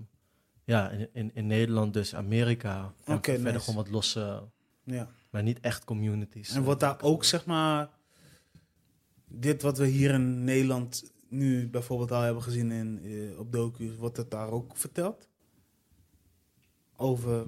ja, 0.64 0.90
in, 0.90 1.10
in, 1.14 1.32
in 1.34 1.48
Nederland 1.48 1.94
dus 1.94 2.16
Amerika. 2.16 2.94
En 3.04 3.24
verder 3.24 3.44
nice. 3.44 3.60
gewoon 3.60 3.76
wat 3.76 3.90
losse, 3.90 4.44
Ja. 4.84 5.08
maar 5.30 5.44
niet 5.44 5.60
echt 5.60 5.84
communities. 5.84 6.56
En 6.56 6.64
wordt 6.64 6.80
daar 6.80 7.02
ook, 7.02 7.24
zeg 7.24 7.46
maar, 7.46 7.90
dit 9.28 9.62
wat 9.62 9.78
we 9.78 9.86
hier 9.86 10.12
in 10.14 10.44
Nederland 10.44 11.12
nu 11.30 11.70
bijvoorbeeld 11.70 12.12
al 12.12 12.22
hebben 12.22 12.44
gezien 12.44 12.72
in, 12.72 13.00
eh, 13.04 13.40
op 13.40 13.52
docu's, 13.52 13.96
wordt 13.96 14.18
het 14.18 14.32
daar 14.32 14.50
ook 14.52 14.78
verteld? 14.78 15.30
Over 16.96 17.48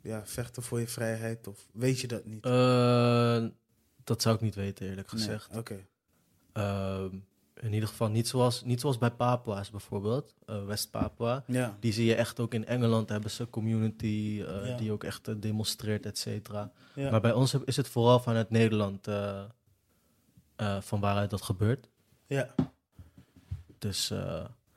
ja, 0.00 0.26
vechten 0.26 0.62
voor 0.62 0.80
je 0.80 0.88
vrijheid? 0.88 1.46
Of 1.46 1.68
weet 1.72 2.00
je 2.00 2.06
dat 2.06 2.24
niet? 2.24 2.44
Eh, 2.44 3.46
dat 4.04 4.22
zou 4.22 4.34
ik 4.34 4.40
niet 4.40 4.54
weten, 4.54 4.86
eerlijk 4.88 5.12
Nee, 5.12 5.20
gezegd. 5.22 5.56
Oké. 5.56 5.86
Ehm, 6.52 7.08
in 7.54 7.72
ieder 7.72 7.88
geval 7.88 8.08
niet 8.08 8.28
zoals, 8.28 8.62
niet 8.64 8.80
zoals 8.80 8.98
bij 8.98 9.10
Papua's 9.10 9.70
bijvoorbeeld, 9.70 10.34
eh, 10.46 10.64
West-Papua. 10.64 11.44
Ja. 11.46 11.76
Die 11.80 11.92
zie 11.92 12.04
je 12.04 12.14
echt 12.14 12.40
ook 12.40 12.54
in 12.54 12.66
Engeland, 12.66 13.08
hebben 13.08 13.30
ze 13.30 13.50
community 13.50 14.42
eh, 14.46 14.66
Ja. 14.68 14.76
die 14.76 14.92
ook 14.92 15.04
echt 15.04 15.28
eh, 15.28 15.34
demonstreert, 15.38 16.06
et 16.06 16.18
cetera. 16.18 16.72
ja. 16.94 17.10
Maar 17.10 17.20
bij 17.20 17.32
ons 17.32 17.54
is 17.64 17.76
het 17.76 17.88
vooral 17.88 18.20
vanuit 18.20 18.50
Nederland 18.50 19.08
van 20.80 21.00
waaruit 21.00 21.30
dat 21.30 21.42
gebeurt. 21.42 21.88
ja. 22.26 22.54
Dus, 23.78 24.08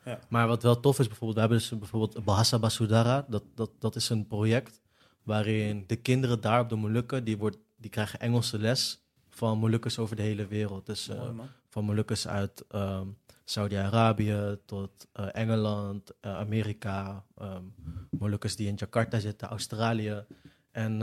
Ja. 0.04 0.20
Maar 0.30 0.48
wat 0.48 0.64
wel 0.64 0.80
tof 0.80 1.00
is, 1.00 1.08
bijvoorbeeld, 1.08 1.34
we 1.34 1.40
hebben 1.40 1.58
dus 1.58 1.80
bijvoorbeeld 1.80 2.24
Bahasa 2.26 2.60
Basudara. 2.60 3.26
Dat, 3.30 3.44
dat, 3.56 3.70
dat 3.80 3.96
is 3.96 4.10
een 4.10 4.28
project 4.28 4.82
waarin 5.24 5.84
de 5.88 5.96
kinderen 5.96 6.42
daar 6.42 6.60
op 6.62 6.70
de 6.70 6.76
Molukken, 6.76 7.24
die, 7.24 7.38
wordt, 7.38 7.58
die 7.76 7.90
krijgen 7.90 8.20
Engelse 8.20 8.60
les 8.60 9.02
van 9.38 9.58
Molukkers 9.58 10.00
over 10.00 10.16
de 10.16 10.22
hele 10.22 10.48
wereld. 10.48 10.86
Dus 10.86 11.08
eh, 11.10 11.32
Mooi, 11.32 11.50
van 11.70 11.84
Molukkers 11.84 12.28
uit 12.28 12.66
ehm, 12.70 13.08
Saudi-Arabië 13.44 14.58
tot 14.66 15.08
eh, 15.14 15.28
Engeland, 15.32 16.12
eh, 16.20 16.36
Amerika, 16.36 17.26
ehm 17.38 17.64
Molukkers 18.10 18.56
die 18.56 18.68
in 18.68 18.76
Jakarta 18.76 19.20
zitten, 19.20 19.48
Australië. 19.48 20.26
En 20.72 21.00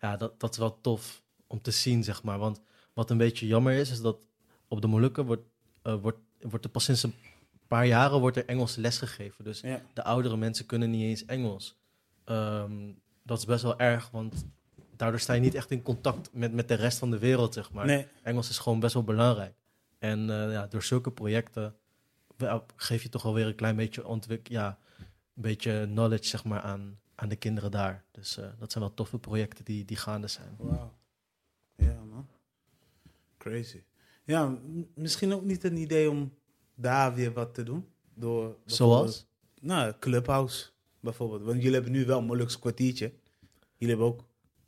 ja, 0.00 0.16
dat, 0.18 0.40
dat 0.40 0.50
is 0.52 0.58
wel 0.58 0.80
tof 0.80 1.22
om 1.46 1.60
te 1.60 1.70
zien, 1.70 2.04
zeg 2.04 2.22
maar. 2.22 2.38
Want 2.38 2.60
wat 2.92 3.10
een 3.10 3.18
beetje 3.18 3.46
jammer 3.46 3.72
is, 3.72 3.90
is 3.90 4.00
dat 4.00 4.18
op 4.68 4.80
de 4.80 4.86
Molukken 4.86 5.24
wordt, 5.26 5.42
wordt, 5.82 6.18
wordt 6.40 6.64
er 6.64 6.70
pas 6.70 6.84
sinds 6.84 7.02
een 7.02 7.14
paar 7.68 7.86
jaren 7.86 8.20
wordt 8.20 8.36
er 8.36 8.46
Engels 8.46 8.76
les 8.76 8.98
gegeven. 8.98 9.44
Dus 9.44 9.60
Ja. 9.60 9.82
de 9.94 10.04
oudere 10.04 10.36
mensen 10.36 10.66
kunnen 10.66 10.90
niet 10.90 11.02
eens 11.02 11.24
Engels. 11.24 11.76
Ehm, 12.24 12.92
dat 13.22 13.38
is 13.38 13.44
best 13.44 13.62
wel 13.62 13.78
erg, 13.78 14.10
want 14.10 14.46
daardoor 14.96 15.20
sta 15.20 15.32
je 15.32 15.40
niet 15.40 15.54
echt 15.54 15.70
in 15.70 15.82
contact 15.82 16.30
met, 16.32 16.52
met 16.52 16.68
de 16.68 16.74
rest 16.74 16.98
van 16.98 17.10
de 17.10 17.18
wereld, 17.18 17.54
zeg 17.54 17.72
maar. 17.72 17.86
Nee, 17.86 18.06
Engels 18.22 18.48
is 18.48 18.58
gewoon 18.58 18.80
best 18.80 18.94
wel 18.94 19.04
belangrijk. 19.04 19.54
En 19.98 20.30
eh, 20.30 20.52
ja, 20.52 20.66
door 20.66 20.82
zulke 20.82 21.10
projecten 21.10 21.76
geef 22.76 23.02
je 23.02 23.08
toch 23.08 23.22
wel 23.22 23.34
weer 23.34 23.46
een 23.46 23.54
klein 23.54 23.76
beetje 23.76 24.06
ontwik 24.06 24.48
ja, 24.48 24.78
een 25.34 25.42
beetje 25.42 25.88
knowledge 25.90 26.28
zeg 26.28 26.44
maar, 26.44 26.60
aan, 26.60 26.98
aan 27.14 27.28
de 27.28 27.36
kinderen 27.36 27.70
daar. 27.70 28.04
Dus 28.10 28.36
eh, 28.36 28.46
dat 28.58 28.72
zijn 28.72 28.84
wel 28.84 28.94
toffe 28.94 29.18
projecten 29.18 29.64
die, 29.64 29.84
die 29.84 29.96
gaande 29.96 30.28
zijn. 30.28 30.54
wauw. 30.58 30.94
Ja, 31.76 32.02
man. 32.10 32.28
Crazy. 33.38 33.82
Ja, 34.24 34.58
misschien 34.94 35.32
ook 35.32 35.42
niet 35.42 35.64
een 35.64 35.76
idee 35.76 36.10
om 36.10 36.34
daar 36.74 37.14
weer 37.14 37.32
wat 37.32 37.54
te 37.54 37.62
doen. 37.62 37.88
Door 38.14 38.56
Zoals? 38.64 39.26
Nou, 39.60 39.94
Clubhouse 39.98 40.70
bijvoorbeeld. 41.00 41.42
Want 41.42 41.56
jullie 41.56 41.74
hebben 41.74 41.92
nu 41.92 42.06
wel 42.06 42.18
een 42.18 42.24
Molukse 42.24 42.58
kwartiertje. 42.58 43.12
Jullie 43.76 43.96
hebben 43.96 44.06
ook. 44.06 44.24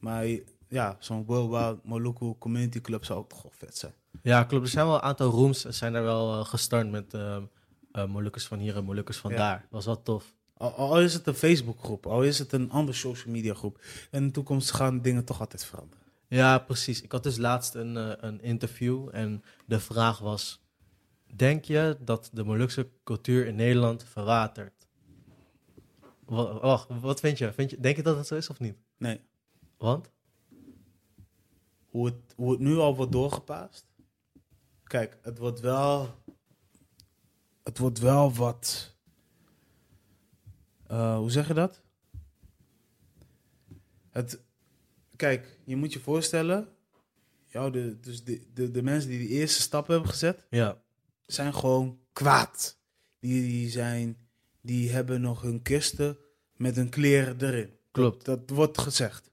Maar 0.06 0.26
ja, 0.68 0.96
zo'n 0.98 1.24
Worldwide 1.24 1.78
Moluku 1.82 2.34
Community 2.38 2.80
Club 2.80 3.04
zou 3.04 3.18
ook 3.18 3.28
toch 3.28 3.44
vet 3.50 3.76
zijn. 3.76 3.92
Ja, 4.22 4.44
klopt. 4.44 4.64
Er 4.64 4.70
zijn 4.70 4.86
wel 4.86 4.94
een 4.94 5.00
aantal 5.00 5.30
rooms 5.30 5.64
zijn 5.64 5.94
er 5.94 6.02
wel 6.02 6.38
eh, 6.38 6.44
gestart 6.44 6.90
met 6.90 7.14
eh, 7.14 7.36
Molukkers 8.06 8.46
van 8.46 8.58
hier 8.58 8.76
en 8.76 8.84
Molukkers 8.84 9.16
van 9.18 9.30
Ja. 9.30 9.36
daar. 9.36 9.58
Dat 9.60 9.70
was 9.70 9.84
wel 9.84 10.02
tof. 10.02 10.34
Al, 10.56 10.72
al 10.74 11.00
is 11.00 11.14
het 11.14 11.26
een 11.26 11.34
Facebookgroep, 11.34 12.06
al 12.06 12.22
is 12.22 12.38
het 12.38 12.52
een 12.52 12.70
andere 12.70 12.96
social 12.96 13.32
media 13.34 13.54
groep. 13.54 13.80
En 14.10 14.20
in 14.20 14.26
de 14.26 14.32
toekomst 14.32 14.70
gaan 14.72 15.00
dingen 15.02 15.24
toch 15.24 15.40
altijd 15.40 15.64
veranderen. 15.64 16.04
Ja, 16.28 16.58
precies. 16.58 17.02
Ik 17.02 17.12
had 17.12 17.22
dus 17.22 17.36
laatst 17.36 17.74
een, 17.74 17.96
eh, 17.96 18.12
een 18.16 18.40
interview 18.42 19.08
en 19.12 19.42
de 19.66 19.80
vraag 19.80 20.18
was... 20.18 20.64
Denk 21.36 21.64
je 21.64 21.96
dat 22.00 22.30
de 22.32 22.44
Molukse 22.44 22.88
cultuur 23.04 23.46
in 23.46 23.54
Nederland 23.54 24.04
verwatert? 24.04 24.86
Wa- 26.26 26.60
Wacht, 26.60 26.88
wat 27.00 27.20
vind 27.20 27.38
je? 27.38 27.52
vind 27.52 27.70
je? 27.70 27.80
Denk 27.80 27.96
je 27.96 28.02
dat 28.02 28.16
het 28.16 28.26
zo 28.26 28.34
is 28.34 28.48
of 28.50 28.58
niet? 28.60 28.76
Nee, 28.98 29.20
Want? 29.76 30.10
hoe 31.86 32.06
het, 32.06 32.32
hoe 32.36 32.50
het 32.50 32.60
nu 32.60 32.76
al 32.76 32.96
wordt 32.96 33.12
doorgepaast. 33.12 33.86
Kijk, 34.82 35.18
het 35.22 35.38
wordt 35.38 35.60
wel. 35.60 36.14
Het 37.62 37.78
wordt 37.78 37.98
wel 37.98 38.32
wat. 38.32 38.94
eh, 40.86 41.16
hoe 41.16 41.30
zeg 41.30 41.48
je 41.48 41.54
dat? 41.54 41.82
Het, 44.10 44.40
kijk, 45.16 45.58
je 45.64 45.76
moet 45.76 45.92
je 45.92 46.00
voorstellen. 46.00 46.68
Jou, 47.46 47.70
de, 47.72 48.00
dus 48.00 48.24
de, 48.24 48.46
de, 48.54 48.70
de 48.70 48.82
mensen 48.82 49.10
die 49.10 49.18
de 49.18 49.28
eerste 49.34 49.60
stap 49.62 49.86
hebben 49.86 50.08
gezet, 50.08 50.46
Ja, 50.50 50.82
zijn 51.26 51.54
gewoon 51.54 52.00
kwaad. 52.12 52.78
Die, 53.18 53.42
die, 53.42 53.70
zijn, 53.70 54.28
die 54.60 54.90
hebben 54.90 55.20
nog 55.20 55.42
hun 55.42 55.62
kisten 55.62 56.18
met 56.56 56.76
hun 56.76 56.88
kleren 56.88 57.40
erin. 57.42 57.78
klopt. 57.90 58.24
Dat 58.24 58.50
wordt 58.50 58.78
gezegd. 58.78 59.30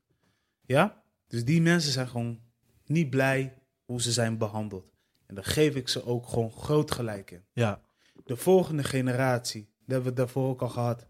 Ja? 0.65 1.03
Dus 1.27 1.45
die 1.45 1.61
mensen 1.61 1.91
zijn 1.91 2.07
gewoon 2.07 2.39
niet 2.85 3.09
blij 3.09 3.53
hoe 3.85 4.01
ze 4.01 4.11
zijn 4.11 4.37
behandeld. 4.37 4.91
En 5.25 5.35
daar 5.35 5.43
geef 5.43 5.75
ik 5.75 5.87
ze 5.87 6.05
ook 6.05 6.27
gewoon 6.27 6.51
groot 6.51 6.91
gelijk 6.91 7.31
in. 7.31 7.43
Ja, 7.53 7.81
De 8.25 8.35
volgende 8.35 8.83
generatie, 8.83 9.61
dat 9.61 9.71
hebben 9.95 10.09
we 10.09 10.17
daarvoor 10.17 10.49
ook 10.49 10.61
al 10.61 10.69
gehad, 10.69 11.07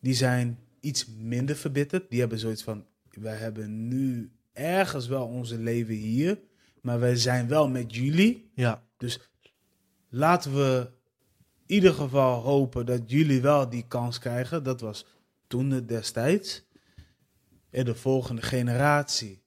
die 0.00 0.14
zijn 0.14 0.58
iets 0.80 1.06
minder 1.06 1.56
verbitterd. 1.56 2.10
Die 2.10 2.20
hebben 2.20 2.38
zoiets 2.38 2.62
van, 2.62 2.86
wij 3.10 3.36
hebben 3.36 3.88
nu 3.88 4.32
ergens 4.52 5.06
wel 5.06 5.26
onze 5.26 5.58
leven 5.58 5.94
hier, 5.94 6.40
maar 6.82 7.00
wij 7.00 7.16
zijn 7.16 7.48
wel 7.48 7.68
met 7.68 7.94
jullie. 7.94 8.50
ja, 8.54 8.82
Laten 10.08 10.54
we 10.54 10.90
in 11.66 11.74
ieder 11.74 11.92
geval 11.94 12.40
hopen 12.42 12.86
dat 12.86 13.10
jullie 13.10 13.40
wel 13.40 13.68
die 13.68 13.86
kans 13.88 14.18
krijgen. 14.18 14.62
Dat 14.62 14.80
was 14.80 15.06
toen 15.46 15.86
destijds. 15.86 16.68
En 17.70 17.84
de 17.84 17.94
volgende 17.94 18.42
generatie 18.42 19.42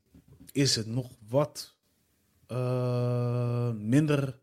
is 0.51 0.75
het 0.75 0.87
nog 0.87 1.11
wat 1.29 1.75
eh, 2.47 3.71
minder 3.71 4.39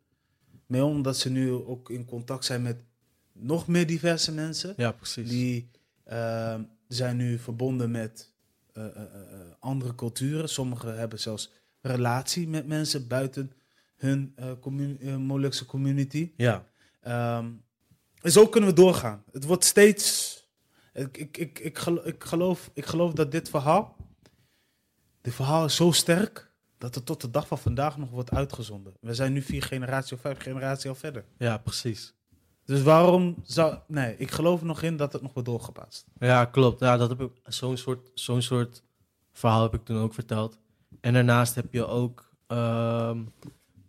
mee, 0.67 0.85
omdat 0.85 1.17
ze 1.17 1.31
nu 1.31 1.51
ook 1.51 1.91
in 1.91 2.05
contact 2.05 2.45
zijn 2.45 2.63
met 2.63 2.85
nog 3.33 3.67
meer 3.67 3.87
diverse 3.87 4.33
mensen. 4.33 4.75
ja, 4.77 4.93
precies. 4.93 5.29
Die 5.29 5.71
eh, 6.05 6.55
zijn 6.89 7.17
nu 7.17 7.39
verbonden 7.39 7.91
met 7.91 8.33
eh, 8.73 8.87
andere 9.59 9.95
culturen. 9.95 10.49
Sommigen 10.49 10.99
hebben 10.99 11.21
zelfs 11.21 11.53
relatie 11.81 12.49
met 12.49 12.67
mensen 12.67 13.07
buiten 13.09 13.53
hun 13.97 14.35
commu- 14.61 14.97
eh, 15.01 15.17
Molukse 15.17 15.67
community. 15.67 16.33
Ja, 16.37 16.69
Ehm, 17.01 17.51
en 18.23 18.33
zo 18.33 18.47
kunnen 18.47 18.71
we 18.71 18.75
doorgaan. 18.77 19.25
Het 19.33 19.45
wordt 19.45 19.65
steeds. 19.65 20.39
Ik, 21.01 21.17
ik, 21.17 21.37
ik, 21.37 21.59
ik, 21.59 21.79
gelo- 21.79 22.03
ik, 22.05 22.25
geloof, 22.25 22.71
ik 22.75 22.87
geloof 22.87 23.13
dat 23.13 23.31
dit 23.33 23.49
verhaal. 23.51 23.97
Dit 25.21 25.35
verhaal 25.35 25.65
is 25.65 25.77
zo 25.77 25.91
sterk. 25.91 26.49
dat 26.79 26.95
het 26.95 27.07
tot 27.07 27.21
de 27.21 27.31
dag 27.31 27.47
van 27.47 27.59
vandaag 27.59 27.97
nog 27.99 28.11
wordt 28.11 28.31
uitgezonden. 28.31 28.93
We 29.01 29.15
zijn 29.15 29.33
nu 29.33 29.43
vier 29.43 29.63
generaties 29.63 30.13
of 30.13 30.21
vijf 30.21 30.39
generaties 30.39 30.87
al 30.89 30.95
verder. 30.95 31.25
ja, 31.39 31.59
precies. 31.59 32.15
Dus 32.65 32.83
waarom 32.83 33.37
zou. 33.43 33.79
Nee, 33.87 34.17
ik 34.17 34.31
geloof 34.31 34.61
er 34.61 34.67
nog 34.67 34.83
in 34.83 34.97
dat 34.97 35.13
het 35.13 35.23
nog 35.23 35.33
wordt 35.33 35.49
doorgepast. 35.49 36.05
Ja, 36.19 36.45
klopt. 36.45 36.81
Ja, 36.81 36.97
dat 36.97 37.09
heb 37.09 37.21
ik, 37.21 37.31
zo'n 37.45 37.77
soort, 37.77 38.11
zo'n 38.15 38.43
soort 38.43 38.83
verhaal 39.33 39.63
heb 39.63 39.75
ik 39.75 39.85
toen 39.85 39.97
ook 39.99 40.15
verteld. 40.15 40.59
En 41.01 41.13
daarnaast 41.13 41.55
heb 41.55 41.73
je 41.73 41.87
ook, 41.87 42.31
ehm, 42.47 43.25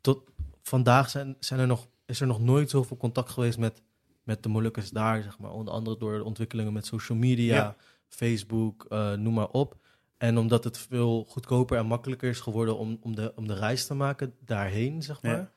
tot 0.02 0.22
vandaag 0.62 1.10
zijn, 1.10 1.36
zijn 1.40 1.60
er 1.60 1.68
nog, 1.68 1.88
is 2.06 2.22
er 2.22 2.28
nog 2.28 2.40
nooit 2.40 2.70
zoveel 2.70 2.98
contact 2.98 3.30
geweest 3.30 3.58
met, 3.58 3.82
met 4.24 4.44
de 4.44 4.50
Molukkers 4.50 4.90
daar, 4.90 5.22
zeg 5.22 5.40
maar. 5.40 5.52
Onder 5.52 5.74
andere 5.74 5.98
door 5.98 6.18
de 6.18 6.24
ontwikkelingen 6.24 6.74
met 6.74 6.86
social 6.86 7.18
media, 7.18 7.56
Ja. 7.56 7.76
Facebook, 8.08 8.86
eh, 8.90 9.14
noem 9.14 9.34
maar 9.34 9.50
op. 9.50 9.76
En 10.18 10.38
omdat 10.38 10.64
het 10.64 10.78
veel 10.78 11.26
goedkoper 11.28 11.78
en 11.78 11.86
makkelijker 11.86 12.30
is 12.30 12.40
geworden 12.40 12.78
om, 12.78 12.98
om, 13.02 13.16
de, 13.16 13.32
om 13.36 13.48
de 13.48 13.54
reis 13.56 13.86
te 13.86 13.94
maken 13.94 14.34
daarheen, 14.40 15.02
zeg 15.04 15.22
maar. 15.22 15.36
Ja. 15.36 15.52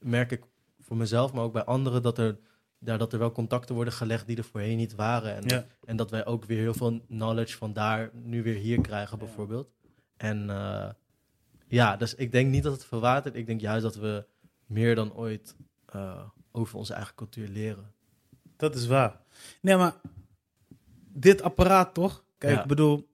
Merk 0.00 0.30
ik 0.32 0.42
voor 0.80 0.96
mezelf, 0.96 1.32
maar 1.32 1.42
ook 1.44 1.52
bij 1.52 1.64
anderen, 1.64 2.02
dat 2.02 2.18
er, 2.18 2.38
ja, 2.78 2.96
dat 2.96 3.12
er 3.12 3.18
wel 3.18 3.32
contacten 3.32 3.74
worden 3.74 3.92
gelegd 3.92 4.26
die 4.26 4.36
er 4.36 4.44
voorheen 4.44 4.76
niet 4.76 4.94
waren. 4.94 5.34
En 5.34 5.42
Ja. 5.48 5.66
en 5.84 5.96
dat 5.96 6.10
wij 6.10 6.26
ook 6.26 6.44
weer 6.44 6.58
heel 6.58 6.74
veel 6.74 7.00
knowledge 7.08 7.56
van 7.56 7.72
daar 7.72 8.10
nu 8.12 8.42
weer 8.42 8.54
hier 8.56 8.80
krijgen, 8.80 9.18
bijvoorbeeld. 9.18 9.68
En 10.16 10.50
eh, 10.50 10.88
ja, 11.66 11.96
dus 11.96 12.14
ik 12.14 12.32
denk 12.32 12.50
niet 12.50 12.62
dat 12.62 12.72
het 12.72 12.84
verwatert. 12.84 13.34
Ik 13.36 13.46
denk 13.46 13.60
juist 13.60 13.82
dat 13.82 13.96
we 13.96 14.24
meer 14.66 14.94
dan 14.94 15.14
ooit 15.14 15.56
eh, 15.86 16.22
over 16.52 16.78
onze 16.78 16.94
eigen 16.94 17.14
cultuur 17.14 17.48
leren. 17.48 17.92
Dat 18.58 18.74
is 18.74 18.86
waar. 18.86 19.20
Nee, 19.60 19.76
maar 19.76 20.00
dit 21.12 21.42
apparaat 21.42 21.94
toch? 21.94 22.24
Kijk, 22.38 22.54
Ja. 22.54 22.62
ik 22.62 22.68
bedoel, 22.68 23.08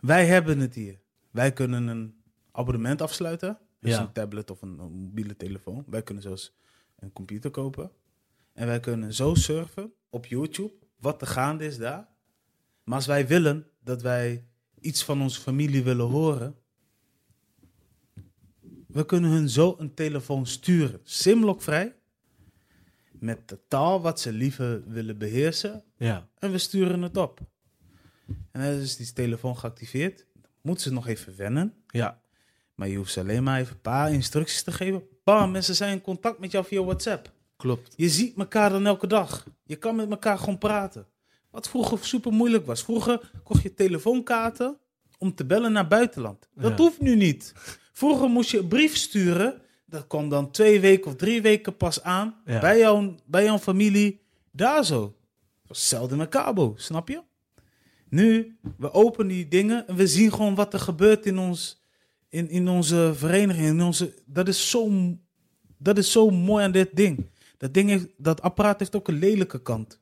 wij 0.00 0.26
hebben 0.26 0.58
het 0.58 0.74
hier. 0.74 1.00
Wij 1.30 1.52
kunnen 1.52 1.86
een 1.86 2.14
abonnement 2.52 3.02
afsluiten. 3.02 3.58
Dus 3.80 3.90
Ja. 3.94 4.00
een 4.00 4.12
tablet 4.12 4.50
of 4.50 4.62
een, 4.62 4.78
een 4.78 4.92
mobiele 4.92 5.36
telefoon. 5.36 5.84
Wij 5.86 6.02
kunnen 6.02 6.22
zelfs 6.22 6.56
een 6.98 7.12
computer 7.12 7.50
kopen. 7.50 7.90
En 8.52 8.66
wij 8.66 8.80
kunnen 8.80 9.14
zo 9.14 9.34
surfen 9.34 9.92
op 10.10 10.26
YouTube, 10.26 10.72
wat 11.00 11.20
er 11.20 11.26
gaande 11.26 11.64
is 11.66 11.78
daar. 11.78 12.08
Maar 12.84 12.94
als 12.96 13.06
wij 13.06 13.26
willen 13.26 13.66
dat 13.80 14.02
wij 14.02 14.46
iets 14.80 15.04
van 15.04 15.22
onze 15.22 15.40
familie 15.40 15.82
willen 15.82 16.06
horen, 16.06 16.56
we 18.86 19.06
kunnen 19.06 19.30
hun 19.30 19.48
zo 19.48 19.74
een 19.78 19.94
telefoon 19.94 20.46
sturen, 20.46 21.00
simlockvrij, 21.02 21.95
met 23.20 23.48
de 23.48 23.58
taal 23.68 24.00
wat 24.00 24.20
ze 24.20 24.32
liever 24.32 24.82
willen 24.86 25.18
beheersen, 25.18 25.84
Ja. 25.96 26.28
en 26.38 26.50
we 26.50 26.58
sturen 26.58 27.02
het 27.02 27.16
op. 27.16 27.40
En 28.52 28.60
dan 28.62 28.80
is 28.80 28.96
die 28.96 29.12
telefoon 29.12 29.56
geactiveerd. 29.56 30.26
Moeten 30.62 30.82
ze 30.84 30.92
nog 30.92 31.06
even 31.08 31.36
wennen. 31.36 31.74
Ja. 31.86 32.20
Maar 32.74 32.88
je 32.88 32.96
hoeft 32.96 33.12
ze 33.12 33.20
alleen 33.20 33.42
maar 33.42 33.60
even 33.60 33.74
een 33.74 33.80
paar 33.80 34.12
instructies 34.12 34.62
te 34.62 34.72
geven. 34.72 35.02
Bam, 35.24 35.50
mensen 35.50 35.74
zijn 35.74 35.92
in 35.92 36.00
contact 36.00 36.38
met 36.38 36.50
jou 36.52 36.64
via 36.64 36.82
WhatsApp. 36.84 37.32
Klopt. 37.56 37.92
Je 37.96 38.08
ziet 38.08 38.36
elkaar 38.36 38.70
dan 38.70 38.86
elke 38.86 39.06
dag. 39.06 39.46
Je 39.64 39.76
kan 39.76 39.96
met 39.96 40.10
elkaar 40.10 40.38
gewoon 40.38 40.58
praten. 40.58 41.06
Wat 41.50 41.68
vroeger 41.68 41.98
super 42.04 42.32
moeilijk 42.32 42.66
was. 42.66 42.82
Vroeger 42.82 43.30
kocht 43.44 43.62
je 43.62 43.74
telefoonkaarten 43.74 44.78
om 45.18 45.34
te 45.34 45.44
bellen 45.46 45.72
naar 45.72 45.88
buitenland. 45.88 46.48
Dat 46.54 46.70
Ja. 46.70 46.76
hoeft 46.76 47.00
nu 47.00 47.14
niet. 47.16 47.52
Vroeger 47.92 48.28
moest 48.28 48.50
je 48.50 48.58
een 48.58 48.68
brief 48.68 48.96
sturen. 48.96 49.60
Dat 49.96 50.06
kwam 50.06 50.28
dan 50.28 50.50
twee 50.50 50.80
weken 50.80 51.10
of 51.10 51.16
drie 51.16 51.42
weken 51.42 51.76
pas 51.76 52.02
aan. 52.02 52.34
Ja. 52.44 52.60
Bij, 52.60 52.78
jouw, 52.78 53.14
bij 53.26 53.44
jouw 53.44 53.58
familie. 53.58 54.20
Daar 54.50 54.84
zo. 54.84 55.16
Hetzelfde 55.66 56.16
met 56.16 56.28
Cabo, 56.28 56.74
snap 56.76 57.08
je? 57.08 57.22
Nu, 58.08 58.58
we 58.78 58.92
openen 58.92 59.28
die 59.28 59.48
dingen 59.48 59.88
en 59.88 59.96
we 59.96 60.06
zien 60.06 60.32
gewoon 60.32 60.54
wat 60.54 60.72
er 60.72 60.80
gebeurt 60.80 61.26
in, 61.26 61.38
ons, 61.38 61.82
in, 62.28 62.48
in 62.48 62.68
onze 62.68 63.12
vereniging. 63.14 63.66
In 63.66 63.82
onze, 63.82 64.14
dat, 64.24 64.48
is 64.48 64.70
zo, 64.70 64.90
dat 65.76 65.98
is 65.98 66.12
zo 66.12 66.30
mooi 66.30 66.64
aan 66.64 66.72
dit 66.72 66.96
ding. 66.96 67.30
Dat, 67.56 67.74
ding 67.74 67.88
heeft, 67.88 68.06
dat 68.16 68.42
apparaat 68.42 68.78
heeft 68.78 68.96
ook 68.96 69.08
een 69.08 69.18
lelijke 69.18 69.62
kant. 69.62 70.00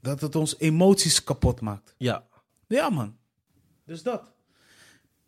Dat 0.00 0.20
het 0.20 0.36
ons 0.36 0.58
emoties 0.58 1.24
kapot 1.24 1.60
maakt. 1.60 1.94
Ja. 1.98 2.26
Ja, 2.66 2.90
man. 2.90 3.16
Dus 3.84 4.02
dat. 4.02 4.32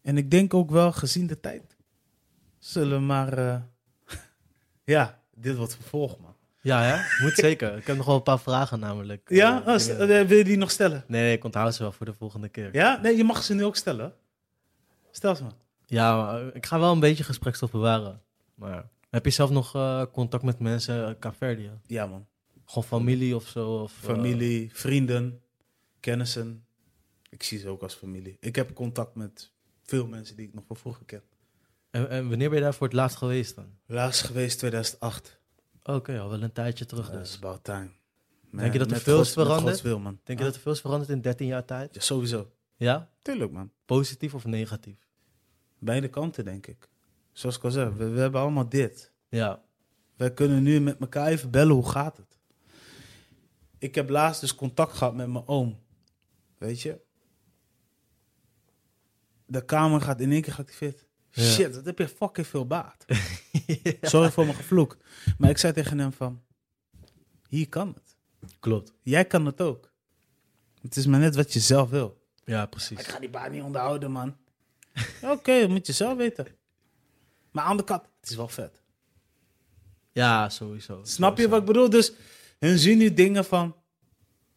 En 0.03 0.17
ik 0.17 0.31
denk 0.31 0.55
ook 0.55 0.71
wel, 0.71 0.93
gezien 0.93 1.27
de 1.27 1.41
tijd, 1.41 1.77
zullen 2.69 2.99
we 2.99 3.05
maar... 3.05 3.33
eh, 3.39 3.61
ja, 4.95 5.23
dit 5.35 5.57
wordt 5.57 5.75
vervolg, 5.75 6.19
man. 6.19 6.37
Ja, 6.61 6.83
hè? 6.83 7.25
Moet 7.25 7.35
zeker. 7.35 7.77
Ik 7.77 7.87
heb 7.87 7.97
nog 7.97 8.07
wel 8.07 8.15
een 8.17 8.23
paar 8.23 8.39
vragen 8.41 8.81
namelijk. 8.81 9.29
Ja? 9.31 9.63
Eh, 9.67 9.75
Oh, 9.75 9.91
eh, 10.21 10.27
wil 10.27 10.39
je 10.39 10.45
die 10.45 10.57
nog 10.57 10.71
stellen? 10.71 11.05
Nee, 11.07 11.23
nee, 11.23 11.37
ik 11.37 11.45
onthoud 11.45 11.75
ze 11.75 11.83
wel 11.83 11.93
voor 11.93 12.07
de 12.07 12.13
volgende 12.15 12.49
keer. 12.49 12.75
Ja? 12.75 13.01
Nee, 13.03 13.17
je 13.17 13.25
mag 13.25 13.43
ze 13.43 13.55
nu 13.55 13.65
ook 13.65 13.77
stellen. 13.77 14.15
Stel 15.11 15.35
ze 15.37 15.43
maar. 15.43 15.53
Ja, 15.87 16.17
maar 16.17 16.55
ik 16.55 16.67
ga 16.67 16.79
wel 16.79 16.93
een 16.93 17.01
beetje 17.01 17.25
gesprekstof 17.25 17.71
bewaren. 17.71 18.23
Maar 18.55 18.89
heb 19.11 19.25
je 19.25 19.31
zelf 19.31 19.51
nog 19.51 19.71
contact 20.13 20.43
met 20.43 20.59
mensen 20.59 21.05
uit 21.05 21.19
Caverdia? 21.19 21.81
Ja, 21.87 22.07
man. 22.07 22.27
Gewoon 22.65 22.85
familie 22.89 23.37
of 23.37 23.47
zo? 23.49 23.83
Of, 23.83 23.93
Familie, 23.93 24.71
vrienden, 24.75 25.41
kennissen. 26.01 26.65
Ik 27.29 27.43
zie 27.43 27.59
ze 27.59 27.69
ook 27.69 27.83
als 27.83 27.95
familie. 27.95 28.37
Ik 28.41 28.57
heb 28.57 28.73
contact 28.75 29.15
met 29.15 29.53
veel 29.83 30.07
mensen 30.07 30.37
die 30.37 30.47
ik 30.47 30.55
nog 30.55 30.65
van 30.67 30.77
vroeger 30.77 31.05
ken. 31.05 31.23
En, 31.91 32.09
en 32.09 32.29
wanneer 32.29 32.49
ben 32.49 32.59
je 32.59 32.65
daar 32.65 32.75
voor 32.75 32.87
het 32.87 32.97
laatst 32.97 33.17
geweest 33.17 33.55
dan? 33.55 33.79
Laatst 33.87 34.23
geweest 34.23 34.59
2008. 34.59 35.41
Oké, 35.83 36.21
al 36.21 36.31
wel 36.31 36.43
een 36.43 36.53
tijdje 36.53 36.87
terug 36.87 37.11
Dat 37.11 37.19
dus. 37.19 37.29
is 37.29 37.37
about 37.37 37.65
time. 37.65 37.91
Denk 38.51 38.73
je 38.73 38.79
dat 38.79 38.91
er 38.91 39.01
veel 39.01 39.21
is 39.21 39.33
veranderd? 39.33 39.81
Wil, 39.81 39.99
man. 39.99 40.21
Denk 40.25 40.39
je 40.39 40.45
dat 40.45 40.55
er 40.55 40.61
veel 40.61 40.73
is 40.73 40.81
veranderd 40.81 41.11
in 41.11 41.21
13 41.21 41.47
jaar 41.47 41.65
tijd? 41.65 41.95
Ja, 41.95 42.01
sowieso. 42.01 42.53
Ja? 42.77 43.11
Tuurlijk, 43.23 43.51
man. 43.51 43.73
Positief 43.85 44.35
of 44.35 44.45
negatief? 44.45 45.09
Beide 45.79 46.09
kanten, 46.09 46.45
denk 46.45 46.67
ik. 46.67 46.89
Zoals 47.33 47.57
ik 47.57 47.65
al 47.65 47.71
zei, 47.71 47.91
we, 47.91 48.09
we 48.09 48.21
hebben 48.21 48.41
allemaal 48.41 48.69
dit. 48.69 49.13
Ja. 49.29 49.63
Wij 50.17 50.33
kunnen 50.33 50.63
nu 50.63 50.81
met 50.81 50.99
elkaar 50.99 51.27
even 51.27 51.51
bellen, 51.51 51.75
hoe 51.75 51.89
gaat 51.89 52.17
het? 52.17 52.39
Ik 53.79 53.95
heb 53.95 54.09
laatst 54.09 54.41
dus 54.41 54.55
contact 54.55 54.93
gehad 54.93 55.15
met 55.15 55.29
mijn 55.29 55.47
oom. 55.47 55.79
Weet 56.59 56.81
je? 56.81 57.01
De 59.47 59.65
kamer 59.65 60.01
gaat 60.01 60.21
in 60.21 60.33
één 60.33 60.43
keer 60.43 60.53
geactiveerd. 60.53 61.07
Shit, 61.31 61.75
dat 61.75 61.85
heb 61.85 61.99
je 61.99 62.09
fucking 62.09 62.47
veel 62.47 62.67
baat. 62.67 63.05
Sorry 64.01 64.31
voor 64.31 64.45
mijn 64.45 64.57
gevloek. 64.57 64.97
Maar 65.39 65.51
ik 65.51 65.59
zei 65.59 65.73
tegen 65.73 65.99
hem 65.99 66.13
van... 66.13 66.43
Hier 67.49 67.69
kan 67.69 67.89
het. 67.89 68.17
Klopt. 68.61 68.93
Jij 69.03 69.25
kan 69.25 69.47
het 69.47 69.61
ook. 69.61 69.93
Het 70.83 70.97
is 70.97 71.07
maar 71.07 71.21
net 71.21 71.35
wat 71.35 71.53
je 71.53 71.61
zelf 71.61 71.91
wil. 71.91 72.27
Ja, 72.45 72.67
precies. 72.67 72.99
Ik 72.99 73.07
ga 73.07 73.19
die 73.19 73.31
baan 73.31 73.51
niet 73.51 73.63
onderhouden, 73.63 74.11
man. 74.11 74.37
Oké, 75.23 75.61
dat 75.61 75.69
moet 75.69 75.87
je 75.87 75.93
zelf 75.93 76.17
weten. 76.17 76.47
Maar 77.51 77.65
aan 77.65 77.77
de 77.77 77.85
kant, 77.85 78.03
het 78.21 78.31
is 78.31 78.37
wel 78.37 78.49
vet. 78.49 78.83
Ja, 80.13 80.49
sowieso. 80.49 81.01
Snap 81.03 81.39
je 81.39 81.49
wat 81.49 81.61
ik 81.61 81.67
bedoel? 81.67 81.91
Dus 81.91 82.13
hun 82.59 82.79
zien 82.79 82.99
nu 82.99 83.15
dingen 83.15 83.45
van... 83.45 83.77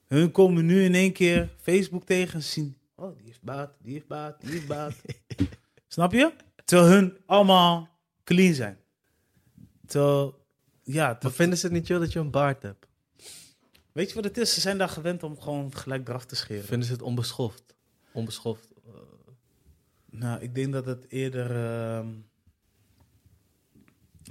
Hun 0.08 0.32
komen 0.32 0.66
nu 0.66 0.84
in 0.84 0.96
één 0.96 1.14
keer 1.14 1.50
Facebook 1.62 2.06
tegen 2.06 2.34
en 2.34 2.44
zien... 2.44 2.78
Oh, 2.96 3.16
die 3.16 3.26
heeft 3.26 3.42
baat, 3.42 3.74
die 3.82 3.94
heeft 3.94 4.08
baat, 4.08 4.42
die 4.42 4.52
heeft 4.52 4.68
baat. 4.68 4.94
Snap 5.88 6.12
je? 6.12 6.32
Terwijl 6.72 6.92
hun 6.92 7.18
allemaal 7.26 7.90
clean 8.24 8.54
zijn. 8.54 8.78
Terwijl, 9.86 10.46
ja... 10.84 11.18
Maar 11.22 11.32
vinden 11.32 11.58
ze 11.58 11.66
het 11.66 11.76
niet 11.76 11.86
chill 11.86 12.00
dat 12.00 12.12
je 12.14 12.20
een 12.20 12.32
baard 12.32 12.62
hebt? 12.62 12.88
weet 13.92 14.10
je 14.10 14.16
wat 14.16 14.24
het 14.24 14.38
is? 14.38 14.54
Ze 14.54 14.60
zijn 14.62 14.78
daar 14.78 14.90
gewend 14.90 15.24
om 15.24 15.40
gewoon 15.40 15.76
gelijk 15.76 16.08
eraf 16.10 16.26
te 16.26 16.36
scheren. 16.36 16.64
Vinden 16.64 16.88
ze 16.88 16.94
het 16.94 17.02
onbeschoft? 17.02 17.76
Onbeschoft. 18.12 18.74
eh, 18.86 18.94
Nou, 20.10 20.42
ik 20.42 20.56
denk 20.56 20.74
dat 20.74 20.86
het 20.86 21.06
eerder... 21.10 21.52
ehm, 21.52 22.14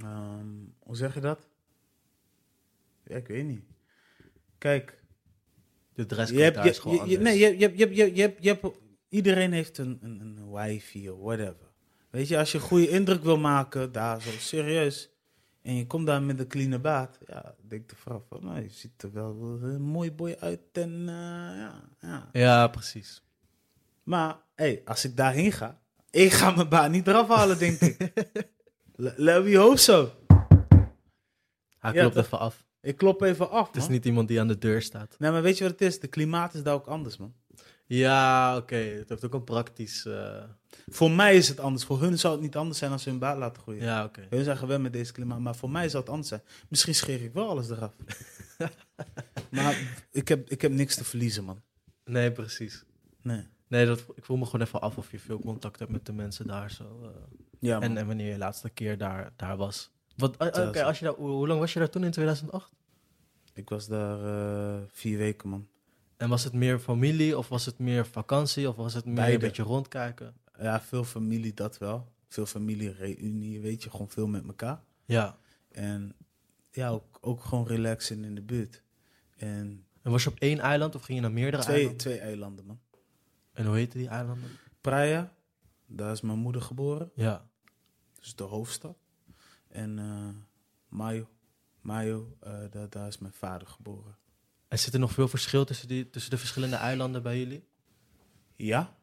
ehm, 0.03 0.49
hoe 0.79 0.97
zeg 0.97 1.15
je 1.15 1.21
dat? 1.21 1.49
Ja, 3.05 3.17
ik 3.17 3.27
weet 3.27 3.47
niet. 3.47 3.65
Kijk, 4.59 5.03
de 5.95 6.07
dresscode 6.07 6.39
je 6.39 6.51
hebt, 6.51 6.63
je, 6.65 6.71
is 6.71 6.79
gewoon 6.79 7.09
je- 7.09 7.19
nee, 7.19 7.39
je, 7.39 7.59
je, 7.59 7.73
je, 7.77 7.95
je, 7.95 8.15
je, 8.15 8.37
je 8.41 8.49
hebt, 8.49 8.67
iedereen 9.09 9.53
heeft 9.53 9.79
een, 9.79 9.99
een, 10.03 10.21
een 10.21 10.51
wifi 10.51 11.11
of 11.11 11.19
whatever. 11.21 11.69
Weet 12.11 12.29
je, 12.29 12.39
als 12.39 12.53
je 12.53 12.59
een 12.59 12.65
goede 12.65 12.89
indruk 12.89 13.23
wil 13.23 13.39
maken, 13.39 13.93
daar 13.93 14.21
zo 14.21 14.31
serieus, 14.31 15.11
en 15.63 15.75
je 15.77 15.87
komt 15.87 16.07
daar 16.07 16.23
met 16.23 16.39
een 16.41 16.47
clean 16.47 16.81
baard, 16.81 17.19
ja, 17.27 17.55
denk 17.69 17.89
de 17.89 17.97
vrouw 17.97 18.25
van, 18.29 18.45
nou, 18.45 18.61
je 18.63 18.69
ziet 18.69 19.03
er 19.03 19.13
wel 19.13 19.59
een 19.63 19.83
mooi 19.83 20.13
boy 20.13 20.37
uit 20.41 20.61
en 20.73 21.01
eh, 21.09 21.15
ja, 21.57 21.83
ja. 22.01 22.29
Ja, 22.33 22.69
precies. 22.69 23.23
Maar, 24.03 24.37
hey, 24.55 24.83
als 24.85 25.05
ik 25.05 25.17
daarheen 25.17 25.53
ga, 25.53 25.81
ik 26.11 26.33
ga 26.33 26.51
mijn 26.51 26.69
baard 26.69 26.91
niet 26.91 27.07
eraf 27.07 27.29
halen, 27.29 27.59
denk 27.59 27.81
ik. 27.81 28.13
Le- 28.97 29.15
Let 29.17 29.45
me 29.45 29.57
hope 29.57 29.79
zo. 29.79 30.11
Hij 31.79 31.93
Ja, 31.93 32.01
klopt 32.01 32.17
even 32.17 32.39
af. 32.39 32.65
Ik 32.81 32.97
klop 32.97 33.23
even 33.23 33.51
af, 33.51 33.67
Het 33.67 33.77
is 33.77 33.89
niet 33.89 34.05
iemand 34.05 34.29
die 34.29 34.41
aan 34.41 34.49
de 34.49 34.59
deur 34.59 34.83
staat. 34.83 35.17
Nee, 35.19 35.31
maar 35.31 35.43
weet 35.43 35.59
je 35.59 35.65
wat 35.65 35.73
het 35.73 35.83
is? 35.83 36.01
De 36.01 36.07
klimaat 36.09 36.55
is 36.55 36.63
daar 36.63 36.75
ook 36.75 36.87
anders, 36.87 37.17
man. 37.17 37.35
Ja, 37.97 38.57
oké. 38.57 38.75
Het 38.77 39.09
heeft 39.09 39.25
ook 39.25 39.35
een 39.35 39.45
praktisch... 39.45 40.07
eh, 40.07 40.43
Voor 40.89 41.11
mij 41.11 41.37
is 41.37 41.49
het 41.49 41.61
anders. 41.61 41.85
Voor 41.85 42.01
hun 42.01 42.19
zou 42.19 42.33
het 42.35 42.43
niet 42.43 42.57
anders 42.57 42.79
zijn 42.79 42.93
als 42.93 43.03
ze 43.03 43.09
hun 43.11 43.19
baard 43.19 43.39
laten 43.39 43.63
groeien. 43.63 43.83
Ja, 43.83 44.05
oké. 44.05 44.27
Hun 44.31 44.45
zijn 44.45 44.57
gewend 44.57 44.83
met 44.83 44.93
deze 44.93 45.13
klimaat, 45.13 45.39
maar 45.41 45.57
voor 45.57 45.71
mij 45.71 45.89
zou 45.89 46.03
het 46.03 46.11
anders 46.13 46.29
zijn. 46.29 46.43
Misschien 46.69 46.95
scheer 46.95 47.23
ik 47.23 47.33
wel 47.33 47.49
alles 47.49 47.71
eraf. 47.71 47.93
maar 49.51 49.79
ik 50.11 50.29
heb, 50.29 50.51
ik 50.51 50.61
heb 50.63 50.73
niks 50.73 50.95
te 50.95 51.05
verliezen, 51.05 51.45
man. 51.45 51.63
Nee, 52.05 52.33
precies. 52.33 52.85
Nee. 53.23 53.47
Nee, 53.69 53.87
dat, 53.87 54.05
ik 54.15 54.25
voel 54.25 54.37
me 54.37 54.45
gewoon 54.45 54.67
even 54.67 54.81
af 54.81 54.97
of 54.99 55.11
je 55.11 55.19
veel 55.19 55.39
contact 55.41 55.79
hebt 55.79 55.91
met 55.91 56.07
de 56.07 56.13
mensen 56.13 56.47
daar 56.47 56.71
zo. 56.71 57.01
eh. 57.03 57.09
Ja, 57.59 57.73
man. 57.79 57.83
en, 57.83 57.97
en 57.97 58.07
wanneer 58.07 58.27
je 58.27 58.33
de 58.33 58.39
laatste 58.39 58.71
keer 58.71 58.99
daar, 58.99 59.33
daar 59.37 59.57
was. 59.57 59.91
Wat, 60.17 60.37
eh, 60.37 60.67
oké, 60.69 60.85
als 60.85 60.99
je 60.99 61.05
daar, 61.05 61.15
hoe, 61.15 61.29
hoe 61.31 61.47
lang 61.49 61.61
was 61.61 61.73
je 61.73 61.79
daar 61.79 61.91
toen 61.91 62.05
in 62.05 62.11
2008? 62.11 62.73
Ik 63.55 63.69
was 63.69 63.87
daar 63.87 64.19
vier 64.93 65.19
weken, 65.19 65.49
man. 65.49 65.69
En 66.21 66.29
was 66.29 66.45
het 66.45 66.53
meer 66.53 66.79
familie 66.79 67.39
of 67.39 67.49
was 67.49 67.67
het 67.67 67.79
meer 67.79 68.07
vakantie 68.07 68.69
of 68.69 68.77
was 68.77 68.95
het 68.95 69.05
meer 69.05 69.15
Beide. 69.15 69.33
een 69.33 69.39
beetje 69.41 69.63
rondkijken? 69.63 70.35
Ja, 70.59 70.81
veel 70.81 71.05
familie, 71.05 71.55
dat 71.55 71.79
wel. 71.79 72.13
Veel 72.29 72.47
familie, 72.47 72.93
reunie, 72.93 73.61
weet 73.61 73.83
je, 73.83 73.91
gewoon 73.91 74.11
veel 74.11 74.27
met 74.27 74.47
elkaar. 74.47 74.83
Ja. 75.05 75.39
En 75.71 76.15
ja, 76.71 76.89
ook, 76.89 77.19
ook 77.21 77.45
gewoon 77.45 77.67
relaxen 77.67 78.25
in 78.25 78.35
de 78.35 78.43
buurt. 78.43 78.83
En 79.37 79.87
En 80.03 80.11
was 80.11 80.25
je 80.25 80.31
op 80.31 80.39
één 80.39 80.59
eiland 80.59 80.95
of 80.95 81.03
ging 81.03 81.19
je 81.19 81.25
naar 81.25 81.33
meerdere 81.33 81.63
twee, 81.63 81.75
eilanden? 81.77 81.99
twee 82.01 82.19
eilanden, 82.19 82.67
man. 82.67 82.81
En 83.53 83.67
hoe 83.67 83.77
heette 83.77 83.99
die 83.99 84.09
eilanden? 84.09 84.49
Praia, 84.81 85.33
daar 85.87 86.13
is 86.13 86.21
mijn 86.21 86.39
moeder 86.39 86.63
geboren. 86.63 87.11
Ja. 87.15 87.49
dus 88.21 88.35
de 88.35 88.43
hoofdstad. 88.45 88.97
En 89.69 89.99
eh 89.99 90.29
Mayo, 90.89 91.29
Mayo 91.81 92.37
eh, 92.41 92.53
daar, 92.71 92.91
daar 92.91 93.07
is 93.07 93.19
mijn 93.19 93.33
vader 93.33 93.69
geboren. 93.69 94.19
En 94.71 94.79
zit 94.79 94.95
er 94.95 95.01
nog 95.01 95.13
veel 95.13 95.29
verschil 95.29 95.65
tussen, 95.65 95.89
die, 95.89 96.11
tussen 96.11 96.31
de 96.31 96.39
verschillende 96.39 96.77
eilanden 96.77 97.23
bij 97.23 97.39
jullie? 97.39 97.65
Ja, 98.57 98.97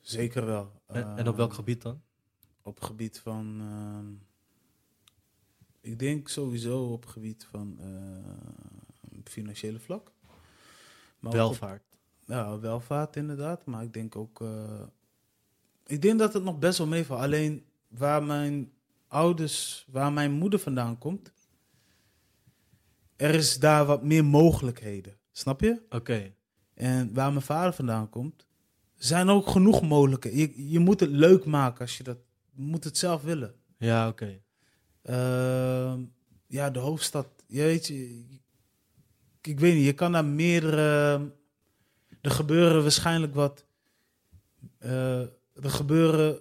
zeker 0.00 0.46
wel. 0.46 0.82
En, 0.86 1.16
en 1.16 1.28
op 1.28 1.36
welk 1.36 1.52
gebied 1.52 1.82
dan? 1.82 2.02
Op 2.62 2.80
gebied 2.80 3.20
van, 3.20 3.56
ehm, 3.60 4.06
ik 5.80 5.98
denk 5.98 6.28
sowieso 6.28 6.84
op 6.92 7.06
gebied 7.06 7.44
van 7.50 7.76
eh, 7.80 9.18
financiële 9.24 9.78
vlak. 9.80 10.12
Maar 11.18 11.30
op- 11.32 11.36
Welvaart. 11.38 11.98
ja, 12.24 12.58
welvaart 12.58 13.16
inderdaad, 13.16 13.64
maar 13.64 13.82
ik 13.82 13.92
denk 13.92 14.16
ook 14.16 14.40
eh, 14.40 14.82
Ik 15.86 16.02
denk 16.02 16.18
dat 16.18 16.32
het 16.32 16.42
nog 16.42 16.58
best 16.58 16.78
wel 16.78 16.86
meevalt. 16.86 17.20
Alleen 17.20 17.64
waar 17.88 18.22
mijn 18.22 18.72
ouders, 19.08 19.86
waar 19.90 20.12
mijn 20.12 20.32
moeder 20.32 20.58
vandaan 20.58 20.98
komt, 20.98 21.32
er 23.22 23.34
is 23.34 23.58
daar 23.58 23.84
wat 23.86 24.02
meer 24.02 24.24
mogelijkheden. 24.24 25.16
Snap 25.32 25.60
je? 25.60 25.82
Oké. 25.88 26.34
En 26.74 27.14
waar 27.14 27.30
mijn 27.30 27.44
vader 27.44 27.72
vandaan 27.72 28.08
komt, 28.10 28.46
zijn 28.94 29.28
ook 29.28 29.46
genoeg 29.48 29.82
mogelijkheden. 29.82 30.38
Je, 30.38 30.70
je 30.70 30.78
moet 30.78 31.00
het 31.00 31.10
leuk 31.10 31.44
maken 31.44 31.80
als 31.80 31.96
je 31.96 32.02
dat, 32.02 32.18
je 32.50 32.62
moet 32.62 32.84
het 32.84 32.98
zelf 32.98 33.22
willen. 33.22 33.54
Ja, 33.78 34.08
oké. 34.08 34.40
Ehm, 35.02 36.04
ja, 36.46 36.70
de 36.70 36.78
hoofdstad. 36.78 37.28
Je 37.46 37.62
weet 37.62 37.86
je, 37.86 38.24
ik 39.40 39.60
weet 39.60 39.74
niet, 39.74 39.84
je 39.84 39.92
kan 39.92 40.12
daar 40.12 40.24
meerdere. 40.24 41.32
Er 42.20 42.30
gebeuren 42.30 42.82
waarschijnlijk 42.82 43.34
wat. 43.34 43.66
eh, 44.78 45.20
er, 45.54 45.70
gebeuren, 45.70 46.40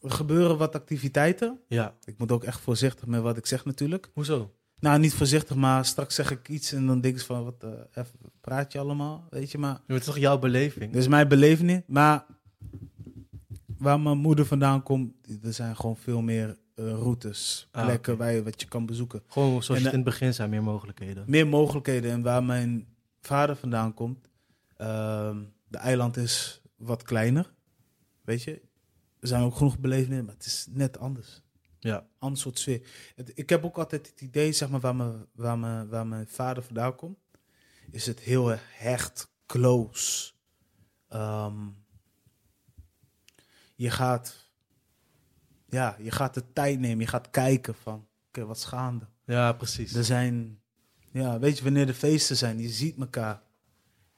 er 0.00 0.10
gebeuren 0.10 0.58
wat 0.58 0.74
activiteiten. 0.74 1.60
Ja. 1.68 1.96
Ik 2.04 2.18
moet 2.18 2.32
ook 2.32 2.44
echt 2.44 2.60
voorzichtig 2.60 3.06
met 3.06 3.22
wat 3.22 3.36
ik 3.36 3.46
zeg, 3.46 3.64
natuurlijk. 3.64 4.10
Hoezo? 4.12 4.54
Nou, 4.82 4.98
niet 4.98 5.14
voorzichtig, 5.14 5.56
maar 5.56 5.84
straks 5.84 6.14
zeg 6.14 6.30
ik 6.30 6.48
iets 6.48 6.72
en 6.72 6.86
dan 6.86 7.00
denk 7.00 7.16
ik 7.16 7.22
van, 7.22 7.44
wat 7.44 7.64
even 7.92 8.18
praat 8.40 8.72
je 8.72 8.78
allemaal, 8.78 9.26
weet 9.30 9.50
je, 9.50 9.58
maar... 9.58 9.80
Het 9.86 9.98
is 10.00 10.04
toch 10.04 10.18
jouw 10.18 10.38
beleving? 10.38 10.94
Is 10.94 11.08
mijn 11.08 11.28
beleving, 11.28 11.82
maar 11.86 12.24
waar 13.78 14.00
mijn 14.00 14.18
moeder 14.18 14.46
vandaan 14.46 14.82
komt, 14.82 15.12
er 15.42 15.52
zijn 15.52 15.76
gewoon 15.76 15.96
veel 15.96 16.22
meer 16.22 16.58
eh, 16.74 16.84
routes, 16.84 17.68
Ah, 17.70 17.84
plekken 17.84 18.16
waar 18.16 18.32
je 18.32 18.42
wat 18.42 18.60
je 18.60 18.68
kan 18.68 18.86
bezoeken. 18.86 19.22
Gewoon 19.26 19.62
zoals 19.62 19.68
En, 19.68 19.74
het 19.74 19.84
eh, 19.84 19.92
in 19.92 19.98
het 19.98 20.04
begin 20.04 20.34
zei, 20.34 20.48
meer 20.48 20.62
mogelijkheden. 20.62 21.24
Meer 21.26 21.46
mogelijkheden 21.46 22.10
en 22.10 22.22
waar 22.22 22.44
mijn 22.44 22.86
vader 23.20 23.56
vandaan 23.56 23.94
komt, 23.94 24.28
ehm, 24.76 25.36
de 25.68 25.78
eiland 25.78 26.16
is 26.16 26.62
wat 26.76 27.02
kleiner, 27.02 27.52
weet 28.24 28.42
je. 28.42 28.62
Er 29.20 29.28
zijn 29.28 29.42
ook 29.42 29.56
genoeg 29.56 29.78
belevingen, 29.78 30.24
maar 30.24 30.34
het 30.34 30.46
is 30.46 30.66
net 30.70 30.98
anders. 30.98 31.42
Ja. 31.88 32.06
ander 32.18 32.38
soort 32.38 32.58
sfeer. 32.58 32.86
Ik 33.34 33.48
heb 33.48 33.64
ook 33.64 33.78
altijd 33.78 34.06
het 34.06 34.20
idee, 34.20 34.52
zeg 34.52 34.68
maar, 34.68 34.80
waar 34.80 34.96
mijn, 34.96 35.26
waar 35.32 35.58
mijn, 35.58 35.88
waar 35.88 36.06
mijn 36.06 36.26
vader 36.26 36.62
vandaan 36.62 36.96
komt, 36.96 37.18
is 37.90 38.06
het 38.06 38.20
heel 38.20 38.48
hecht, 38.58 39.32
close. 39.46 40.32
Ehm, 41.08 41.68
je 43.74 43.90
gaat, 43.90 44.50
ja, 45.68 45.96
je 45.98 46.10
gaat 46.10 46.34
de 46.34 46.52
tijd 46.52 46.78
nemen, 46.80 47.04
je 47.04 47.06
gaat 47.10 47.30
kijken 47.30 47.74
van, 47.74 48.08
oké, 48.28 48.44
wat 48.44 48.56
is 48.56 48.64
gaande? 48.64 49.06
Ja, 49.24 49.52
precies. 49.52 49.94
Er 49.94 50.04
zijn, 50.04 50.60
ja, 51.12 51.38
weet 51.38 51.58
je, 51.58 51.64
wanneer 51.64 51.86
de 51.86 51.94
feesten 51.94 52.36
zijn, 52.36 52.58
je 52.58 52.68
ziet 52.68 52.98
elkaar. 52.98 53.42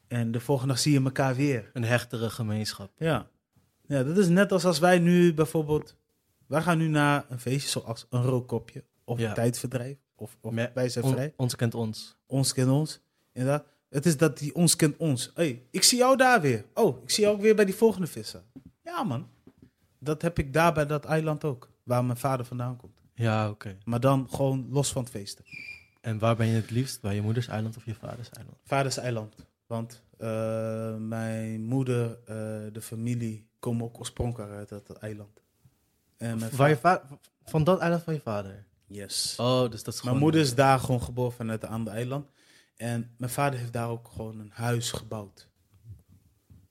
En 0.07 0.33
de 0.33 0.41
volgende 0.41 0.73
dag 0.73 0.83
zie 0.83 0.93
je 0.93 1.05
elkaar 1.05 1.35
weer. 1.35 1.71
Een 1.73 1.85
hechtere 1.85 2.31
gemeenschap. 2.31 2.93
Ja. 2.99 3.31
ja, 3.87 4.03
dat 4.03 4.17
is 4.17 4.29
net 4.29 4.53
als 4.53 4.65
als 4.65 4.79
wij 4.79 4.99
nu 4.99 5.35
bijvoorbeeld... 5.35 5.97
Wij 6.47 6.63
gaan 6.63 6.79
nu 6.79 6.89
naar 6.89 7.25
een 7.29 7.41
feestje 7.41 7.69
zoals 7.81 8.07
een 8.11 8.23
rookkopje 8.23 8.85
of 9.05 9.19
Ja. 9.19 9.29
een 9.29 9.35
tijdverdrijf. 9.35 9.97
Of, 10.17 10.37
of 10.41 10.55
wij 10.75 10.89
zijn 10.89 11.05
On- 11.05 11.13
vrij. 11.13 11.33
ons 11.37 11.57
kent 11.57 11.75
ons. 11.75 12.17
Ons 12.27 12.53
kent 12.53 12.71
ons. 12.71 13.01
Inderdaad. 13.33 13.65
Het 13.89 14.07
is 14.07 14.17
dat 14.17 14.39
die 14.39 14.55
ons 14.55 14.77
kent 14.77 14.97
ons. 14.97 15.31
hey, 15.35 15.63
ik 15.71 15.83
zie 15.83 15.99
jou 15.99 16.17
daar 16.17 16.41
weer. 16.41 16.65
Oh, 16.75 17.03
ik 17.03 17.11
zie 17.11 17.23
jou 17.25 17.37
ook 17.37 17.43
weer 17.43 17.55
bij 17.55 17.65
die 17.65 17.75
volgende 17.75 18.07
vissen. 18.07 18.45
Ja, 18.83 19.03
man. 19.03 19.29
Dat 19.99 20.23
heb 20.23 20.39
ik 20.39 20.53
daar 20.53 20.73
bij 20.73 20.87
dat 20.87 21.05
eiland 21.05 21.45
ook. 21.45 21.71
Waar 21.83 22.05
mijn 22.05 22.19
vader 22.19 22.47
vandaan 22.47 22.77
komt. 22.77 23.01
Ja, 23.15 23.51
oké. 23.51 23.79
Maar 23.85 24.01
dan 24.01 24.29
gewoon 24.31 24.67
los 24.71 24.93
van 24.93 25.03
het 25.03 25.11
feesten. 25.13 25.45
En 26.01 26.19
waar 26.19 26.37
ben 26.37 26.47
je 26.47 26.55
het 26.55 26.71
liefst? 26.71 27.01
Bij 27.01 27.15
je 27.15 27.23
moeders 27.23 27.47
eiland 27.49 27.77
of 27.77 27.85
je 27.85 27.95
vaders 27.95 28.31
eiland? 28.31 28.57
Vaders 28.65 28.97
eiland. 28.97 29.35
Want 29.67 30.03
eh, 30.19 30.97
mijn 30.97 31.63
moeder, 31.65 32.11
eh, 32.11 32.37
de 32.73 32.81
familie, 32.81 33.47
komen 33.59 33.85
ook 33.85 33.99
oorspronkelijk 33.99 34.53
uit 34.53 34.69
dat 34.69 34.91
eiland. 34.97 35.43
En 36.17 36.39
mijn 36.39 36.57
Waar 36.57 36.69
je 36.69 36.77
va- 36.77 37.03
va- 37.09 37.19
van 37.45 37.65
dat 37.65 37.81
eiland 37.81 38.03
van 38.03 38.15
je 38.15 38.21
vader? 38.21 38.67
Yes. 38.87 39.35
Oh, 39.41 39.71
dus 39.71 39.83
dat 39.83 39.95
is 39.95 40.03
Mijn 40.03 40.17
moeder 40.17 40.41
is 40.41 40.55
daar 40.55 40.79
gewoon 40.79 41.03
geboren 41.03 41.33
vanuit 41.33 41.63
een 41.63 41.69
ander 41.69 41.93
eiland. 41.93 42.31
En 42.77 43.15
mijn 43.19 43.31
vader 43.33 43.59
heeft 43.59 43.73
daar 43.73 43.89
ook 43.89 44.09
gewoon 44.09 44.39
een 44.39 44.51
huis 44.55 44.91
gebouwd. 44.93 45.49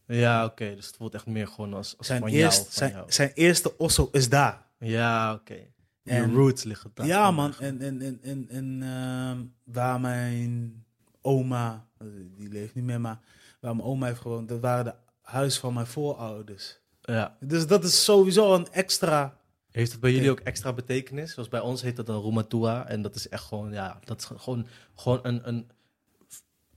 Ja, 0.07 0.45
oké. 0.45 0.75
Dus 0.75 0.85
het 0.87 0.95
voelt 0.95 1.13
echt 1.13 1.25
meer 1.25 1.47
gewoon 1.47 1.73
als, 1.73 1.97
als 1.97 2.07
Zijn, 2.07 2.19
van 2.19 2.29
eerst, 2.29 2.57
jou. 2.57 2.63
Van 2.69 2.73
zijn, 2.77 2.91
jou. 2.91 3.11
zijn 3.11 3.31
eerste 3.33 3.77
osso 3.77 4.09
is 4.11 4.29
daar. 4.29 4.65
Ja, 4.79 5.33
oké. 5.33 5.53
Je 6.01 6.11
En- 6.11 6.33
roots 6.33 6.63
liggen 6.63 6.91
daar. 6.93 7.05
ja, 7.05 7.31
man. 7.31 7.53
En, 7.59 7.81
en, 7.81 8.01
en, 8.01 8.19
en, 8.21 8.49
en 8.49 8.83
ehm, 8.83 9.43
waar 9.63 9.99
mijn 9.99 10.83
oma, 11.21 11.87
eh, 11.97 12.07
die 12.37 12.49
leeft 12.49 12.75
niet 12.75 12.83
meer, 12.83 13.01
maar 13.01 13.19
waar 13.59 13.75
mijn 13.75 13.87
oma 13.87 14.05
heeft 14.07 14.19
gewoond, 14.19 14.49
dat 14.49 14.59
waren 14.59 14.85
de 14.85 14.93
huis 15.21 15.59
van 15.59 15.73
mijn 15.73 15.87
voorouders. 15.87 16.79
Ja. 17.05 17.37
Dus 17.39 17.67
dat 17.67 17.83
is 17.83 18.03
sowieso 18.03 18.53
een 18.53 18.67
extra. 18.71 19.37
Heeft 19.71 19.91
het 19.91 20.01
bij 20.01 20.11
jullie 20.11 20.31
ook 20.31 20.39
extra 20.39 20.73
betekenis? 20.73 21.33
Zoals 21.33 21.49
bij 21.49 21.59
ons 21.59 21.81
heet 21.81 21.95
dat 21.95 22.05
dan 22.05 22.21
Rumatua. 22.21 22.87
En 22.87 23.01
dat 23.01 23.15
is 23.15 23.29
echt 23.29 23.43
gewoon, 23.43 23.71
ja, 23.71 23.99
dat 24.03 24.19
is 24.19 24.25
gewoon, 24.25 24.67
gewoon 24.95 25.19
een, 25.23 25.47
een, 25.47 25.71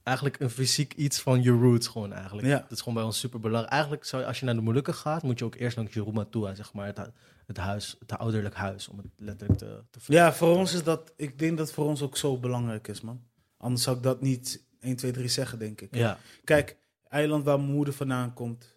eigenlijk 0.02 0.40
een 0.40 0.50
fysiek 0.50 0.94
iets 0.94 1.20
van 1.20 1.42
je 1.42 1.50
roots 1.50 1.86
gewoon 1.86 2.12
eigenlijk. 2.12 2.46
Ja. 2.46 2.58
Dat 2.58 2.70
is 2.70 2.78
gewoon 2.78 2.94
bij 2.94 3.02
ons 3.02 3.18
super 3.18 3.40
belangrijk. 3.40 3.72
Eigenlijk 3.72 4.04
zou 4.04 4.22
je, 4.22 4.28
als 4.28 4.38
je 4.38 4.44
naar 4.44 4.54
de 4.54 4.60
Molukken 4.60 4.94
gaat, 4.94 5.22
moet 5.22 5.38
je 5.38 5.44
ook 5.44 5.54
eerst 5.54 5.76
langs 5.76 5.94
je 5.94 6.02
Rumatua, 6.02 6.54
zeg 6.54 6.72
maar, 6.72 6.86
het, 6.86 7.10
het 7.46 7.56
huis, 7.56 7.96
het 7.98 8.18
ouderlijk 8.18 8.54
huis, 8.54 8.88
om 8.88 8.96
het 8.96 9.06
letterlijk 9.16 9.58
te, 9.58 9.82
te 9.90 10.00
Ja, 10.06 10.32
voor 10.32 10.56
ons 10.56 10.74
is 10.74 10.82
dat. 10.82 11.12
Ik 11.16 11.38
denk 11.38 11.58
dat 11.58 11.72
voor 11.72 11.86
ons 11.86 12.02
ook 12.02 12.16
zo 12.16 12.38
belangrijk 12.38 12.88
is, 12.88 13.00
man. 13.00 13.20
Anders 13.56 13.82
zou 13.82 13.96
ik 13.96 14.02
dat 14.02 14.20
niet 14.20 14.64
1, 14.80 14.96
2, 14.96 15.12
3 15.12 15.28
zeggen, 15.28 15.58
denk 15.58 15.80
ik. 15.80 15.94
Ja, 15.94 16.18
Kijk, 16.44 16.76
eiland 17.08 17.44
waar 17.44 17.58
mijn 17.60 17.72
moeder 17.72 17.94
vandaan 17.94 18.32
komt 18.32 18.75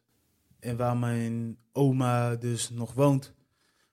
en 0.60 0.78
waar 0.78 0.98
mijn 0.98 1.58
oma 1.72 2.36
dus 2.36 2.70
nog 2.70 2.94
woont, 2.94 3.34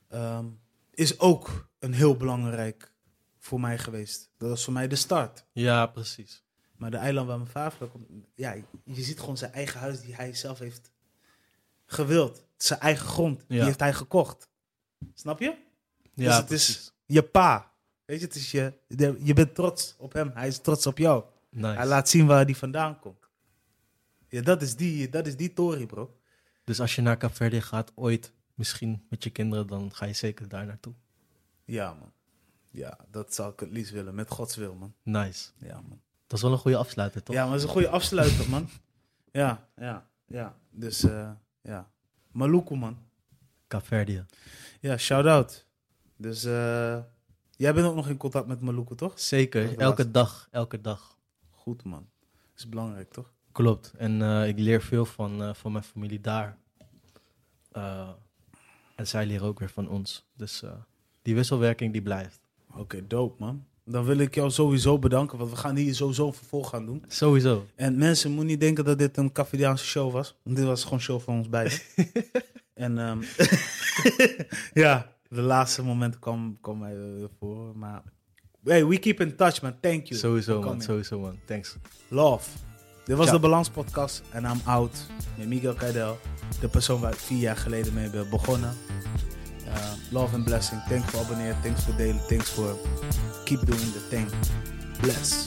ehm, 0.08 0.46
is 0.90 1.18
ook 1.18 1.68
een 1.78 1.92
heel 1.92 2.16
belangrijk 2.16 2.92
voor 3.38 3.60
mij 3.60 3.78
geweest. 3.78 4.30
Dat 4.38 4.48
was 4.48 4.64
voor 4.64 4.72
mij 4.72 4.88
de 4.88 4.96
start. 4.96 5.44
ja, 5.52 5.86
precies. 5.86 6.44
Maar 6.76 6.90
de 6.90 6.96
eiland 6.96 7.26
waar 7.26 7.38
mijn 7.38 7.50
vader 7.50 7.88
komt, 7.88 8.06
ja, 8.34 8.56
je 8.84 9.02
ziet 9.02 9.20
gewoon 9.20 9.36
zijn 9.36 9.52
eigen 9.52 9.80
huis 9.80 10.00
die 10.00 10.14
hij 10.14 10.34
zelf 10.34 10.58
heeft 10.58 10.92
gewild. 11.86 12.44
Zijn 12.56 12.80
eigen 12.80 13.06
grond, 13.06 13.44
die 13.48 13.62
heeft 13.62 13.80
hij 13.80 13.92
gekocht. 13.94 14.48
Snap 15.14 15.40
je? 15.40 15.56
Ja, 16.14 16.24
dus 16.24 16.36
het 16.36 16.46
precies. 16.46 16.76
is 16.76 16.92
je 17.06 17.22
pa. 17.22 17.72
Weet 18.04 18.20
je, 18.20 18.26
het 18.26 18.34
is 18.34 18.50
je, 18.50 18.72
je 19.18 19.34
bent 19.34 19.54
trots 19.54 19.94
op 19.98 20.12
hem. 20.12 20.30
Hij 20.34 20.48
is 20.48 20.58
trots 20.58 20.86
op 20.86 20.98
jou. 20.98 21.24
Nice. 21.50 21.76
Hij 21.76 21.86
laat 21.86 22.08
zien 22.08 22.26
waar 22.26 22.44
hij 22.44 22.54
vandaan 22.54 22.98
komt. 22.98 23.28
Ja, 24.28 24.42
dat 24.42 24.62
is 24.62 24.76
die, 24.76 25.08
dat 25.08 25.26
is 25.26 25.36
die 25.36 25.52
Tory, 25.52 25.86
bro. 25.86 26.15
Dus 26.66 26.80
als 26.80 26.94
je 26.94 27.02
naar 27.02 27.16
Capverde 27.16 27.60
gaat, 27.60 27.92
ooit, 27.94 28.32
misschien 28.54 29.06
met 29.08 29.24
je 29.24 29.30
kinderen, 29.30 29.66
dan 29.66 29.94
ga 29.94 30.06
je 30.06 30.12
zeker 30.12 30.48
daar 30.48 30.66
naartoe. 30.66 30.92
Ja, 31.64 31.94
man. 31.94 32.12
Ja, 32.70 32.98
dat 33.10 33.34
zou 33.34 33.52
ik 33.52 33.60
het 33.60 33.70
liefst 33.70 33.92
willen. 33.92 34.14
Met 34.14 34.30
Gods 34.30 34.56
wil, 34.56 34.74
man. 34.74 34.94
Nice. 35.02 35.50
Ja, 35.58 35.74
man. 35.74 36.00
Dat 36.26 36.38
is 36.38 36.42
wel 36.42 36.52
een 36.52 36.58
goede 36.58 36.76
afsluiter, 36.76 37.22
toch? 37.22 37.34
Ja, 37.34 37.42
maar 37.42 37.50
dat 37.50 37.60
is 37.60 37.66
een 37.66 37.72
goede 37.72 37.88
afsluiter, 37.88 38.50
man. 38.50 38.68
Ja, 39.32 39.68
ja, 39.76 40.06
ja. 40.26 40.56
Dus, 40.70 41.02
eh, 41.02 41.30
ja. 41.62 41.90
Maluku, 42.30 42.76
man. 42.76 42.98
Capverdië. 43.68 44.24
Ja, 44.80 44.96
shout-out. 44.96 45.66
Dus, 46.16 46.44
eh, 46.44 46.98
jij 47.50 47.74
bent 47.74 47.86
ook 47.86 47.94
nog 47.94 48.08
in 48.08 48.16
contact 48.16 48.46
met 48.46 48.60
Maluku, 48.60 48.94
toch? 48.94 49.20
Zeker, 49.20 49.78
elke 49.78 50.10
dag, 50.10 50.48
elke 50.50 50.80
dag. 50.80 51.18
Goed, 51.50 51.84
man. 51.84 52.08
Dat 52.20 52.58
is 52.58 52.68
belangrijk, 52.68 53.10
toch? 53.10 53.34
Klopt. 53.56 53.92
En 53.96 54.22
eh, 54.22 54.48
ik 54.48 54.58
leer 54.58 54.82
veel 54.82 55.04
van, 55.04 55.42
eh, 55.42 55.54
van 55.54 55.72
mijn 55.72 55.84
familie 55.84 56.20
daar. 56.20 56.58
Eh, 57.72 58.08
en 58.94 59.06
zij 59.06 59.26
leren 59.26 59.46
ook 59.46 59.58
weer 59.58 59.70
van 59.70 59.88
ons. 59.88 60.26
Dus 60.34 60.62
die 61.22 61.34
wisselwerking 61.34 61.92
die 61.92 62.02
blijft. 62.02 62.40
Oké, 62.74 63.06
dope, 63.06 63.34
man. 63.38 63.64
Dan 63.84 64.04
wil 64.04 64.18
ik 64.18 64.34
jou 64.34 64.50
sowieso 64.50 64.98
bedanken, 64.98 65.38
want 65.38 65.50
we 65.50 65.56
gaan 65.56 65.76
hier 65.76 65.94
sowieso 65.94 66.26
een 66.26 66.32
vervolg 66.32 66.68
gaan 66.68 66.86
doen. 66.86 67.04
Sowieso. 67.08 67.66
En 67.74 67.98
mensen, 67.98 68.30
moet 68.30 68.44
niet 68.44 68.60
denken 68.60 68.84
dat 68.84 68.98
dit 68.98 69.16
een 69.16 69.32
Cavidiaanse 69.32 69.84
show 69.84 70.12
was. 70.12 70.36
Want 70.42 70.56
dit 70.56 70.64
was 70.64 70.82
gewoon 70.82 70.98
een 70.98 71.04
show 71.04 71.20
van 71.20 71.36
ons 71.36 71.48
beiden. 71.48 71.78
en 72.74 72.98
ehm, 72.98 73.22
ja, 74.84 75.12
de 75.28 75.40
laatste 75.42 75.82
momenten 75.82 76.20
kwam, 76.20 76.58
kwam 76.60 76.78
mij 76.78 76.96
voor. 77.38 77.76
Maar 77.76 78.02
hey, 78.64 78.86
we 78.86 78.98
keep 78.98 79.20
in 79.20 79.36
touch, 79.36 79.62
man. 79.62 79.80
Thank 79.80 80.06
you. 80.06 80.20
Sowieso, 80.20 80.62
man. 80.62 80.82
Sowieso, 80.82 81.18
man. 81.18 81.38
Thanks. 81.46 81.76
Love. 82.08 82.48
Dit 83.06 83.16
was 83.16 83.30
de 83.30 83.38
Balans 83.38 83.70
Podcast 83.70 84.22
en 84.30 84.44
I'm 84.44 84.60
out 84.64 84.96
met 85.36 85.46
Miguel 85.46 85.74
Kaidel. 85.74 86.18
De 86.60 86.68
persoon 86.68 87.00
waar 87.00 87.12
ik 87.12 87.18
vier 87.18 87.38
jaar 87.38 87.56
geleden 87.56 87.94
mee 87.94 88.10
ben 88.10 88.30
begonnen. 88.30 88.74
Uh, 89.66 89.72
love 90.10 90.34
and 90.34 90.44
blessing. 90.44 90.82
Thanks 90.88 91.10
voor 91.10 91.20
abonneren. 91.20 91.56
Thanks 91.62 91.84
voor 91.84 91.96
delen. 91.96 92.20
Thanks 92.28 92.50
voor 92.50 92.76
keep 93.44 93.66
doing 93.66 93.92
the 93.92 94.06
thing. 94.08 94.28
Bless. 95.00 95.46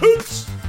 Peace. 0.00 0.59